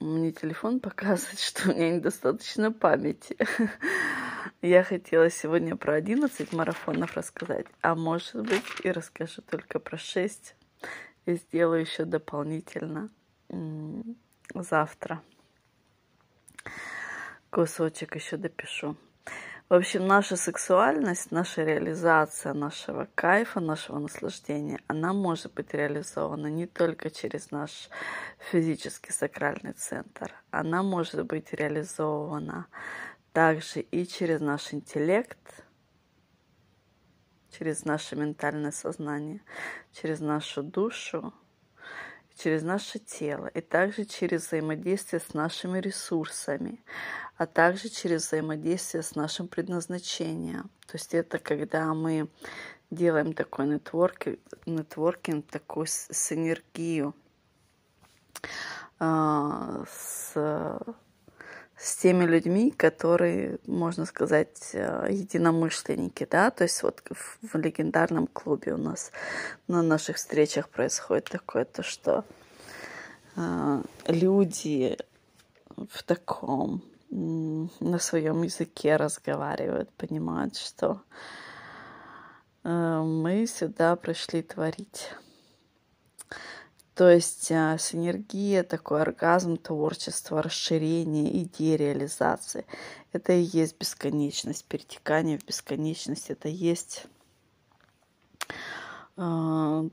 Мне 0.00 0.32
телефон 0.32 0.80
показывает, 0.88 1.38
что 1.38 1.70
у 1.70 1.72
меня 1.72 1.94
недостаточно 1.94 2.72
памяти. 2.72 3.36
Я 4.62 4.82
хотела 4.82 5.30
сегодня 5.30 5.76
про 5.76 5.94
11 5.94 6.52
марафонов 6.52 7.16
рассказать, 7.16 7.66
а 7.82 7.94
может 7.94 8.42
быть 8.42 8.64
и 8.82 8.90
расскажу 8.90 9.42
только 9.42 9.78
про 9.78 9.96
6 9.96 10.56
и 11.26 11.34
сделаю 11.36 11.82
еще 11.82 12.04
дополнительно 12.04 13.10
завтра. 14.56 15.22
Кусочек 17.50 18.16
еще 18.16 18.36
допишу. 18.36 18.96
В 19.68 19.74
общем, 19.74 20.06
наша 20.06 20.36
сексуальность, 20.36 21.32
наша 21.32 21.64
реализация 21.64 22.54
нашего 22.54 23.08
кайфа, 23.16 23.58
нашего 23.58 23.98
наслаждения, 23.98 24.78
она 24.86 25.12
может 25.12 25.54
быть 25.54 25.74
реализована 25.74 26.46
не 26.46 26.66
только 26.68 27.10
через 27.10 27.50
наш 27.50 27.88
физический 28.52 29.10
сакральный 29.10 29.72
центр, 29.72 30.32
она 30.52 30.84
может 30.84 31.26
быть 31.26 31.52
реализована 31.52 32.68
также 33.32 33.80
и 33.80 34.06
через 34.06 34.40
наш 34.40 34.72
интеллект, 34.72 35.64
через 37.50 37.84
наше 37.84 38.14
ментальное 38.14 38.70
сознание, 38.70 39.40
через 39.90 40.20
нашу 40.20 40.62
душу, 40.62 41.34
через 42.36 42.62
наше 42.62 42.98
тело, 42.98 43.46
и 43.46 43.60
также 43.60 44.04
через 44.04 44.46
взаимодействие 44.46 45.20
с 45.20 45.34
нашими 45.34 45.78
ресурсами, 45.78 46.82
а 47.36 47.46
также 47.46 47.88
через 47.88 48.26
взаимодействие 48.26 49.02
с 49.02 49.14
нашим 49.14 49.48
предназначением. 49.48 50.70
То 50.86 50.94
есть 50.94 51.14
это 51.14 51.38
когда 51.38 51.92
мы 51.94 52.28
делаем 52.90 53.32
такой 53.32 53.66
нетворкинг, 53.66 54.38
нетворкинг 54.66 55.46
такую 55.46 55.86
синергию 55.86 57.14
э, 59.00 59.84
с, 59.90 60.32
с 61.76 61.96
теми 61.96 62.24
людьми, 62.24 62.70
которые, 62.70 63.58
можно 63.66 64.06
сказать, 64.06 64.70
э, 64.72 65.08
единомышленники, 65.10 66.26
да, 66.30 66.50
то 66.50 66.64
есть 66.64 66.82
вот 66.82 67.02
в, 67.10 67.56
легендарном 67.56 68.26
клубе 68.26 68.74
у 68.74 68.78
нас 68.78 69.12
на 69.68 69.82
наших 69.82 70.16
встречах 70.16 70.68
происходит 70.70 71.24
такое, 71.24 71.66
то 71.66 71.82
что 71.82 72.24
э, 73.36 73.82
люди 74.06 74.96
в 75.76 76.02
таком 76.02 76.82
на 77.10 77.98
своем 77.98 78.42
языке 78.42 78.96
разговаривают, 78.96 79.90
понимают, 79.92 80.56
что 80.56 81.02
э, 82.64 83.00
мы 83.02 83.46
сюда 83.46 83.96
пришли 83.96 84.42
творить. 84.42 85.10
То 86.96 87.10
есть 87.10 87.50
э, 87.50 87.76
синергия, 87.78 88.62
такой 88.62 89.02
оргазм 89.02 89.58
творчества, 89.58 90.42
расширение 90.42 91.42
идеи 91.42 91.76
реализации. 91.76 92.64
Это 93.12 93.34
и 93.34 93.42
есть 93.42 93.78
бесконечность, 93.78 94.64
перетекание 94.64 95.38
в 95.38 95.44
бесконечность. 95.44 96.30
Это 96.30 96.48
есть 96.48 97.04
э, 99.18 99.90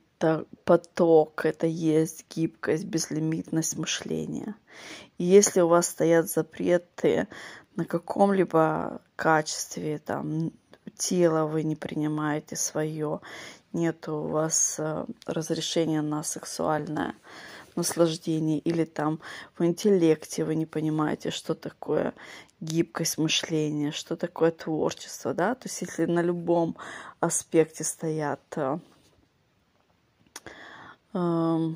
поток, 0.64 1.46
это 1.46 1.68
есть 1.68 2.26
гибкость, 2.34 2.86
безлимитность 2.86 3.78
мышления. 3.78 4.56
И 5.18 5.26
если 5.26 5.60
у 5.60 5.68
вас 5.68 5.90
стоят 5.90 6.30
запреты 6.30 7.28
на 7.76 7.84
каком-либо 7.84 9.02
качестве, 9.18 10.00
там, 10.00 10.54
тела 10.98 11.48
вы 11.48 11.64
не 11.64 11.76
принимаете 11.76 12.56
свое, 12.56 13.20
нет 13.74 14.08
у 14.08 14.22
вас 14.22 14.76
э, 14.78 15.06
разрешения 15.26 16.02
на 16.02 16.24
сексуальное 16.24 17.16
наслаждение, 17.76 18.60
или 18.60 18.86
там 18.86 19.20
в 19.58 19.66
интеллекте 19.66 20.46
вы 20.46 20.56
не 20.56 20.66
понимаете, 20.66 21.32
что 21.32 21.56
такое 21.56 22.14
гибкость 22.60 23.18
мышления, 23.18 23.92
что 23.92 24.16
такое 24.16 24.52
творчество, 24.52 25.34
да, 25.34 25.56
то 25.56 25.68
есть 25.68 25.82
если 25.82 26.06
на 26.06 26.22
любом 26.22 26.78
аспекте 27.20 27.84
стоят 27.84 28.42
э, 31.14 31.70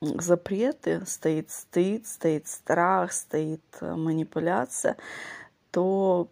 запреты, 0.00 1.04
стоит 1.06 1.50
стыд, 1.50 2.06
стоит 2.06 2.48
страх, 2.48 3.12
стоит 3.12 3.62
э, 3.80 3.94
манипуляция, 3.94 4.96
то 5.70 6.28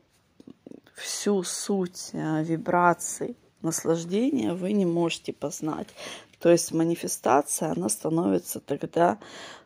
всю 0.94 1.42
суть 1.42 2.10
вибраций 2.14 3.36
наслаждения 3.66 4.54
вы 4.54 4.72
не 4.72 4.86
можете 4.86 5.32
познать. 5.32 5.88
То 6.38 6.50
есть 6.50 6.72
манифестация, 6.72 7.72
она 7.72 7.88
становится 7.88 8.60
тогда 8.60 9.18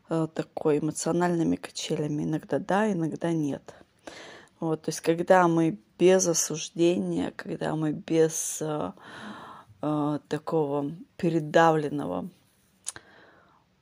э, 0.09 0.27
такой 0.35 0.79
эмоциональными 0.79 1.57
качелями. 1.57 2.25
Иногда 2.25 2.59
да, 2.59 2.91
иногда 2.91 3.33
нет. 3.33 3.75
Вот, 4.59 4.83
то 4.83 4.89
есть 4.91 5.01
когда 5.01 5.49
мы 5.49 5.79
без 5.99 6.27
осуждения, 6.27 7.33
когда 7.37 7.77
мы 7.77 7.93
без 7.93 8.59
э, 8.61 8.93
э, 9.83 10.19
такого 10.29 10.93
передавленного 11.17 12.29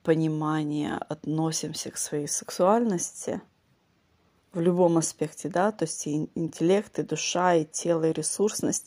понимания 0.03 0.97
относимся 1.09 1.91
к 1.91 1.97
своей 1.97 2.29
сексуальности 2.29 3.41
в 4.53 4.61
любом 4.61 4.99
аспекте, 4.99 5.49
да, 5.49 5.73
то 5.73 5.85
есть 5.85 6.07
и 6.07 6.31
интеллект, 6.35 6.99
и 6.99 7.03
душа, 7.03 7.55
и 7.55 7.65
тело, 7.65 8.05
и 8.05 8.13
ресурсность, 8.13 8.87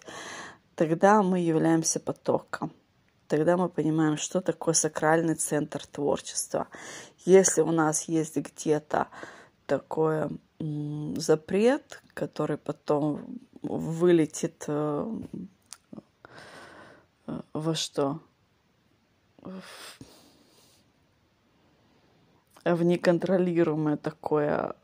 тогда 0.81 1.21
мы 1.21 1.39
являемся 1.39 1.99
потоком. 1.99 2.71
Тогда 3.27 3.55
мы 3.55 3.69
понимаем, 3.69 4.17
что 4.17 4.41
такое 4.41 4.73
сакральный 4.73 5.35
центр 5.35 5.85
творчества. 5.85 6.69
Если 7.23 7.61
у 7.61 7.69
нас 7.69 8.09
есть 8.09 8.35
где-то 8.35 9.09
такой 9.67 10.39
запрет, 11.17 12.01
который 12.15 12.57
потом 12.57 13.39
вылетит 13.61 14.65
э, 14.67 15.21
во 17.53 17.75
что? 17.75 18.19
В 22.63 22.83
неконтролируемое 22.83 23.97
такое 23.97 24.75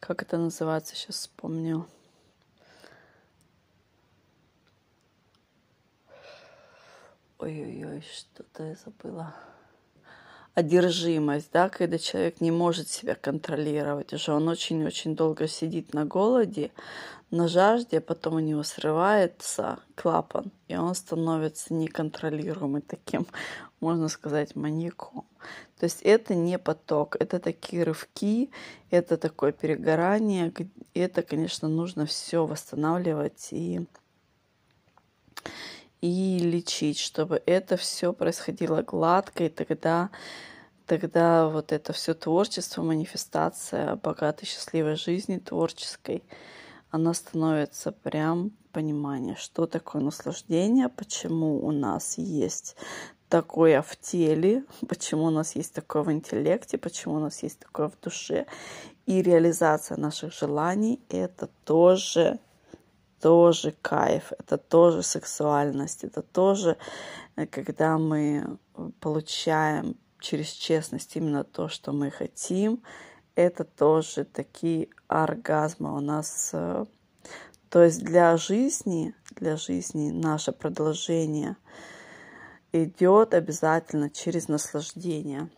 как 0.00 0.22
это 0.22 0.38
называется, 0.38 0.94
сейчас 0.94 1.16
вспомню. 1.16 1.86
Ой-ой-ой, 7.38 8.02
что-то 8.02 8.64
я 8.64 8.76
забыла. 8.76 9.34
Одержимость, 10.54 11.50
да, 11.52 11.68
когда 11.68 11.98
человек 11.98 12.40
не 12.40 12.50
может 12.50 12.88
себя 12.88 13.14
контролировать, 13.14 14.12
уже 14.12 14.32
он 14.32 14.48
очень-очень 14.48 15.16
долго 15.16 15.46
сидит 15.48 15.92
на 15.92 16.04
голоде, 16.04 16.70
на 17.30 17.48
жажде, 17.48 17.98
а 17.98 18.00
потом 18.00 18.36
у 18.36 18.38
него 18.38 18.62
срывается 18.62 19.78
клапан, 19.94 20.52
и 20.68 20.76
он 20.76 20.94
становится 20.94 21.74
неконтролируемым 21.74 22.82
таким, 22.82 23.26
можно 23.82 24.08
сказать, 24.08 24.56
маньяком. 24.56 25.26
То 25.78 25.84
есть 25.84 26.00
это 26.02 26.34
не 26.34 26.58
поток, 26.58 27.16
это 27.20 27.38
такие 27.40 27.82
рывки, 27.82 28.50
это 28.90 29.16
такое 29.16 29.52
перегорание. 29.52 30.52
Это, 30.94 31.22
конечно, 31.22 31.68
нужно 31.68 32.06
все 32.06 32.46
восстанавливать 32.46 33.48
и, 33.50 33.84
и 36.00 36.38
лечить, 36.38 36.98
чтобы 36.98 37.42
это 37.44 37.76
все 37.76 38.12
происходило 38.12 38.82
гладко, 38.82 39.44
и 39.44 39.48
тогда 39.48 40.10
тогда 40.86 41.48
вот 41.48 41.72
это 41.72 41.92
все 41.92 42.12
творчество, 42.12 42.82
манифестация 42.82 43.96
богатой, 43.96 44.46
счастливой 44.46 44.96
жизни 44.96 45.38
творческой, 45.38 46.22
она 46.90 47.14
становится 47.14 47.92
прям 47.92 48.50
понимание, 48.72 49.36
что 49.36 49.66
такое 49.66 50.02
наслаждение, 50.02 50.88
почему 50.88 51.64
у 51.64 51.70
нас 51.70 52.18
есть 52.18 52.76
такое 53.32 53.80
в 53.80 53.96
теле, 53.96 54.62
почему 54.86 55.24
у 55.24 55.30
нас 55.30 55.56
есть 55.56 55.72
такое 55.72 56.02
в 56.02 56.12
интеллекте, 56.12 56.76
почему 56.76 57.14
у 57.14 57.18
нас 57.18 57.42
есть 57.42 57.60
такое 57.60 57.88
в 57.88 57.98
душе. 57.98 58.44
И 59.06 59.22
реализация 59.22 59.96
наших 59.96 60.34
желаний— 60.34 61.00
это 61.08 61.48
тоже, 61.64 62.38
тоже 63.22 63.74
кайф, 63.80 64.32
это 64.38 64.58
тоже 64.58 65.02
сексуальность, 65.02 66.04
это 66.04 66.20
тоже, 66.20 66.76
э, 67.36 67.46
когда 67.46 67.96
мы 67.96 68.58
получаем 69.00 69.96
через 70.20 70.48
честность 70.48 71.16
именно 71.16 71.42
то, 71.42 71.68
что 71.68 71.92
мы 71.92 72.10
хотим, 72.10 72.82
это 73.34 73.64
тоже 73.64 74.24
такие 74.24 74.88
оргазмы 75.08 75.96
у 75.96 76.00
нас. 76.00 76.50
Э, 76.52 76.84
то 77.70 77.82
есть 77.82 78.04
для 78.04 78.36
жизни, 78.36 79.14
для 79.36 79.56
жизни 79.56 80.10
наше 80.10 80.52
продолжение 80.52 81.56
идет 82.72 83.34
обязательно 83.34 84.10
через 84.10 84.48
наслаждение. 84.48 85.50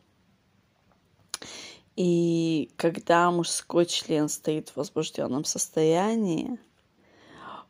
И 1.97 2.73
когда 2.77 3.31
мужской 3.31 3.87
член 3.87 4.29
стоит 4.29 4.71
в 4.71 4.77
возбужденном 4.77 5.45
состоянии, 5.45 6.59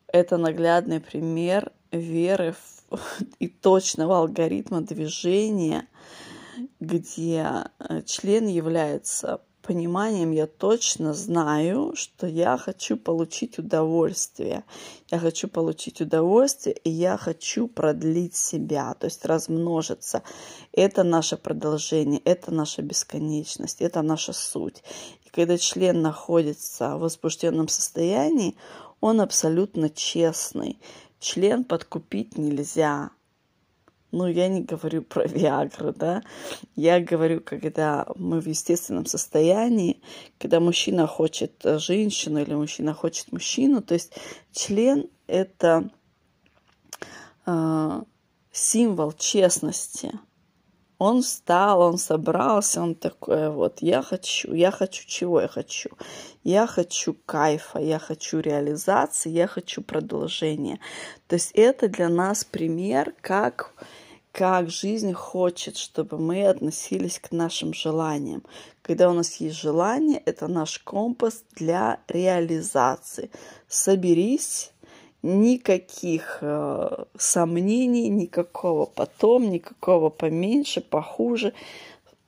это 0.07 0.39
наглядный 0.39 1.01
пример 1.01 1.73
веры 1.91 2.55
в, 2.91 2.99
и 3.39 3.49
точного 3.49 4.19
алгоритма 4.19 4.81
движения, 4.81 5.89
где 6.81 7.67
э, 7.79 8.03
член 8.03 8.47
является 8.47 9.43
пониманием 9.67 10.31
я 10.31 10.47
точно 10.47 11.15
знаю, 11.15 11.95
что 11.97 12.27
я 12.27 12.57
хочу 12.57 12.97
получить 12.97 13.59
удовольствие. 13.59 14.65
Я 15.11 15.19
хочу 15.19 15.49
получить 15.49 16.01
удовольствие, 16.01 16.77
и 16.85 16.91
я 16.91 17.17
хочу 17.17 17.67
продлить 17.67 18.37
себя, 18.37 18.95
то 18.95 19.07
есть 19.07 19.25
размножиться. 19.25 20.23
Это 20.73 21.03
наше 21.03 21.37
продолжение, 21.37 22.21
это 22.25 22.53
наша 22.53 22.83
бесконечность, 22.83 23.81
это 23.81 24.03
наша 24.03 24.33
суть. 24.33 24.83
И 25.25 25.31
когда 25.31 25.57
член 25.59 26.03
находится 26.03 26.97
в 26.97 27.01
возбужденном 27.01 27.69
состоянии, 27.69 28.57
он 29.01 29.21
абсолютно 29.21 29.89
честный. 29.89 30.79
Член 31.21 31.65
подкупить 31.65 32.37
нельзя. 32.37 33.11
Ну, 34.15 34.29
я 34.29 34.47
не 34.49 34.63
говорю 34.63 35.03
про 35.03 35.27
Виагру, 35.27 35.93
да. 35.93 36.23
Я 36.77 37.01
говорю, 37.01 37.41
когда 37.41 38.07
мы 38.15 38.41
в 38.41 38.47
естественном 38.47 39.07
состоянии, 39.07 40.01
когда 40.39 40.61
мужчина 40.61 41.09
хочет 41.09 41.53
женщину 41.65 42.41
или 42.41 42.55
мужчина 42.55 42.95
хочет 42.95 43.33
мужчину. 43.33 43.83
То 43.83 43.95
есть 43.95 44.13
член— 44.53 45.09
это 45.27 45.91
э, 47.45 48.03
символ 48.53 49.13
честности. 49.13 50.13
Он 50.99 51.23
встал, 51.23 51.81
он 51.81 51.99
собрался, 51.99 52.81
он 52.81 52.95
такой 52.95 53.51
вот, 53.51 53.83
я 53.83 54.01
хочу, 54.01 54.55
я 54.55 54.71
хочу 54.71 55.03
чего 55.09 55.41
я 55.41 55.49
хочу? 55.49 55.91
Я 56.45 56.69
хочу 56.69 57.17
кайфа, 57.27 57.81
я 57.81 57.99
хочу 57.99 58.39
реализации, 58.39 59.31
я 59.31 59.49
хочу 59.49 59.83
продолжения. 59.83 60.79
То 61.27 61.35
есть 61.35 61.51
это 61.55 61.89
для 61.89 62.09
нас 62.09 62.45
пример, 62.45 63.13
как 63.21 63.75
как 64.35 64.69
жизнь 64.69 65.13
хочет, 65.13 65.77
чтобы 65.77 66.19
мы 66.19 66.49
относились 66.49 67.21
к 67.21 67.31
нашим 67.31 67.73
желаниям. 67.73 68.43
Когда 68.83 69.09
у 69.09 69.13
нас 69.13 69.37
есть 69.37 69.57
желание, 69.57 70.19
это 70.19 70.49
наш 70.49 70.81
компас 70.81 71.45
для 71.55 72.01
реализации. 72.09 73.31
Соберись, 73.69 74.73
никаких 75.23 76.39
э, 76.41 77.05
сомнений, 77.17 78.09
никакого 78.09 78.87
потом, 78.87 79.51
никакого 79.51 80.11
поменьше, 80.11 80.81
похуже. 80.81 81.55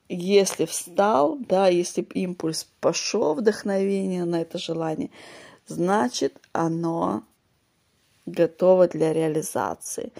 Если 0.07 0.63
встал, 0.63 1.37
да, 1.37 1.67
если 1.67 2.03
импульс 2.03 2.69
пошел, 2.79 3.35
вдохновение 3.35 4.23
на 4.23 4.39
это 4.43 4.57
желание, 4.57 5.09
значит, 5.67 6.39
оно 6.53 7.23
готово 8.25 8.87
для 8.87 9.11
реализации. 9.11 10.13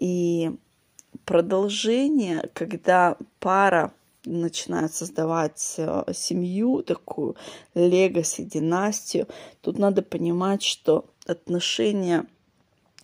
И 0.00 0.50
продолжение, 1.24 2.48
когда 2.54 3.16
пара 3.40 3.92
начинает 4.24 4.92
создавать 4.94 5.74
э, 5.78 6.04
семью, 6.12 6.82
такую 6.82 7.36
легаси, 7.74 8.42
династию, 8.42 9.26
тут 9.60 9.78
надо 9.78 10.02
понимать, 10.02 10.62
что 10.62 11.06
отношения 11.26 12.26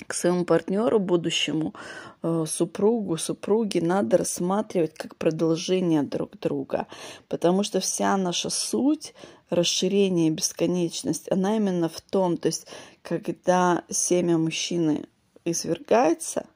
к 0.07 0.15
своему 0.15 0.45
партнеру, 0.45 0.99
будущему 0.99 1.75
э, 2.23 2.45
супругу, 2.47 3.17
супруге 3.17 3.81
надо 3.81 4.19
рассматривать 4.19 4.95
как 4.95 5.17
продолжение 5.17 6.03
друг 6.03 6.39
друга, 6.39 6.87
потому 7.29 7.63
что 7.63 7.81
вся 7.81 8.17
наша 8.17 8.51
суть, 8.51 9.15
расширение, 9.51 10.31
бесконечность, 10.31 11.31
она 11.31 11.57
именно 11.57 11.89
в 11.89 12.01
том, 12.01 12.37
то 12.37 12.49
есть 12.49 12.67
когда 13.03 13.85
семя 13.89 14.37
мужчины 14.37 15.07
извергается, 15.45 16.47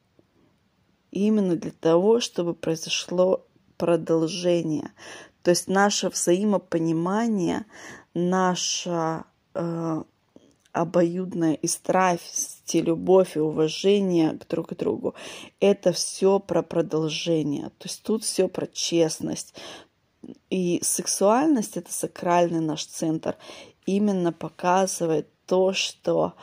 именно 1.11 1.55
для 1.55 1.71
того, 1.71 2.19
чтобы 2.19 2.53
произошло 2.53 3.45
продолжение. 3.77 4.91
То 5.43 5.51
есть 5.51 5.67
наше 5.67 6.09
взаимопонимание, 6.09 7.65
наша 8.13 9.25
э, 9.53 10.03
обоюдная 10.71 11.53
и 11.53 11.67
страсть, 11.67 12.75
и 12.75 12.81
любовь, 12.81 13.35
и 13.35 13.39
уважение 13.39 14.37
к 14.37 14.47
друг 14.47 14.75
другу. 14.75 15.15
Это 15.59 15.91
все 15.91 16.39
про 16.39 16.61
продолжение. 16.61 17.69
То 17.77 17.87
есть 17.87 18.03
тут 18.03 18.23
все 18.23 18.47
про 18.47 18.67
честность. 18.67 19.55
И 20.49 20.79
сексуальность 20.83 21.77
это 21.77 21.91
сакральный 21.91 22.59
наш 22.59 22.85
центр. 22.85 23.37
Именно 23.85 24.33
показывает 24.33 25.27
то, 25.45 25.73
что 25.73 26.33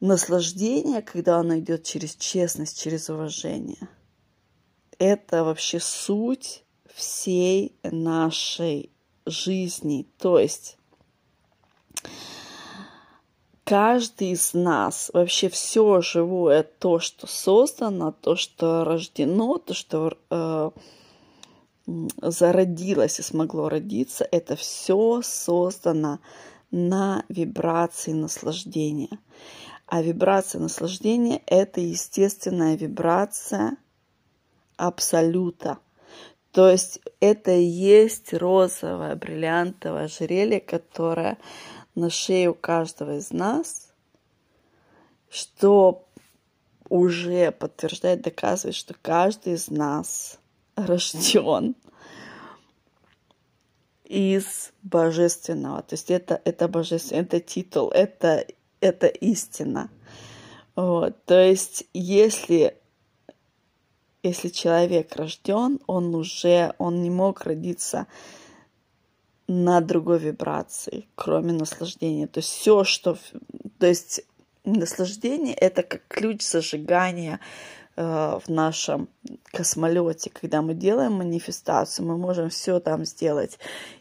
наслаждение, 0.00 1.02
когда 1.02 1.38
оно 1.38 1.58
идет 1.58 1.84
через 1.84 2.16
честность, 2.16 2.80
через 2.80 3.10
уважение, 3.10 3.88
это 4.98 5.44
вообще 5.44 5.80
суть 5.80 6.64
всей 6.94 7.74
нашей 7.82 8.90
жизни. 9.26 10.06
То 10.18 10.38
есть 10.38 10.76
каждый 13.64 14.32
из 14.32 14.52
нас, 14.54 15.10
вообще 15.12 15.48
все 15.48 16.00
живое, 16.00 16.62
то, 16.62 16.98
что 16.98 17.26
создано, 17.26 18.12
то, 18.12 18.36
что 18.36 18.84
рождено, 18.84 19.58
то, 19.58 19.74
что 19.74 20.18
э, 20.30 20.70
зародилось 22.20 23.18
и 23.20 23.22
смогло 23.22 23.68
родиться, 23.68 24.26
это 24.30 24.56
все 24.56 25.22
создано 25.22 26.18
на 26.70 27.24
вибрации 27.28 28.12
наслаждения. 28.12 29.18
А 29.90 30.02
вибрация 30.02 30.60
наслаждения– 30.60 31.42
это 31.46 31.80
естественная 31.80 32.76
вибрация 32.76 33.76
абсолюта. 34.76 35.78
То 36.52 36.70
есть 36.70 37.00
это 37.18 37.50
и 37.50 37.64
есть 37.64 38.32
розовое 38.32 39.16
бриллиантовое 39.16 40.04
ожерелье, 40.04 40.60
которое 40.60 41.38
на 41.96 42.08
шее 42.08 42.50
у 42.50 42.54
каждого 42.54 43.16
из 43.16 43.32
нас, 43.32 43.92
что 45.28 46.06
уже 46.88 47.50
подтверждает, 47.50 48.22
доказывает, 48.22 48.76
что 48.76 48.94
каждый 49.02 49.54
из 49.54 49.70
нас 49.70 50.38
рожден 50.76 51.74
из 54.04 54.70
божественного. 54.84 55.82
То 55.82 55.94
есть 55.94 56.12
это, 56.12 56.40
это 56.44 56.68
божественное, 56.68 57.22
это 57.22 57.40
титул, 57.40 57.90
это 57.90 58.46
это 58.80 59.06
истина. 59.06 59.90
Вот. 60.76 61.24
То 61.24 61.42
есть, 61.42 61.84
если, 61.92 62.76
если 64.22 64.48
человек 64.48 65.14
рожден, 65.16 65.80
он 65.86 66.14
уже, 66.14 66.74
он 66.78 67.02
не 67.02 67.10
мог 67.10 67.42
родиться 67.42 68.06
на 69.46 69.80
другой 69.80 70.18
вибрации, 70.18 71.08
кроме 71.16 71.52
наслаждения. 71.52 72.26
То 72.26 72.38
есть 72.38 72.50
все, 72.50 72.84
что... 72.84 73.18
То 73.78 73.86
есть 73.86 74.22
наслаждение— 74.64 75.54
это 75.56 75.82
как 75.82 76.06
ключ 76.08 76.42
зажигания 76.42 77.40
в 77.96 78.42
нашем 78.46 79.08
космолете, 79.52 80.30
когда 80.30 80.62
мы 80.62 80.74
делаем 80.74 81.14
манифестацию, 81.14 82.06
мы 82.06 82.16
можем 82.16 82.48
все 82.48 82.80
там 82.80 83.04
сделать 83.04 83.58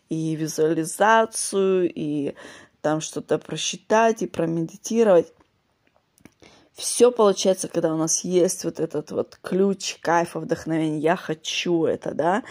и 0.10 0.36
визуализацию, 0.36 1.92
и 1.94 2.36
там 2.82 3.02
что-то 3.02 3.38
просчитать, 3.38 4.22
и 4.22 4.28
промедитировать. 4.28 5.34
Все 6.74 7.12
получается, 7.12 7.68
когда 7.68 7.94
у 7.94 7.98
нас 7.98 8.24
есть 8.24 8.64
вот 8.64 8.80
этот 8.80 9.12
вот 9.12 9.38
ключ 9.42 9.98
кайфа, 10.00 10.40
вдохновения. 10.40 11.00
Я 11.00 11.18
хочу 11.18 11.84
это, 11.84 12.14
да. 12.14 12.44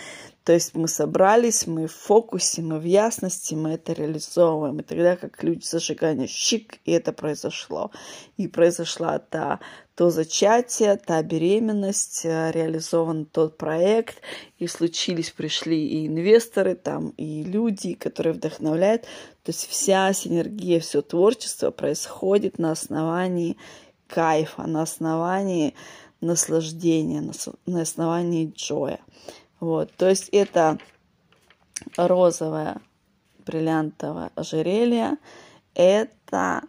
То 0.44 0.52
есть 0.52 0.74
мы 0.74 0.86
собрались, 0.86 1.66
мы 1.66 1.86
в 1.86 1.94
фокусе, 1.94 2.60
мы 2.60 2.78
в 2.78 2.84
ясности, 2.84 3.54
мы 3.54 3.70
это 3.70 3.94
реализовываем. 3.94 4.80
И 4.80 4.82
тогда 4.82 5.16
как 5.16 5.36
ключ 5.36 5.64
зажигания, 5.64 6.26
щик, 6.26 6.78
и 6.84 6.92
это 6.92 7.14
произошло. 7.14 7.90
И 8.36 8.48
произошла 8.48 9.18
та, 9.18 9.60
то 9.98 10.10
зачатие, 10.10 10.96
та 10.96 11.22
беременность, 11.22 12.24
э, 12.24 12.52
реализован 12.52 13.24
тот 13.24 13.58
проект, 13.58 14.22
и 14.56 14.68
случились, 14.68 15.30
пришли 15.30 15.88
и 15.88 16.06
инвесторы, 16.06 16.76
там, 16.76 17.08
и 17.16 17.42
люди, 17.42 17.94
которые 17.94 18.34
вдохновляют. 18.34 19.02
То 19.42 19.50
есть 19.50 19.66
вся 19.66 20.12
синергия, 20.12 20.78
все 20.78 21.02
творчество 21.02 21.72
происходит 21.72 22.60
на 22.60 22.70
основании 22.70 23.56
кайфа, 24.06 24.68
на 24.68 24.82
основании 24.82 25.74
наслаждения, 26.20 27.32
на 27.66 27.82
основании 27.82 28.52
джоя. 28.54 29.00
Вот, 29.58 29.90
то 29.96 30.08
есть 30.08 30.28
это 30.30 30.78
розовое 31.96 32.80
бриллиантовое 33.44 34.30
ожерелье. 34.36 35.16
Это 35.74 36.62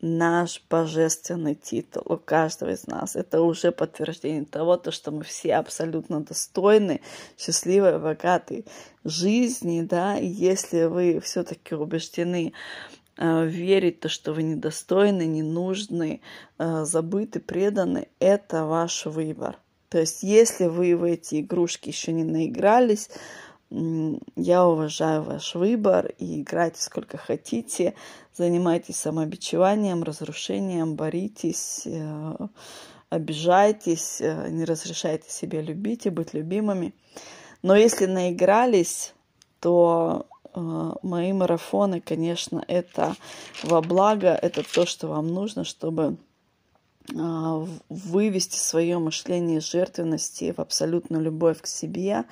наш 0.00 0.62
божественный 0.70 1.54
титул 1.54 2.02
у 2.06 2.16
каждого 2.16 2.70
из 2.70 2.86
нас. 2.86 3.16
Это 3.16 3.42
уже 3.42 3.72
подтверждение 3.72 4.44
того, 4.44 4.76
то, 4.76 4.90
что 4.90 5.10
мы 5.10 5.24
все 5.24 5.54
абсолютно 5.54 6.20
достойны 6.20 7.00
счастливой, 7.38 7.98
богатой 7.98 8.64
жизни, 9.04 9.82
да, 9.82 10.16
и 10.18 10.26
если 10.26 10.84
вы 10.84 11.20
все-таки 11.20 11.74
убеждены 11.74 12.52
э, 13.16 13.46
верить 13.46 14.00
то, 14.00 14.08
что 14.08 14.32
вы 14.32 14.42
недостойны, 14.42 15.26
не 15.26 15.42
нужны, 15.42 16.20
э, 16.58 16.84
забыты, 16.84 17.40
преданы, 17.40 18.08
это 18.18 18.64
ваш 18.64 19.06
выбор. 19.06 19.58
То 19.90 19.98
есть, 19.98 20.22
если 20.22 20.66
вы 20.66 20.96
в 20.96 21.02
эти 21.02 21.40
игрушки 21.40 21.88
еще 21.88 22.12
не 22.12 22.22
наигрались, 22.22 23.10
я 23.70 24.66
уважаю 24.66 25.22
ваш 25.22 25.54
выбор 25.54 26.12
и 26.18 26.40
играйте 26.40 26.82
сколько 26.82 27.16
хотите, 27.16 27.94
занимайтесь 28.36 28.96
самообичеванием, 28.96 30.02
разрушением, 30.02 30.96
боритесь, 30.96 31.82
э, 31.84 32.36
обижайтесь, 33.10 34.20
э, 34.20 34.48
не 34.50 34.64
разрешайте 34.64 35.30
себе 35.30 35.62
любить 35.62 36.06
и 36.06 36.10
быть 36.10 36.34
любимыми. 36.34 36.94
Но 37.62 37.76
если 37.76 38.06
наигрались, 38.06 39.14
то 39.60 40.26
э, 40.52 40.92
мои 41.02 41.32
марафоны, 41.32 42.00
конечно, 42.00 42.64
это 42.66 43.14
во 43.62 43.80
благо, 43.82 44.30
это 44.30 44.64
то, 44.64 44.84
что 44.84 45.06
вам 45.06 45.32
нужно, 45.32 45.62
чтобы 45.62 46.16
а, 47.18 47.66
вывести 47.88 48.58
свое 48.58 48.98
мышление 48.98 49.60
жертвенности 49.60 50.52
в 50.56 50.60
абсолютную 50.60 51.22
любовь 51.22 51.60
к 51.60 51.66
себе. 51.66 52.24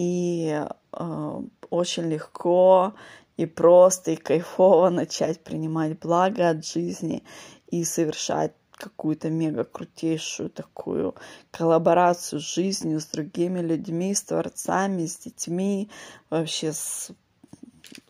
И 0.00 0.64
э, 0.92 1.40
очень 1.70 2.04
легко 2.04 2.94
и 3.36 3.46
просто 3.46 4.12
и 4.12 4.16
кайфово 4.16 4.90
начать 4.90 5.42
принимать 5.42 5.98
благо 5.98 6.50
от 6.50 6.64
жизни 6.64 7.24
и 7.66 7.82
совершать 7.82 8.52
какую-то 8.70 9.28
мега 9.28 9.64
крутейшую 9.64 10.50
такую 10.50 11.16
коллаборацию 11.50 12.38
с 12.38 12.44
жизнью, 12.44 13.00
с 13.00 13.06
другими 13.06 13.58
людьми, 13.58 14.14
с 14.14 14.22
творцами, 14.22 15.04
с 15.04 15.16
детьми, 15.18 15.90
вообще 16.30 16.72
с, 16.72 17.10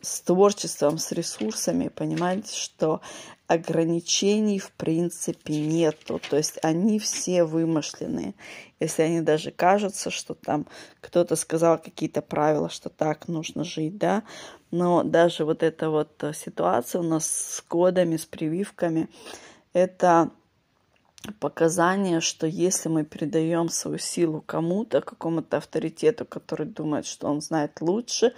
с 0.01 0.21
творчеством, 0.21 0.97
с 0.97 1.11
ресурсами, 1.11 1.89
понимаете, 1.89 2.55
что 2.55 3.01
ограничений 3.47 4.59
в 4.59 4.71
принципе 4.71 5.59
нету. 5.59 6.21
То 6.29 6.37
есть 6.37 6.59
они 6.61 6.99
все 6.99 7.43
вымышленные. 7.43 8.35
Если 8.79 9.01
они 9.01 9.21
даже 9.21 9.51
кажутся, 9.51 10.11
что 10.11 10.35
там 10.35 10.67
кто-то 11.01 11.35
сказал 11.35 11.79
какие-то 11.79 12.21
правила, 12.21 12.69
что 12.69 12.89
так 12.89 13.27
нужно 13.27 13.63
жить, 13.63 13.97
да. 13.97 14.23
Но 14.71 15.03
даже 15.03 15.45
вот 15.45 15.63
эта 15.63 15.89
вот 15.89 16.23
ситуация 16.35 17.01
у 17.01 17.03
нас 17.03 17.25
с 17.25 17.61
кодами, 17.61 18.17
с 18.17 18.25
прививками, 18.25 19.09
это 19.73 20.29
показание, 21.39 22.21
что 22.21 22.47
если 22.47 22.89
мы 22.89 23.03
передаем 23.03 23.69
свою 23.69 23.97
силу 23.97 24.41
кому-то, 24.41 25.01
какому-то 25.01 25.57
авторитету, 25.57 26.25
который 26.25 26.65
думает, 26.65 27.05
что 27.05 27.27
он 27.27 27.41
знает 27.41 27.81
лучше, 27.81 28.33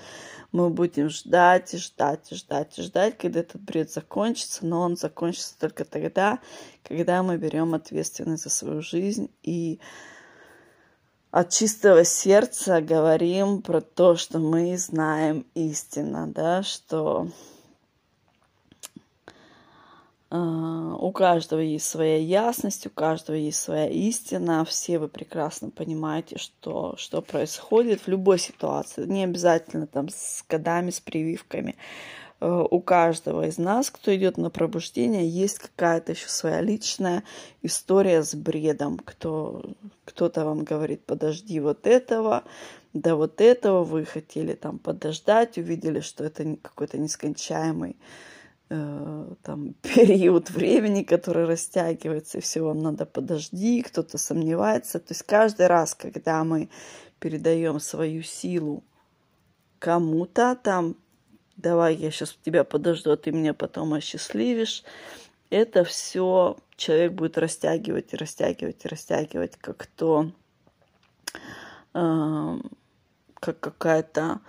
мы 0.51 0.69
будем 0.69 1.09
ждать 1.09 1.73
и 1.73 1.77
ждать 1.77 2.31
и 2.31 2.35
ждать 2.35 2.79
и 2.79 2.81
ждать, 2.81 3.17
когда 3.17 3.41
этот 3.41 3.61
бред 3.61 3.91
закончится, 3.91 4.65
но 4.65 4.81
он 4.81 4.97
закончится 4.97 5.57
только 5.59 5.85
тогда, 5.85 6.39
когда 6.83 7.23
мы 7.23 7.37
берем 7.37 7.73
ответственность 7.73 8.43
за 8.43 8.49
свою 8.49 8.81
жизнь 8.81 9.29
и 9.43 9.79
от 11.31 11.49
чистого 11.49 12.03
сердца 12.03 12.81
говорим 12.81 13.61
про 13.61 13.79
то, 13.79 14.17
что 14.17 14.39
мы 14.39 14.77
знаем 14.77 15.45
истинно, 15.53 16.27
да, 16.27 16.61
что 16.61 17.29
у 20.31 21.11
каждого 21.11 21.59
есть 21.59 21.87
своя 21.87 22.17
ясность, 22.17 22.87
у 22.87 22.89
каждого 22.89 23.35
есть 23.35 23.59
своя 23.59 23.89
истина. 23.89 24.63
Все 24.63 24.97
вы 24.97 25.09
прекрасно 25.09 25.71
понимаете, 25.71 26.37
что, 26.37 26.95
что 26.97 27.21
происходит 27.21 28.01
в 28.01 28.07
любой 28.07 28.39
ситуации. 28.39 29.05
Не 29.05 29.25
обязательно 29.25 29.87
там 29.87 30.07
с 30.07 30.45
годами, 30.47 30.89
с 30.89 31.01
прививками. 31.01 31.75
Э, 32.39 32.65
у 32.69 32.79
каждого 32.79 33.45
из 33.45 33.57
нас, 33.57 33.91
кто 33.91 34.15
идет 34.15 34.37
на 34.37 34.49
пробуждение, 34.49 35.27
есть 35.27 35.59
какая-то 35.59 36.13
еще 36.13 36.29
своя 36.29 36.61
личная 36.61 37.23
история 37.61 38.23
с 38.23 38.33
бредом. 38.33 38.99
Кто, 38.99 39.63
кто-то 40.05 40.45
вам 40.45 40.63
говорит, 40.63 41.05
подожди 41.05 41.59
вот 41.59 41.85
этого, 41.85 42.45
да 42.93 43.17
вот 43.17 43.41
этого 43.41 43.83
вы 43.83 44.05
хотели 44.05 44.53
там 44.53 44.79
подождать, 44.79 45.57
увидели, 45.57 45.99
что 45.99 46.23
это 46.23 46.55
какой-то 46.61 46.97
нескончаемый 46.97 47.97
Э, 48.73 49.25
там 49.43 49.73
период 49.81 50.49
времени, 50.49 51.03
который 51.03 51.43
растягивается, 51.43 52.37
и 52.37 52.41
все, 52.41 52.61
вам 52.61 52.81
надо 52.81 53.05
подожди, 53.05 53.81
кто-то 53.81 54.17
сомневается. 54.17 54.99
То 54.99 55.11
есть 55.11 55.23
каждый 55.23 55.67
раз, 55.67 55.93
когда 55.93 56.41
мы 56.45 56.69
передаем 57.19 57.81
свою 57.81 58.23
силу 58.23 58.85
кому-то, 59.79 60.55
там, 60.55 60.95
давай 61.57 61.95
я 61.95 62.11
сейчас 62.11 62.37
тебя 62.45 62.63
подожду, 62.63 63.11
а 63.11 63.17
ты 63.17 63.33
меня 63.33 63.53
потом 63.53 63.93
осчастливишь, 63.93 64.83
это 65.49 65.83
все 65.83 66.55
человек 66.77 67.11
будет 67.11 67.37
растягивать 67.37 68.13
и 68.13 68.15
растягивать 68.15 68.85
и 68.85 68.87
растягивать, 68.87 69.57
как 69.57 69.85
то, 69.85 70.31
э, 71.93 72.57
как 73.33 73.59
какая-то 73.59 74.39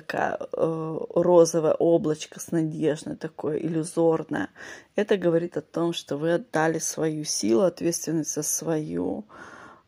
такая 0.00 0.38
э, 0.52 0.98
розовое 1.14 1.72
облачко 1.72 2.38
с 2.38 2.52
надеждой, 2.52 3.16
такое 3.16 3.58
иллюзорное. 3.58 4.50
Это 4.94 5.16
говорит 5.16 5.56
о 5.56 5.62
том, 5.62 5.94
что 5.94 6.18
вы 6.18 6.34
отдали 6.34 6.78
свою 6.78 7.24
силу, 7.24 7.62
ответственность 7.62 8.34
за 8.34 8.42
свою 8.42 9.24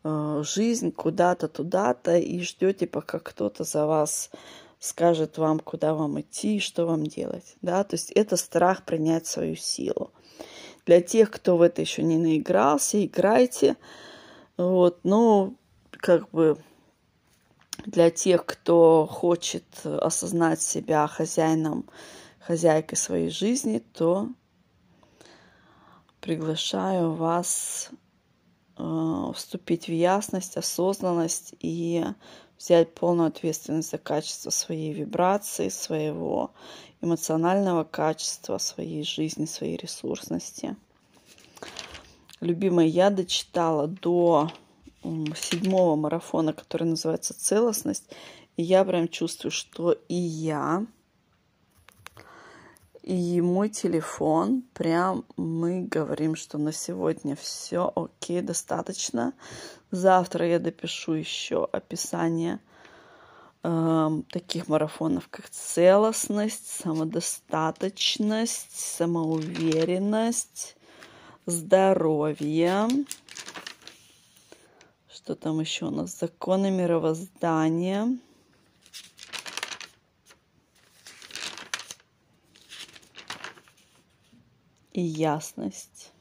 э, 0.05 0.43
жизнь 0.45 0.93
куда-то, 0.93 1.49
туда-то 1.49 2.17
и 2.17 2.41
ждете, 2.41 2.87
пока 2.87 3.19
кто-то 3.19 3.65
за 3.65 3.87
вас 3.87 4.31
скажет 4.79 5.37
вам, 5.37 5.61
куда 5.61 5.93
вам 5.93 6.21
идти 6.21 6.57
и 6.57 6.61
что 6.61 6.87
вам 6.87 7.07
делать. 7.07 7.57
Да? 7.61 7.85
То 7.85 7.97
есть 7.97 8.11
это 8.13 8.37
страх 8.37 8.85
принять 8.85 9.27
свою 9.27 9.57
силу. 9.57 10.11
Для 10.87 11.03
тех, 11.03 11.31
кто 11.31 11.59
в 11.59 11.63
это 11.63 11.83
еще 11.83 12.03
не 12.03 12.17
наигрался, 12.17 13.05
играйте. 13.05 13.77
Вот, 14.57 15.01
ну, 15.03 15.55
как 15.91 16.31
бы 16.31 16.57
для 17.89 18.11
тех, 18.11 18.45
кто 18.45 19.07
хочет 19.11 19.65
осознать 19.85 20.61
себя 20.61 21.07
хозяином, 21.07 21.89
хозяйкой 22.39 22.99
своей 22.99 23.31
жизни, 23.31 23.79
то 23.79 24.29
приглашаю 26.21 27.13
вас 27.13 27.89
э, 28.77 29.33
вступить 29.35 29.89
в 29.89 29.93
ясность, 29.93 30.59
осознанность 30.59 31.55
и 31.61 32.05
взять 32.59 32.95
полную 32.95 33.29
ответственность 33.29 33.91
за 33.91 33.97
качество 33.97 34.51
своей 34.51 34.93
вибрации, 34.93 35.71
своего 35.71 36.51
эмоционального 37.01 37.85
качества, 37.85 38.59
своей 38.59 39.03
жизни, 39.03 39.47
своей 39.47 39.79
ресурсности. 39.79 40.77
Любимая, 42.41 42.87
я 42.87 43.09
дочитала 43.09 43.87
до 43.87 44.51
седьмого 45.03 45.97
марафона, 45.97 46.53
который 46.53 46.85
называется 46.85 47.39
«Целостность». 47.39 48.11
И 48.57 48.63
я 48.63 48.85
прям 48.85 49.09
чувствую, 49.09 49.53
что 49.53 49.93
и 49.93 50.15
я, 50.15 50.85
И 53.09 53.41
мой 53.41 53.71
телефон, 53.71 54.63
прям 54.75 55.25
мы 55.39 55.81
говорим, 55.81 56.37
что 56.37 56.59
на 56.59 56.73
сегодня 56.73 57.37
все 57.37 57.91
окей, 57.97 58.43
достаточно. 58.43 59.33
Завтра 59.91 60.47
я 60.47 60.59
допишу 60.59 61.15
еще 61.15 61.67
описание 61.73 62.61
э, 63.63 64.11
таких 64.31 64.69
марафонов, 64.69 65.29
как 65.31 65.49
целостность, 65.49 66.67
самодостаточность, 66.67 68.79
самоуверенность, 68.79 70.77
здоровье. 71.47 72.89
Что 75.29 75.35
там 75.35 75.61
еще 75.61 75.85
у 75.85 75.91
нас? 75.91 76.19
Законы 76.19 76.71
мировоздания. 76.71 78.17
И 84.95 85.03
ясность. 85.03 86.13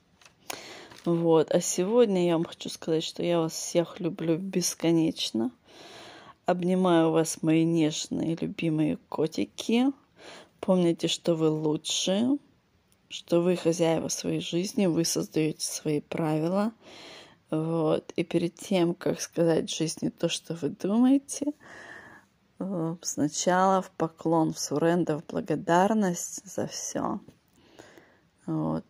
Вот. 1.06 1.50
А 1.52 1.62
сегодня 1.62 2.28
я 2.28 2.34
вам 2.34 2.44
хочу 2.44 2.68
сказать, 2.68 3.06
что 3.06 3.24
я 3.24 3.40
вас 3.40 3.54
всех 3.54 4.02
люблю 4.02 4.36
бесконечно. 4.36 5.52
Обнимаю 6.46 7.12
вас, 7.12 7.42
мои 7.42 7.64
нежные, 7.64 8.36
любимые 8.36 8.98
котики. 9.08 9.86
Помните, 10.60 11.08
что 11.08 11.34
вы 11.36 11.48
лучшие, 11.48 12.40
что 13.08 13.40
вы 13.40 13.56
хозяева 13.56 14.10
своей 14.10 14.42
жизни, 14.42 14.86
вы 14.86 15.06
создаете 15.06 15.66
свои 15.66 16.02
правила. 16.02 16.74
Вот. 17.50 18.12
И 18.16 18.24
перед 18.24 18.56
тем, 18.56 18.94
как 18.94 19.22
сказать 19.22 19.70
жизни 19.70 20.10
то, 20.10 20.30
что 20.30 20.54
вы 20.54 20.70
думаете, 20.70 21.54
э, 22.60 22.96
сначала 23.02 23.82
в 23.82 23.92
поклон, 23.92 24.54
в 24.54 24.60
суренда, 24.60 25.20
в 25.20 25.26
благодарность 25.26 26.46
за 26.46 26.68
все. 26.68 27.20
Вот 28.46 28.86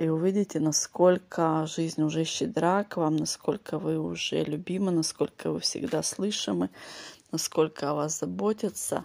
и 0.00 0.08
увидите, 0.08 0.60
насколько 0.60 1.66
жизнь 1.66 2.02
уже 2.02 2.24
щедра 2.24 2.84
к 2.84 2.96
вам, 2.96 3.16
насколько 3.16 3.78
вы 3.78 3.98
уже 3.98 4.42
любимы, 4.42 4.90
насколько 4.90 5.50
вы 5.52 5.60
всегда 5.60 6.02
слышимы, 6.02 6.70
насколько 7.30 7.90
о 7.90 7.94
вас 7.94 8.18
заботятся. 8.18 9.04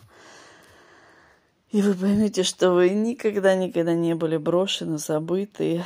И 1.71 1.81
вы 1.81 1.93
поймете, 1.95 2.43
что 2.43 2.71
вы 2.71 2.91
никогда-никогда 2.91 3.93
не 3.93 4.15
были 4.15 4.37
брошены, 4.37 4.97
забыты. 4.97 5.83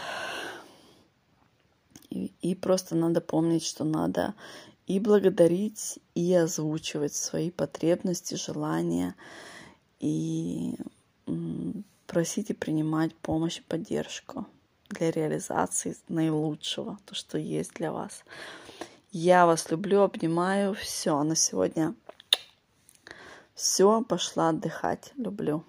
И, 2.10 2.56
просто 2.56 2.96
надо 2.96 3.22
помнить, 3.22 3.64
что 3.64 3.84
надо 3.84 4.34
и 4.88 5.00
благодарить, 5.00 6.00
и 6.16 6.34
озвучивать 6.34 7.14
свои 7.14 7.52
потребности, 7.52 8.36
желания, 8.36 9.16
и 10.00 10.76
просить 12.08 12.50
и 12.50 12.54
принимать 12.54 13.14
помощь 13.16 13.60
и 13.60 13.62
поддержку 13.62 14.48
для 14.90 15.12
реализации 15.12 15.96
наилучшего, 16.08 16.98
то, 17.06 17.14
что 17.14 17.38
есть 17.38 17.74
для 17.76 17.92
вас. 17.92 18.24
Я 19.12 19.46
вас 19.46 19.70
люблю, 19.70 20.02
обнимаю. 20.02 20.74
Все, 20.74 21.22
на 21.24 21.36
сегодня 21.36 21.94
все, 23.54 24.02
пошла 24.04 24.50
отдыхать. 24.50 25.12
Люблю. 25.18 25.64